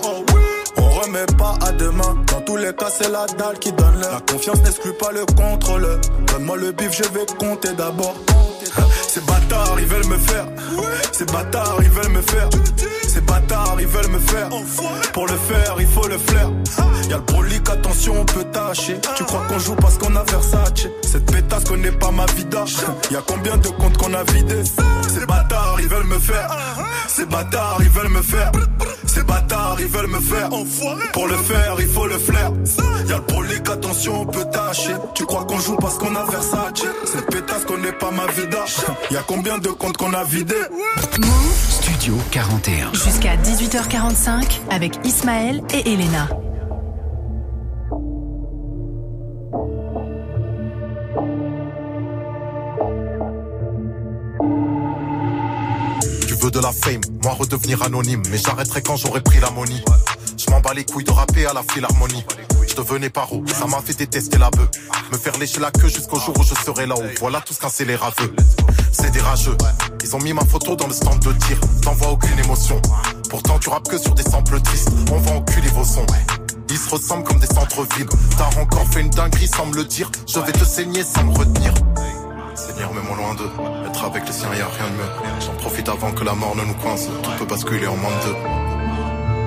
On 0.76 0.88
remet 1.00 1.26
pas 1.36 1.58
à 1.60 1.72
demain. 1.72 2.16
Dans 2.32 2.40
tous 2.40 2.56
les 2.56 2.74
cas, 2.74 2.88
c'est 2.90 3.10
la 3.10 3.26
dalle 3.26 3.58
qui 3.58 3.72
donne 3.72 4.00
l'heure. 4.00 4.12
La 4.14 4.32
confiance 4.32 4.62
n'exclut 4.62 4.94
pas 4.94 5.12
le 5.12 5.26
contrôle. 5.26 6.00
Donne-moi 6.28 6.56
le 6.56 6.72
bif, 6.72 6.92
je 6.92 7.02
vais 7.02 7.26
compter 7.38 7.72
d'abord. 7.72 8.14
Ces 9.08 9.20
bâtards, 9.20 9.76
ils 9.78 9.86
veulent 9.86 10.06
me 10.06 10.18
faire. 10.18 10.46
Ces 11.12 11.24
bâtards, 11.24 11.78
ils 11.82 11.90
veulent 11.90 12.12
me 12.12 12.22
faire. 12.22 12.48
Ces 13.08 13.20
bâtards, 13.20 13.76
ils 13.80 13.86
veulent 13.86 14.10
me 14.10 14.18
faire. 14.18 14.48
Pour 15.12 15.26
le 15.26 15.36
faire, 15.36 15.76
il 15.78 15.86
faut 15.86 16.06
le 16.06 16.18
flair. 16.18 16.50
Y'a 17.10 17.16
le 17.16 17.22
brolic, 17.22 17.68
attention, 17.68 18.20
on 18.20 18.24
peut 18.24 18.44
tâcher. 18.44 18.96
Tu 19.16 19.24
crois 19.24 19.42
qu'on 19.48 19.58
joue 19.58 19.74
parce 19.74 19.98
qu'on 19.98 20.14
a 20.14 20.22
Versace? 20.22 20.86
Cette 21.02 21.26
pétasse 21.26 21.64
connaît 21.64 21.90
pas 21.90 22.12
ma 22.12 22.24
vida. 22.26 22.64
Y'a 23.10 23.20
combien 23.26 23.56
de 23.56 23.66
comptes 23.66 23.98
qu'on 23.98 24.14
a 24.14 24.22
vidé 24.22 24.62
Ces 25.08 25.26
bâtards, 25.26 25.78
ils 25.80 25.88
veulent 25.88 26.06
me 26.06 26.20
faire. 26.20 26.56
Ces 27.08 27.26
bâtards, 27.26 27.78
ils 27.80 27.88
veulent 27.88 28.12
me 28.12 28.22
faire. 28.22 28.52
Ces 29.06 29.24
bâtards, 29.24 29.76
ils 29.80 29.88
veulent 29.88 30.06
me 30.06 30.20
faire. 30.20 30.50
Pour 31.12 31.26
le 31.26 31.36
faire, 31.38 31.74
il 31.80 31.88
faut 31.88 32.06
le 32.06 32.16
flair. 32.16 32.52
Y'a 33.08 33.16
le 33.16 33.22
brolic, 33.22 33.68
attention, 33.68 34.20
on 34.20 34.26
peut 34.26 34.44
tâcher. 34.44 34.94
Tu 35.16 35.26
crois 35.26 35.44
qu'on 35.46 35.58
joue 35.58 35.74
parce 35.78 35.98
qu'on 35.98 36.14
a 36.14 36.24
Versace? 36.30 36.84
Cette 37.06 37.26
pétasse 37.26 37.64
connaît 37.64 37.90
pas 37.90 38.12
ma 38.12 38.28
vida. 38.28 38.64
Y'a 39.10 39.24
combien 39.26 39.58
de 39.58 39.70
comptes 39.70 39.96
qu'on 39.96 40.14
a 40.14 40.22
vidé 40.22 40.54
Studio 41.68 42.14
41. 42.30 42.92
Jusqu'à 42.92 43.34
18h45 43.36 44.60
avec 44.70 44.94
Ismaël 45.04 45.60
et 45.74 45.92
Elena. 45.92 46.28
De 56.50 56.60
la 56.60 56.72
fame, 56.72 57.00
moi 57.22 57.32
redevenir 57.32 57.82
anonyme, 57.82 58.22
mais 58.30 58.38
j'arrêterai 58.38 58.82
quand 58.82 58.96
j'aurai 58.96 59.20
pris 59.20 59.38
l'ammonie. 59.40 59.82
Je 60.36 60.50
m'en 60.50 60.60
bats 60.60 60.74
les 60.74 60.84
couilles 60.84 61.04
de 61.04 61.10
rapper 61.10 61.46
à 61.46 61.52
la 61.52 61.62
philharmonie. 61.62 62.24
Je 62.66 62.74
devenais 62.74 63.10
paro, 63.10 63.44
ça 63.46 63.66
m'a 63.66 63.80
fait 63.80 63.94
détester 63.94 64.38
la 64.38 64.50
bœuf. 64.50 64.68
Me 65.12 65.18
faire 65.18 65.36
lécher 65.38 65.60
la 65.60 65.70
queue 65.70 65.88
jusqu'au 65.88 66.18
jour 66.18 66.34
où 66.38 66.42
je 66.42 66.54
serai 66.54 66.86
là-haut. 66.86 67.02
Voilà 67.20 67.40
tout 67.40 67.52
ce 67.52 67.60
qu'un 67.60 67.84
les 67.84 67.96
raveux. 67.96 68.34
C'est 68.92 69.10
des 69.10 69.20
rageux. 69.20 69.56
Ils 70.02 70.16
ont 70.16 70.20
mis 70.20 70.32
ma 70.32 70.44
photo 70.44 70.76
dans 70.76 70.86
le 70.86 70.94
stand 70.94 71.20
de 71.20 71.32
tir. 71.32 71.58
T'envoies 71.82 72.10
aucune 72.10 72.38
émotion. 72.38 72.80
Pourtant 73.28 73.58
tu 73.58 73.68
rappes 73.68 73.88
que 73.88 73.98
sur 73.98 74.14
des 74.14 74.22
samples 74.22 74.60
tristes. 74.60 74.90
On 75.12 75.18
va 75.18 75.32
enculer 75.32 75.68
vos 75.68 75.84
sons. 75.84 76.06
Ils 76.68 76.78
se 76.78 76.90
ressemblent 76.90 77.24
comme 77.24 77.38
des 77.38 77.46
centres-villes. 77.46 78.08
T'as 78.36 78.60
encore 78.60 78.86
fait 78.90 79.00
une 79.00 79.10
dinguerie 79.10 79.48
sans 79.48 79.66
me 79.66 79.76
le 79.76 79.84
dire. 79.84 80.10
Je 80.26 80.40
vais 80.40 80.52
te 80.52 80.64
saigner 80.64 81.02
sans 81.04 81.24
me 81.24 81.36
retenir. 81.36 81.74
Mets-moi 82.88 83.16
loin 83.16 83.34
d'eux. 83.34 83.50
Être 83.86 84.04
avec 84.04 84.26
les 84.26 84.32
siens, 84.32 84.48
y 84.54 84.60
a 84.60 84.66
rien 84.66 84.88
de 84.88 84.96
mieux. 84.96 85.40
J'en 85.46 85.52
profite 85.54 85.88
avant 85.88 86.10
que 86.12 86.24
la 86.24 86.34
mort 86.34 86.56
ne 86.56 86.64
nous 86.64 86.74
coince. 86.74 87.06
Tout 87.22 87.30
peut 87.38 87.44
basculer 87.44 87.86
en 87.86 87.96
moins 87.96 88.10
de 88.10 88.26
deux. 88.26 88.36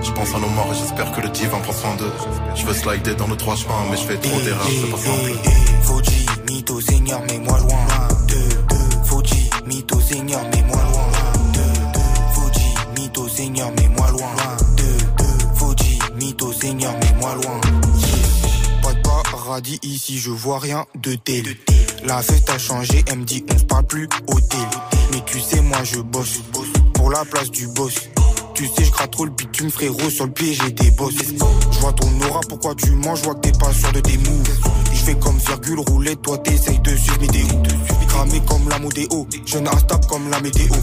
Je 0.03 0.11
pense 0.11 0.35
à 0.35 0.39
nos 0.39 0.49
morts 0.49 0.69
et 0.71 0.75
j'espère 0.75 1.11
que 1.13 1.21
le 1.21 1.29
divin 1.29 1.59
prend 1.59 1.73
soin 1.73 1.95
d'eux. 1.95 2.11
Je 2.55 2.65
veux 2.65 2.73
slider 2.73 3.15
dans 3.15 3.27
le 3.27 3.35
droit 3.35 3.55
chemin, 3.55 3.73
mais 3.89 3.97
je 3.97 4.03
fais 4.03 4.17
trop 4.17 4.39
d'erreurs, 4.41 4.67
c'est 4.67 4.91
pas 4.91 4.97
simple. 4.97 5.49
Fauji, 5.81 6.25
mytho, 6.49 6.81
seigneur, 6.81 7.21
mets-moi 7.21 7.59
loin. 7.59 7.85
Deux, 8.27 8.49
deux. 8.69 9.03
Fauji, 9.05 9.49
mytho, 9.65 9.99
seigneur, 10.01 10.41
mets-moi 10.43 10.81
loin. 10.91 11.07
Deux, 11.53 11.61
deux. 11.93 12.33
Fauji, 12.33 12.75
mytho, 12.97 13.29
seigneur, 13.29 13.71
mets-moi 13.71 14.07
loin. 14.11 14.57
Deux, 14.77 14.97
deux. 15.17 15.55
Fauji, 15.55 15.99
mytho, 16.19 16.53
seigneur, 16.53 16.93
mets-moi 16.93 17.35
loin. 17.35 17.61
Pas 18.81 18.93
de 18.93 19.01
paradis 19.31 19.79
ici, 19.83 20.17
je 20.19 20.31
vois 20.31 20.59
rien 20.59 20.85
de 20.95 21.15
tel. 21.15 21.45
La 22.05 22.21
fête 22.21 22.49
a 22.49 22.57
changé, 22.57 23.03
elle 23.07 23.19
me 23.19 23.23
dit 23.23 23.45
on 23.49 23.59
parle 23.65 23.85
plus 23.85 24.09
hôtel. 24.27 24.59
Mais 25.11 25.21
tu 25.25 25.39
sais, 25.39 25.61
moi 25.61 25.83
je 25.83 25.99
bosse 25.99 26.41
pour 26.93 27.09
la 27.09 27.23
place 27.23 27.49
du 27.49 27.67
boss. 27.67 28.09
Tu 28.53 28.67
sais, 28.67 28.85
je 28.85 28.91
gratte 28.91 29.11
trop 29.11 29.25
le 29.25 29.31
bitume, 29.31 29.71
frérot. 29.71 30.09
Sur 30.09 30.25
le 30.25 30.31
pied, 30.31 30.53
j'ai 30.53 30.71
des 30.71 30.91
bosses. 30.91 31.15
Je 31.17 31.79
vois 31.79 31.93
ton 31.93 32.07
aura, 32.29 32.39
pourquoi 32.47 32.75
tu 32.75 32.91
mens? 32.91 33.15
Je 33.15 33.23
vois 33.23 33.35
que 33.35 33.41
t'es 33.41 33.51
pas 33.57 33.73
sûr 33.73 33.91
de 33.91 33.99
tes 33.99 34.17
moves. 34.17 34.59
Je 34.93 34.99
fais 34.99 35.15
comme 35.15 35.37
virgule 35.37 35.79
roulette, 35.79 36.21
toi 36.21 36.37
t'essayes 36.37 36.79
de 36.79 36.95
suivre 36.95 37.19
mes 37.21 37.27
déos. 37.27 37.47
Cramé 38.07 38.41
comme 38.47 38.69
la 38.69 38.79
modéo, 38.79 39.27
jeune 39.45 39.67
instable 39.67 40.05
comme 40.07 40.29
la 40.29 40.39
météo. 40.39 40.73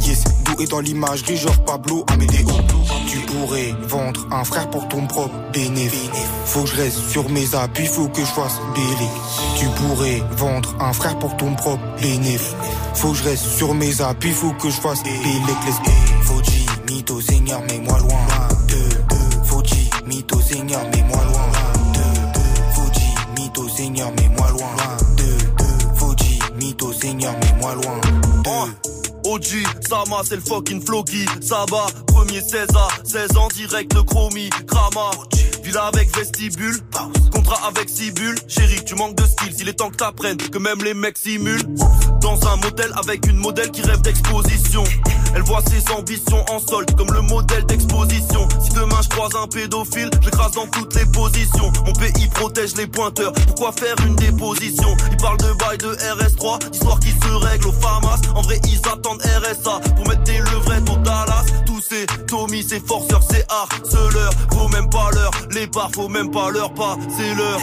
Yes, 0.00 0.24
doué 0.44 0.66
dans 0.66 0.80
l'imagerie, 0.80 1.36
genre 1.36 1.64
Pablo 1.64 2.04
Amédéo. 2.08 2.48
Tu 3.06 3.18
pourrais 3.20 3.74
vendre 3.86 4.26
un 4.32 4.44
frère 4.44 4.68
pour 4.70 4.88
ton 4.88 5.06
propre 5.06 5.34
bénéfice. 5.52 6.10
Faut 6.46 6.62
que 6.62 6.70
je 6.70 6.76
reste 6.76 6.98
sur 7.10 7.28
mes 7.30 7.54
appuis, 7.54 7.86
faut 7.86 8.08
que 8.08 8.20
je 8.20 8.26
fasse 8.26 8.60
bélé. 8.74 9.08
Tu 9.58 9.66
pourrais 9.66 10.22
vendre 10.36 10.74
un 10.80 10.92
frère 10.92 11.18
pour 11.18 11.36
ton 11.36 11.54
propre 11.54 11.82
bénéfice. 12.00 12.54
Faut 12.94 13.12
que 13.12 13.18
je 13.18 13.24
reste 13.24 13.44
sur 13.56 13.74
mes 13.74 14.00
appuis, 14.00 14.32
faut 14.32 14.52
que 14.52 14.68
je 14.68 14.80
fasse 14.80 15.02
bélé. 15.02 15.16
Fauji, 16.22 16.63
mytho, 17.04 17.20
seigneur, 17.20 17.60
mets-moi 17.62 17.98
loin. 17.98 18.48
Deux, 18.66 18.88
deux. 19.10 19.44
Fauji, 19.44 19.90
mytho, 20.06 20.40
seigneur, 20.40 20.82
mets-moi 20.90 21.24
loin. 21.24 21.50
Deux, 21.92 22.20
deux. 22.32 22.72
Fauji, 22.72 23.14
mytho, 23.36 23.68
seigneur, 23.68 24.10
mets-moi 24.12 24.50
loin. 24.50 24.96
Deux, 25.16 25.36
deux. 25.58 25.96
Fauji, 25.96 26.38
mytho, 26.58 26.92
seigneur, 26.94 27.34
mets-moi 27.34 27.74
loin. 27.74 28.00
Deux. 28.42 29.30
OG, 29.30 29.64
Sama, 29.86 30.22
c'est 30.24 30.36
le 30.36 30.42
fucking 30.42 30.80
Floki. 30.82 31.26
Ça 31.42 31.66
va, 31.70 31.86
premier 32.06 32.40
16 32.40 32.68
à 32.74 32.88
16 33.04 33.36
ans, 33.36 33.48
direct 33.54 33.92
le 33.94 34.02
chromie. 34.02 34.50
Krama, 34.66 35.10
avec 35.76 36.16
vestibule. 36.16 36.78
Contrat 37.32 37.66
avec 37.66 37.88
Cibule. 37.88 38.36
Chérie, 38.48 38.84
tu 38.84 38.94
manques 38.94 39.16
de 39.16 39.24
style. 39.24 39.54
Il 39.58 39.68
est 39.68 39.74
temps 39.74 39.90
que 39.90 39.96
t'apprennes 39.96 40.36
que 40.36 40.58
même 40.58 40.82
les 40.84 40.94
mecs 40.94 41.18
simulent. 41.18 41.62
Dans 42.20 42.38
un 42.46 42.56
motel 42.56 42.92
avec 42.96 43.26
une 43.26 43.36
modèle 43.36 43.70
qui 43.70 43.82
rêve 43.82 44.00
d'exposition. 44.02 44.84
Elle 45.34 45.42
voit 45.42 45.62
ses 45.62 45.92
ambitions 45.92 46.44
en 46.50 46.60
solde 46.60 46.94
comme 46.96 47.12
le 47.12 47.22
modèle 47.22 47.64
d'exposition. 47.66 48.48
Si 48.62 48.70
demain 48.70 49.00
je 49.02 49.08
croise 49.08 49.32
un 49.34 49.48
pédophile, 49.48 50.10
je 50.20 50.26
l'écrase 50.26 50.52
dans 50.52 50.66
toutes 50.68 50.94
les 50.94 51.06
positions. 51.06 51.72
Mon 51.84 51.92
pays 51.92 52.28
protège 52.32 52.76
les 52.76 52.86
pointeurs. 52.86 53.32
Pourquoi 53.32 53.72
faire 53.72 53.96
une 54.06 54.14
déposition? 54.16 54.96
Ils 55.10 55.16
parlent 55.16 55.38
de 55.38 55.52
bail 55.54 55.78
de 55.78 55.92
RS3, 55.94 56.72
histoire 56.72 57.00
qui 57.00 57.10
se 57.10 57.32
règle 57.46 57.66
aux 57.66 57.72
FAMAS. 57.72 58.20
En 58.34 58.42
vrai, 58.42 58.60
ils 58.68 58.80
attendent 58.88 59.22
RSA 59.22 59.80
pour 59.96 60.08
mettre 60.08 60.22
des 60.22 60.38
levrettes 60.38 60.88
au 60.88 60.96
Dallas. 60.98 61.44
Tous 61.66 61.80
ces 61.80 62.06
Tommy, 62.28 62.62
ces 62.62 62.80
forceurs, 62.80 63.22
c'est 63.28 63.44
harceleurs. 63.50 64.32
Les 65.54 65.66
barres, 65.66 65.90
faut 65.94 66.08
même 66.08 66.30
pas 66.30 66.50
leur 66.50 66.72
pas, 66.74 66.96
c'est 67.16 67.34
leur. 67.34 67.60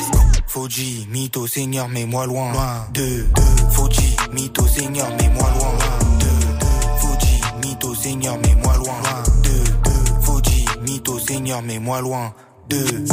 Fauji, 0.48 1.08
mytho, 1.12 1.48
seigneur, 1.48 1.88
mets-moi 1.88 2.26
loin. 2.26 2.52
Deux, 2.94 3.24
deux. 3.36 3.70
Fauji, 3.72 4.16
mytho, 4.34 4.68
seigneur, 4.68 5.08
mets-moi 5.18 5.50
loin. 5.58 5.74
Deux, 6.20 6.48
deux. 6.60 6.88
Fauji, 6.98 7.42
mytho, 7.62 7.96
seigneur, 7.96 8.38
mets-moi 8.38 8.78
loin. 8.78 8.96
Deux, 9.44 9.64
deux. 9.84 10.22
Fauji, 10.22 10.66
mytho, 10.82 11.20
seigneur, 11.20 11.62
mets-moi 11.62 12.02
loin. 12.02 12.34
Deux. 12.70 13.06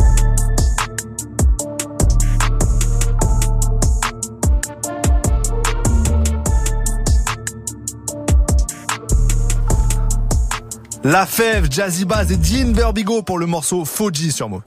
La 11.11 11.25
Fève, 11.25 11.69
Jazzy 11.71 12.05
Bass 12.05 12.31
et 12.31 12.37
Dean 12.37 12.73
Berbigo 12.73 13.23
pour 13.23 13.39
le 13.39 13.47
morceau 13.47 13.87
Foji 13.87 14.31
sur 14.31 14.51
Mo. 14.51 14.61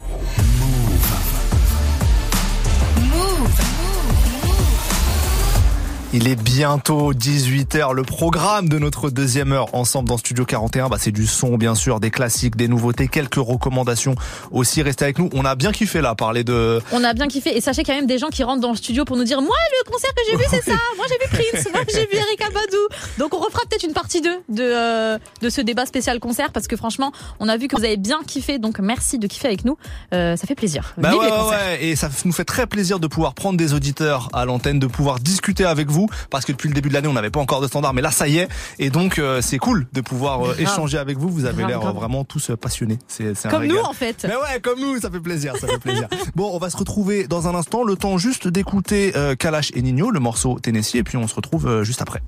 Il 6.13 6.27
est 6.27 6.35
bientôt 6.35 7.13
18h. 7.13 7.93
Le 7.93 8.03
programme 8.03 8.67
de 8.67 8.77
notre 8.77 9.09
deuxième 9.09 9.53
heure 9.53 9.73
ensemble 9.73 10.09
dans 10.09 10.17
Studio 10.17 10.43
41, 10.43 10.89
bah, 10.89 10.97
c'est 10.99 11.13
du 11.13 11.25
son, 11.25 11.55
bien 11.55 11.73
sûr, 11.73 12.01
des 12.01 12.11
classiques, 12.11 12.57
des 12.57 12.67
nouveautés, 12.67 13.07
quelques 13.07 13.35
recommandations 13.35 14.15
aussi. 14.51 14.81
Restez 14.81 15.05
avec 15.05 15.19
nous. 15.19 15.29
On 15.33 15.45
a 15.45 15.55
bien 15.55 15.71
kiffé 15.71 16.01
là, 16.01 16.13
parler 16.13 16.43
de... 16.43 16.81
On 16.91 17.01
a 17.05 17.13
bien 17.13 17.29
kiffé. 17.29 17.55
Et 17.55 17.61
sachez 17.61 17.83
qu'il 17.83 17.93
y 17.93 17.97
a 17.97 18.01
même 18.01 18.09
des 18.09 18.17
gens 18.17 18.27
qui 18.27 18.43
rentrent 18.43 18.59
dans 18.59 18.71
le 18.71 18.75
studio 18.75 19.05
pour 19.05 19.15
nous 19.15 19.23
dire 19.23 19.41
Moi, 19.41 19.55
le 19.55 19.89
concert 19.89 20.09
que 20.13 20.21
j'ai 20.29 20.35
vu, 20.35 20.43
c'est 20.49 20.63
ça. 20.69 20.77
Moi, 20.97 21.05
j'ai 21.07 21.15
vu 21.15 21.31
Prince. 21.31 21.67
Moi, 21.73 21.83
j'ai 21.87 22.05
vu 22.05 22.17
Erika 22.17 22.49
Badou. 22.49 22.87
Donc, 23.17 23.33
on 23.33 23.39
refera 23.39 23.61
peut-être 23.69 23.83
une 23.83 23.93
partie 23.93 24.19
2 24.19 24.29
de, 24.49 24.63
euh, 24.63 25.17
de 25.41 25.49
ce 25.49 25.61
débat 25.61 25.85
spécial 25.85 26.19
concert 26.19 26.51
parce 26.51 26.67
que 26.67 26.75
franchement, 26.75 27.13
on 27.39 27.47
a 27.47 27.55
vu 27.55 27.69
que 27.69 27.77
vous 27.77 27.85
avez 27.85 27.95
bien 27.95 28.19
kiffé. 28.27 28.59
Donc, 28.59 28.79
merci 28.79 29.17
de 29.17 29.27
kiffer 29.27 29.47
avec 29.47 29.63
nous. 29.63 29.77
Euh, 30.13 30.35
ça 30.35 30.45
fait 30.45 30.55
plaisir. 30.55 30.93
Bah 30.97 31.15
ouais, 31.15 31.29
ouais. 31.29 31.85
Et 31.85 31.95
ça 31.95 32.09
nous 32.25 32.33
fait 32.33 32.43
très 32.43 32.67
plaisir 32.67 32.99
de 32.99 33.07
pouvoir 33.07 33.33
prendre 33.33 33.55
des 33.55 33.73
auditeurs 33.73 34.27
à 34.33 34.43
l'antenne, 34.43 34.77
de 34.77 34.87
pouvoir 34.87 35.21
discuter 35.21 35.63
avec 35.63 35.89
vous, 35.89 36.00
parce 36.29 36.45
que 36.45 36.51
depuis 36.51 36.67
le 36.67 36.73
début 36.73 36.89
de 36.89 36.93
l'année, 36.93 37.07
on 37.07 37.13
n'avait 37.13 37.29
pas 37.29 37.39
encore 37.39 37.61
de 37.61 37.67
standard, 37.67 37.93
mais 37.93 38.01
là, 38.01 38.11
ça 38.11 38.27
y 38.27 38.37
est. 38.37 38.47
Et 38.79 38.89
donc, 38.89 39.19
euh, 39.19 39.41
c'est 39.41 39.57
cool 39.57 39.87
de 39.93 40.01
pouvoir 40.01 40.45
euh, 40.45 40.55
échanger 40.57 40.97
avec 40.97 41.17
vous. 41.17 41.29
Vous 41.29 41.45
avez 41.45 41.65
l'air 41.65 41.85
euh, 41.85 41.91
vraiment 41.91 42.23
tous 42.23 42.51
passionnés. 42.59 42.99
C'est 43.07 43.33
Comme 43.49 43.65
nous, 43.65 43.79
en 43.79 43.93
fait. 43.93 44.25
Mais 44.27 44.35
ouais, 44.35 44.59
comme 44.61 44.79
nous, 44.79 44.99
ça 44.99 45.09
fait 45.09 45.19
plaisir, 45.19 45.55
ça 45.57 45.67
fait 45.67 45.79
plaisir. 45.79 46.07
Bon, 46.35 46.51
on 46.53 46.59
va 46.59 46.69
se 46.69 46.77
retrouver 46.77 47.27
dans 47.27 47.47
un 47.47 47.55
instant. 47.55 47.83
Le 47.83 47.95
temps 47.95 48.17
juste 48.17 48.47
d'écouter 48.47 49.13
euh, 49.15 49.35
Kalash 49.35 49.71
et 49.75 49.81
Nino, 49.81 50.11
le 50.11 50.19
morceau 50.19 50.59
Tennessee, 50.59 50.95
et 50.95 51.03
puis 51.03 51.17
on 51.17 51.27
se 51.27 51.35
retrouve 51.35 51.67
euh, 51.67 51.83
juste 51.83 52.01
après. 52.01 52.21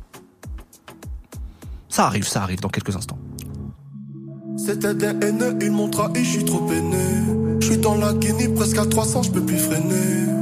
Ça 1.90 2.06
arrive, 2.06 2.28
ça 2.28 2.42
arrive 2.42 2.60
dans 2.60 2.70
quelques 2.70 2.96
instants. 2.96 3.18
C'était 4.58 4.94
des 4.94 5.26
haineux, 5.26 5.58
ils 5.62 5.72
m'ont 5.72 5.90
trahi, 5.90 6.24
je 6.24 6.30
suis 6.30 6.46
trop 6.46 6.60
peiné. 6.60 6.98
Je 7.60 7.68
suis 7.68 7.78
dans 7.78 7.96
la 7.96 8.14
Guinée, 8.14 8.50
presque 8.50 8.78
à 8.78 8.86
300, 8.86 9.24
je 9.24 9.32
peux 9.32 9.46
plus 9.46 9.58
freiner. 9.58 10.33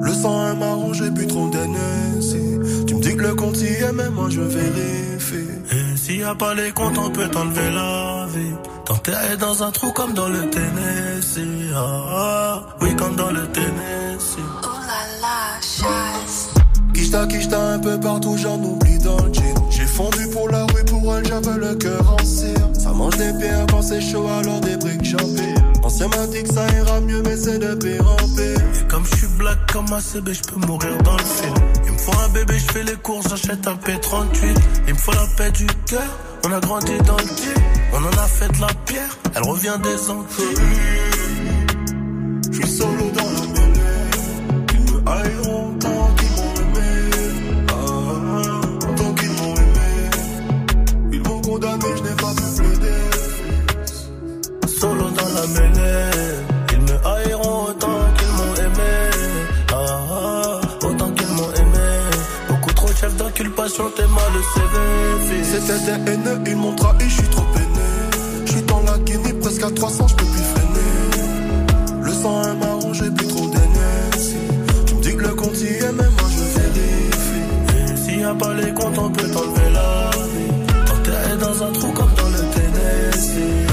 Le 0.00 0.12
sang 0.12 0.52
est 0.52 0.54
marron, 0.54 0.92
j'ai 0.92 1.10
bu 1.10 1.26
trop 1.26 1.48
d'Hennessy. 1.48 2.84
Tu 2.86 2.94
me 2.94 3.00
dis 3.00 3.16
que 3.16 3.22
le 3.22 3.34
compte 3.34 3.58
y 3.58 3.66
est, 3.66 3.92
mais 3.92 4.08
moi 4.10 4.28
je 4.30 4.40
vérifie. 4.40 5.48
Et 5.72 5.96
s'il 5.96 6.20
y 6.20 6.22
a 6.22 6.34
pas 6.34 6.54
les 6.54 6.70
comptes, 6.72 6.98
on 6.98 7.10
peut 7.10 7.28
t'enlever 7.28 7.70
la 7.70 8.26
vie. 8.26 8.54
T'enterrer 8.84 9.36
dans 9.36 9.62
un 9.62 9.70
trou 9.70 9.92
comme 9.92 10.14
dans 10.14 10.28
le 10.28 10.48
Tennessee. 10.48 11.72
Ah, 11.74 12.04
ah, 12.10 12.62
oui, 12.80 12.94
comme 12.96 13.16
dans 13.16 13.30
le 13.30 13.46
Tennessee. 13.48 14.38
Oh 14.62 14.66
la 14.86 15.20
la, 15.20 15.60
chasse. 15.60 16.48
Kishta, 16.94 17.26
kishta 17.26 17.74
un 17.74 17.78
peu 17.78 18.00
partout, 18.00 18.36
j'en 18.38 18.58
oublie 18.62 18.98
dans 18.98 19.22
le 19.22 19.32
jean. 19.32 19.54
J'ai 19.70 19.86
fondu 19.86 20.26
pour 20.32 20.48
la 20.48 20.64
rue, 20.66 20.84
pour 20.84 21.16
elle, 21.16 21.26
j'avais 21.26 21.58
le 21.58 21.74
cœur 21.74 22.16
en 22.18 22.24
cire. 22.24 22.68
Ça 22.72 22.92
mange 22.92 23.16
des 23.16 23.32
pierres 23.38 23.66
quand 23.70 23.82
c'est 23.82 24.00
chaud, 24.00 24.26
alors 24.26 24.60
des 24.60 24.76
briques 24.76 25.04
j'empile. 25.04 25.67
Ancien 25.88 26.08
m'a 26.08 26.26
dit 26.26 26.42
que 26.42 26.52
ça 26.52 26.66
ira 26.76 27.00
mieux, 27.00 27.22
mais 27.22 27.34
c'est 27.34 27.58
de 27.58 27.74
pire 27.76 28.06
en 28.06 28.16
pire. 28.16 28.60
Et 28.78 28.88
comme 28.88 29.06
je 29.06 29.16
suis 29.16 29.26
black 29.38 29.56
comme 29.72 29.90
un 29.90 30.00
CB, 30.00 30.34
je 30.34 30.42
peux 30.42 30.66
mourir 30.66 30.98
dans 30.98 31.16
le 31.16 31.24
film. 31.24 31.54
Il 31.86 31.92
me 31.92 31.96
faut 31.96 32.12
un 32.12 32.28
bébé, 32.28 32.58
je 32.58 32.72
fais 32.72 32.82
les 32.82 32.96
courses, 32.96 33.26
j'achète 33.30 33.66
un 33.66 33.74
P38. 33.74 34.54
Il 34.86 34.92
me 34.92 34.98
faut 34.98 35.12
la 35.12 35.26
paix 35.38 35.50
du 35.50 35.66
cœur, 35.86 36.18
on 36.44 36.52
a 36.52 36.60
grandi 36.60 36.92
dans 37.06 37.16
le 37.16 37.22
pied. 37.22 37.54
On 37.94 38.04
en 38.04 38.22
a 38.22 38.28
fait 38.28 38.48
de 38.48 38.60
la 38.60 38.74
pierre, 38.84 39.16
elle 39.34 39.42
revient 39.44 39.78
des 39.82 40.10
Antilles. 40.10 40.58
Je 42.52 42.56
suis 42.58 42.68
solo 42.68 43.10
dans 43.14 43.30
la 43.30 43.46
mêlée. 43.54 43.80
Ils 44.74 44.92
me 44.92 45.10
haïront 45.10 45.72
tant 45.80 46.10
mêlée, 55.50 56.10
ils 56.72 56.80
me 56.80 57.06
haïront 57.06 57.64
autant 57.70 58.00
qu'ils 58.16 58.32
m'ont 58.36 58.54
aimé. 58.54 58.94
Ah, 59.72 59.76
ah, 60.10 60.86
autant 60.86 61.10
qu'ils 61.10 61.28
m'ont 61.28 61.52
aimé. 61.52 61.88
Beaucoup 62.48 62.72
trop 62.72 62.88
de 62.88 62.94
chefs 62.96 63.16
d'inculpation, 63.16 63.84
t'es 63.96 64.06
mal 64.06 64.30
le 64.34 64.42
CV. 64.54 65.44
C'était 65.44 65.80
des 65.86 66.12
haineux, 66.12 66.40
ils 66.46 66.56
m'ont 66.56 66.74
trahi, 66.74 67.08
je 67.08 67.14
suis 67.14 67.28
trop 67.28 67.46
peiné. 67.54 67.88
Je 68.46 68.52
suis 68.52 68.62
dans 68.62 68.82
la 68.82 68.98
Guinée, 68.98 69.32
presque 69.34 69.62
à 69.62 69.70
300, 69.70 70.08
je 70.08 70.14
peux 70.14 70.24
plus 70.24 70.42
freiner. 70.52 72.02
Le 72.02 72.12
sang 72.12 72.42
est 72.42 72.54
marron, 72.56 72.92
j'ai 72.92 73.10
bu 73.10 73.26
trop 73.26 73.46
d'Hennessy. 73.46 74.36
Tu 74.86 74.94
me 74.94 75.00
dis 75.00 75.16
que 75.16 75.22
le 75.22 75.34
compte 75.34 75.58
y 75.58 75.66
est, 75.66 75.92
mais 75.92 76.10
moi 76.18 76.28
je 76.30 76.60
vérifie. 76.60 78.04
S'il 78.04 78.20
y 78.20 78.24
a 78.24 78.34
pas 78.34 78.54
les 78.54 78.72
comptes, 78.74 78.98
on 78.98 79.10
peut 79.10 79.28
t'enlever 79.28 79.70
la 79.72 80.10
vie. 80.10 80.18
Dans 81.40 81.62
un 81.62 81.72
trou 81.72 81.92
comme 81.92 82.12
dans 82.16 82.28
le 82.30 82.42
Tennessee. 82.52 83.67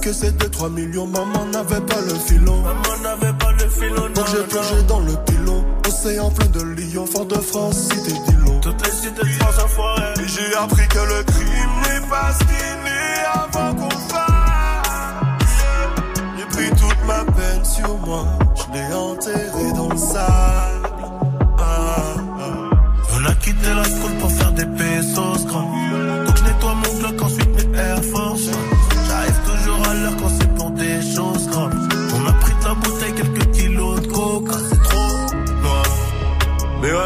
Papillon, 0.00 0.30
encaissé 0.30 0.30
2-3 0.32 0.72
millions, 0.72 1.06
maman 1.06 1.46
n'avait 1.46 1.80
pas 1.80 2.00
le 2.00 2.14
filon. 2.14 2.62
Maman 2.62 3.02
n'avait 3.02 3.32
pas 3.38 3.52
le 3.52 3.68
filon, 3.68 4.08
Donc 4.14 4.26
j'ai 4.30 4.42
plongé 4.44 4.82
dans 4.88 5.00
le 5.00 5.12
pilon, 5.26 5.64
océan 5.86 6.30
plein 6.30 6.46
de 6.46 6.62
lions, 6.62 7.06
fort 7.06 7.26
de 7.26 7.36
France, 7.36 7.76
cité 7.76 8.12
d'Ilon. 8.12 8.60
Toutes 8.60 8.86
les 8.86 8.92
cités 8.92 9.22
de 9.22 9.68
France. 9.68 10.18
Et 10.18 10.28
j'ai 10.28 10.54
appris 10.56 10.88
que 10.88 10.98
le 10.98 11.22
crime 11.24 11.74
n'est 11.82 12.08
pas 12.08 12.32
fini 12.32 12.98
avant 13.34 13.74
qu'on 13.74 13.90
fasse. 13.90 15.38
J'ai 16.36 16.44
pris 16.46 16.70
toute 16.70 17.06
ma 17.06 17.24
peine 17.32 17.64
sur 17.64 17.96
moi, 17.98 18.26
je 18.56 18.78
l'ai 18.78 18.94
enterré 18.94 19.72
dans 19.74 19.88
le 19.88 19.96
sable. 19.96 20.88
Ah, 21.58 21.96
ah. 22.38 22.54
On 23.14 23.24
a 23.26 23.34
quitté 23.34 23.68
la 23.74 23.84
school 23.84 24.12
pour 24.20 24.30
faire 24.30 24.52
des 24.52 24.66
pesos 24.66 25.46
grands. 25.46 25.79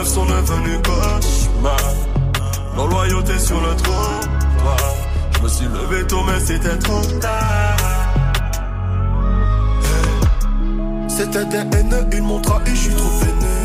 Rêves 0.04 0.12
sont 0.12 0.26
devenus 0.26 0.78
cauchemars. 0.84 1.94
Non 2.76 2.86
loyauté 2.86 3.38
sur 3.38 3.60
le 3.60 3.74
trottoir. 3.76 4.80
Je 5.36 5.42
me 5.42 5.48
suis 5.48 5.66
levé 5.66 6.06
tôt, 6.06 6.22
mais 6.26 6.40
c'était 6.40 6.78
trop 6.78 7.00
tard. 7.20 7.76
C'était 11.08 11.44
des 11.46 11.78
haineux, 11.78 12.06
ils 12.12 12.22
m'ont 12.22 12.40
trahi, 12.40 12.70
je 12.70 12.74
suis 12.74 12.94
trop 12.94 13.08
peiné. 13.20 13.63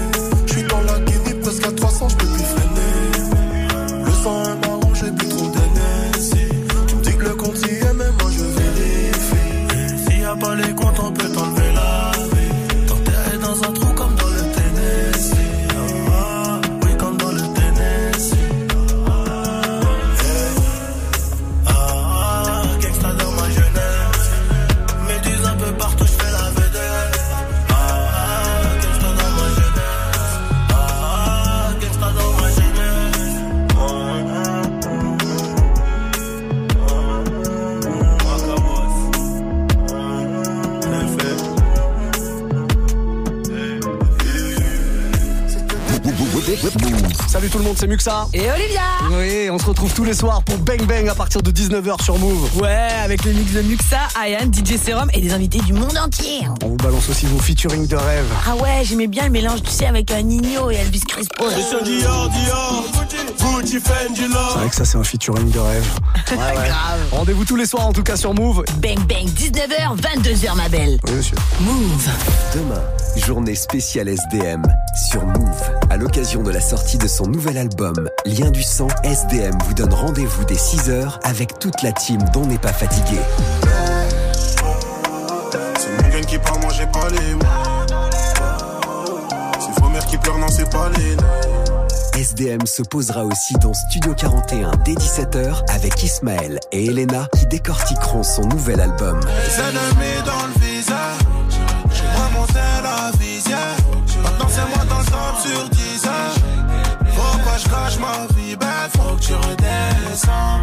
C'est 47.79 47.87
Muxa. 47.87 48.27
Et 48.33 48.51
Olivia 48.51 48.81
Oui, 49.09 49.49
on 49.49 49.57
se 49.57 49.65
retrouve 49.65 49.93
tous 49.93 50.03
les 50.03 50.13
soirs 50.13 50.43
pour 50.43 50.57
Bang 50.57 50.85
Bang 50.85 51.07
à 51.07 51.15
partir 51.15 51.41
de 51.41 51.49
19h 51.49 52.03
sur 52.03 52.19
Move. 52.19 52.61
Ouais, 52.61 52.89
avec 53.01 53.23
le 53.23 53.31
mix 53.31 53.53
de 53.53 53.61
Muxa, 53.61 53.99
Ayan, 54.21 54.51
DJ 54.51 54.75
Serum 54.75 55.09
et 55.13 55.21
des 55.21 55.31
invités 55.31 55.59
du 55.59 55.71
monde 55.71 55.97
entier. 55.97 56.41
On 56.61 56.69
vous 56.69 56.75
balance 56.75 57.07
aussi 57.09 57.25
vos 57.27 57.39
featuring 57.39 57.87
de 57.87 57.95
rêve. 57.95 58.25
Ah 58.45 58.57
ouais, 58.57 58.81
j'aimais 58.83 59.07
bien 59.07 59.23
le 59.23 59.29
mélange, 59.29 59.63
tu 59.63 59.71
sais, 59.71 59.85
avec 59.85 60.11
un 60.11 60.21
Nino 60.23 60.69
et 60.69 60.75
Elvis 60.75 60.99
Crespo. 61.07 61.45
C'est 61.49 61.77
vrai 64.57 64.69
que 64.69 64.75
ça 64.75 64.83
c'est 64.83 64.97
un 64.97 65.03
featuring 65.03 65.49
de 65.49 65.59
rêve. 65.59 65.87
Ouais, 66.31 66.37
ouais. 66.37 66.53
Grave. 66.53 66.99
Rendez-vous 67.11 67.43
tous 67.43 67.55
les 67.55 67.65
soirs 67.65 67.87
en 67.87 67.93
tout 67.93 68.03
cas 68.03 68.15
sur 68.15 68.35
Move. 68.35 68.63
Bang 68.77 68.99
bang, 69.07 69.25
19h, 69.25 69.97
22h 69.97 70.55
ma 70.55 70.69
belle. 70.69 70.99
Oui 71.07 71.13
monsieur. 71.13 71.37
Move. 71.61 72.09
Demain, 72.53 72.83
journée 73.25 73.55
spéciale 73.55 74.09
SDM 74.09 74.61
sur 75.09 75.25
Move. 75.25 75.78
À 75.89 75.97
l'occasion 75.97 76.43
de 76.43 76.51
la 76.51 76.61
sortie 76.61 76.99
de 76.99 77.07
son 77.07 77.25
nouvel 77.25 77.57
album, 77.57 78.09
Lien 78.23 78.51
du 78.51 78.61
sang, 78.61 78.87
SDM 79.03 79.57
vous 79.65 79.73
donne 79.73 79.91
rendez-vous 79.91 80.45
dès 80.45 80.53
6h 80.53 81.19
avec 81.23 81.57
toute 81.57 81.81
la 81.81 81.91
team 81.91 82.19
dont 82.31 82.45
n'est 82.45 82.59
pas 82.59 82.71
fatigué. 82.71 83.17
C'est 85.79 86.03
mon 86.03 86.09
gun 86.09 86.21
qui 86.21 86.37
parle, 86.37 86.61
moi 86.61 86.71
j'ai 86.77 86.85
pas 86.85 87.09
les 87.09 87.33
mots. 87.33 87.41
C'est 89.59 89.81
vos 89.81 89.89
mères 89.89 90.05
qui 90.05 90.17
pleurent, 90.17 90.37
non, 90.37 90.47
c'est 90.49 90.69
pas 90.69 90.89
les. 90.89 91.17
SDM 92.19 92.67
se 92.67 92.83
posera 92.83 93.23
aussi 93.23 93.53
dans 93.55 93.73
Studio 93.73 94.13
41 94.13 94.71
dès 94.85 94.93
17h 94.93 95.73
avec 95.73 96.03
Ismaël 96.03 96.59
et 96.71 96.85
Elena 96.85 97.27
qui 97.35 97.47
décortiqueront 97.47 98.23
son 98.23 98.43
nouvel 98.43 98.79
album. 98.81 99.19
Les 99.21 99.59
ennemis 99.59 100.25
dans 100.25 100.47
le 100.47 100.68
sur 105.49 105.69
10 105.69 106.05
heures. 106.05 106.35
Pourquoi 107.15 107.57
je 107.57 107.69
gâche 107.69 107.99
ma 107.99 108.27
vie, 108.35 108.55
ben 108.55 108.67
faut 108.95 109.15
que 109.15 109.21
tu 109.21 109.33
redescends. 109.33 110.61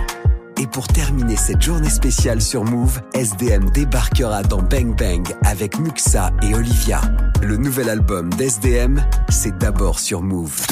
Et 0.59 0.67
pour 0.67 0.87
terminer 0.89 1.37
cette 1.37 1.61
journée 1.61 1.91
spéciale 1.91 2.41
sur 2.41 2.65
Move, 2.65 3.01
SDM 3.13 3.69
débarquera 3.71 4.43
dans 4.43 4.63
Bang 4.63 4.97
Bang 4.97 5.35
avec 5.45 5.79
Muxa 5.79 6.31
et 6.43 6.55
Olivia. 6.55 7.01
Le 7.43 7.57
nouvel 7.57 7.91
album 7.91 8.33
d'SDM, 8.35 9.01
c'est 9.29 9.57
d'abord 9.59 9.99
sur 9.99 10.23
Move. 10.23 10.67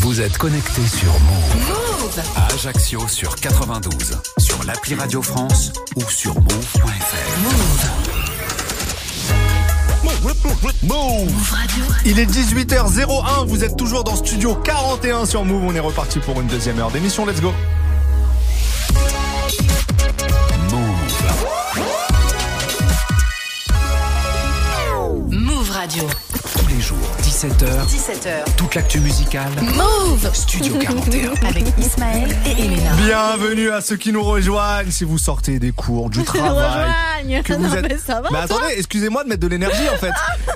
Vous 0.00 0.20
êtes 0.20 0.38
connecté 0.38 0.82
sur 0.86 1.12
Move. 1.12 2.20
À 2.36 2.54
Ajaccio 2.54 3.08
sur 3.08 3.34
92, 3.36 4.20
sur 4.38 4.62
l'appli 4.64 4.94
Radio 4.94 5.22
France 5.22 5.72
ou 5.96 6.02
sur 6.08 6.34
move.fr. 6.34 7.40
Move 7.42 8.15
Il 12.04 12.18
est 12.18 12.26
18h01, 12.26 13.46
vous 13.46 13.64
êtes 13.64 13.76
toujours 13.76 14.04
dans 14.04 14.16
Studio 14.16 14.54
41 14.54 15.26
sur 15.26 15.44
Move, 15.44 15.64
on 15.64 15.74
est 15.74 15.80
reparti 15.80 16.18
pour 16.18 16.40
une 16.40 16.46
deuxième 16.46 16.78
heure 16.78 16.90
d'émission, 16.90 17.26
let's 17.26 17.40
go. 17.40 17.52
Move 25.30 25.70
Radio. 25.70 26.04
Tous 27.38 27.46
les 27.46 27.50
jours, 27.50 27.58
17h, 27.58 27.86
17h. 27.86 28.54
toute 28.56 28.74
l'actu 28.74 29.00
musicale. 29.00 29.50
Move 29.60 30.30
Studio 30.34 30.74
41. 30.80 31.32
Avec 31.46 31.64
Ismaël 31.78 32.34
et 32.46 32.50
Elena. 32.64 32.92
Bienvenue 32.96 33.70
à 33.70 33.80
ceux 33.82 33.96
qui 33.96 34.10
nous 34.12 34.22
rejoignent 34.22 34.90
si 34.90 35.04
vous 35.04 35.18
sortez 35.18 35.58
des 35.58 35.72
cours, 35.72 36.08
du 36.08 36.22
travail. 36.24 36.86
rejoignent. 37.24 37.42
Que 37.42 37.52
vous 37.52 37.66
Non, 37.68 37.74
êtes... 37.74 37.88
mais 37.90 37.98
ça 37.98 38.22
va, 38.22 38.28
Mais 38.30 38.46
toi 38.46 38.56
attendez, 38.56 38.74
excusez-moi 38.78 39.24
de 39.24 39.28
mettre 39.28 39.42
de 39.42 39.48
l'énergie 39.48 39.88
en 39.92 39.98
fait. 39.98 40.08
Euh, 40.08 40.12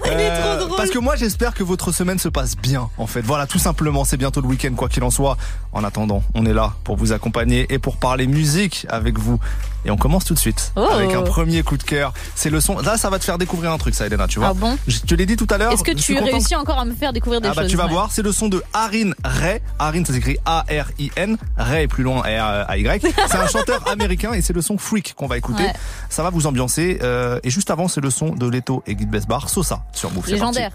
Il 0.12 0.20
est 0.20 0.40
trop 0.40 0.64
drôle. 0.66 0.76
Parce 0.78 0.90
que 0.90 0.98
moi 0.98 1.16
j'espère 1.16 1.52
que 1.52 1.62
votre 1.62 1.92
semaine 1.92 2.18
se 2.18 2.28
passe 2.28 2.56
bien 2.56 2.88
en 2.96 3.06
fait. 3.06 3.20
Voilà, 3.22 3.46
tout 3.46 3.58
simplement, 3.58 4.04
c'est 4.04 4.16
bientôt 4.16 4.40
le 4.40 4.46
week-end 4.48 4.72
quoi 4.74 4.88
qu'il 4.88 5.02
en 5.04 5.10
soit. 5.10 5.36
En 5.72 5.84
attendant, 5.84 6.22
on 6.34 6.46
est 6.46 6.52
là 6.54 6.72
pour 6.84 6.96
vous 6.96 7.12
accompagner 7.12 7.66
et 7.72 7.78
pour 7.78 7.96
parler 7.96 8.26
musique 8.26 8.86
avec 8.88 9.18
vous. 9.18 9.38
Et 9.86 9.90
on 9.90 9.96
commence 9.96 10.24
tout 10.26 10.34
de 10.34 10.38
suite 10.38 10.72
Oh. 10.76 10.86
avec 10.92 11.14
un 11.14 11.22
premier 11.22 11.62
coup 11.62 11.78
de 11.78 11.82
cœur. 11.82 12.12
C'est 12.34 12.50
le 12.50 12.60
son. 12.60 12.78
Là, 12.80 12.98
ça 12.98 13.08
va 13.08 13.18
te 13.18 13.24
faire 13.24 13.38
découvrir 13.38 13.72
un 13.72 13.78
truc, 13.78 13.94
ça, 13.94 14.06
Elena, 14.06 14.26
tu 14.26 14.38
vois. 14.38 14.48
Ah 14.48 14.52
bon 14.54 14.76
Je 14.86 14.98
te 14.98 15.14
l'ai 15.14 15.24
dit 15.24 15.36
tout 15.36 15.46
à 15.48 15.56
l'heure. 15.56 15.72
Est-ce 15.72 15.82
que 15.84 15.92
tu 15.92 16.18
réussis 16.18 16.54
encore 16.54 16.69
à 16.78 16.84
me 16.84 16.94
faire 16.94 17.12
découvrir 17.12 17.40
des 17.40 17.48
ah 17.48 17.52
bah 17.54 17.62
choses 17.62 17.70
tu 17.70 17.76
vas 17.76 17.84
ouais. 17.86 17.92
voir, 17.92 18.10
c'est 18.12 18.22
le 18.22 18.32
son 18.32 18.48
de 18.48 18.62
Harin 18.72 19.10
Ray. 19.24 19.60
Harin 19.78 20.04
ça 20.04 20.12
s'écrit 20.12 20.38
A-R-I-N. 20.44 21.36
Ray 21.56 21.84
est 21.84 21.88
plus 21.88 22.02
loin 22.04 22.20
R-A-Y. 22.22 23.00
C'est 23.28 23.36
un 23.36 23.46
chanteur 23.48 23.88
américain 23.90 24.32
et 24.32 24.42
c'est 24.42 24.52
le 24.52 24.62
son 24.62 24.78
Freak 24.78 25.14
qu'on 25.14 25.26
va 25.26 25.36
écouter. 25.38 25.64
Ouais. 25.64 25.72
Ça 26.08 26.22
va 26.22 26.30
vous 26.30 26.46
ambiancer. 26.46 26.98
euh, 27.02 27.40
et 27.42 27.50
juste 27.50 27.70
avant 27.70 27.88
c'est 27.88 28.00
le 28.00 28.10
son 28.10 28.30
de 28.34 28.46
Leto 28.48 28.82
et 28.86 28.94
Guy 28.94 29.06
Besbar, 29.06 29.48
Sosa 29.48 29.82
sur 29.92 30.10
Move. 30.12 30.24
C'est 30.26 30.32
Légendaire. 30.32 30.72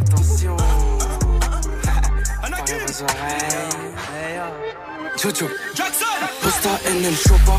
Attention. 0.00 0.56
Jojo. 5.16 5.46
Jackson 5.74 6.04
Posta 6.42 6.70
NL 6.90 7.14
Chopa. 7.16 7.58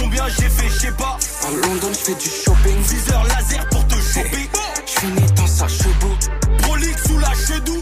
Combien 0.00 0.26
j'ai 0.28 0.48
fait, 0.48 0.68
je 0.68 0.78
sais 0.86 0.92
pas. 0.92 1.18
À 1.46 1.50
London, 1.50 1.88
je 1.90 1.98
fais 1.98 2.14
du 2.14 2.28
shopping. 2.28 2.76
Viseur 2.82 3.24
laser 3.24 3.68
pour 3.68 3.86
te 3.86 3.94
choper. 3.94 4.48
Je 4.86 5.00
finis 5.00 5.32
dans 5.36 5.46
sa 5.46 5.68
chevaux. 5.68 6.14
Chedou. 7.54 7.76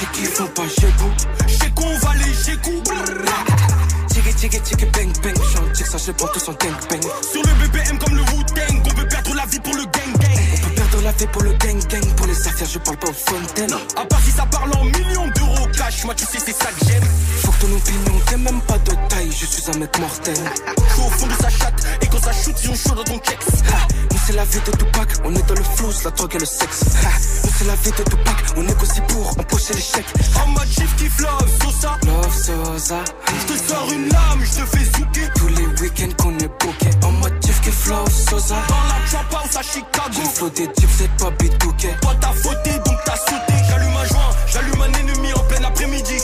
J'ai 0.00 0.06
qui 0.12 0.24
font 0.26 0.46
pas 0.46 0.62
j'ai 0.78 0.86
goût. 0.86 1.12
Chez 1.48 1.70
qu'on 1.74 1.98
va 1.98 2.14
les 2.14 2.32
chez 2.34 2.56
coup. 2.58 2.82
Tiggy 4.08 4.34
tiggy 4.34 4.60
tiggy 4.60 4.86
bang 4.92 5.12
bang. 5.22 5.34
Tic 5.74 5.86
ça, 5.86 5.98
je 5.98 6.12
prends 6.12 6.28
tous 6.28 6.48
en 6.48 6.52
gang 6.52 6.76
bang. 6.88 7.02
Sur 7.32 7.42
le 7.42 7.66
BPM 7.66 7.98
comme 7.98 8.14
le 8.14 8.22
Wu-Tang. 8.22 8.37
La 11.08 11.26
pour 11.28 11.42
le 11.42 11.52
gang 11.54 11.80
gang. 11.88 12.14
Pour 12.16 12.26
les 12.26 12.48
affaires, 12.48 12.68
je 12.68 12.78
parle 12.78 12.98
pas 12.98 13.08
aux 13.08 13.12
fontaines. 13.12 13.74
À 13.96 14.04
part 14.04 14.20
si 14.24 14.30
ça 14.30 14.46
parle 14.46 14.70
en 14.76 14.84
millions 14.84 15.28
d'euros 15.34 15.68
cash. 15.76 16.04
Moi, 16.04 16.14
tu 16.14 16.24
sais, 16.24 16.38
c'est 16.44 16.52
ça 16.52 16.70
que 16.70 16.84
j'aime. 16.86 17.04
Faut 17.42 17.52
que 17.52 17.60
ton 17.60 17.72
opinion, 17.72 18.20
t'es 18.26 18.36
même 18.36 18.60
pas 18.62 18.78
de 18.78 18.92
taille. 19.08 19.30
Je 19.30 19.46
suis 19.46 19.62
un 19.74 19.78
mec 19.78 19.98
mortel. 19.98 20.36
Je 20.36 21.00
au 21.00 21.10
fond 21.10 21.26
de 21.26 21.32
sa 21.42 21.48
chatte. 21.48 21.86
Et 22.02 22.06
quand 22.06 22.22
ça 22.22 22.32
shoot, 22.32 22.54
ils 22.62 22.70
ont 22.70 22.74
chaud 22.74 22.94
dans 22.94 23.04
ton 23.04 23.18
kex. 23.18 23.46
Nous 24.10 24.18
c'est 24.26 24.32
la 24.34 24.44
vie 24.44 24.60
de 24.60 24.70
Tupac, 24.76 25.08
on 25.24 25.34
est 25.34 25.48
dans 25.48 25.54
le 25.54 25.62
flou, 25.62 25.88
la 26.04 26.10
drogue 26.10 26.34
et 26.34 26.38
le 26.38 26.44
sexe. 26.44 26.84
Nous 27.44 27.50
c'est 27.56 27.66
la 27.66 27.74
vie 27.76 27.90
de 27.90 28.02
Tupac, 28.02 28.36
on 28.56 28.62
négocie 28.62 29.00
pour 29.08 29.30
empocher 29.30 29.74
les 29.74 29.80
chèques. 29.80 30.12
En 30.42 30.48
mode 30.48 30.68
chief 30.68 30.94
kiff 30.96 31.18
love, 31.20 31.48
Sosa. 31.62 31.98
Love 32.04 32.34
Sosa, 32.34 33.04
Je 33.26 33.54
te 33.54 33.68
sors 33.68 33.90
une 33.92 34.08
lame, 34.08 34.40
je 34.42 34.60
te 34.60 34.66
fais 34.66 34.84
zouker. 34.84 35.30
tous 35.34 35.48
les 35.48 35.66
week-ends 35.80 36.22
qu'on 36.22 36.38
est 36.38 36.47
flow 37.78 38.04
Sosa. 38.10 38.56
Dans 38.68 38.74
la 38.88 39.06
trap 39.08 39.34
house 39.34 39.56
à 39.56 39.62
Chicago. 39.62 40.10
J'ai 40.12 40.28
flow 40.36 40.50
des 40.50 40.68
types, 40.72 40.88
c'est 40.96 41.10
pas 41.16 41.30
bitouké. 41.30 41.88
Toi 42.02 42.14
t'as 42.20 42.32
fauté 42.32 42.70
donc 42.84 42.96
t'as 43.04 43.16
sauté. 43.16 43.54
J'allume 43.68 43.96
un 43.96 44.04
joint, 44.06 44.30
j'allume 44.52 44.82
un 44.82 44.92
ennemi 44.98 45.32
en 45.34 45.40
plein 45.40 45.64
après-midi. 45.64 46.16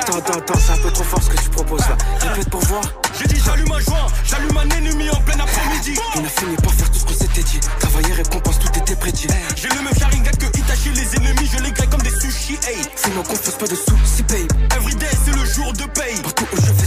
Attends, 0.00 0.18
attends, 0.18 0.38
attends, 0.38 0.58
c'est 0.64 0.72
un 0.72 0.76
peu 0.78 0.90
trop 0.90 1.04
fort 1.04 1.22
ce 1.22 1.30
que 1.30 1.42
tu 1.42 1.50
proposes 1.50 1.80
là. 1.88 1.96
Répète 2.20 2.50
pour 2.50 2.60
voir. 2.62 2.82
J'ai 3.18 3.26
dit 3.26 3.40
j'allume 3.44 3.72
un 3.72 3.80
joint, 3.80 4.06
j'allume 4.24 4.56
un 4.56 4.68
ennemi 4.76 5.10
en 5.10 5.20
plein 5.22 5.38
après-midi. 5.40 5.98
On 6.16 6.24
a 6.24 6.28
fini 6.28 6.56
par 6.56 6.72
faire 6.72 6.90
tout 6.90 6.98
ce 6.98 7.04
qu'on 7.04 7.14
s'était 7.14 7.42
dit. 7.42 7.60
Travailler, 7.80 8.12
récompense, 8.14 8.58
tout 8.58 8.78
était 8.78 8.96
prédit. 8.96 9.26
J'ai 9.56 9.68
le 9.68 9.82
même 9.82 9.94
Sharingan 9.98 10.30
que 10.38 10.46
Itachi, 10.58 10.90
les 10.90 11.16
ennemis, 11.16 11.50
je 11.52 11.62
les 11.62 11.72
grille 11.72 11.88
comme 11.88 12.02
des 12.02 12.10
sushis. 12.10 12.58
Hey, 12.66 12.78
Fais-moi 12.94 13.24
confiance, 13.24 13.56
pas 13.56 13.66
de 13.66 13.74
soucis, 13.74 14.22
babe. 14.28 14.48
everyday 14.76 15.06
c'est 15.24 15.34
le 15.34 15.44
jour 15.44 15.72
de 15.72 15.84
paye. 15.86 16.20
Partout 16.22 16.46
où 16.52 16.56
je 16.56 16.72
vais, 16.72 16.86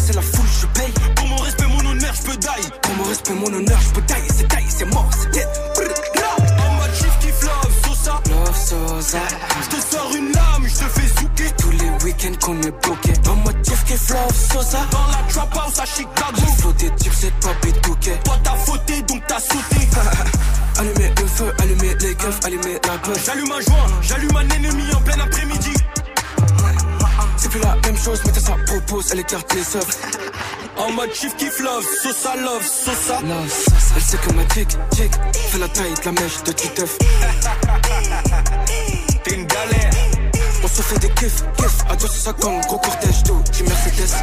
respect, 3.11 3.33
mon 3.33 3.53
honneur, 3.53 3.79
je 3.81 3.89
peux 3.93 4.01
tailler. 4.01 4.29
C'est 4.35 4.47
taille, 4.47 4.65
c'est 4.69 4.85
mort, 4.85 5.09
c'est 5.19 5.31
dead. 5.31 5.47
En 5.77 6.73
mode 6.75 6.93
chief 6.95 7.19
kiff 7.19 7.41
love, 7.43 7.73
Sosa. 7.85 8.21
Love 8.29 8.57
Sosa. 8.57 9.19
Je 9.63 9.75
te 9.75 9.81
sors 9.81 10.11
une 10.15 10.31
lame, 10.31 10.63
je 10.63 10.75
te 10.75 10.87
fais 10.95 11.07
zouker. 11.19 11.51
Tous 11.57 11.71
les 11.71 11.89
week-ends 12.05 12.37
qu'on 12.41 12.61
est 12.61 12.75
bloqué. 12.83 13.13
En 13.29 13.35
mode 13.35 13.57
chief 13.65 13.83
qui 13.85 13.97
flow 13.97 14.17
Sosa. 14.51 14.79
Dans 14.91 15.07
la 15.07 15.21
trap 15.31 15.53
house 15.57 15.79
à 15.79 15.85
Chicago. 15.85 16.39
J'ai 16.39 16.61
flow 16.61 16.73
des 16.73 16.91
types, 16.95 17.13
c'est 17.19 17.33
pas 17.39 17.53
bitouké. 17.61 18.11
Toi 18.23 18.35
t'as 18.43 18.55
fauté 18.55 19.01
donc 19.03 19.21
t'as 19.27 19.39
sauté. 19.39 19.81
Allumer 20.79 21.11
le 21.19 21.27
feu, 21.27 21.53
allumer 21.59 21.95
les 21.99 22.15
keufs, 22.15 22.39
allumer 22.45 22.73
la 22.73 22.97
peur. 22.97 23.15
J'allume 23.25 23.51
un 23.51 23.61
joint, 23.61 23.87
j'allume 24.01 24.35
un 24.35 24.49
ennemi 24.55 24.83
en 24.95 25.01
plein 25.01 25.19
après-midi. 25.19 25.60
Plus 27.51 27.59
la 27.59 27.75
même 27.83 27.97
chose, 27.97 28.21
mais 28.25 28.39
ça 28.39 28.55
propose, 28.65 29.11
elle 29.11 29.19
écarte 29.19 29.53
les 29.53 29.75
œufs. 29.75 29.97
En 30.77 30.89
mode 30.93 31.13
chief 31.13 31.35
kiff 31.35 31.59
love, 31.59 31.85
Sosa 32.01 32.37
love, 32.37 32.65
Sosa. 32.65 33.19
Love. 33.21 33.65
Elle 33.93 34.01
sait 34.01 34.17
que 34.17 34.31
ma 34.33 34.43
chick, 34.53 34.69
chick, 34.95 35.11
fait 35.33 35.57
la 35.57 35.67
taille 35.67 35.93
de 35.93 36.05
la 36.05 36.11
mèche 36.13 36.43
de 36.43 36.51
Titeuf. 36.53 36.97
T'es 39.23 39.35
une 39.35 39.45
galère. 39.45 39.91
On 40.63 40.67
se 40.67 40.81
fait 40.81 40.99
des 40.99 41.09
kiffs, 41.09 41.43
kiffs. 41.57 42.21
Sa 42.21 42.31
gang, 42.33 42.61
gros 42.67 42.77
cortège 42.77 43.23
d'eau, 43.23 43.41
j'ai 43.51 43.63
Mercedes. 43.63 44.15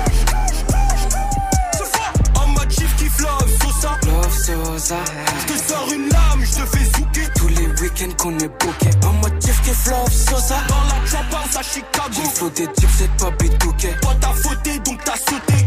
En 3.09 3.17
mode 3.17 3.17
chief 3.17 3.17
kiff 3.17 3.21
love, 3.21 3.51
Sosa. 3.63 3.99
Love 4.07 4.33
Sosa. 4.33 4.97
Je 5.41 5.53
te 5.53 5.69
sors 5.69 5.93
une 5.93 6.09
lame, 6.09 6.41
je 6.41 6.61
te 6.61 6.67
fais 6.67 6.85
zouker. 6.85 7.33
Tous 7.37 7.49
les 7.49 7.67
week-ends 7.81 8.15
qu'on 8.19 8.39
est 8.39 8.49
booké. 8.49 8.91
En 9.07 9.13
mode 9.15 9.43
chief 9.43 9.61
qui 9.63 9.71
flow 9.71 10.07
Sosa. 10.11 10.57
Dans 10.69 10.75
la 10.75 11.39
house 11.39 11.57
à 11.57 11.63
Chicago. 11.63 12.13
J'ai 12.13 12.31
flow 12.31 12.51
des 12.51 12.67
types, 12.73 12.89
c'est 12.97 13.11
pas 13.17 13.31
bitouké. 13.31 13.89
Toi 14.03 14.15
t'as 14.21 14.33
fauté 14.35 14.79
donc 14.81 15.03
t'as 15.05 15.17
sauté. 15.17 15.67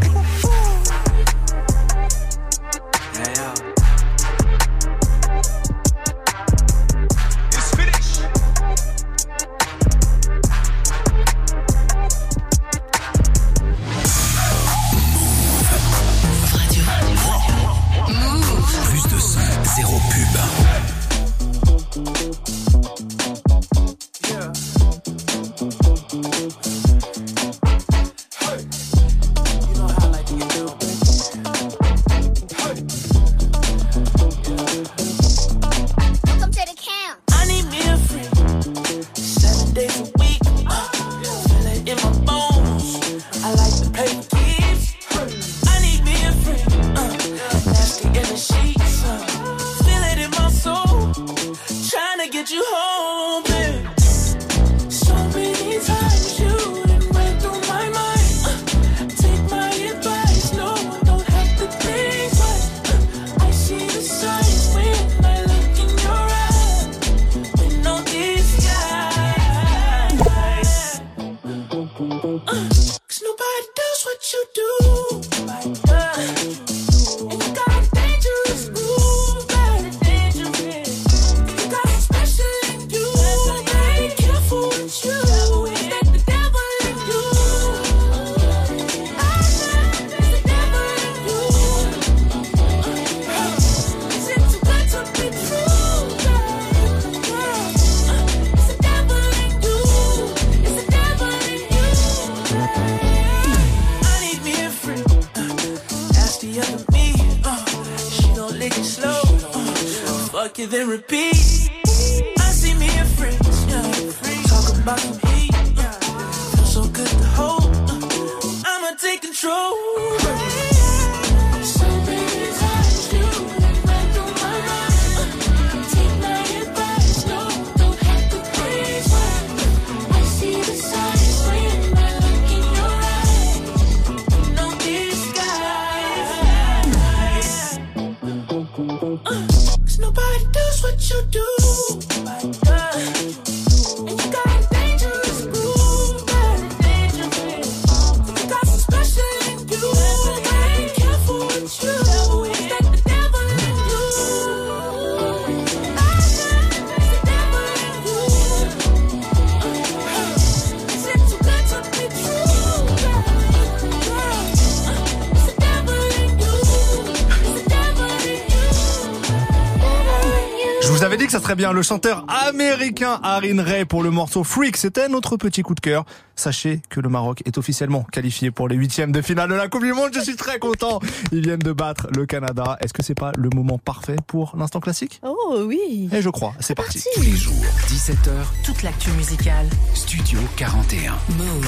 Ça 171.29 171.39
serait 171.39 171.55
bien 171.55 171.71
le 171.71 171.83
chanteur 171.83 172.25
américain 172.47 173.19
Arin 173.21 173.61
Ray 173.61 173.85
pour 173.85 174.01
le 174.01 174.09
morceau 174.09 174.43
Freak. 174.43 174.77
C'était 174.77 175.07
notre 175.07 175.37
petit 175.37 175.61
coup 175.61 175.75
de 175.75 175.79
cœur. 175.79 176.05
Sachez 176.41 176.81
que 176.89 176.99
le 176.99 177.07
Maroc 177.07 177.43
est 177.45 177.59
officiellement 177.59 178.01
qualifié 178.11 178.49
pour 178.49 178.67
les 178.67 178.75
huitièmes 178.75 179.11
de 179.11 179.21
finale 179.21 179.47
de 179.47 179.53
la 179.53 179.67
Coupe 179.67 179.83
du 179.83 179.93
Monde. 179.93 180.09
Je 180.11 180.21
suis 180.21 180.35
très 180.35 180.57
content. 180.57 180.99
Ils 181.31 181.41
viennent 181.41 181.59
de 181.59 181.71
battre 181.71 182.07
le 182.15 182.25
Canada. 182.25 182.77
Est-ce 182.81 182.93
que 182.93 183.03
c'est 183.03 183.13
pas 183.13 183.31
le 183.37 183.51
moment 183.53 183.77
parfait 183.77 184.15
pour 184.25 184.55
l'instant 184.57 184.79
classique? 184.79 185.19
Oh 185.21 185.61
oui. 185.67 186.09
Et 186.11 186.19
je 186.23 186.29
crois. 186.29 186.53
C'est 186.59 186.73
parti. 186.73 187.03
Tous 187.13 187.21
les 187.21 187.35
jours, 187.35 187.53
17h, 187.89 188.31
Toute 188.65 188.81
l'actu 188.81 189.11
musicale. 189.11 189.67
Studio 189.93 190.39
41. 190.57 191.11
Move. 191.37 191.67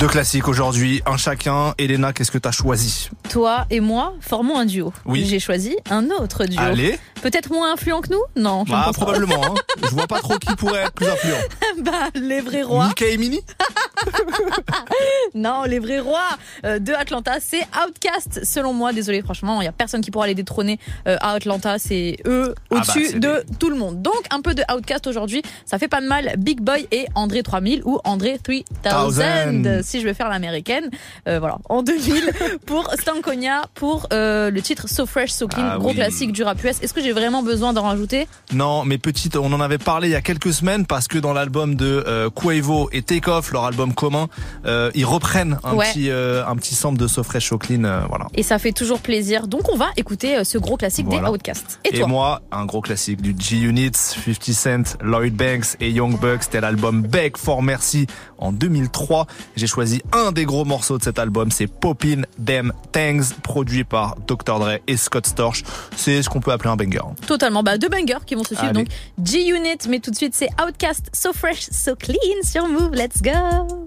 Deux 0.00 0.08
classiques 0.08 0.48
aujourd'hui, 0.48 1.00
un 1.06 1.16
chacun. 1.16 1.74
Elena, 1.78 2.12
qu'est-ce 2.12 2.32
que 2.32 2.38
t'as 2.38 2.50
choisi? 2.50 3.10
Toi 3.30 3.66
et 3.70 3.78
moi 3.78 4.14
formons 4.20 4.58
un 4.58 4.66
duo. 4.66 4.92
Oui. 5.06 5.26
J'ai 5.26 5.38
choisi 5.38 5.76
un 5.90 6.10
autre 6.10 6.44
duo. 6.46 6.60
Allez. 6.60 6.98
Peut-être 7.22 7.52
moins 7.52 7.72
influent 7.72 8.00
que 8.00 8.10
nous? 8.10 8.22
Non, 8.42 8.64
je 8.66 8.72
ne 8.72 8.76
Bah, 8.76 8.82
pense 8.86 8.96
pas. 8.96 9.04
probablement. 9.04 9.44
Hein. 9.44 9.54
Je 9.84 9.88
vois 9.94 10.08
pas 10.08 10.18
trop 10.18 10.36
qui 10.38 10.52
pourrait 10.56 10.80
être 10.82 10.92
plus 10.92 11.06
influent. 11.06 11.38
bah, 11.84 12.08
les 12.16 12.40
vrais 12.40 12.62
rois. 12.62 12.88
Mickey 12.88 13.14
et 13.14 13.16
Minnie? 13.16 13.42
Non, 15.34 15.64
les 15.64 15.78
vrais 15.78 16.00
rois 16.00 16.20
euh, 16.64 16.78
de 16.78 16.92
Atlanta, 16.92 17.34
c'est 17.40 17.66
Outcast, 17.86 18.44
selon 18.44 18.72
moi. 18.72 18.92
Désolé, 18.92 19.22
franchement, 19.22 19.60
il 19.60 19.64
y 19.66 19.68
a 19.68 19.72
personne 19.72 20.00
qui 20.00 20.10
pourra 20.10 20.26
les 20.26 20.34
détrôner 20.34 20.78
euh, 21.06 21.16
à 21.20 21.32
Atlanta. 21.32 21.78
C'est 21.78 22.16
eux 22.26 22.54
Ah 22.56 22.62
bah, 22.70 22.76
au-dessus 22.78 23.18
de 23.18 23.44
tout 23.58 23.68
le 23.70 23.76
monde. 23.76 24.00
Donc, 24.02 24.14
un 24.30 24.40
peu 24.40 24.54
de 24.54 24.62
Outcast 24.74 25.06
aujourd'hui. 25.06 25.42
Ça 25.66 25.78
fait 25.78 25.88
pas 25.88 26.00
de 26.00 26.06
mal. 26.06 26.34
Big 26.38 26.60
Boy 26.60 26.88
et 26.92 27.06
André 27.14 27.42
3000 27.42 27.82
ou 27.84 27.98
André 28.04 28.38
3000, 28.42 28.64
Thousand. 28.82 29.82
si 29.82 30.00
je 30.00 30.06
veux 30.06 30.14
faire 30.14 30.28
l'américaine. 30.28 30.90
Euh, 31.28 31.38
voilà, 31.38 31.58
en 31.68 31.82
2000 31.82 32.32
pour 32.66 32.90
Stankonia, 32.98 33.62
pour 33.74 34.06
euh, 34.12 34.50
le 34.50 34.62
titre 34.62 34.88
So 34.88 35.06
Fresh, 35.06 35.30
So 35.30 35.46
Clean, 35.48 35.68
Ah 35.72 35.78
gros 35.78 35.90
oui. 35.90 35.94
classique 35.96 36.32
du 36.32 36.42
rap 36.42 36.62
US. 36.64 36.80
Est-ce 36.82 36.94
que 36.94 37.02
j'ai 37.02 37.12
vraiment 37.12 37.42
besoin 37.42 37.72
d'en 37.72 37.82
rajouter? 37.82 38.26
Non, 38.52 38.84
mais 38.84 38.98
petite, 38.98 39.36
on 39.36 39.52
en 39.52 39.60
avait 39.60 39.78
parlé 39.78 40.08
il 40.08 40.12
y 40.12 40.16
a 40.16 40.22
quelques 40.22 40.52
semaines 40.52 40.86
parce 40.86 41.06
que 41.08 41.18
dans 41.18 41.32
l'album 41.32 41.74
de 41.74 42.04
euh, 42.06 42.30
Quavo 42.30 42.88
et 42.92 43.02
Takeoff, 43.02 43.52
leur 43.52 43.64
album 43.64 43.87
commun, 43.92 44.28
euh, 44.66 44.90
ils 44.94 45.04
reprennent 45.06 45.58
un 45.64 45.74
Ouais. 45.74 45.86
petit 45.92 46.10
euh, 46.10 46.44
un 46.46 46.56
petit 46.56 46.74
sample 46.74 46.98
de 46.98 47.06
So 47.06 47.22
Fresh 47.22 47.48
So 47.48 47.58
Clean, 47.58 47.84
euh, 47.84 48.00
voilà. 48.08 48.26
Et 48.34 48.42
ça 48.42 48.58
fait 48.58 48.72
toujours 48.72 49.00
plaisir. 49.00 49.46
Donc, 49.48 49.72
on 49.72 49.76
va 49.76 49.88
écouter 49.96 50.36
euh, 50.38 50.44
ce 50.44 50.58
gros 50.58 50.76
classique 50.76 51.06
Voilà. 51.06 51.28
des 51.28 51.34
Outcasts. 51.34 51.78
Et, 51.84 51.98
toi 51.98 52.06
moi, 52.06 52.42
un 52.52 52.64
gros 52.66 52.80
classique 52.80 53.20
du 53.20 53.34
G-Unit, 53.38 53.92
50 53.94 54.44
Cent, 54.54 54.96
Lloyd 55.02 55.34
Banks 55.34 55.76
et 55.80 55.90
Young 55.90 56.18
Bucks, 56.18 56.44
c'était 56.44 56.60
l'album 56.60 57.02
Beg 57.02 57.36
for 57.36 57.62
Mercy 57.62 58.06
en 58.38 58.52
2003. 58.52 59.26
J'ai 59.56 59.66
choisi 59.66 60.02
un 60.12 60.32
des 60.32 60.44
gros 60.44 60.64
morceaux 60.64 60.98
de 60.98 61.02
cet 61.02 61.18
album, 61.18 61.50
c'est 61.50 61.66
Poppin' 61.66 62.22
Them 62.44 62.72
Tangs, 62.92 63.34
produit 63.42 63.84
par 63.84 64.16
Dr. 64.26 64.58
Dre 64.58 64.78
et 64.86 64.96
Scott 64.96 65.26
Storch. 65.26 65.62
C'est 65.96 66.22
ce 66.22 66.28
qu'on 66.28 66.40
peut 66.40 66.52
appeler 66.52 66.70
un 66.70 66.76
banger. 66.76 67.00
Totalement. 67.26 67.62
Bah, 67.62 67.78
deux 67.78 67.88
bangers 67.88 68.24
qui 68.26 68.34
vont 68.34 68.44
se 68.44 68.54
suivre. 68.54 68.64
Allez. 68.70 68.84
Donc, 68.84 68.88
G-Unit, 69.22 69.78
mais 69.88 70.00
tout 70.00 70.10
de 70.10 70.16
suite, 70.16 70.34
c'est 70.34 70.48
Outcast, 70.62 71.10
So 71.12 71.32
Fresh, 71.32 71.68
So 71.70 71.94
Clean 71.96 72.16
sur 72.44 72.66
Move. 72.68 72.92
Let's 72.94 73.20
go! 73.22 73.77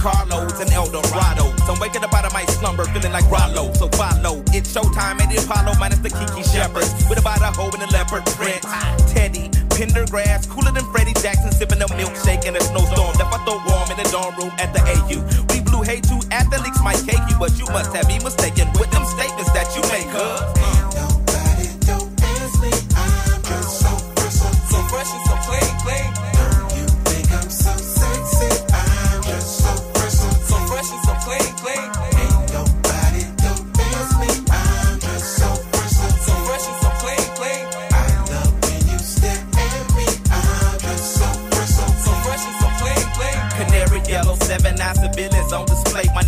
Carlos 0.00 0.58
and 0.60 0.72
Eldorado. 0.72 1.52
So 1.68 1.76
I'm 1.76 1.80
waking 1.80 2.02
up 2.02 2.12
out 2.14 2.24
of 2.24 2.32
my 2.32 2.44
slumber 2.56 2.84
feeling 2.86 3.12
like 3.12 3.28
Rollo. 3.30 3.72
So 3.74 3.86
follow. 4.00 4.42
It's 4.56 4.72
showtime 4.72 5.20
at 5.20 5.28
the 5.28 5.44
Apollo 5.44 5.76
minus 5.78 6.00
the 6.00 6.08
Kiki 6.08 6.42
Shepherd. 6.42 6.88
With 7.08 7.20
about 7.20 7.44
a 7.44 7.52
hoe 7.52 7.68
and 7.68 7.84
a 7.84 7.90
leopard 7.92 8.24
print. 8.32 8.64
Teddy, 9.12 9.52
Pendergrass, 9.76 10.48
cooler 10.48 10.72
than 10.72 10.84
Freddie 10.90 11.12
Jackson, 11.20 11.52
sipping 11.52 11.82
a 11.82 11.88
milkshake 12.00 12.48
in 12.48 12.56
a 12.56 12.60
snowstorm. 12.60 13.12
Left 13.20 13.28
I 13.28 13.44
throw 13.44 13.60
warm 13.68 13.92
in 13.92 13.98
the 14.00 14.08
dorm 14.08 14.34
room 14.40 14.52
at 14.56 14.72
the 14.72 14.80
AU. 14.80 15.20
We 15.52 15.60
blew 15.60 15.82
hate 15.82 16.04
to 16.08 16.16
athletes 16.32 16.80
might 16.82 17.04
cake 17.04 17.20
you, 17.28 17.36
but 17.38 17.52
you 17.60 17.66
must 17.68 17.94
have 17.94 18.08
me 18.08 18.18
mistaken 18.24 18.72
with 18.80 18.90
them 18.90 19.04
statements 19.04 19.52
that 19.52 19.68
you 19.76 19.84
make? 19.92 20.79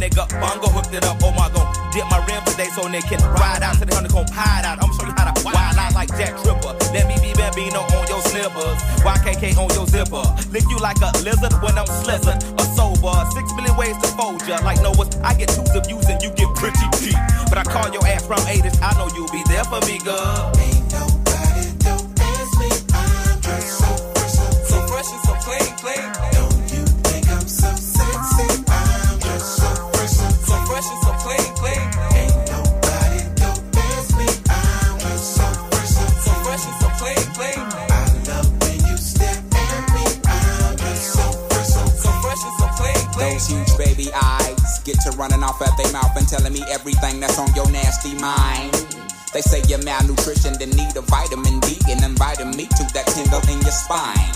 Nigga 0.03 0.27
Bongo 0.43 0.67
hooked 0.75 0.93
it 0.95 1.05
up. 1.07 1.23
Oh 1.23 1.31
my 1.31 1.47
god, 1.55 1.71
dip 1.95 2.03
my 2.11 2.19
rim 2.27 2.43
today 2.45 2.67
so 2.75 2.83
they 2.91 3.01
can 3.07 3.23
ride 3.39 3.63
out 3.63 3.79
to 3.79 3.87
the 3.87 3.95
honeycomb 3.95 4.27
hide 4.35 4.67
out. 4.67 4.83
I'm 4.83 4.91
show 4.99 5.07
you 5.07 5.15
how 5.15 5.31
to 5.31 5.35
wild 5.47 5.79
out 5.79 5.95
like 5.95 6.11
Jack 6.19 6.35
Tripper. 6.43 6.75
Let 6.91 7.07
me 7.07 7.15
be 7.23 7.31
Bambino 7.39 7.87
on 7.87 8.05
your 8.11 8.23
slippers. 8.27 8.79
YKK 9.07 9.55
on 9.55 9.71
your 9.79 9.87
zipper. 9.87 10.27
Lick 10.51 10.67
you 10.67 10.79
like 10.83 10.99
a 10.99 11.15
lizard 11.23 11.55
when 11.63 11.79
I'm 11.79 11.87
slizzard. 12.03 12.43
A 12.59 12.65
sober. 12.75 13.15
Six 13.31 13.47
million 13.55 13.77
ways 13.79 13.97
to 14.03 14.09
fold 14.19 14.43
ya. 14.47 14.59
Like 14.67 14.83
Noah's, 14.83 15.15
I 15.23 15.35
get 15.39 15.49
twos 15.55 15.71
of 15.71 15.87
views 15.87 16.07
and 16.11 16.19
you 16.23 16.31
get 16.35 16.51
pretty 16.59 16.87
deep. 16.99 17.19
But 17.47 17.59
I 17.59 17.65
call 17.65 17.93
your 17.95 18.05
ass 18.07 18.27
from 18.27 18.43
80s. 18.43 18.83
I 18.83 18.91
know 18.99 19.07
you'll 19.15 19.31
be 19.31 19.43
there 19.47 19.65
for 19.65 19.81
me, 19.87 20.03
girl. 20.03 20.82
Eyes. 44.15 44.81
Get 44.85 44.99
to 45.07 45.11
running 45.17 45.43
off 45.43 45.61
at 45.63 45.77
their 45.77 45.93
mouth 45.93 46.17
and 46.17 46.27
telling 46.27 46.53
me 46.53 46.65
everything 46.71 47.21
that's 47.21 47.39
on 47.39 47.53
your 47.55 47.71
nasty 47.71 48.15
mind. 48.19 48.73
They 49.33 49.41
say 49.41 49.63
you're 49.69 49.83
malnutrition, 49.83 50.59
then 50.59 50.71
need 50.71 50.97
a 50.97 51.03
vitamin 51.03 51.61
D 51.61 51.79
and 51.89 52.03
inviting 52.05 52.51
me 52.57 52.67
to 52.67 52.85
that 52.93 53.07
tingle 53.15 53.41
in 53.49 53.61
your 53.63 53.73
spine. 53.73 54.33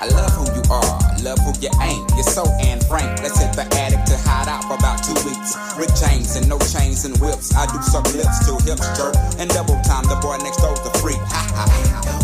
I 0.00 0.06
love 0.06 0.30
who 0.30 0.46
you 0.54 0.62
are, 0.70 0.98
love 1.22 1.38
who 1.42 1.50
you 1.58 1.70
ain't. 1.82 2.06
You're 2.14 2.22
so 2.22 2.46
Anne 2.62 2.80
Frank. 2.86 3.22
Let's 3.22 3.38
hit 3.38 3.52
the 3.54 3.66
attic 3.74 4.02
to 4.06 4.16
hide 4.22 4.46
out 4.46 4.62
for 4.66 4.74
about 4.74 5.02
two 5.02 5.14
weeks. 5.26 5.58
Rick 5.74 5.90
James 5.98 6.36
and 6.36 6.48
no 6.48 6.58
chains 6.58 7.04
and 7.04 7.18
whips. 7.18 7.54
I 7.54 7.66
do 7.66 7.82
suck 7.82 8.06
lips 8.14 8.46
till 8.46 8.58
hips 8.62 8.86
jerk. 8.96 9.14
And 9.38 9.50
double 9.50 9.74
time, 9.82 10.06
the 10.06 10.14
boy 10.22 10.38
next 10.38 10.62
door's 10.62 10.78
a 10.86 10.90
freak. 11.02 11.18
Ha 11.18 11.42
ha 11.50 11.66
ha. 11.66 12.18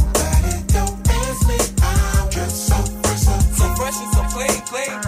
So 3.55 3.67
fresh 3.75 3.99
and 3.99 4.11
so 4.15 4.23
clean, 4.31 4.61
clean. 4.71 5.04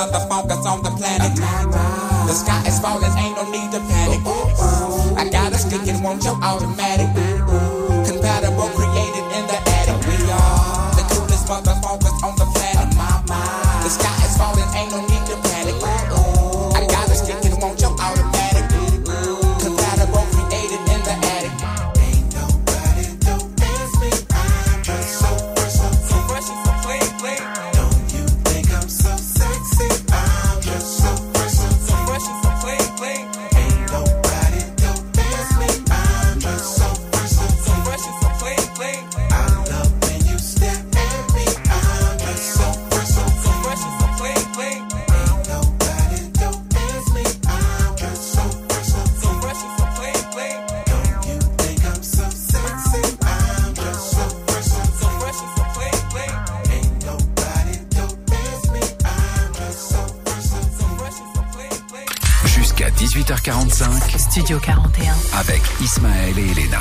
Coolest 0.00 0.28
motherfuckers 0.28 0.64
on 0.66 0.82
the 0.82 0.90
planet. 0.90 1.36
The 1.36 2.32
sky 2.32 2.62
is 2.66 2.78
falling, 2.80 3.10
ain't 3.18 3.36
no 3.36 3.50
need 3.50 3.70
to 3.72 3.80
panic. 3.80 4.20
I 5.18 5.28
got 5.30 5.52
a 5.52 5.58
stick 5.58 5.86
and 5.88 6.02
want 6.02 6.24
your 6.24 6.36
automatic. 6.42 7.29
Studio 64.30 64.60
41. 64.60 65.12
Avec 65.40 65.60
Ismaël 65.80 66.38
et 66.38 66.52
Elena. 66.52 66.78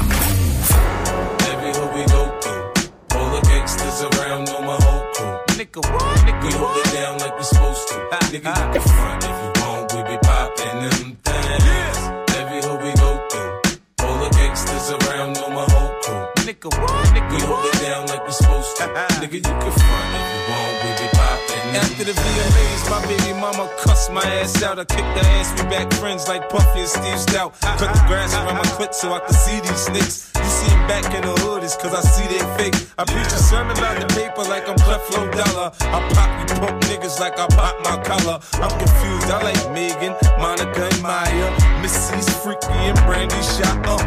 Ass 24.39 24.63
out. 24.63 24.79
I 24.79 24.85
kicked 24.85 25.01
her 25.01 25.29
ass, 25.37 25.51
we 25.61 25.69
back 25.69 25.91
friends 25.93 26.27
like 26.27 26.49
Puffy 26.49 26.79
and 26.79 26.89
Steve 26.89 27.19
Stout. 27.19 27.59
Cut 27.61 27.93
the 27.93 28.03
grass 28.07 28.33
around 28.33 28.55
my 28.55 28.69
clit 28.77 28.93
so 28.93 29.13
I 29.13 29.19
could 29.19 29.35
see 29.35 29.59
these 29.59 29.85
snakes. 29.85 30.28
You 30.43 30.49
see 30.49 30.71
'em 30.71 30.87
back 30.87 31.05
in 31.13 31.21
the 31.21 31.35
hood, 31.41 31.63
it's 31.63 31.75
cause 31.75 31.93
I 31.93 32.01
see 32.01 32.27
they 32.27 32.43
fake. 32.57 32.75
I 32.97 33.03
preach 33.05 33.27
a 33.27 33.41
sermon 33.49 33.77
about 33.77 33.99
the 33.99 34.07
paper 34.13 34.43
like 34.43 34.67
I'm 34.67 34.77
Cleflo 34.77 35.29
Dollar. 35.31 35.71
I 35.81 35.99
pop 36.13 36.29
you 36.39 36.47
punk 36.59 36.83
niggas 36.89 37.19
like 37.19 37.39
I 37.39 37.47
pop 37.47 37.75
my 37.83 37.97
collar. 38.03 38.39
I'm 38.63 38.73
confused, 38.79 39.29
I 39.31 39.41
like 39.43 39.63
Megan, 39.71 40.15
Monica, 40.37 40.83
and 40.91 41.01
Maya. 41.01 41.47
Missy's 41.81 42.29
freaky 42.41 42.73
and 42.89 42.99
Brandy 43.05 43.41
shot 43.55 43.79
up. 43.87 44.03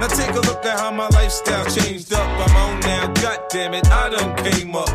Now 0.00 0.08
take 0.08 0.34
a 0.34 0.42
look 0.48 0.64
at 0.64 0.80
how 0.80 0.90
my 0.90 1.08
lifestyle 1.08 1.64
changed 1.66 2.12
up. 2.12 2.26
I'm 2.44 2.56
on 2.56 2.80
now, 2.80 3.06
god 3.22 3.40
damn 3.50 3.74
it, 3.74 3.86
I 3.86 4.10
done 4.10 4.34
came 4.44 4.74
up. 4.74 4.90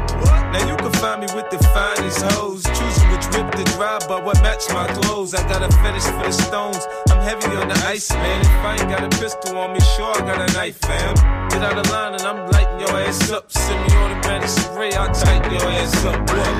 Now 0.52 0.68
you 0.68 0.76
can 0.76 0.92
find 0.94 1.22
me 1.22 1.28
with 1.36 1.50
the 1.50 1.60
finest 1.72 2.22
hoes. 2.32 2.64
Choosing 2.64 3.10
which 3.12 3.26
whip 3.34 3.52
to 3.52 3.64
drive, 3.76 4.04
but 4.08 4.26
what 4.26 4.42
match 4.42 4.64
my 4.74 4.88
clothes. 4.88 5.34
I 5.34 5.42
got 5.48 5.62
a 5.64 5.70
fetish 5.82 6.04
for 6.04 6.26
the 6.26 6.32
stones. 6.32 6.84
I'm 7.10 7.22
heavy 7.22 7.56
on 7.56 7.68
the 7.70 7.80
ice, 7.88 8.12
man. 8.12 8.42
If 8.42 8.66
I 8.66 8.76
ain't 8.80 8.90
got 8.90 9.04
a 9.04 9.10
pistol 9.20 9.58
on 9.58 9.72
me, 9.74 9.80
sure 9.96 10.12
I 10.12 10.20
got 10.20 10.50
a 10.50 10.54
knife, 10.54 10.77
fam. 10.78 11.16
Get 11.50 11.64
out 11.64 11.78
of 11.78 11.90
line 11.90 12.14
and 12.14 12.24
I'm 12.24 12.52
lighting 12.52 12.80
your 12.80 12.96
ass 13.02 13.32
up. 13.32 13.52
Send 13.52 13.80
me 13.84 13.96
automatic 13.96 14.50
spray, 14.50 14.92
I'll 14.94 15.14
tighten 15.14 15.52
your 15.52 15.70
ass 15.80 16.06
up. 16.06 16.20
What? 16.30 16.54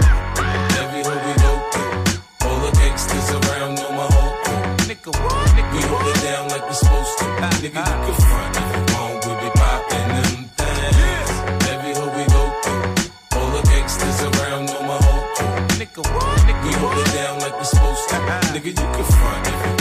Every 0.82 1.02
hood 1.08 1.22
we 1.28 1.34
go 1.46 1.54
through, 1.72 2.48
all 2.48 2.60
the 2.66 2.72
gangsters 2.80 3.30
around 3.38 3.76
know 3.76 3.92
my 3.92 4.08
whole 4.14 4.34
crew. 4.44 4.64
Nigga, 4.90 5.12
what? 5.24 5.48
Nigga, 5.58 5.74
we 5.74 5.82
hold 5.92 6.08
it 6.08 6.20
down 6.22 6.44
like 6.50 6.66
we 6.68 6.74
supposed 6.74 7.14
to. 7.20 7.26
Nigga, 7.64 7.82
you 7.84 7.98
can 8.06 8.16
front 8.28 8.54
if 8.58 8.68
you 8.76 8.84
want, 8.96 9.18
we 9.26 9.34
be 9.44 9.50
popping 9.60 10.10
them 10.18 10.36
things. 10.58 11.30
Every 11.72 11.94
hood 11.98 12.14
we 12.18 12.26
go 12.32 12.44
through, 12.64 13.40
all 13.40 13.50
the 13.56 13.62
gangsters 13.70 14.20
around 14.30 14.66
know 14.68 14.82
my 14.82 14.98
whole 15.06 15.26
crew. 15.36 15.56
Nigga, 15.80 16.02
what? 16.14 16.38
Nigga, 16.48 16.64
we 16.66 16.74
hold 16.82 16.98
it 16.98 17.10
down 17.14 17.40
like 17.40 17.56
we 17.58 17.66
supposed 17.66 18.10
to. 18.10 18.16
Nigga, 18.56 18.72
you 18.72 18.88
can 18.96 19.06
front 19.06 19.48
if 19.48 19.60
you 19.66 19.77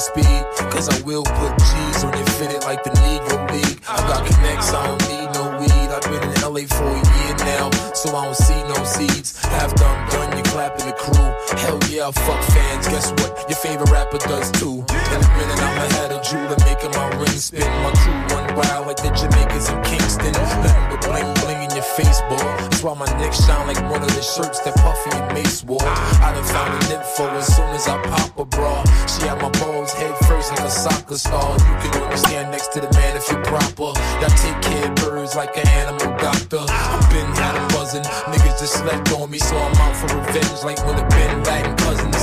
speed. 0.00 0.40
Cause 0.72 0.88
I 0.88 1.00
will 1.02 1.24
put 1.24 1.52
G's 1.58 2.04
on 2.04 2.14
it, 2.14 2.28
fit 2.40 2.50
it 2.50 2.62
like 2.64 2.82
the 2.84 2.90
Negro 2.90 3.38
League. 3.52 3.80
I 3.88 3.96
got 4.08 4.26
connects, 4.26 4.72
I 4.72 4.86
don't 4.86 5.02
need 5.08 5.28
no 5.36 5.44
weed. 5.60 5.88
I've 5.92 6.02
been 6.08 6.24
in 6.24 6.40
LA 6.40 6.64
for 6.66 6.88
a 6.88 6.96
year 6.96 7.34
now, 7.44 7.70
so 7.92 8.16
I 8.16 8.24
don't 8.24 8.36
see 8.36 8.60
no 8.64 8.84
seeds. 8.84 9.38
After 9.44 9.84
I'm 9.84 10.08
done, 10.10 10.36
you 10.36 10.42
clapping 10.44 10.86
the 10.86 10.92
crew. 10.92 11.28
Hell 11.58 11.78
yeah, 11.90 12.10
fuck 12.10 12.42
fans. 12.54 12.86
Guess 12.86 13.10
what? 13.18 13.48
Your 13.48 13.58
favorite 13.58 13.90
rapper 13.90 14.18
does 14.18 14.50
too. 14.52 14.84
In 14.86 15.18
a 15.18 15.30
minute, 15.34 15.58
I'ma 15.58 15.84
have 15.98 16.10
a 16.12 16.20
jeweler 16.22 16.56
making 16.62 16.92
my 16.92 17.08
ring 17.18 17.38
spin. 17.38 17.66
My 17.82 17.90
crew 17.98 18.14
run 18.30 18.54
wild 18.54 18.86
like 18.86 18.98
the 18.98 19.10
Jamaicans 19.10 19.68
in 19.68 19.82
Kingston. 19.82 20.32
Nothing 20.32 20.78
but 20.90 21.00
bling 21.02 21.34
bling 21.42 21.62
in 21.66 21.70
your 21.74 21.82
face, 21.98 22.20
boy. 22.30 22.38
That's 22.38 22.82
why 22.82 22.94
my 22.94 23.10
neck 23.18 23.32
shine 23.32 23.66
like 23.66 23.82
one 23.90 24.02
of 24.02 24.14
the 24.14 24.22
shirts 24.22 24.60
that 24.60 24.76
Puffy 24.76 25.10
and 25.10 25.34
Mace 25.34 25.64
wore. 25.64 25.82
I 25.82 26.32
done 26.34 26.44
found 26.44 26.70
an 26.84 26.92
info 26.92 27.26
as 27.34 27.46
soon 27.54 27.70
as 27.74 27.88
I 27.88 28.00
pop 28.02 28.38
a 28.38 28.44
bra. 28.44 28.84
She 29.10 29.26
had 29.26 29.42
my 29.42 29.50
balls 29.58 29.92
head 29.92 30.14
first 30.26 30.50
like 30.52 30.60
a 30.60 30.70
soccer 30.70 31.18
star. 31.18 31.52
You 31.58 31.90
can 31.90 32.02
only 32.02 32.16
stand 32.16 32.50
next 32.52 32.72
to 32.74 32.80
the 32.80 32.90
man 32.94 33.16
if 33.16 33.28
you're 33.30 33.42
proper. 33.42 33.90
Y'all 34.22 34.36
take 34.38 34.60
care 34.62 34.88
of 34.88 34.94
birds 34.96 35.34
like 35.34 35.56
an 35.56 35.66
animal 35.66 36.16
doctor. 36.18 36.62
I've 36.68 37.10
been 37.10 37.26
'em 37.26 37.69
buzzing. 37.90 38.02
Niggas 38.32 38.58
just 38.60 38.74
slept 38.74 39.12
on 39.12 39.30
me, 39.30 39.38
so 39.38 39.56
I'm 39.56 39.74
out 39.76 39.96
for 39.96 40.16
revenge 40.16 40.62
like 40.64 40.78
one 40.84 40.98
of 40.98 41.08
Ben 41.10 41.42
Laden 41.44 41.76
cousins. 41.76 42.22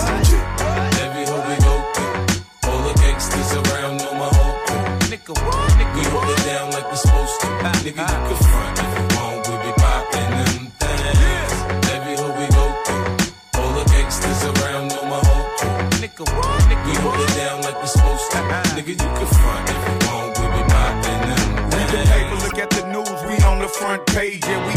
Every 1.03 1.25
hood 1.25 1.43
we 1.47 1.55
go 1.63 1.75
through, 1.93 2.69
all 2.69 2.81
the 2.87 2.93
gangsters 3.01 3.51
around 3.53 3.97
know 3.97 4.13
my 4.13 4.29
whole 4.31 4.55
crew. 4.65 4.83
Nigga, 5.11 5.33
what? 5.45 5.71
Nigga, 5.79 5.95
we 5.95 6.03
hold 6.11 6.29
it 6.29 6.45
down 6.45 6.71
like 6.71 6.87
we're 6.87 6.95
supposed 6.95 7.41
to. 7.41 7.47
Nigga, 7.83 8.03
you 8.03 8.19
can 8.27 8.37
front 8.47 8.79
if 8.79 8.91
you 8.95 9.05
want, 9.17 9.47
we 9.47 9.55
be 9.65 9.71
popping 9.81 10.31
them 10.39 10.57
things. 10.79 11.51
Every 11.95 12.15
hood 12.15 12.35
we 12.39 12.47
go 12.55 12.65
through, 12.85 13.59
all 13.59 13.71
the 13.75 13.83
gangsters 13.91 14.43
around 14.51 14.87
know 14.89 15.03
my 15.03 15.19
whole 15.19 15.47
crew. 15.57 15.75
Nigga, 16.03 16.23
what? 16.35 16.61
Nigga, 16.69 16.87
we 16.87 16.95
hold 17.03 17.19
it 17.19 17.33
down 17.35 17.61
like 17.63 17.75
we're 17.75 17.87
supposed 17.87 18.31
to. 18.31 18.37
Nigga, 18.77 18.93
you 18.95 19.09
can 19.17 19.27
front 19.35 19.69
if 19.69 19.81
you 19.87 19.95
want, 20.07 20.31
we 20.39 20.45
be 20.47 20.63
popping 20.71 21.21
them 21.27 21.49
Read 21.75 21.89
the 21.91 21.99
paper, 22.07 22.37
look 22.45 22.57
at 22.59 22.69
the 22.69 22.83
news, 22.93 23.19
we 23.27 23.35
on 23.43 23.59
the 23.59 23.67
front 23.67 24.05
page. 24.07 24.45
Yeah, 24.45 24.61
we 24.65 24.71
in 24.71 24.76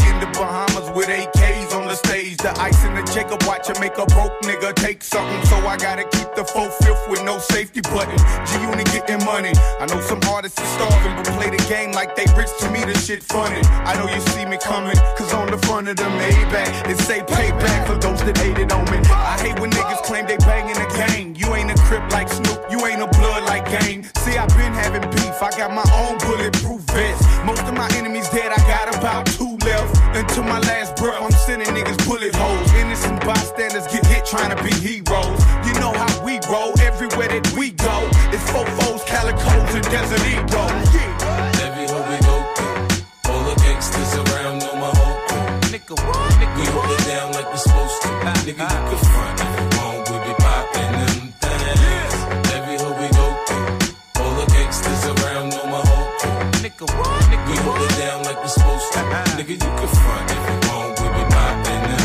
with 0.95 1.07
AKs 1.07 1.73
on 1.75 1.87
the 1.87 1.95
stage. 1.95 2.37
The 2.37 2.51
ice 2.59 2.83
in 2.83 2.95
the 2.95 3.03
Jacob 3.13 3.43
watch 3.43 3.69
and 3.69 3.79
make 3.79 3.97
a 3.97 4.05
broke 4.05 4.35
nigga 4.41 4.73
take 4.75 5.03
something. 5.03 5.43
So 5.45 5.55
I 5.67 5.77
gotta 5.77 6.03
keep 6.03 6.33
the 6.35 6.43
four 6.43 6.69
fifth 6.83 7.07
with 7.09 7.23
no 7.23 7.39
safety 7.39 7.81
button. 7.81 8.17
G 8.47 8.59
Unit 8.61 8.87
getting 8.91 9.23
money. 9.25 9.53
I 9.79 9.85
know 9.87 10.01
some 10.01 10.19
artists 10.27 10.59
are 10.59 10.71
starving, 10.77 11.15
but 11.15 11.25
play 11.37 11.49
the 11.49 11.63
game 11.69 11.91
like 11.91 12.15
they 12.15 12.25
rich 12.35 12.51
to 12.59 12.69
me, 12.71 12.83
the 12.83 12.97
shit 12.97 13.23
funny. 13.23 13.61
I 13.87 13.95
know 13.97 14.07
you 14.13 14.21
see 14.31 14.45
me 14.45 14.57
coming, 14.57 14.97
cause 15.15 15.33
on 15.33 15.51
the 15.51 15.57
front 15.67 15.87
of 15.87 15.95
the 15.97 16.09
Maybach, 16.19 16.89
it 16.89 16.97
say 16.99 17.21
payback 17.21 17.87
for 17.87 17.97
those 17.97 18.21
that 18.23 18.37
hated 18.37 18.71
on 18.71 18.85
me. 18.91 18.99
I 19.11 19.37
hate 19.39 19.59
when 19.59 19.71
niggas 19.71 20.03
claim 20.03 20.25
they 20.27 20.37
banging 20.37 20.75
the 20.75 20.89
gang. 20.95 21.35
You 21.35 21.53
ain't 21.55 21.71
a 21.71 21.77
crip 21.83 22.03
like 22.11 22.29
Snoop, 22.29 22.59
you 22.69 22.85
ain't 22.85 23.01
a 23.01 23.07
blood 23.07 23.43
like 23.45 23.65
Game. 23.81 24.03
See, 24.23 24.37
I've 24.37 24.49
been 24.57 24.73
having 24.73 25.07
beef, 25.11 25.41
I 25.41 25.51
got 25.51 25.71
my 25.71 25.87
own 26.03 26.17
bulletproof 26.19 26.81
vest. 26.91 27.23
Most 27.45 27.63
of 27.63 27.73
my 27.73 27.89
enemies 27.95 28.29
dead, 28.29 28.51
I 28.51 28.61
got 28.67 28.95
about 28.95 29.25
two. 29.27 29.51
Be 34.31 34.71
heroes. 34.79 35.39
You 35.67 35.73
know 35.83 35.91
how 35.91 36.23
we 36.23 36.39
roll 36.47 36.71
everywhere 36.79 37.27
that 37.27 37.51
we 37.57 37.71
go. 37.71 38.07
It's 38.31 38.47
fofos, 38.47 39.03
calicos, 39.05 39.75
and 39.75 39.83
desert 39.91 40.23
egos. 40.23 40.71
Yeah. 40.95 41.67
Every 41.67 41.83
hood 41.91 42.05
we 42.07 42.17
go 42.23 42.35
through, 42.55 43.27
all 43.27 43.43
the 43.43 43.55
gangsters 43.59 44.13
around 44.23 44.63
know 44.63 44.75
my 44.79 44.87
whole 44.87 45.19
crew. 45.27 45.75
Nigga, 45.75 45.95
what? 46.07 46.31
Nigga, 46.39 46.55
we 46.55 46.65
hold 46.71 46.91
it 46.95 47.03
down 47.11 47.27
like 47.35 47.47
we're 47.51 47.59
supposed 47.59 48.01
to. 48.03 48.07
Nigga, 48.47 48.71
you 48.71 48.81
can 48.87 48.99
front 49.11 49.35
if 49.35 49.51
you 49.51 49.67
want, 49.75 49.99
we 50.07 50.15
be 50.23 50.33
popping 50.39 50.93
them 50.95 51.19
things. 51.43 52.15
Every 52.55 52.77
hood 52.79 52.95
we 53.03 53.07
go 53.11 53.27
through, 53.51 54.23
all 54.23 54.33
the 54.39 54.47
gangsters 54.55 55.03
around 55.11 55.51
know 55.51 55.65
my 55.67 55.83
whole 55.83 56.07
crew. 56.23 56.39
Nigga, 56.63 56.87
what? 56.87 57.19
Nigga, 57.27 57.51
we 57.51 57.57
hold 57.67 57.83
it 57.83 57.93
down 57.99 58.23
like 58.23 58.39
we're 58.39 58.47
supposed 58.47 58.87
to. 58.95 58.99
Nigga, 59.35 59.59
you 59.59 59.71
can 59.75 59.91
front 59.91 60.31
if 60.31 60.43
you 60.47 60.57
want, 60.71 60.91
we 61.03 61.07
be 61.19 61.23
popping 61.35 61.83
them 61.91 62.00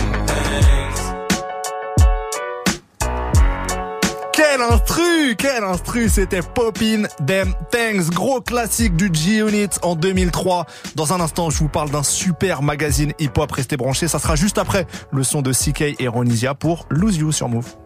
Quel 4.49 4.63
instru, 4.63 5.35
quel 5.37 5.65
instru, 5.65 6.09
c'était 6.09 6.41
Poppin' 6.41 7.09
Them 7.27 7.53
Things, 7.71 8.11
gros 8.11 8.41
classique 8.41 8.95
du 8.95 9.11
G-Unit 9.13 9.69
en 9.83 9.97
2003. 9.97 10.67
Dans 10.95 11.13
un 11.13 11.21
instant, 11.21 11.51
je 11.51 11.59
vous 11.59 11.69
parle 11.69 11.91
d'un 11.91 12.05
super 12.05 12.63
magazine 12.63 13.13
hip-hop, 13.19 13.51
restez 13.51 13.77
branchés, 13.77 14.07
ça 14.09 14.19
sera 14.19 14.37
juste 14.37 14.59
après 14.59 14.87
le 15.11 15.25
son 15.25 15.43
de 15.43 15.53
CK 15.53 16.01
et 16.01 16.09
Ronisia 16.09 16.55
pour 16.55 16.87
Lose 16.91 17.17
You 17.17 17.33
sur 17.33 17.49
Move. 17.49 17.86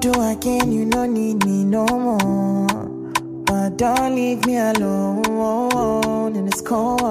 Do 0.00 0.12
again, 0.22 0.72
you 0.72 0.86
no 0.86 1.04
need 1.04 1.44
me 1.44 1.62
no 1.62 1.84
more. 1.86 2.66
But 3.44 3.76
don't 3.76 4.14
leave 4.14 4.46
me 4.46 4.56
alone 4.56 6.34
in 6.34 6.46
this 6.46 6.62
cold. 6.62 7.02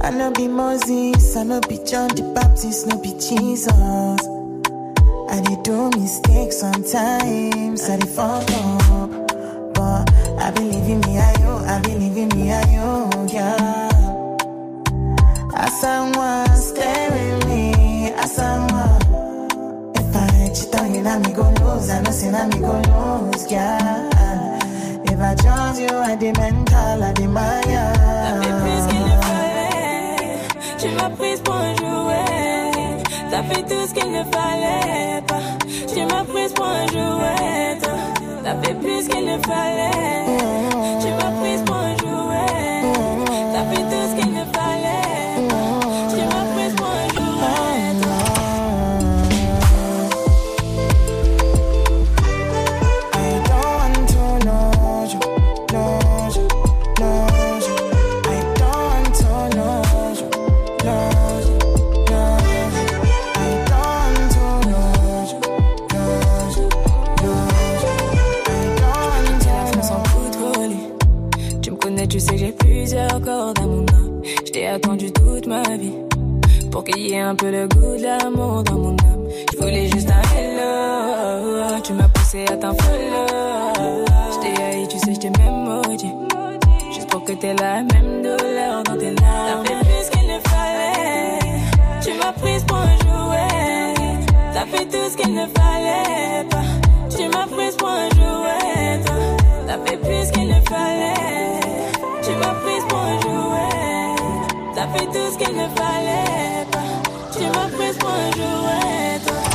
I 0.00 0.10
no 0.10 0.30
be 0.32 0.48
Moses, 0.48 1.36
I 1.36 1.42
no 1.42 1.60
be 1.60 1.78
John 1.84 2.08
the 2.08 2.22
Baptist, 2.34 2.86
no 2.86 2.96
be 3.02 3.12
Jesus. 3.20 3.68
I 5.28 5.42
did 5.42 5.62
do 5.64 5.90
mistakes 5.90 6.58
sometimes, 6.58 7.90
I 7.90 7.96
did 7.98 8.08
fuck 8.08 8.50
up. 8.50 9.10
But 9.74 10.10
I 10.40 10.50
believe 10.50 10.88
in 10.88 11.00
me, 11.00 11.18
I 11.18 11.34
you, 11.40 11.50
I 11.66 11.80
believe 11.82 12.16
in 12.16 12.28
me, 12.28 12.52
I 12.52 12.62
you, 12.72 13.28
yeah. 13.34 13.90
As 15.56 15.78
someone 15.80 16.56
stay 16.56 16.86
with 16.86 16.97
know 21.02 22.10
say 22.10 22.30
now 22.30 22.46
me 22.48 22.58
go 22.58 22.80
lose, 23.30 23.50
yeah. 23.50 24.58
If 25.04 25.20
I 25.20 25.34
trust 25.34 25.80
you, 25.80 25.88
I 25.88 26.16
the 26.16 26.32
mental, 26.32 27.02
I 27.02 27.12
the 27.12 27.26
maya. 27.28 27.84
Tu 30.78 30.88
m'as 30.90 31.10
prise 31.10 31.40
pour 31.40 31.54
un 31.54 31.74
jouet. 31.76 33.02
T'as 33.30 33.42
fait 33.42 33.62
tout 33.62 33.86
ce 33.88 33.94
qu'il 33.94 34.12
ne 34.12 34.24
fallait 34.24 35.22
pas. 35.26 35.42
Tu 35.92 36.00
m'as 36.06 36.24
prise 36.24 36.52
pour 36.52 36.66
un 36.66 36.86
jouet. 36.86 37.78
T'as 38.44 38.56
fait 38.62 38.74
plus 38.74 39.08
qu'il 39.08 39.24
ne 39.24 39.38
fallait. 39.38 40.24
Tu 41.00 41.08
m'as 41.18 41.32
prise 41.40 41.62
pour 41.66 41.77
attendu 74.78 75.10
toute 75.10 75.46
ma 75.46 75.62
vie 75.76 75.98
pour 76.70 76.84
qu'il 76.84 77.08
y 77.08 77.12
ait 77.12 77.20
un 77.20 77.34
peu 77.34 77.50
le 77.50 77.66
goût 77.66 77.96
de 77.96 78.04
l'amour 78.04 78.62
dans 78.62 78.78
mon 78.78 78.90
âme. 78.90 79.24
Je 79.52 79.58
voulais 79.58 79.88
juste 79.88 80.08
un 80.10 80.22
hello. 80.36 81.80
Tu 81.82 81.92
m'as 81.94 82.08
poussé 82.08 82.44
à 82.44 82.56
t'en 82.56 82.74
follow. 82.74 83.26
Je 84.32 84.38
t'ai 84.40 84.62
haï, 84.62 84.86
tu 84.86 84.98
sais, 84.98 85.14
je 85.14 85.20
t'ai 85.20 85.30
même 85.30 85.64
maudit. 85.64 86.12
Juste 86.92 87.08
pour 87.10 87.24
que 87.24 87.32
t'aies 87.32 87.54
la 87.54 87.82
même 87.82 88.22
douleur 88.22 88.84
dans 88.84 88.96
tes 88.96 89.10
larmes. 89.10 89.64
T'as 89.64 89.68
fait 89.68 89.84
plus 89.84 90.10
qu'il 90.10 90.28
ne 90.28 90.38
fallait. 90.48 91.38
Tu 92.02 92.12
m'as 92.18 92.32
prise 92.32 92.64
pour 92.64 92.76
un 92.76 92.96
jouet. 93.04 93.94
T'as 94.54 94.66
fait 94.66 94.84
tout 94.84 95.10
ce 95.10 95.16
qu'il 95.16 95.34
ne 95.34 95.46
fallait 95.58 96.44
pas. 96.50 97.16
Tu 97.16 97.24
m'as 97.28 97.46
prise 97.46 97.76
pour 97.76 97.88
un 97.88 98.08
jouet. 98.10 99.00
T'as 99.66 99.78
fait 99.84 99.96
plus 99.96 100.30
qu'il 100.32 100.48
ne 100.48 100.60
fallait. 100.68 101.60
Tu 102.22 102.30
m'as 102.34 102.54
prise 102.62 102.84
pour 102.88 102.98
un 102.98 103.20
jouet. 103.20 103.97
T'as 104.78 104.86
fait 104.96 105.06
tout 105.06 105.32
ce 105.32 105.36
qu'il 105.36 105.56
ne 105.56 105.66
fallait 105.70 106.64
pas. 106.70 106.78
Tu 107.32 107.42
m'as 107.46 107.68
prise 107.76 107.98
pour 107.98 108.10
un 108.10 108.30
jouet. 108.30 109.47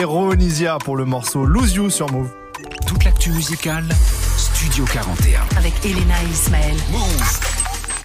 Et 0.00 0.04
Ronisia 0.04 0.78
pour 0.82 0.96
le 0.96 1.04
morceau 1.04 1.44
Lose 1.44 1.74
You 1.74 1.90
sur 1.90 2.10
Move. 2.10 2.30
Toute 2.86 3.04
l'actu 3.04 3.30
musicale, 3.30 3.84
Studio 4.36 4.84
41. 4.84 5.40
Avec 5.56 5.74
Elena 5.84 6.14
et 6.22 6.32
Ismaël. 6.32 6.76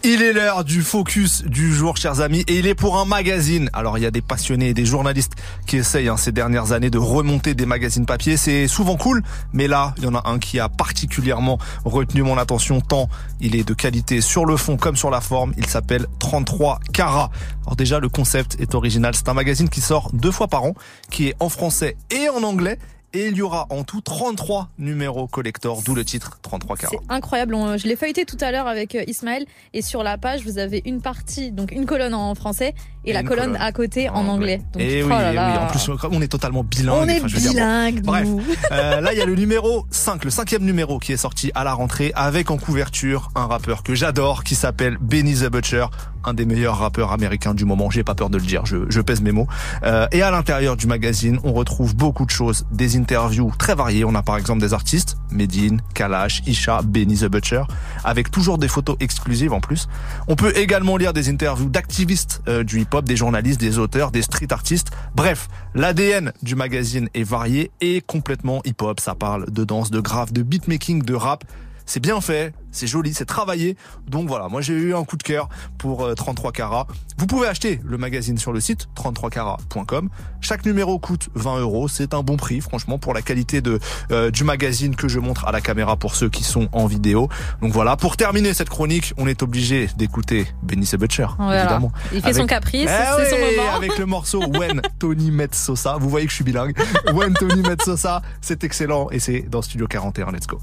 Il 0.08 0.22
est 0.22 0.34
l'heure 0.34 0.64
du 0.64 0.84
focus 0.84 1.44
du 1.46 1.74
jour, 1.74 1.98
chers 1.98 2.22
amis, 2.22 2.44
et 2.48 2.60
il 2.60 2.68
est 2.68 2.76
pour 2.76 3.00
un 3.00 3.06
magazine. 3.06 3.72
Alors, 3.74 3.98
il 3.98 4.04
y 4.04 4.06
a 4.06 4.12
des 4.12 4.22
passionnés 4.22 4.70
et 4.70 4.74
des 4.76 4.86
journalistes 4.86 5.34
qui 5.66 5.78
essayent 5.78 6.10
hein, 6.10 6.16
ces 6.16 6.32
dernières 6.32 6.74
années 6.74 6.92
de 6.92 7.00
remonter 7.00 7.56
des 7.56 7.66
magazines 7.66 8.06
papier. 8.06 8.38
C'est 8.38 8.68
souvent 8.68 8.98
cool, 8.98 9.24
mais 9.52 9.68
là, 9.68 9.96
il 9.98 10.04
y 10.04 10.08
en 10.08 10.14
a 10.14 10.30
un 10.30 10.38
qui 10.38 10.60
a 10.60 10.70
particulièrement 10.70 11.58
retenu 11.86 12.22
mon 12.22 12.38
attention 12.38 12.82
tant 12.82 13.10
il 13.42 13.56
est 13.56 13.68
de 13.68 13.74
qualité 13.74 14.22
sur 14.22 14.46
le 14.46 14.58
fond 14.58 14.78
comme 14.78 14.96
sur 14.96 15.10
la 15.10 15.22
forme. 15.22 15.54
Il 15.58 15.66
s'appelle 15.66 16.06
33 16.20 16.82
Carats. 16.94 17.32
Alors 17.66 17.76
déjà, 17.76 18.00
le 18.00 18.08
concept 18.08 18.58
est 18.60 18.76
original. 18.76 19.16
C'est 19.16 19.28
un 19.28 19.34
magazine 19.34 19.70
qui 19.70 19.82
sort 19.82 20.12
deux 20.14 20.32
fois 20.32 20.48
par 20.48 20.66
an, 20.66 20.76
qui 21.10 21.30
est 21.30 21.36
en 21.40 21.50
français 21.50 21.98
et 22.12 22.30
en 22.30 22.44
anglais. 22.44 22.78
Et 23.16 23.30
il 23.30 23.38
y 23.38 23.42
aura 23.42 23.66
en 23.70 23.86
tout 23.86 24.02
33 24.02 24.72
numéros 24.78 25.26
collector, 25.26 25.82
d'où 25.84 25.96
le 25.96 26.04
titre 26.04 26.38
33 26.42 26.76
carats. 26.76 26.92
C'est 26.92 27.14
incroyable. 27.14 27.56
Je 27.78 27.88
l'ai 27.88 27.96
feuilleté 27.96 28.26
tout 28.26 28.36
à 28.42 28.52
l'heure 28.52 28.68
avec 28.68 28.94
euh, 28.94 29.06
Ismaël 29.08 29.46
et 29.74 29.82
sur 29.82 30.04
la 30.04 30.18
page 30.18 30.44
vous 30.44 30.58
avez 30.58 30.82
une 30.86 31.00
partie, 31.00 31.54
donc 31.54 31.72
une 31.72 31.86
colonne 31.86 32.14
en 32.14 32.36
français 32.36 32.76
et, 33.06 33.12
Et 33.12 33.14
la 33.14 33.24
colonne, 33.24 33.54
colonne 33.54 33.62
à 33.62 33.72
côté 33.72 34.10
en 34.10 34.28
anglais. 34.28 34.62
Donc, 34.74 34.82
Et 34.82 35.02
oh 35.02 35.06
oui, 35.06 35.12
là 35.12 35.32
et 35.32 35.36
là. 35.36 35.50
oui, 35.50 35.64
en 35.64 35.68
plus 35.68 36.08
on 36.12 36.22
est 36.22 36.28
totalement 36.28 36.66
bilingue. 36.66 37.04
On 37.04 37.08
est 37.08 37.24
enfin, 37.24 37.28
dire, 37.28 37.40
bon. 37.40 37.54
bilingue, 37.54 38.02
Bref. 38.02 38.28
Euh, 38.72 39.00
là 39.00 39.14
il 39.14 39.20
y 39.20 39.22
a 39.22 39.26
le 39.26 39.36
numéro 39.36 39.86
5, 39.92 40.26
le 40.26 40.30
cinquième 40.30 40.64
numéro 40.64 41.00
qui 41.00 41.14
est 41.14 41.18
sorti 41.18 41.52
à 41.56 41.64
la 41.64 41.74
rentrée 41.74 42.12
avec 42.16 42.52
en 42.52 42.58
couverture 42.58 43.30
un 43.36 43.46
rappeur 43.46 43.84
que 43.84 43.96
j'adore 43.96 44.44
qui 44.44 44.56
s'appelle 44.56 44.98
Benny 45.00 45.36
the 45.36 45.50
Butcher, 45.50 45.86
un 46.26 46.34
des 46.34 46.46
meilleurs 46.46 46.80
rappeurs 46.80 47.12
américains 47.12 47.54
du 47.54 47.64
moment. 47.64 47.90
J'ai 47.90 48.04
pas 48.04 48.16
peur 48.16 48.30
de 48.30 48.38
le 48.38 48.44
dire, 48.44 48.66
je, 48.66 48.90
je 48.90 49.02
pèse 49.02 49.22
mes 49.22 49.32
mots. 49.32 49.48
Euh, 49.84 50.08
et 50.12 50.22
à 50.22 50.32
l'intérieur 50.32 50.76
du 50.76 50.88
magazine, 50.88 51.40
on 51.44 51.54
retrouve 51.54 51.96
beaucoup 51.96 52.26
de 52.26 52.32
choses, 52.32 52.66
des 52.72 52.98
interviews 53.06 53.52
très 53.60 53.76
variées. 53.76 54.04
On 54.04 54.16
a 54.16 54.24
par 54.24 54.38
exemple 54.38 54.62
des 54.62 54.74
artistes, 54.74 55.18
Medine, 55.30 55.80
Kalash, 55.94 56.42
Isha, 56.48 56.82
Benny 56.82 57.18
the 57.18 57.26
Butcher, 57.26 57.62
avec 58.04 58.32
toujours 58.32 58.58
des 58.58 58.68
photos 58.68 58.98
exclusives 59.00 59.54
en 59.54 59.60
plus. 59.60 59.88
On 60.28 60.36
peut 60.36 60.58
également 60.58 60.98
lire 60.98 61.14
des 61.14 61.30
interviews 61.30 61.70
d'activistes 61.70 62.42
euh, 62.48 62.64
du 62.64 62.82
hip-hop, 62.82 63.06
des 63.06 63.16
journalistes, 63.16 63.60
des 63.60 63.78
auteurs, 63.78 64.10
des 64.10 64.24
street 64.24 64.48
artistes. 64.50 64.90
Bref, 65.14 65.50
l'ADN 65.76 66.34
du 66.42 66.56
magazine 66.56 67.08
est 67.14 67.24
varié 67.24 67.70
et 67.80 68.02
complètement 68.02 68.62
hip-hop. 68.66 69.00
Ça 69.00 69.14
parle 69.14 69.52
de 69.52 69.64
danse, 69.64 69.92
de 69.92 70.00
graphe, 70.00 70.34
de 70.34 70.42
beatmaking, 70.42 71.04
de 71.04 71.14
rap. 71.14 71.44
C'est 71.86 72.00
bien 72.00 72.20
fait, 72.22 72.54
c'est 72.72 72.88
joli, 72.88 73.14
c'est 73.14 73.26
travaillé. 73.26 73.78
Donc 74.08 74.28
voilà, 74.28 74.48
moi 74.48 74.62
j'ai 74.62 74.74
eu 74.74 74.96
un 74.96 75.04
coup 75.04 75.18
de 75.18 75.24
cœur 75.24 75.50
pour 75.78 76.04
euh, 76.04 76.14
33 76.14 76.52
carats. 76.52 76.88
Vous 77.18 77.28
pouvez 77.28 77.48
acheter 77.48 77.80
le 77.84 77.98
magazine 77.98 78.38
sur 78.38 78.52
le 78.52 78.60
site 78.60 78.88
33carats.com. 78.96 80.10
Chaque 80.42 80.66
numéro 80.66 81.00
coûte 81.00 81.30
20 81.36 81.60
euros. 81.60 81.88
C'est 81.88 82.14
un 82.14 82.24
bon 82.24 82.38
prix, 82.38 82.62
franchement, 82.62 82.98
pour 83.00 83.14
la 83.14 83.22
qualité 83.22 83.62
de 83.62 83.80
euh, 84.12 84.32
du 84.32 84.44
magazine 84.44 84.96
que 84.96 85.08
je 85.08 85.20
montre 85.20 85.46
à 85.46 85.52
la 85.52 85.62
caméra 85.62 85.96
pour 85.96 86.16
ceux 86.16 86.30
qui 86.30 86.44
sont 86.44 86.68
en 86.72 86.88
vidéo. 86.88 87.30
Donc 87.62 87.72
voilà, 87.72 87.96
pour 87.96 88.18
terminer 88.18 88.54
cette 88.54 88.70
chronique, 88.70 89.14
on 89.18 89.28
est 89.28 89.44
obligé 89.44 89.88
d'écouter 89.98 90.48
Benny 90.64 90.90
Butcher, 90.98 91.28
Voilà. 91.38 91.62
évidemment. 91.64 91.92
Il 92.14 92.22
fait 92.22 92.34
son 92.34 92.46
caprice, 92.48 92.90
c'est 92.90 93.30
son 93.30 93.38
moment. 93.38 93.76
Avec 93.76 93.98
le 93.98 94.06
morceau 94.06 94.42
When 94.48 94.82
Tony 95.00 95.32
Met 95.32 95.50
Sosa. 95.54 95.98
Vous 96.00 96.10
voyez 96.10 96.26
que 96.26 96.32
je 96.32 96.36
suis 96.36 96.44
bilingue. 96.44 96.76
When 97.14 97.34
Tony 97.34 97.62
Met 97.62 97.78
Sosa, 97.84 98.22
c'est 98.42 98.64
excellent 98.64 99.10
et 99.12 99.20
c'est 99.20 99.42
dans 99.42 99.62
Studio 99.62 99.88
41. 99.88 100.32
Let's 100.32 100.48
go. 100.48 100.60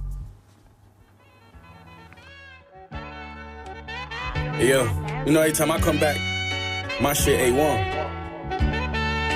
Hey, 4.55 4.69
yo, 4.69 4.85
you 5.25 5.33
know, 5.33 5.41
every 5.41 5.53
time 5.53 5.71
I 5.71 5.79
come 5.79 5.99
back, 5.99 6.17
my 7.01 7.15
shit 7.15 7.41
A1. 7.41 8.03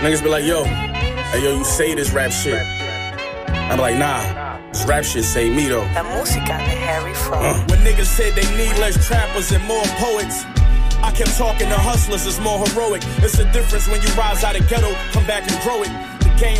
Niggas 0.03 0.23
be 0.23 0.29
like, 0.29 0.45
yo, 0.45 0.63
hey, 0.65 1.43
yo, 1.43 1.57
you 1.57 1.65
say 1.65 1.95
this 1.95 2.13
rap 2.13 2.31
shit. 2.31 2.61
I'm 3.49 3.79
like, 3.79 3.97
nah, 3.97 4.61
this 4.73 4.85
rap 4.85 5.05
shit 5.05 5.25
say 5.25 5.49
me 5.49 5.69
though. 5.69 5.89
La 5.95 6.05
música 6.05 6.59
de 6.59 6.77
Harry 6.85 7.15
Fraud. 7.15 7.43
Uh. 7.43 7.65
When 7.69 7.81
niggas 7.81 8.05
said 8.05 8.35
they 8.35 8.45
need 8.57 8.77
less 8.79 9.07
trappers 9.07 9.51
and 9.53 9.65
more 9.65 9.85
poets, 9.97 10.45
I 11.03 11.11
kept 11.15 11.37
talking 11.37 11.69
to 11.69 11.79
hustlers, 11.79 12.27
it's 12.27 12.39
more 12.41 12.59
heroic. 12.69 13.03
It's 13.19 13.39
a 13.39 13.51
difference 13.53 13.89
when 13.89 14.03
you 14.03 14.09
rise 14.15 14.45
out 14.45 14.59
of 14.59 14.69
ghetto, 14.69 14.93
come 15.13 15.27
back 15.27 15.51
and 15.51 15.61
grow 15.63 15.83
it. 15.83 16.16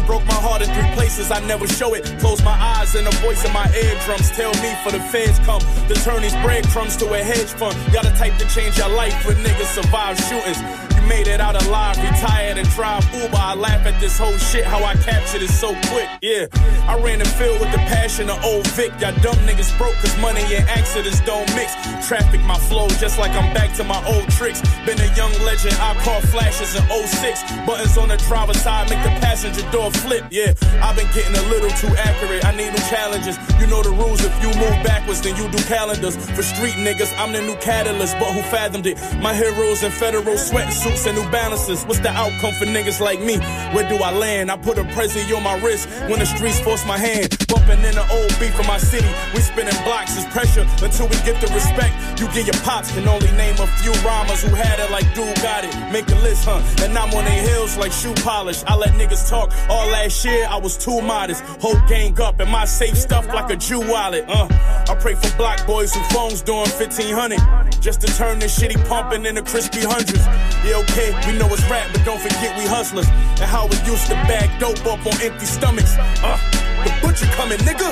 Broke 0.07 0.25
my 0.25 0.35
heart 0.35 0.63
in 0.63 0.73
three 0.73 0.91
places, 0.95 1.31
I 1.31 1.41
never 1.41 1.67
show 1.67 1.93
it. 1.95 2.05
Close 2.19 2.43
my 2.43 2.53
eyes 2.53 2.95
and 2.95 3.07
the 3.07 3.11
voice 3.17 3.45
in 3.45 3.53
my 3.53 3.69
eardrums 3.75 4.31
tell 4.31 4.55
me 4.63 4.73
for 4.83 4.91
the 4.91 5.01
feds 5.01 5.39
come. 5.41 5.61
The 5.89 5.95
turn 5.95 6.23
these 6.23 6.37
breadcrumbs 6.37 6.97
to 6.99 7.13
a 7.13 7.19
hedge 7.19 7.53
fund. 7.61 7.77
Y'all 7.93 8.03
the 8.03 8.11
type 8.17 8.39
to 8.39 8.49
change 8.49 8.79
your 8.79 8.89
life 8.89 9.27
when 9.27 9.37
niggas 9.45 9.75
survive 9.75 10.17
shootings. 10.17 10.96
Made 11.09 11.29
it 11.29 11.41
out 11.41 11.55
alive, 11.67 11.97
retired 11.99 12.59
and 12.59 12.69
drive 12.71 13.05
Uber. 13.15 13.37
I 13.37 13.55
laugh 13.55 13.87
at 13.87 14.01
this 14.01 14.19
whole 14.19 14.37
shit, 14.39 14.65
how 14.65 14.83
I 14.83 14.95
captured 14.95 15.43
it 15.43 15.51
so 15.51 15.73
quick. 15.91 16.09
Yeah, 16.21 16.47
I 16.87 16.99
ran 17.01 17.21
the 17.21 17.25
field 17.25 17.61
with 17.61 17.71
the 17.71 17.79
passion 17.87 18.29
of 18.29 18.43
old 18.45 18.67
Vic. 18.75 18.93
Y'all 19.01 19.15
dumb 19.23 19.39
niggas 19.47 19.71
broke 19.79 19.95
cause 20.03 20.17
money 20.19 20.43
and 20.55 20.69
accidents 20.69 21.21
don't 21.21 21.47
mix. 21.55 21.73
Traffic 22.07 22.41
my 22.43 22.59
flow 22.59 22.89
just 22.99 23.19
like 23.19 23.33
I'm 23.33 23.55
back 23.55 23.73
to 23.77 23.85
my 23.85 24.03
old 24.07 24.29
tricks. 24.31 24.61
Been 24.85 25.01
a 25.01 25.11
young 25.15 25.33
legend, 25.47 25.75
I 25.81 25.95
caught 26.03 26.23
flashes 26.23 26.75
in 26.75 26.83
06. 26.91 27.43
Buttons 27.67 27.97
on 27.97 28.09
the 28.09 28.17
driver's 28.29 28.61
side 28.61 28.91
make 28.91 29.03
the 29.03 29.15
passenger 29.23 29.63
door 29.71 29.91
flip. 29.91 30.25
Yeah, 30.31 30.55
I've 30.83 30.97
been 30.97 31.11
getting 31.15 31.37
a 31.37 31.45
little 31.49 31.71
too 31.79 31.95
accurate. 31.97 32.45
I 32.45 32.51
need 32.51 32.71
new 32.75 32.87
challenges. 32.91 33.39
You 33.61 33.67
know 33.69 33.83
the 33.83 33.95
rules. 33.95 34.25
If 34.25 34.35
you 34.43 34.51
move 34.59 34.77
backwards, 34.83 35.23
then 35.23 35.37
you 35.37 35.49
do 35.49 35.59
calendars. 35.65 36.17
For 36.35 36.43
street 36.43 36.75
niggas, 36.83 37.15
I'm 37.17 37.33
the 37.33 37.43
new 37.43 37.57
catalyst. 37.63 38.19
But 38.19 38.35
who 38.35 38.43
fathomed 38.51 38.87
it? 38.87 38.99
My 39.23 39.35
heroes 39.35 39.83
in 39.83 39.93
federal 39.93 40.37
sweat 40.37 40.67
sweatsuits 40.67 40.96
and 41.05 41.17
new 41.19 41.29
balances. 41.31 41.85
What's 41.85 42.01
the 42.01 42.11
outcome 42.11 42.55
for 42.55 42.65
niggas 42.65 43.01
like 43.01 43.21
me? 43.21 43.39
Where 43.75 43.87
do 43.89 43.97
I 43.97 44.13
land? 44.13 44.51
I 44.51 44.57
put 44.57 44.79
a 44.79 44.85
prezi 44.85 45.37
on 45.37 45.43
my 45.43 45.59
wrist 45.61 45.89
when 46.09 46.21
the 46.21 46.27
streets 46.27 46.61
force 46.61 46.87
my 46.87 46.97
hand. 46.97 47.46
Bumping 47.49 47.85
in 47.85 47.95
the 47.95 48.07
old 48.11 48.33
beat 48.41 48.53
from 48.55 48.67
my 48.67 48.79
city. 48.79 49.09
We 49.35 49.41
spinning 49.41 49.77
blocks 49.85 50.17
is 50.17 50.25
pressure 50.27 50.67
until 50.83 51.07
we 51.07 51.17
get 51.23 51.41
the 51.41 51.47
respect. 51.55 51.95
You 52.21 52.27
get 52.35 52.47
your 52.47 52.61
pops 52.63 52.91
can 52.93 53.07
only 53.07 53.31
name 53.33 53.55
a 53.61 53.67
few 53.79 53.93
rhymers 54.03 54.43
who 54.43 54.55
had 54.55 54.81
it 54.81 54.91
like 54.91 55.07
dude 55.15 55.35
got 55.43 55.65
it. 55.65 55.75
Make 55.93 56.09
a 56.09 56.17
list, 56.17 56.45
huh? 56.45 56.63
And 56.85 56.97
I'm 56.97 57.13
on 57.15 57.25
their 57.25 57.43
heels 57.49 57.77
like 57.77 57.93
shoe 57.93 58.15
polish. 58.25 58.65
I 58.67 58.75
let 58.75 58.91
niggas 58.91 59.29
talk. 59.29 59.53
All 59.69 59.87
last 59.89 60.25
year 60.25 60.47
I 60.49 60.57
was 60.57 60.77
too 60.77 61.01
modest. 61.01 61.43
Whole 61.61 61.81
gang 61.89 62.21
up 62.21 62.41
and 62.41 62.51
my 62.51 62.65
safe 62.65 62.97
stuff 62.97 63.27
like 63.29 63.51
a 63.51 63.57
Jew 63.57 63.81
wallet. 63.81 64.25
Uh, 64.29 64.49
I 64.89 64.97
pray 64.99 65.15
for 65.15 65.31
block 65.37 65.67
boys 65.67 65.95
who 65.95 66.03
phones 66.15 66.43
doing 66.43 66.69
1500 66.69 67.81
just 67.81 68.01
to 68.01 68.09
turn 68.17 68.39
this 68.39 68.59
shitty 68.59 68.83
pumping 68.89 69.27
into 69.27 69.43
crispy 69.43 69.81
hundreds. 69.83 70.27
Yeah, 70.67 70.83
okay, 70.83 71.15
we 71.27 71.39
know 71.39 71.47
it's 71.53 71.63
rap, 71.71 71.89
but 71.93 72.05
don't 72.05 72.21
forget 72.21 72.57
we 72.59 72.67
hustlers 72.67 73.07
and 73.09 73.47
how 73.47 73.67
we 73.67 73.77
used 73.87 74.07
to 74.09 74.15
bag 74.27 74.51
dope 74.59 74.85
up 74.87 75.07
on 75.07 75.21
empty 75.23 75.47
stomachs. 75.47 75.95
Uh, 75.97 76.39
the 76.87 76.95
butcher 77.03 77.27
coming, 77.35 77.59
nigga. 77.59 77.91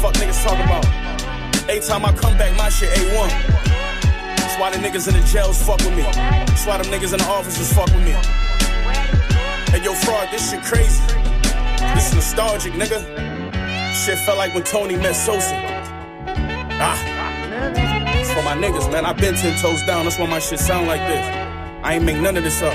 Fuck 0.00 0.14
niggas 0.20 0.44
talk 0.44 0.58
about. 0.60 0.84
Every 1.68 1.80
time 1.80 2.04
I 2.04 2.12
come 2.12 2.36
back, 2.36 2.56
my 2.56 2.68
shit 2.68 2.90
A1. 2.90 3.28
That's 4.36 4.56
why 4.60 4.70
the 4.70 4.76
niggas 4.76 5.08
in 5.08 5.14
the 5.14 5.26
jails 5.26 5.62
fuck 5.62 5.78
with 5.78 5.96
me. 5.96 6.02
That's 6.02 6.66
why 6.66 6.76
them 6.78 6.92
niggas 6.92 7.12
in 7.12 7.18
the 7.18 7.26
offices 7.26 7.72
fuck 7.72 7.86
with 7.86 8.04
me. 8.04 8.12
Hey, 9.72 9.82
yo, 9.82 9.94
fraud, 9.94 10.28
this 10.30 10.50
shit 10.50 10.62
crazy. 10.62 11.02
This 11.94 12.08
is 12.08 12.14
nostalgic, 12.14 12.74
nigga. 12.74 13.00
Shit 13.94 14.18
felt 14.18 14.36
like 14.36 14.52
when 14.54 14.64
Tony 14.64 14.96
met 14.96 15.14
Sosa. 15.14 15.54
Ah. 16.78 16.98
For 18.34 18.42
my 18.42 18.54
niggas, 18.54 18.92
man. 18.92 19.06
I've 19.06 19.16
been 19.16 19.34
ten 19.34 19.58
toes 19.60 19.82
down. 19.84 20.04
That's 20.04 20.18
why 20.18 20.26
my 20.26 20.38
shit 20.38 20.58
sound 20.58 20.86
like 20.86 21.00
this. 21.08 21.24
I 21.82 21.94
ain't 21.94 22.04
make 22.04 22.18
none 22.18 22.36
of 22.36 22.44
this 22.44 22.60
up. 22.62 22.74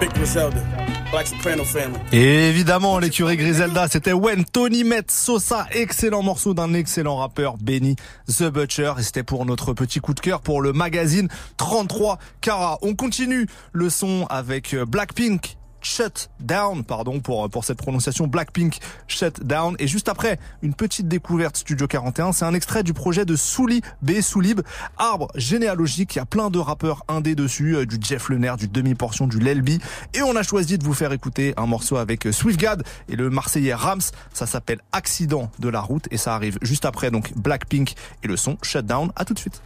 Big 0.00 0.12
Griselda. 0.14 0.77
Et 2.12 2.48
évidemment, 2.48 2.98
l'écurie 2.98 3.36
Griselda, 3.36 3.88
c'était 3.88 4.12
When 4.12 4.44
Tony 4.44 4.84
Met 4.84 5.04
Sosa, 5.08 5.66
excellent 5.70 6.22
morceau 6.22 6.54
d'un 6.54 6.74
excellent 6.74 7.16
rappeur, 7.16 7.56
Benny 7.56 7.96
The 8.26 8.44
Butcher. 8.44 8.92
Et 8.98 9.02
c'était 9.02 9.22
pour 9.22 9.46
notre 9.46 9.72
petit 9.72 10.00
coup 10.00 10.12
de 10.14 10.20
cœur 10.20 10.40
pour 10.40 10.60
le 10.60 10.72
magazine 10.72 11.28
33 11.56 12.18
Cara. 12.40 12.78
On 12.82 12.94
continue 12.94 13.46
le 13.72 13.90
son 13.90 14.26
avec 14.28 14.74
euh, 14.74 14.84
Blackpink. 14.84 15.57
Shut 15.80 16.30
Down, 16.40 16.84
pardon 16.84 17.20
pour, 17.20 17.48
pour 17.50 17.64
cette 17.64 17.78
prononciation, 17.78 18.26
Blackpink 18.26 18.78
Shut 19.06 19.42
Down. 19.44 19.76
Et 19.78 19.86
juste 19.86 20.08
après, 20.08 20.38
une 20.62 20.74
petite 20.74 21.08
découverte 21.08 21.56
Studio 21.56 21.86
41, 21.86 22.32
c'est 22.32 22.44
un 22.44 22.54
extrait 22.54 22.82
du 22.82 22.92
projet 22.92 23.24
de 23.24 23.36
Souli 23.36 23.82
B. 24.02 24.20
Soulib, 24.20 24.60
arbre 24.96 25.28
généalogique, 25.34 26.14
il 26.14 26.18
y 26.18 26.22
a 26.22 26.26
plein 26.26 26.50
de 26.50 26.58
rappeurs 26.58 27.04
indés 27.08 27.34
dessus, 27.34 27.76
euh, 27.76 27.86
du 27.86 27.98
Jeff 28.00 28.28
Lenner, 28.28 28.54
du 28.58 28.68
demi-portion, 28.68 29.26
du 29.26 29.38
Lelby. 29.38 29.78
Et 30.14 30.22
on 30.22 30.36
a 30.36 30.42
choisi 30.42 30.78
de 30.78 30.84
vous 30.84 30.94
faire 30.94 31.12
écouter 31.12 31.54
un 31.56 31.66
morceau 31.66 31.96
avec 31.96 32.26
euh, 32.26 32.32
Swiftgad 32.32 32.82
et 33.08 33.16
le 33.16 33.30
Marseillais 33.30 33.74
Rams, 33.74 34.00
ça 34.32 34.46
s'appelle 34.46 34.80
Accident 34.92 35.50
de 35.58 35.68
la 35.68 35.80
route 35.80 36.06
et 36.10 36.16
ça 36.16 36.34
arrive 36.34 36.58
juste 36.62 36.84
après 36.84 37.10
donc 37.10 37.32
Blackpink 37.36 37.94
et 38.22 38.28
le 38.28 38.36
son 38.36 38.56
Shut 38.62 38.86
Down. 38.86 39.10
À 39.16 39.24
tout 39.24 39.34
de 39.34 39.38
suite. 39.38 39.60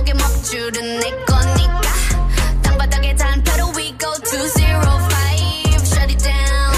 목에 0.00 0.14
먹줄은 0.14 1.00
내 1.00 1.10
거니까 1.26 1.80
땅바닥에 2.62 3.14
단패로 3.14 3.72
we 3.76 3.96
go 3.98 4.10
to 4.24 4.48
zero 4.48 4.80
five 4.80 5.86
shut 5.86 6.10
it 6.10 6.18
down 6.24 6.72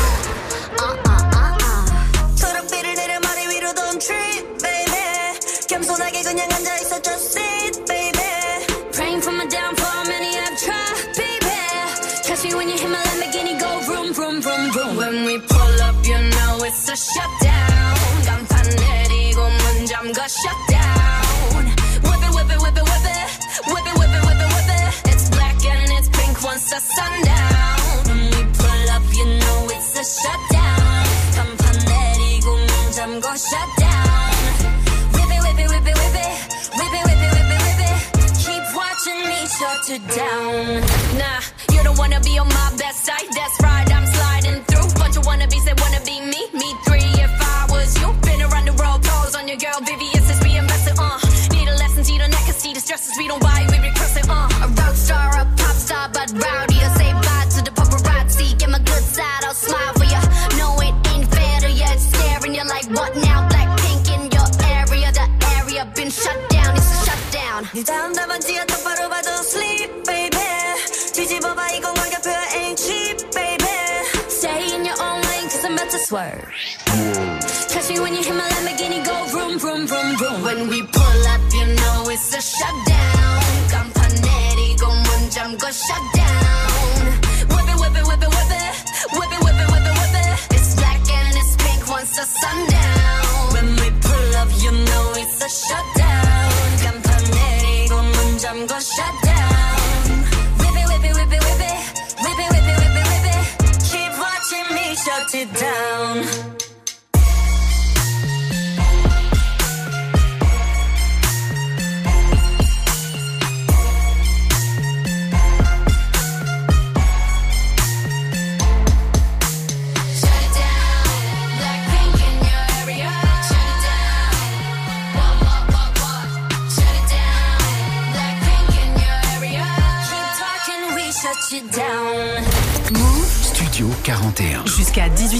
uh 0.78 0.97
uh 1.06 1.23
uh 1.32 1.56
uh 1.62 2.36
초록빛을 2.36 2.94
내려 2.94 3.20
머리 3.20 3.47
위로 3.55 3.70
don't 3.73 4.01
trip 4.01 4.44
baby 4.60 5.39
겸손하게 5.69 6.23
그냥 6.23 6.48
앉아있어 6.51 7.01
just 7.01 7.39
sit 7.39 7.86
baby 7.86 8.19
praying 8.93 9.23
for 9.23 9.32
my 9.32 9.47
downfall 9.47 10.05
many 10.09 10.35
have 10.35 10.59
tried 10.59 11.15
baby 11.16 11.55
catch 12.27 12.43
me 12.44 12.52
when 12.55 12.69
you 12.69 12.77
hit 12.77 12.90
my 12.90 12.98
Lamborghini 12.98 13.59
go 13.60 13.78
vroom 13.86 14.12
vroom 14.12 14.43
vroom 14.43 14.70
vroom 14.73 14.97
when 14.97 15.24
we 15.24 15.39
pull 15.39 15.82
up 15.86 15.97
you 16.05 16.19
know 16.19 16.66
it's 16.66 16.90
a 16.90 16.97
shutdown 16.98 17.94
간판 18.27 18.66
내리고 18.77 19.40
문 19.40 19.86
잠가 19.86 20.27
shutdown 20.27 20.72
till 26.74 26.82
sundown. 26.98 27.78
When 28.08 28.22
we 28.34 28.41
pull 28.58 28.86
up, 28.95 29.06
you 29.14 29.26
know 29.41 29.60
it's 29.76 29.94
a 29.94 30.06
shutdown. 30.18 31.06
간판 31.36 31.66
내리고 31.90 32.48
문 32.68 33.22
shut 33.38 33.70
down. 33.78 34.34
Whip 35.14 35.32
it, 35.36 35.41
whip 35.45 35.60
it, 35.60 35.70
whip 35.70 35.88
it, 35.91 35.98
whip 36.02 36.18
it. 36.26 36.34
Whip 36.78 36.94
it, 36.98 37.04
whip 37.08 37.22
it, 37.26 37.32
whip 37.36 37.52
it, 37.54 37.62
whip 37.66 37.82
it. 37.90 37.98
Keep 38.44 38.66
watching 38.74 39.22
me 39.30 39.40
shut 39.58 39.86
it 39.95 40.04
down. 40.18 40.82
Nah, 41.22 41.41
you 41.74 41.84
don't 41.84 41.98
wanna 41.98 42.20
be 42.22 42.40
on 42.40 42.48
my 42.48 42.70
best 42.82 43.06
side. 43.06 43.30
That's 43.38 43.58
right, 43.62 43.88
I'm 43.94 44.08
sliding 44.08 44.60
through. 44.70 44.90
Bunch 45.00 45.18
of 45.18 45.24
wannabes 45.30 45.66
that 45.66 45.78
wanna 45.80 46.02
be 46.02 46.22
me. 46.22 46.41
Me 46.60 46.70
three 46.86 47.12
if 47.26 47.34
I 47.56 47.68
was 47.70 47.90
you. 48.02 48.10
Been 48.26 48.41
around 48.41 48.66
the 48.66 48.74
world, 48.82 49.04
calls 49.04 49.36
on 49.36 49.48
your 49.48 49.58
girl 49.58 49.80
Vivian. 49.86 50.12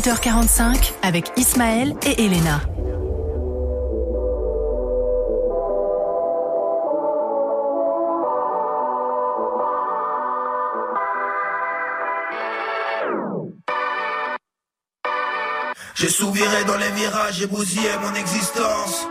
18h45 0.04 0.92
avec 1.02 1.32
Ismaël 1.38 1.96
et 2.06 2.26
Elena. 2.26 2.60
J'ai 15.96 16.10
souviré 16.10 16.66
dans 16.66 16.76
les 16.76 16.92
virages, 16.92 17.36
j'ai 17.36 17.48
bousillé 17.48 17.90
mon 18.02 18.14
existence. 18.16 19.08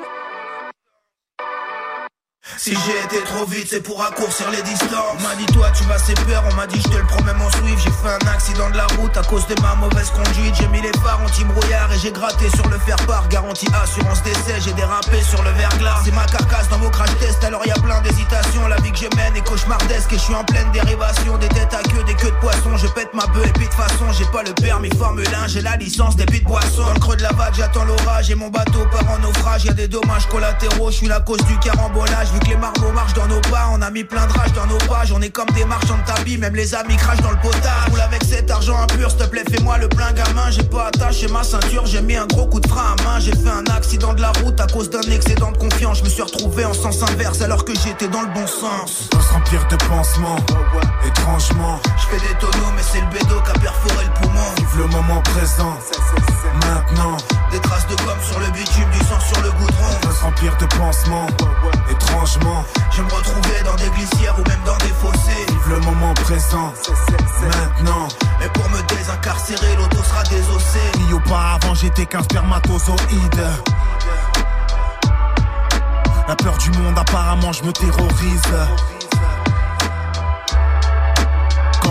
Si 2.58 2.70
j'ai 2.70 3.16
été 3.16 3.24
trop 3.24 3.44
vite, 3.46 3.66
c'est 3.70 3.82
pour 3.82 4.00
raccourcir 4.00 4.50
les 4.50 4.62
distances. 4.62 5.20
M'a 5.22 5.34
dit, 5.36 5.46
toi, 5.52 5.70
tu 5.76 5.84
vas 5.84 5.98
c'est 5.98 6.18
peur. 6.26 6.44
On 6.50 6.54
m'a 6.54 6.66
dit, 6.66 6.80
je 6.80 6.88
te 6.88 6.96
le 6.96 7.04
promets, 7.04 7.34
mon 7.34 7.50
Swift. 7.50 7.78
J'ai 7.84 7.90
fait 7.90 8.14
un 8.22 8.32
accident 8.32 8.70
de 8.70 8.76
la 8.76 8.86
route 8.98 9.16
à 9.16 9.22
cause 9.22 9.46
de 9.46 9.60
ma 9.60 9.74
mauvaise 9.74 10.10
conduite. 10.10 10.54
J'ai 10.58 10.68
mis 10.68 10.80
les 10.80 10.92
phares 11.02 11.20
anti-brouillard 11.24 11.92
et 11.92 11.98
j'ai 11.98 12.12
gratté 12.12 12.48
sur 12.50 12.68
le 12.68 12.78
faire-part. 12.78 13.28
Garantie 13.28 13.68
assurance 13.82 14.22
d'essai, 14.22 14.60
j'ai 14.64 14.72
dérapé 14.72 15.20
sur 15.22 15.42
le 15.42 15.50
verglas. 15.50 16.02
C'est 16.04 16.14
ma 16.14 16.24
carcasse 16.26 16.68
dans 16.68 16.78
vos 16.78 16.90
crash 16.90 17.16
tests, 17.18 17.42
alors 17.44 17.66
y 17.66 17.70
a 17.70 17.74
plein 17.74 18.00
d'hésitations. 18.02 18.66
La 18.68 18.76
vie 18.76 18.92
que 18.92 18.98
je 18.98 19.16
mène 19.16 19.36
est 19.36 19.46
cauchemardesque 19.46 20.12
et 20.12 20.18
je 20.18 20.22
suis 20.22 20.34
en 20.34 20.44
pleine 20.44 20.70
dérivation. 20.72 21.38
Des 21.38 21.48
têtes 21.48 21.74
à 21.74 21.82
queue, 21.82 22.04
des 22.04 22.14
queues 22.14 22.30
de 22.30 22.40
poisson. 22.40 22.76
Je 22.76 22.86
pète 22.88 23.12
ma 23.14 23.26
bœuf 23.26 23.46
et 23.46 23.52
puis 23.52 23.68
de 23.68 23.74
façon, 23.74 24.12
j'ai 24.12 24.26
pas 24.26 24.42
le 24.42 24.52
permis 24.54 24.90
Formule 24.96 25.26
1, 25.44 25.48
j'ai 25.48 25.62
la 25.62 25.76
licence 25.76 26.16
des 26.16 26.26
de 26.26 26.44
boisson. 26.44 26.84
Dans 26.84 26.94
le 26.94 27.00
creux 27.00 27.16
de 27.16 27.22
la 27.22 27.32
vague, 27.32 27.54
j'attends 27.54 27.84
l'orage 27.84 28.30
et 28.30 28.34
mon 28.34 28.48
bateau 28.48 28.84
part 28.90 29.10
en 29.10 29.18
naufrage. 29.18 29.64
Y 29.64 29.70
a 29.70 29.72
des 29.72 29.88
dommages 29.88 30.26
collatéraux, 30.28 30.90
je 30.90 30.96
suis 30.96 31.08
la 31.08 31.20
cause 31.20 31.42
du 31.44 31.58
carambolage. 31.58 32.28
Que 32.42 32.48
les 32.48 32.56
marmots 32.56 32.92
marchent 32.92 33.14
dans 33.14 33.26
nos 33.26 33.40
pas, 33.40 33.68
on 33.72 33.80
a 33.82 33.90
mis 33.90 34.04
plein 34.04 34.26
de 34.26 34.32
rage 34.32 34.52
dans 34.52 34.66
nos 34.66 34.78
pages. 34.78 35.12
On 35.12 35.20
est 35.20 35.30
comme 35.30 35.48
des 35.50 35.64
marchands 35.64 35.98
de 35.98 36.04
tapis, 36.04 36.38
même 36.38 36.54
les 36.54 36.74
amis 36.74 36.96
crachent 36.96 37.20
dans 37.20 37.30
le 37.30 37.38
potage. 37.38 37.88
Roule 37.90 38.00
avec 38.00 38.22
cet 38.24 38.50
argent 38.50 38.76
impur, 38.80 39.10
s'il 39.10 39.20
te 39.20 39.24
plaît, 39.24 39.44
fais-moi 39.50 39.78
le 39.78 39.88
plein 39.88 40.12
gamin. 40.12 40.50
J'ai 40.50 40.62
pas 40.62 40.86
attaché 40.86 41.28
ma 41.28 41.42
ceinture, 41.42 41.86
j'ai 41.86 42.00
mis 42.00 42.16
un 42.16 42.26
gros 42.26 42.46
coup 42.46 42.60
de 42.60 42.68
frein 42.68 42.94
à 42.98 43.02
main. 43.02 43.20
J'ai 43.20 43.32
fait 43.32 43.50
un 43.50 43.64
accident 43.74 44.12
de 44.14 44.20
la 44.20 44.32
route 44.42 44.60
à 44.60 44.66
cause 44.66 44.90
d'un 44.90 45.02
excédent 45.02 45.52
de 45.52 45.58
confiance. 45.58 45.98
Je 45.98 46.04
me 46.04 46.08
suis 46.08 46.22
retrouvé 46.22 46.64
en 46.64 46.74
sens 46.74 47.02
inverse 47.02 47.40
alors 47.42 47.64
que 47.64 47.72
j'étais 47.74 48.08
dans 48.08 48.22
le 48.22 48.28
bon 48.28 48.46
sens. 48.46 49.08
On 49.16 49.20
se 49.20 49.32
remplir 49.32 49.66
de 49.68 49.76
pansements, 49.76 50.36
étrangement. 51.06 51.80
Je 51.98 52.06
fais 52.06 52.28
des 52.28 52.34
tonneaux, 52.38 52.72
mais 52.76 52.82
c'est 52.82 53.00
le 53.00 53.06
bédo 53.06 53.40
qui 53.44 53.50
a 53.50 53.54
perforé 53.54 54.04
le 54.04 54.20
poumon. 54.20 54.40
Vive 54.56 54.78
le 54.78 54.86
moment 54.86 55.20
présent, 55.22 55.78
maintenant. 56.54 57.16
Des 57.50 57.60
traces 57.60 57.86
de 57.86 57.94
gomme 57.96 58.22
sur 58.26 58.40
le 58.40 58.46
bitume, 58.52 58.88
du 58.90 58.98
sang 59.06 59.20
sur 59.20 59.42
le 59.42 59.50
goudron. 59.52 59.86
On 59.90 60.06
peut 60.06 60.14
se 60.14 60.22
remplir 60.22 60.56
de 60.56 60.66
pansements, 60.66 61.26
étrangement. 61.90 62.31
Je 62.90 63.02
me 63.02 63.12
retrouvais 63.12 63.62
dans 63.64 63.74
des 63.74 63.90
glissières 63.90 64.34
ou 64.38 64.48
même 64.48 64.60
dans 64.64 64.76
des 64.78 64.92
fossés. 64.92 65.44
Vive 65.48 65.68
le 65.68 65.80
moment 65.80 66.14
présent, 66.14 66.72
maintenant. 67.42 68.08
Et 68.42 68.48
pour 68.48 68.68
me 68.70 68.80
désincarcérer, 68.88 69.76
l'auto 69.76 70.02
sera 70.02 70.22
désossée. 70.24 70.78
Ni 70.98 71.12
auparavant, 71.12 71.74
j'étais 71.74 72.06
qu'un 72.06 72.22
spermatozoïde. 72.22 73.46
La 76.26 76.36
peur 76.36 76.56
du 76.56 76.70
monde, 76.70 76.98
apparemment, 76.98 77.52
je 77.52 77.64
me 77.64 77.72
terrorise. 77.72 78.42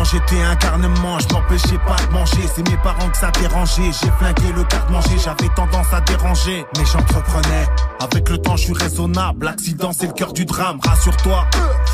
Quand 0.02 0.18
j'étais 0.18 0.41
un 0.41 0.56
carnement, 0.56 1.19
je 1.19 1.32
m'empêchais 1.32 1.78
pas 1.86 1.95
de 2.07 2.11
manger. 2.11 2.41
C'est 2.56 2.68
mes 2.68 2.78
parents 2.78 3.07
que 3.10 3.18
ça 3.18 3.30
dérangeait. 3.40 3.91
J'ai 4.02 4.10
flingué 4.18 4.52
le 4.56 4.64
garde-manger, 4.64 5.15
j'avais 5.23 5.53
tendance 5.53 5.94
à 5.94 6.02
déranger. 6.02 6.65
Mais 6.76 6.86
j'entreprenais. 6.91 7.68
Avec 7.99 8.28
le 8.30 8.40
temps, 8.40 8.57
je 8.57 8.64
suis 8.64 8.73
raisonnable. 8.73 9.45
L'accident, 9.45 9.91
c'est 9.94 10.07
le 10.07 10.14
cœur 10.14 10.34
du 10.34 10.45
drame. 10.45 10.80
Rassure-toi, 10.84 11.45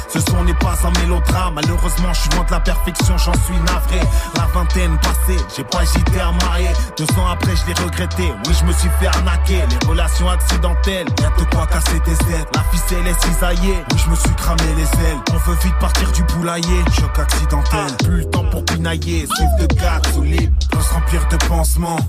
ce 0.10 0.20
son 0.20 0.44
n'est 0.44 0.54
pas 0.56 0.76
un 0.84 0.92
mélodrame. 1.02 1.56
Malheureusement, 1.56 2.14
je 2.14 2.22
suis 2.22 2.30
loin 2.32 2.44
de 2.46 2.52
la 2.52 2.60
perfection, 2.60 3.18
j'en 3.18 3.34
suis 3.46 3.58
navré. 3.66 4.00
La 4.36 4.46
vingtaine 4.54 4.98
passée, 5.00 5.40
j'ai 5.56 5.64
pas 5.64 5.84
hésité 5.84 6.20
à 6.20 6.32
me 6.32 6.40
marier. 6.46 6.70
Deux 6.98 7.06
ans 7.20 7.28
après, 7.32 7.56
je 7.56 7.66
l'ai 7.68 7.74
regretté. 7.74 8.34
Oui, 8.46 8.54
je 8.60 8.66
me 8.66 8.74
suis 8.74 8.90
fait 9.00 9.08
arnaquer. 9.08 9.64
Les 9.70 9.88
relations 9.88 10.30
accidentelles, 10.30 11.08
y'a 11.22 11.30
de 11.30 11.50
quoi 11.50 11.68
casser 11.68 12.00
des 12.06 12.34
ailes. 12.34 12.46
La 12.54 12.64
ficelle 12.72 13.08
est 13.08 13.26
cisaillée. 13.26 13.84
Oui, 13.92 13.98
je 14.04 14.10
me 14.10 14.16
suis 14.16 14.36
cramé 14.36 14.64
les 14.76 14.84
ailes. 14.84 15.20
On 15.32 15.38
veut 15.50 15.58
vite 15.64 15.78
partir 15.80 16.12
du 16.12 16.24
poulailler. 16.24 16.84
Choc 17.00 17.20
accidentel. 17.20 17.98
Plus 18.04 18.18
le 18.18 18.26
temps 18.26 18.46
pour 18.50 18.64
pinailler. 18.66 19.28
Suivre 19.36 19.68
de 19.68 19.76
garde 19.76 20.08
sous 20.14 20.24
libre. 20.24 20.54
Peut 20.72 20.82
se 20.82 20.94
remplir 20.94 21.28
de 21.30 21.38
pansements. 21.48 22.00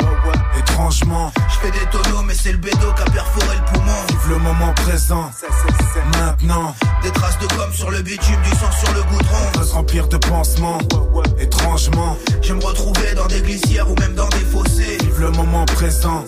Étrangement. 0.58 1.32
Je 1.48 1.54
fais 1.66 1.70
des 1.70 1.86
tonneaux, 1.90 2.22
mais 2.22 2.34
c'est 2.34 2.52
le 2.52 2.58
bédo 2.58 2.92
qui 2.96 3.02
a 3.02 3.10
perforé 3.10 3.56
le 3.56 3.72
poumon. 3.72 3.92
Vive 4.08 4.28
le 4.30 4.38
moment 4.38 4.72
présent. 4.74 5.30
Maintenant. 6.18 6.74
Des 7.02 7.10
traces 7.10 7.38
de 7.38 7.46
gomme 7.56 7.72
sur 7.72 7.87
le 7.90 8.02
bitume, 8.02 8.40
du 8.42 8.50
sang 8.50 8.70
sur 8.72 8.92
le 8.94 9.02
goudron. 9.02 9.52
Peut 9.52 9.64
se 9.64 9.72
remplir 9.72 10.08
de 10.08 10.16
pansements. 10.16 10.78
Étrangement. 11.38 12.16
Je 12.42 12.54
me 12.54 12.64
retrouvais 12.64 13.14
dans 13.14 13.26
des 13.26 13.40
glissières 13.40 13.90
ou 13.90 13.94
même 14.00 14.14
dans 14.14 14.28
des 14.28 14.38
fossés. 14.38 14.98
Le 15.18 15.30
moment 15.30 15.64
présent. 15.64 16.24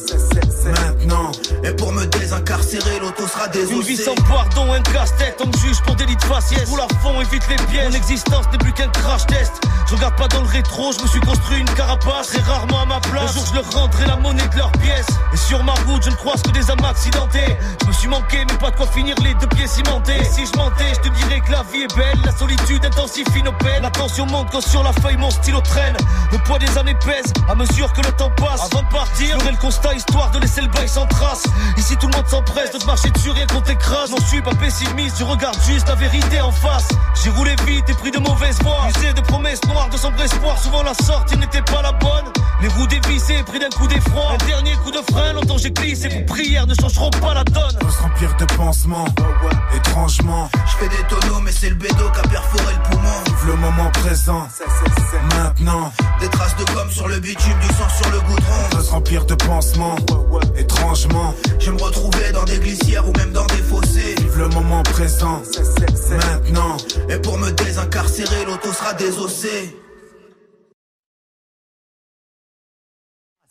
Maintenant. 0.64 1.30
Et 1.64 1.72
pour 1.72 1.92
me 1.92 2.04
désincarcérer, 2.06 2.98
l'auto 3.00 3.26
sera 3.26 3.48
désossée. 3.48 3.74
Une 3.74 3.82
vie 3.82 3.96
sans 3.96 4.14
pardon, 4.28 4.72
un 4.72 4.80
casse-tête, 4.82 5.36
on 5.40 5.46
me 5.46 5.52
juge 5.58 5.80
pour 5.82 5.94
délit 5.94 6.16
de 6.16 6.22
faciès. 6.22 6.68
Pour 6.68 6.76
la 6.76 6.88
fond, 7.00 7.20
évite 7.20 7.48
les 7.48 7.56
pièges. 7.66 7.90
Mon 7.90 7.96
existence 7.96 8.46
n'est 8.52 8.58
plus 8.58 8.72
qu'un 8.72 8.88
crash 8.88 9.26
test. 9.26 9.52
Je 9.88 9.94
regarde 9.94 10.16
pas 10.16 10.28
dans 10.28 10.42
le 10.42 10.48
rétro, 10.48 10.92
je 10.92 11.02
me 11.02 11.08
suis 11.08 11.20
construit 11.20 11.60
une 11.60 11.70
carapace. 11.74 12.28
Très 12.28 12.42
rarement 12.42 12.82
à 12.82 12.86
ma 12.86 13.00
place. 13.00 13.30
Un 13.30 13.32
jour, 13.32 13.44
je 13.48 13.54
leur 13.54 13.70
rendrai 13.72 14.06
la 14.06 14.16
monnaie 14.16 14.48
de 14.48 14.56
leurs 14.56 14.72
pièces. 14.72 15.06
Et 15.32 15.36
sur 15.36 15.62
ma 15.64 15.74
route, 15.86 16.02
je 16.04 16.10
ne 16.10 16.16
croise 16.16 16.42
que 16.42 16.50
des 16.50 16.70
âmes 16.70 16.84
accidentées. 16.84 17.56
Je 17.82 17.86
me 17.86 17.92
suis 17.92 18.08
manqué, 18.08 18.44
mais 18.48 18.58
pas 18.58 18.70
de 18.70 18.76
quoi 18.76 18.86
finir 18.86 19.16
les 19.22 19.34
deux 19.34 19.48
pieds 19.48 19.66
cimentés. 19.66 20.20
Et 20.20 20.24
si 20.24 20.46
je 20.46 20.56
mentais, 20.58 20.94
je 20.94 21.08
te 21.08 21.14
dirais 21.14 21.40
que 21.40 21.52
la 21.52 21.62
vie 21.72 21.82
est 21.82 21.96
belle. 21.96 22.18
La 22.24 22.32
solitude 22.32 22.84
intensifie 22.84 23.42
nos 23.42 23.52
peines. 23.52 23.82
La 23.82 23.90
tension 23.90 24.26
monte 24.26 24.48
quand 24.50 24.60
sur 24.60 24.82
la 24.82 24.92
feuille 24.92 25.16
mon 25.16 25.30
stylo 25.30 25.60
traîne. 25.60 25.96
Le 26.32 26.38
poids 26.38 26.58
des 26.58 26.78
années 26.78 26.96
pèse 27.04 27.32
à 27.48 27.54
mesure 27.54 27.92
que 27.92 28.02
le 28.02 28.12
temps 28.12 28.30
passe. 28.36 28.68
Avant 28.70 28.79
de 28.82 28.92
partir, 28.92 29.38
j'aurai 29.38 29.52
le 29.52 29.58
constat 29.58 29.94
histoire 29.94 30.30
de 30.30 30.38
laisser 30.38 30.60
le 30.60 30.68
bail 30.68 30.88
sans 30.88 31.06
trace. 31.06 31.44
Ici, 31.76 31.96
tout 31.96 32.06
le 32.06 32.16
monde 32.16 32.26
s'empresse 32.28 32.70
de 32.72 32.78
te 32.78 32.86
marcher 32.86 33.10
dessus, 33.10 33.30
rien 33.30 33.46
qu'on 33.46 33.60
t'écrase. 33.60 34.10
N'en 34.10 34.26
suis 34.26 34.42
pas 34.42 34.54
pessimiste, 34.54 35.16
je 35.18 35.24
regarde 35.24 35.56
juste 35.66 35.88
la 35.88 35.94
vérité 35.94 36.40
en 36.40 36.52
face. 36.52 36.88
J'ai 37.22 37.30
roulé 37.30 37.54
vite 37.66 37.88
et 37.88 37.94
pris 37.94 38.10
de 38.10 38.18
mauvaises 38.18 38.58
voies. 38.62 38.88
Usé 38.96 39.12
de 39.12 39.20
promesses 39.20 39.64
noires, 39.66 39.88
de 39.88 39.96
sombres 39.96 40.22
espoirs. 40.22 40.58
Souvent 40.58 40.82
la 40.82 40.94
sortie 40.94 41.36
n'était 41.36 41.62
pas 41.62 41.82
la 41.82 41.92
bonne. 41.92 42.32
Les 42.62 42.68
roues 42.68 42.86
dévissées, 42.86 43.42
pris 43.44 43.58
d'un 43.58 43.70
coup 43.70 43.86
d'effroi. 43.86 44.32
Un 44.34 44.46
dernier 44.46 44.74
coup 44.84 44.90
de 44.90 45.00
frein, 45.10 45.32
longtemps 45.32 45.58
j'ai 45.58 45.70
glissé. 45.70 46.08
Vos 46.08 46.24
prières 46.26 46.66
ne 46.66 46.74
changeront 46.74 47.10
pas 47.10 47.34
la 47.34 47.44
donne. 47.44 47.76
Peut 47.80 47.90
se 47.90 48.02
remplir 48.02 48.34
de 48.36 48.44
pansements. 48.56 49.06
Étrangement. 49.74 50.50
Je 50.66 50.76
fais 50.76 50.88
des 50.88 51.02
tonneaux, 51.08 51.40
mais 51.40 51.52
c'est 51.52 51.70
le 51.70 51.76
bédo 51.76 52.10
qui 52.10 52.18
a 52.18 52.28
perforé 52.28 52.74
le 52.74 52.90
poumon. 52.90 53.08
Vive 53.26 53.46
le 53.46 53.56
moment 53.56 53.90
présent. 53.90 54.48
Maintenant. 55.36 55.92
Des 56.20 56.28
traces 56.28 56.56
de 56.56 56.64
gomme 56.74 56.90
sur 56.90 57.08
le 57.08 57.18
bitume, 57.18 57.58
du 57.60 57.68
sang 57.68 57.88
sur 57.88 58.10
le 58.10 58.20
goudron. 58.20 58.69
Peut 58.70 58.82
se 58.82 58.90
remplir 58.90 59.26
de 59.26 59.34
pansements. 59.34 59.96
Étrangement. 60.56 61.34
Je 61.58 61.70
me 61.70 61.80
retrouvais 61.80 62.32
dans 62.32 62.44
des 62.44 62.58
glissières 62.58 63.08
ou 63.08 63.12
même 63.12 63.32
dans 63.32 63.46
des 63.46 63.62
fossés. 63.62 64.14
Vive 64.18 64.38
le 64.38 64.48
moment 64.48 64.82
présent. 64.82 65.42
Maintenant. 66.10 66.76
Et 67.08 67.18
pour 67.18 67.38
me 67.38 67.50
désincarcérer, 67.50 68.44
l'auto 68.44 68.72
sera 68.72 68.94
désossée. 68.94 69.76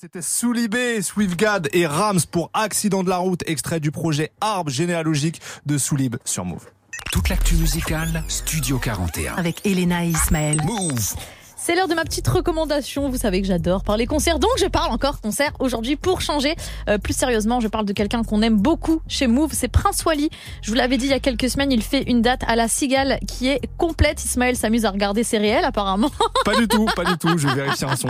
C'était 0.01 0.21
Soulibé, 0.21 1.01
Swiftgad 1.01 1.67
et 1.73 1.85
Rams 1.85 2.21
pour 2.31 2.49
Accident 2.53 3.03
de 3.03 3.09
la 3.09 3.17
route, 3.17 3.43
extrait 3.47 3.81
du 3.81 3.91
projet 3.91 4.31
Arbre 4.39 4.71
généalogique 4.71 5.41
de 5.65 5.77
Soulib 5.77 6.15
sur 6.23 6.45
Move. 6.45 6.65
Toute 7.11 7.27
l'actu 7.27 7.55
musicale, 7.55 8.23
Studio 8.29 8.79
41. 8.79 9.35
Avec 9.35 9.65
Elena 9.65 10.05
et 10.05 10.09
Ismaël. 10.09 10.61
Move 10.63 11.15
C'est 11.61 11.75
l'heure 11.75 11.89
de 11.89 11.93
ma 11.93 12.03
petite 12.05 12.27
recommandation. 12.27 13.09
Vous 13.09 13.17
savez 13.17 13.41
que 13.41 13.47
j'adore 13.47 13.83
parler 13.83 14.05
concert, 14.07 14.39
donc 14.39 14.49
je 14.57 14.65
parle 14.65 14.91
encore 14.91 15.19
concert 15.19 15.51
aujourd'hui 15.59 15.97
pour 15.97 16.21
changer. 16.21 16.55
Euh, 16.87 16.97
plus 16.97 17.13
sérieusement, 17.15 17.59
je 17.59 17.67
parle 17.67 17.85
de 17.85 17.91
quelqu'un 17.93 18.23
qu'on 18.23 18.41
aime 18.41 18.55
beaucoup 18.55 19.01
chez 19.07 19.27
Move, 19.27 19.51
c'est 19.53 19.67
Prince 19.67 20.03
Wally. 20.05 20.29
Je 20.61 20.69
vous 20.71 20.75
l'avais 20.77 20.97
dit 20.97 21.05
il 21.05 21.11
y 21.11 21.13
a 21.13 21.19
quelques 21.19 21.49
semaines, 21.49 21.71
il 21.71 21.83
fait 21.83 22.03
une 22.03 22.21
date 22.21 22.41
à 22.47 22.55
la 22.55 22.67
Cigale 22.69 23.19
qui 23.27 23.49
est 23.49 23.59
complète. 23.77 24.23
Ismaël 24.23 24.55
s'amuse 24.55 24.85
à 24.85 24.89
regarder 24.91 25.23
ses 25.23 25.37
réels 25.37 25.65
apparemment. 25.65 26.09
Pas 26.45 26.55
du 26.55 26.67
tout, 26.67 26.85
pas 26.95 27.03
du 27.03 27.17
tout. 27.17 27.37
Je 27.37 27.47
vais 27.47 27.55
vérifier 27.55 27.85
un 27.87 27.95
son. 27.97 28.07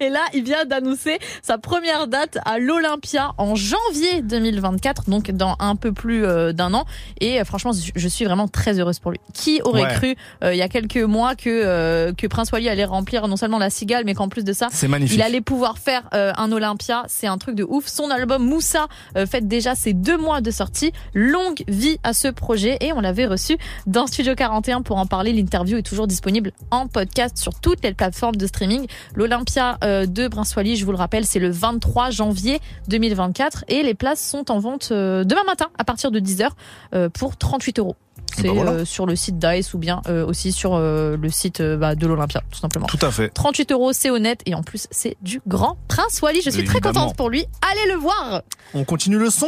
Et 0.00 0.08
là, 0.10 0.20
il 0.34 0.42
vient 0.42 0.64
d'annoncer 0.64 1.18
sa 1.42 1.56
première 1.56 2.08
date 2.08 2.38
à 2.44 2.58
l'Olympia 2.58 3.32
en 3.38 3.54
janvier 3.54 4.20
2024, 4.22 5.08
donc 5.08 5.30
dans 5.30 5.56
un 5.60 5.76
peu 5.76 5.92
plus 5.92 6.26
euh, 6.26 6.52
d'un 6.52 6.74
an. 6.74 6.84
Et 7.20 7.40
euh, 7.40 7.44
franchement, 7.44 7.70
je 7.94 8.08
suis 8.08 8.24
vraiment 8.24 8.48
très 8.48 8.78
heureuse 8.80 8.98
pour 8.98 9.12
lui. 9.12 9.20
Qui 9.32 9.62
aurait 9.62 9.82
Ouais. 9.84 9.94
cru 9.94 10.16
euh, 10.42 10.52
il 10.54 10.58
y 10.58 10.62
a 10.62 10.68
quelques 10.68 10.96
mois 10.96 11.34
que 11.36 11.48
euh, 11.48 12.12
que 12.12 12.26
Prince 12.26 12.50
Wally 12.52 12.63
allait 12.68 12.84
remplir 12.84 13.28
non 13.28 13.36
seulement 13.36 13.58
la 13.58 13.70
Cigale, 13.70 14.04
mais 14.04 14.14
qu'en 14.14 14.28
plus 14.28 14.44
de 14.44 14.52
ça, 14.52 14.68
il 14.82 15.22
allait 15.22 15.40
pouvoir 15.40 15.78
faire 15.78 16.08
euh, 16.14 16.32
un 16.36 16.52
Olympia. 16.52 17.04
C'est 17.08 17.26
un 17.26 17.38
truc 17.38 17.54
de 17.54 17.64
ouf. 17.64 17.86
Son 17.86 18.10
album 18.10 18.44
Moussa 18.44 18.86
euh, 19.16 19.26
fête 19.26 19.48
déjà 19.48 19.74
ses 19.74 19.92
deux 19.92 20.16
mois 20.16 20.40
de 20.40 20.50
sortie. 20.50 20.92
Longue 21.14 21.64
vie 21.68 21.98
à 22.02 22.12
ce 22.12 22.28
projet 22.28 22.78
et 22.80 22.92
on 22.92 23.00
l'avait 23.00 23.26
reçu 23.26 23.56
dans 23.86 24.06
Studio 24.06 24.34
41 24.34 24.82
pour 24.82 24.98
en 24.98 25.06
parler. 25.06 25.32
L'interview 25.32 25.78
est 25.78 25.82
toujours 25.82 26.06
disponible 26.06 26.52
en 26.70 26.86
podcast 26.88 27.36
sur 27.38 27.60
toutes 27.60 27.82
les 27.82 27.94
plateformes 27.94 28.36
de 28.36 28.46
streaming. 28.46 28.86
L'Olympia 29.14 29.78
euh, 29.84 30.06
de 30.06 30.28
Wally, 30.56 30.76
je 30.76 30.84
vous 30.84 30.92
le 30.92 30.98
rappelle, 30.98 31.24
c'est 31.24 31.38
le 31.38 31.50
23 31.50 32.10
janvier 32.10 32.60
2024 32.88 33.64
et 33.68 33.82
les 33.82 33.94
places 33.94 34.22
sont 34.22 34.50
en 34.50 34.58
vente 34.58 34.88
euh, 34.90 35.24
demain 35.24 35.44
matin 35.44 35.66
à 35.78 35.84
partir 35.84 36.10
de 36.10 36.20
10h 36.20 36.50
euh, 36.94 37.08
pour 37.08 37.36
38 37.36 37.78
euros. 37.78 37.96
C'est 38.36 38.42
ben 38.44 38.54
voilà. 38.54 38.70
euh, 38.72 38.84
sur 38.84 39.06
le 39.06 39.16
site 39.16 39.38
Dice 39.38 39.74
ou 39.74 39.78
bien 39.78 40.02
euh, 40.08 40.26
aussi 40.26 40.52
sur 40.52 40.74
euh, 40.74 41.16
le 41.16 41.30
site 41.30 41.62
bah, 41.62 41.94
de 41.94 42.06
l'Olympia, 42.06 42.42
tout 42.50 42.58
simplement. 42.58 42.86
Tout 42.86 42.98
à 43.00 43.10
fait. 43.10 43.28
38 43.28 43.72
euros, 43.72 43.92
c'est 43.92 44.10
honnête. 44.10 44.40
Et 44.46 44.54
en 44.54 44.62
plus, 44.62 44.86
c'est 44.90 45.16
du 45.22 45.40
grand 45.46 45.76
Prince 45.88 46.20
Wally. 46.22 46.42
Je 46.42 46.50
suis 46.50 46.64
très 46.64 46.80
contente 46.80 47.16
pour 47.16 47.30
lui. 47.30 47.46
Allez 47.62 47.92
le 47.92 47.98
voir. 47.98 48.42
On 48.74 48.84
continue 48.84 49.18
le 49.18 49.30
son 49.30 49.46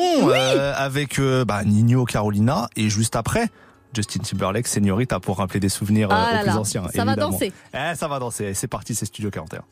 avec 0.76 1.20
bah, 1.46 1.64
Nino 1.64 2.04
Carolina 2.04 2.68
et 2.76 2.88
juste 2.88 3.16
après 3.16 3.48
Justin 3.94 4.20
Timberlake, 4.20 4.66
Señorita 4.66 5.20
pour 5.20 5.38
rappeler 5.38 5.60
des 5.60 5.68
souvenirs 5.68 6.08
Ah 6.10 6.28
aux 6.30 6.34
là 6.34 6.40
plus 6.40 6.46
là, 6.48 6.58
anciens. 6.60 6.82
ça 6.94 7.04
va 7.04 7.16
danser. 7.16 7.52
Eh, 7.72 7.94
ça 7.94 8.08
va 8.08 8.18
danser. 8.18 8.52
C'est 8.54 8.68
parti, 8.68 8.94
c'est 8.94 9.06
Studio 9.06 9.30
41. 9.30 9.62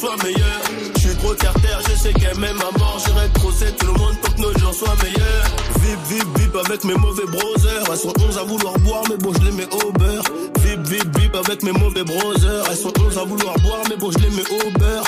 Je 0.00 1.00
suis 1.00 1.16
trop 1.16 1.34
terre-terre, 1.34 1.80
je 1.90 1.96
sais 1.96 2.12
qu'elle 2.12 2.38
m'aime 2.38 2.58
à 2.60 2.78
mort. 2.78 3.02
J'irai 3.04 3.28
crosser 3.34 3.72
tout 3.76 3.86
le 3.86 3.94
monde 3.94 4.16
pour 4.22 4.32
que 4.32 4.40
nos 4.40 4.56
jours 4.56 4.72
soient 4.72 4.94
meilleurs. 5.02 5.44
Vip, 5.80 5.98
vip, 6.08 6.38
vip 6.38 6.54
avec 6.54 6.84
mes 6.84 6.94
mauvais 6.94 7.26
brothers. 7.26 7.84
Elles 7.90 7.98
sont 7.98 8.12
11 8.28 8.38
à 8.38 8.44
vouloir 8.44 8.78
boire, 8.78 9.02
mais 9.10 9.16
bon, 9.16 9.32
je 9.34 9.44
les 9.44 9.50
mets 9.50 9.66
au 9.74 9.90
beurre. 9.90 10.22
Vip, 10.60 10.86
vip, 10.86 11.18
vip 11.18 11.34
avec 11.34 11.64
mes 11.64 11.72
mauvais 11.72 12.04
brothers. 12.04 12.64
Elles 12.70 12.76
sont 12.76 12.92
11 12.96 13.18
à 13.18 13.24
vouloir 13.24 13.58
boire, 13.58 13.82
mais 13.88 13.96
bon, 13.96 14.12
je 14.12 14.18
les 14.18 14.30
mets 14.30 14.48
au 14.52 14.78
beurre. 14.78 15.04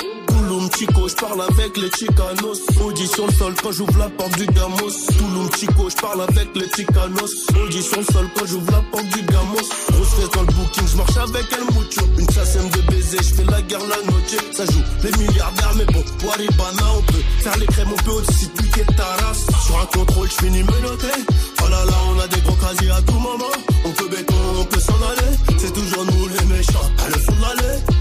Touloum 0.51 0.69
Chico, 0.77 1.07
je 1.07 1.15
parle 1.15 1.41
avec 1.43 1.77
les 1.77 1.89
Chicanos. 1.91 2.59
Audition 2.83 3.25
sol 3.39 3.53
quand 3.63 3.71
j'ouvre 3.71 3.97
la 3.97 4.09
porte 4.09 4.37
du 4.37 4.45
gamos. 4.47 4.91
Touloum 5.17 5.49
Chico, 5.57 5.89
je 5.89 5.95
parle 5.95 6.23
avec 6.23 6.49
les 6.55 6.67
Chicanos. 6.75 7.31
Audition 7.55 8.03
sol 8.11 8.27
quand 8.35 8.45
j'ouvre 8.47 8.69
la 8.69 8.81
porte 8.91 9.07
du 9.15 9.21
gamos. 9.21 9.63
Grosse 9.91 10.09
fesse 10.09 10.29
dans 10.31 10.41
le 10.41 10.51
booking, 10.51 10.87
je 10.91 10.97
marche 10.97 11.15
avec 11.15 11.45
El 11.53 11.63
Mucho. 11.73 12.05
Une 12.19 12.29
chassème 12.29 12.69
de 12.69 12.81
baiser, 12.91 13.17
je 13.19 13.33
fais 13.33 13.45
la 13.45 13.61
guerre 13.61 13.79
la 13.79 14.11
noche. 14.11 14.35
Ça 14.51 14.65
joue 14.65 14.83
les 15.03 15.11
milliardaires, 15.23 15.71
mais 15.77 15.85
bon, 15.85 16.03
Waribana, 16.27 16.83
on 16.97 17.01
peut 17.03 17.23
faire 17.39 17.57
les 17.57 17.67
crèmes, 17.67 17.93
on 17.93 18.03
peut 18.03 18.11
aussi 18.11 18.47
piquer 18.49 18.83
ta 18.97 19.05
race. 19.23 19.47
Sur 19.65 19.79
un 19.79 19.85
contrôle, 19.85 20.27
je 20.29 20.45
finis 20.45 20.63
menotté. 20.63 21.15
Oh 21.63 21.69
là 21.69 21.85
là, 21.85 21.93
on 22.13 22.19
a 22.19 22.27
des 22.27 22.41
gros 22.41 22.57
casiers 22.57 22.91
à 22.91 23.01
tout 23.03 23.19
moment. 23.19 23.55
On 23.85 23.91
peut 23.91 24.09
béton, 24.09 24.35
on 24.59 24.65
peut 24.65 24.81
s'en 24.81 24.99
aller. 25.11 25.31
C'est 25.57 25.71
toujours 25.71 26.03
nous 26.03 26.27
les 26.27 26.45
méchants, 26.53 26.91
à 27.05 27.07
le 27.07 27.15
fond 27.19 27.35
de 27.37 27.41
l'allée. 27.41 28.00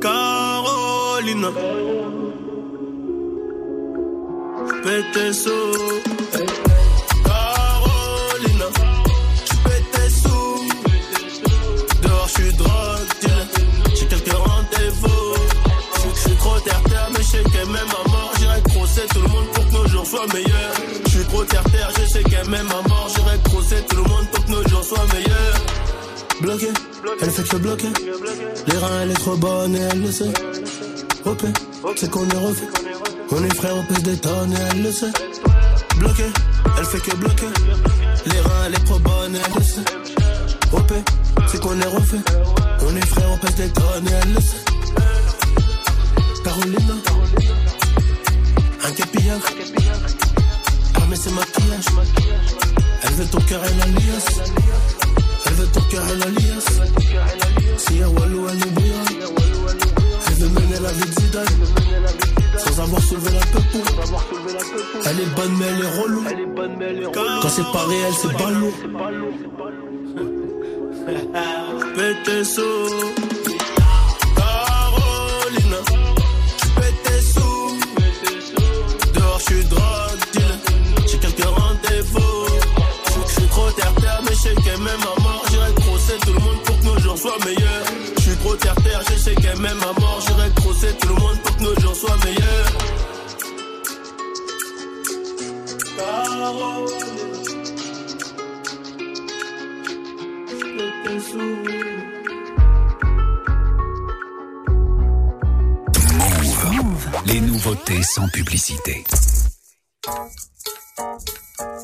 Carolina. 0.00 1.50
PTSO. 4.84 5.58
Carolina. 7.24 8.66
Tu 9.44 9.56
tes 9.92 10.10
sous. 10.10 10.68
Dehors, 12.02 12.28
je 12.28 12.42
suis 12.42 12.52
drogue 12.56 13.08
dealer. 13.20 13.48
J'ai 13.96 14.06
quelques 14.06 14.32
rendez-vous. 14.32 15.34
Je 16.14 16.20
suis 16.20 16.36
trop 16.36 16.60
terre-terre, 16.60 17.08
mais 17.12 17.22
je 17.22 17.28
sais 17.28 17.42
qu'elle 17.42 17.66
m'aime 17.66 17.92
à 18.04 18.08
mort. 18.08 18.32
J'irai 18.38 18.62
crosser 18.70 19.06
tout 19.12 19.22
le 19.22 19.28
monde 19.28 19.46
pour 19.52 19.66
que 19.66 19.72
nos 19.72 19.86
jours 19.88 20.06
soient 20.06 20.26
meilleurs. 20.32 20.74
Je 21.06 21.10
suis 21.10 21.24
trop 21.24 21.44
terre-terre, 21.44 21.90
je 21.98 22.06
sais 22.06 22.22
qu'elle 22.22 22.48
m'aime 22.48 22.68
à 22.68 22.87
mort. 22.87 22.87
Bloqué, 26.40 26.68
elle 27.20 27.30
fait 27.30 27.48
que 27.48 27.56
bloquer. 27.56 27.88
Les 28.66 28.78
reins, 28.78 29.00
elle 29.02 29.10
est 29.10 29.14
trop 29.14 29.36
bonne 29.36 29.74
et 29.74 29.80
elle 29.80 30.02
le 30.02 30.12
sait. 30.12 30.32
OP, 31.24 31.42
c'est 31.96 32.10
qu'on 32.10 32.28
est 32.28 32.46
refait. 32.46 32.68
On 33.32 33.44
est 33.44 33.54
frères, 33.54 33.74
on 33.76 33.82
pèse 33.84 34.02
des 34.02 34.16
tonnes 34.16 34.52
et 34.52 34.56
elle 34.70 34.82
le 34.84 34.92
sait. 34.92 35.12
Bloqué, 35.98 36.24
elle 36.78 36.84
fait 36.84 37.00
que 37.00 37.16
bloquer. 37.16 37.46
Les 38.26 38.40
reins, 38.40 38.64
elle 38.66 38.74
est 38.74 38.84
trop 38.84 38.98
bonne 39.00 39.34
et 39.34 39.40
elle 39.46 39.54
le 39.56 39.62
sait. 39.62 39.80
OP, 40.72 40.92
c'est 41.48 41.60
qu'on 41.60 41.80
est 41.80 41.86
refait. 41.86 42.22
On 42.82 42.96
est 42.96 43.06
frères, 43.06 43.30
on 43.32 43.38
pèse 43.38 43.54
des 43.56 43.68
tonnes 43.70 44.08
et 44.08 44.12
elle 44.22 44.34
le 44.34 44.40
sait. 44.40 44.64
Carolina, 46.44 46.94
un 48.84 48.90
capillard. 48.92 49.40
Armé, 50.94 51.16
c'est 51.16 51.32
maquillage. 51.32 51.86
Elle 53.02 53.12
veut 53.14 53.26
ton 53.26 53.40
cœur 53.40 53.60
et 53.64 53.74
l'alliance. 53.78 54.26
Elle 54.36 54.97
cœur 55.90 56.04
et 56.12 56.16
l'alliance. 56.18 56.66
Si 57.76 58.00
Walou, 58.00 58.46
elle 58.48 58.58
nous 58.58 58.70
brillera. 58.72 59.04
Elle 60.26 60.34
veut 60.34 60.48
mener 60.48 60.78
la 60.80 60.92
vie 60.92 61.08
de 61.08 61.20
Zidane. 61.20 61.46
Sans 62.58 62.80
avoir 62.82 63.02
soulevé 63.02 63.30
la 63.32 63.46
peau. 63.46 63.60
Elle 65.06 65.20
est 65.20 65.34
bonne, 65.36 65.56
mais 65.58 65.66
elle 65.66 65.84
est 65.84 66.02
relou. 66.02 66.24
Quand 67.12 67.48
c'est 67.48 67.72
pas 67.72 67.84
réel, 67.86 68.12
c'est 68.20 68.32
ballot. 68.36 68.72
PTSO. 71.94 73.27
Carolina. 73.27 73.27
Soient 87.38 87.50
meilleurs. 87.50 87.84
Je 88.16 88.22
suis 88.22 88.36
trop 88.36 88.54
terre-terre, 88.56 89.02
je 89.10 89.18
sais 89.18 89.34
qu'elle 89.34 89.58
m'aime 89.58 89.82
à 89.82 90.00
mort. 90.00 90.22
J'irai 90.26 90.50
crosser 90.56 90.94
tout 91.00 91.08
le 91.08 91.14
monde 91.14 91.38
pour 91.42 91.56
que 91.56 91.62
nos 91.62 91.80
jours 91.80 91.96
soient 91.96 92.16
meilleurs. 92.24 92.72
Move. 106.72 107.08
Les 107.26 107.40
nouveautés 107.40 108.02
sans 108.02 108.28
publicité. 108.28 109.04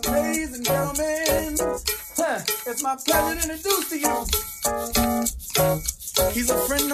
Ladies 0.07 0.55
and 0.55 0.65
gentlemen, 0.65 1.57
it's 2.67 2.83
my 2.83 2.97
pleasure 3.05 3.41
to 3.41 3.53
introduce 3.53 3.89
to 3.91 3.99
you. 3.99 4.44
He's 6.45 6.51
a 6.51 6.59
friend 6.67 6.94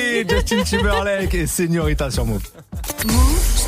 Justin 0.27 0.63
Timberlake 0.63 1.33
et 1.33 1.47
Señorita 1.47 2.11
sur 2.11 2.25
Move. 2.25 2.41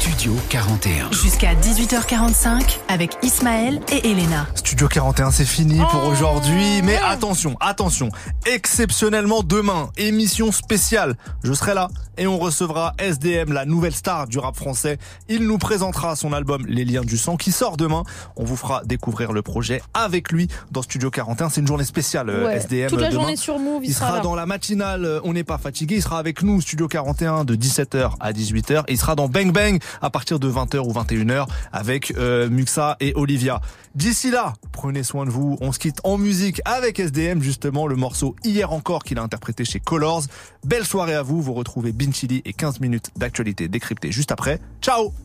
Studio 0.03 0.33
41. 0.49 1.11
Jusqu'à 1.13 1.53
18h45 1.55 2.79
avec 2.89 3.15
Ismaël 3.23 3.79
et 3.89 4.11
Elena. 4.11 4.45
Studio 4.53 4.89
41, 4.89 5.31
c'est 5.31 5.45
fini 5.45 5.79
Oh. 5.81 5.87
pour 5.89 6.03
aujourd'hui. 6.09 6.81
Mais 6.83 6.97
attention, 6.97 7.55
attention. 7.61 8.09
Exceptionnellement 8.45 9.43
demain, 9.43 9.91
émission 9.95 10.51
spéciale. 10.51 11.15
Je 11.43 11.53
serai 11.53 11.73
là 11.73 11.87
et 12.17 12.27
on 12.27 12.37
recevra 12.37 12.93
SDM, 12.99 13.53
la 13.53 13.63
nouvelle 13.65 13.95
star 13.95 14.27
du 14.27 14.39
rap 14.39 14.57
français. 14.57 14.97
Il 15.29 15.47
nous 15.47 15.57
présentera 15.57 16.17
son 16.17 16.33
album 16.33 16.65
Les 16.67 16.83
liens 16.83 17.01
du 17.01 17.17
sang 17.17 17.37
qui 17.37 17.51
sort 17.53 17.77
demain. 17.77 18.03
On 18.35 18.43
vous 18.43 18.57
fera 18.57 18.83
découvrir 18.83 19.31
le 19.31 19.41
projet 19.41 19.81
avec 19.93 20.31
lui 20.33 20.49
dans 20.71 20.81
Studio 20.81 21.09
41. 21.11 21.49
C'est 21.49 21.61
une 21.61 21.67
journée 21.67 21.85
spéciale 21.85 22.29
euh, 22.29 22.45
Ouais. 22.47 22.57
SDM. 22.57 22.89
Toute 22.89 22.99
la 22.99 23.07
demain. 23.09 23.21
journée 23.21 23.35
sur 23.37 23.57
Move, 23.57 23.83
il 23.85 23.89
Il 23.91 23.93
sera 23.93 24.07
sera 24.07 24.17
là. 24.17 24.23
dans 24.23 24.35
la 24.35 24.45
matinale 24.45 25.05
euh, 25.05 25.21
On 25.23 25.31
n'est 25.33 25.43
pas 25.45 25.57
fatigué. 25.57 25.95
Il 25.95 26.01
sera 26.03 26.19
avec 26.19 26.43
nous 26.43 26.59
Studio 26.59 26.87
41 26.89 27.45
de 27.45 27.55
17h 27.55 28.11
à 28.19 28.31
18h. 28.33 28.83
Et 28.89 28.93
il 28.93 28.97
sera 28.99 29.15
dans 29.15 29.29
Bang 29.29 29.51
Bang 29.51 29.79
à 30.01 30.09
partir 30.09 30.39
de 30.39 30.49
20h 30.49 30.79
ou 30.79 30.91
21h 30.91 31.47
avec 31.71 32.13
euh, 32.17 32.49
Muxa 32.49 32.97
et 32.99 33.13
Olivia. 33.15 33.61
D'ici 33.95 34.31
là, 34.31 34.53
prenez 34.71 35.03
soin 35.03 35.25
de 35.25 35.29
vous. 35.29 35.57
On 35.61 35.71
se 35.71 35.79
quitte 35.79 35.99
en 36.03 36.17
musique 36.17 36.61
avec 36.65 36.99
SDM 36.99 37.41
justement 37.41 37.87
le 37.87 37.95
morceau 37.95 38.35
Hier 38.43 38.71
encore 38.71 39.03
qu'il 39.03 39.19
a 39.19 39.21
interprété 39.21 39.65
chez 39.65 39.79
Colors. 39.79 40.23
Belle 40.65 40.85
soirée 40.85 41.15
à 41.15 41.21
vous. 41.21 41.41
Vous 41.41 41.53
retrouvez 41.53 41.91
Bin 41.91 42.11
Chili 42.11 42.41
et 42.45 42.53
15 42.53 42.79
minutes 42.79 43.11
d'actualité 43.15 43.67
décryptée 43.67 44.11
juste 44.11 44.31
après. 44.31 44.59
Ciao 44.81 45.13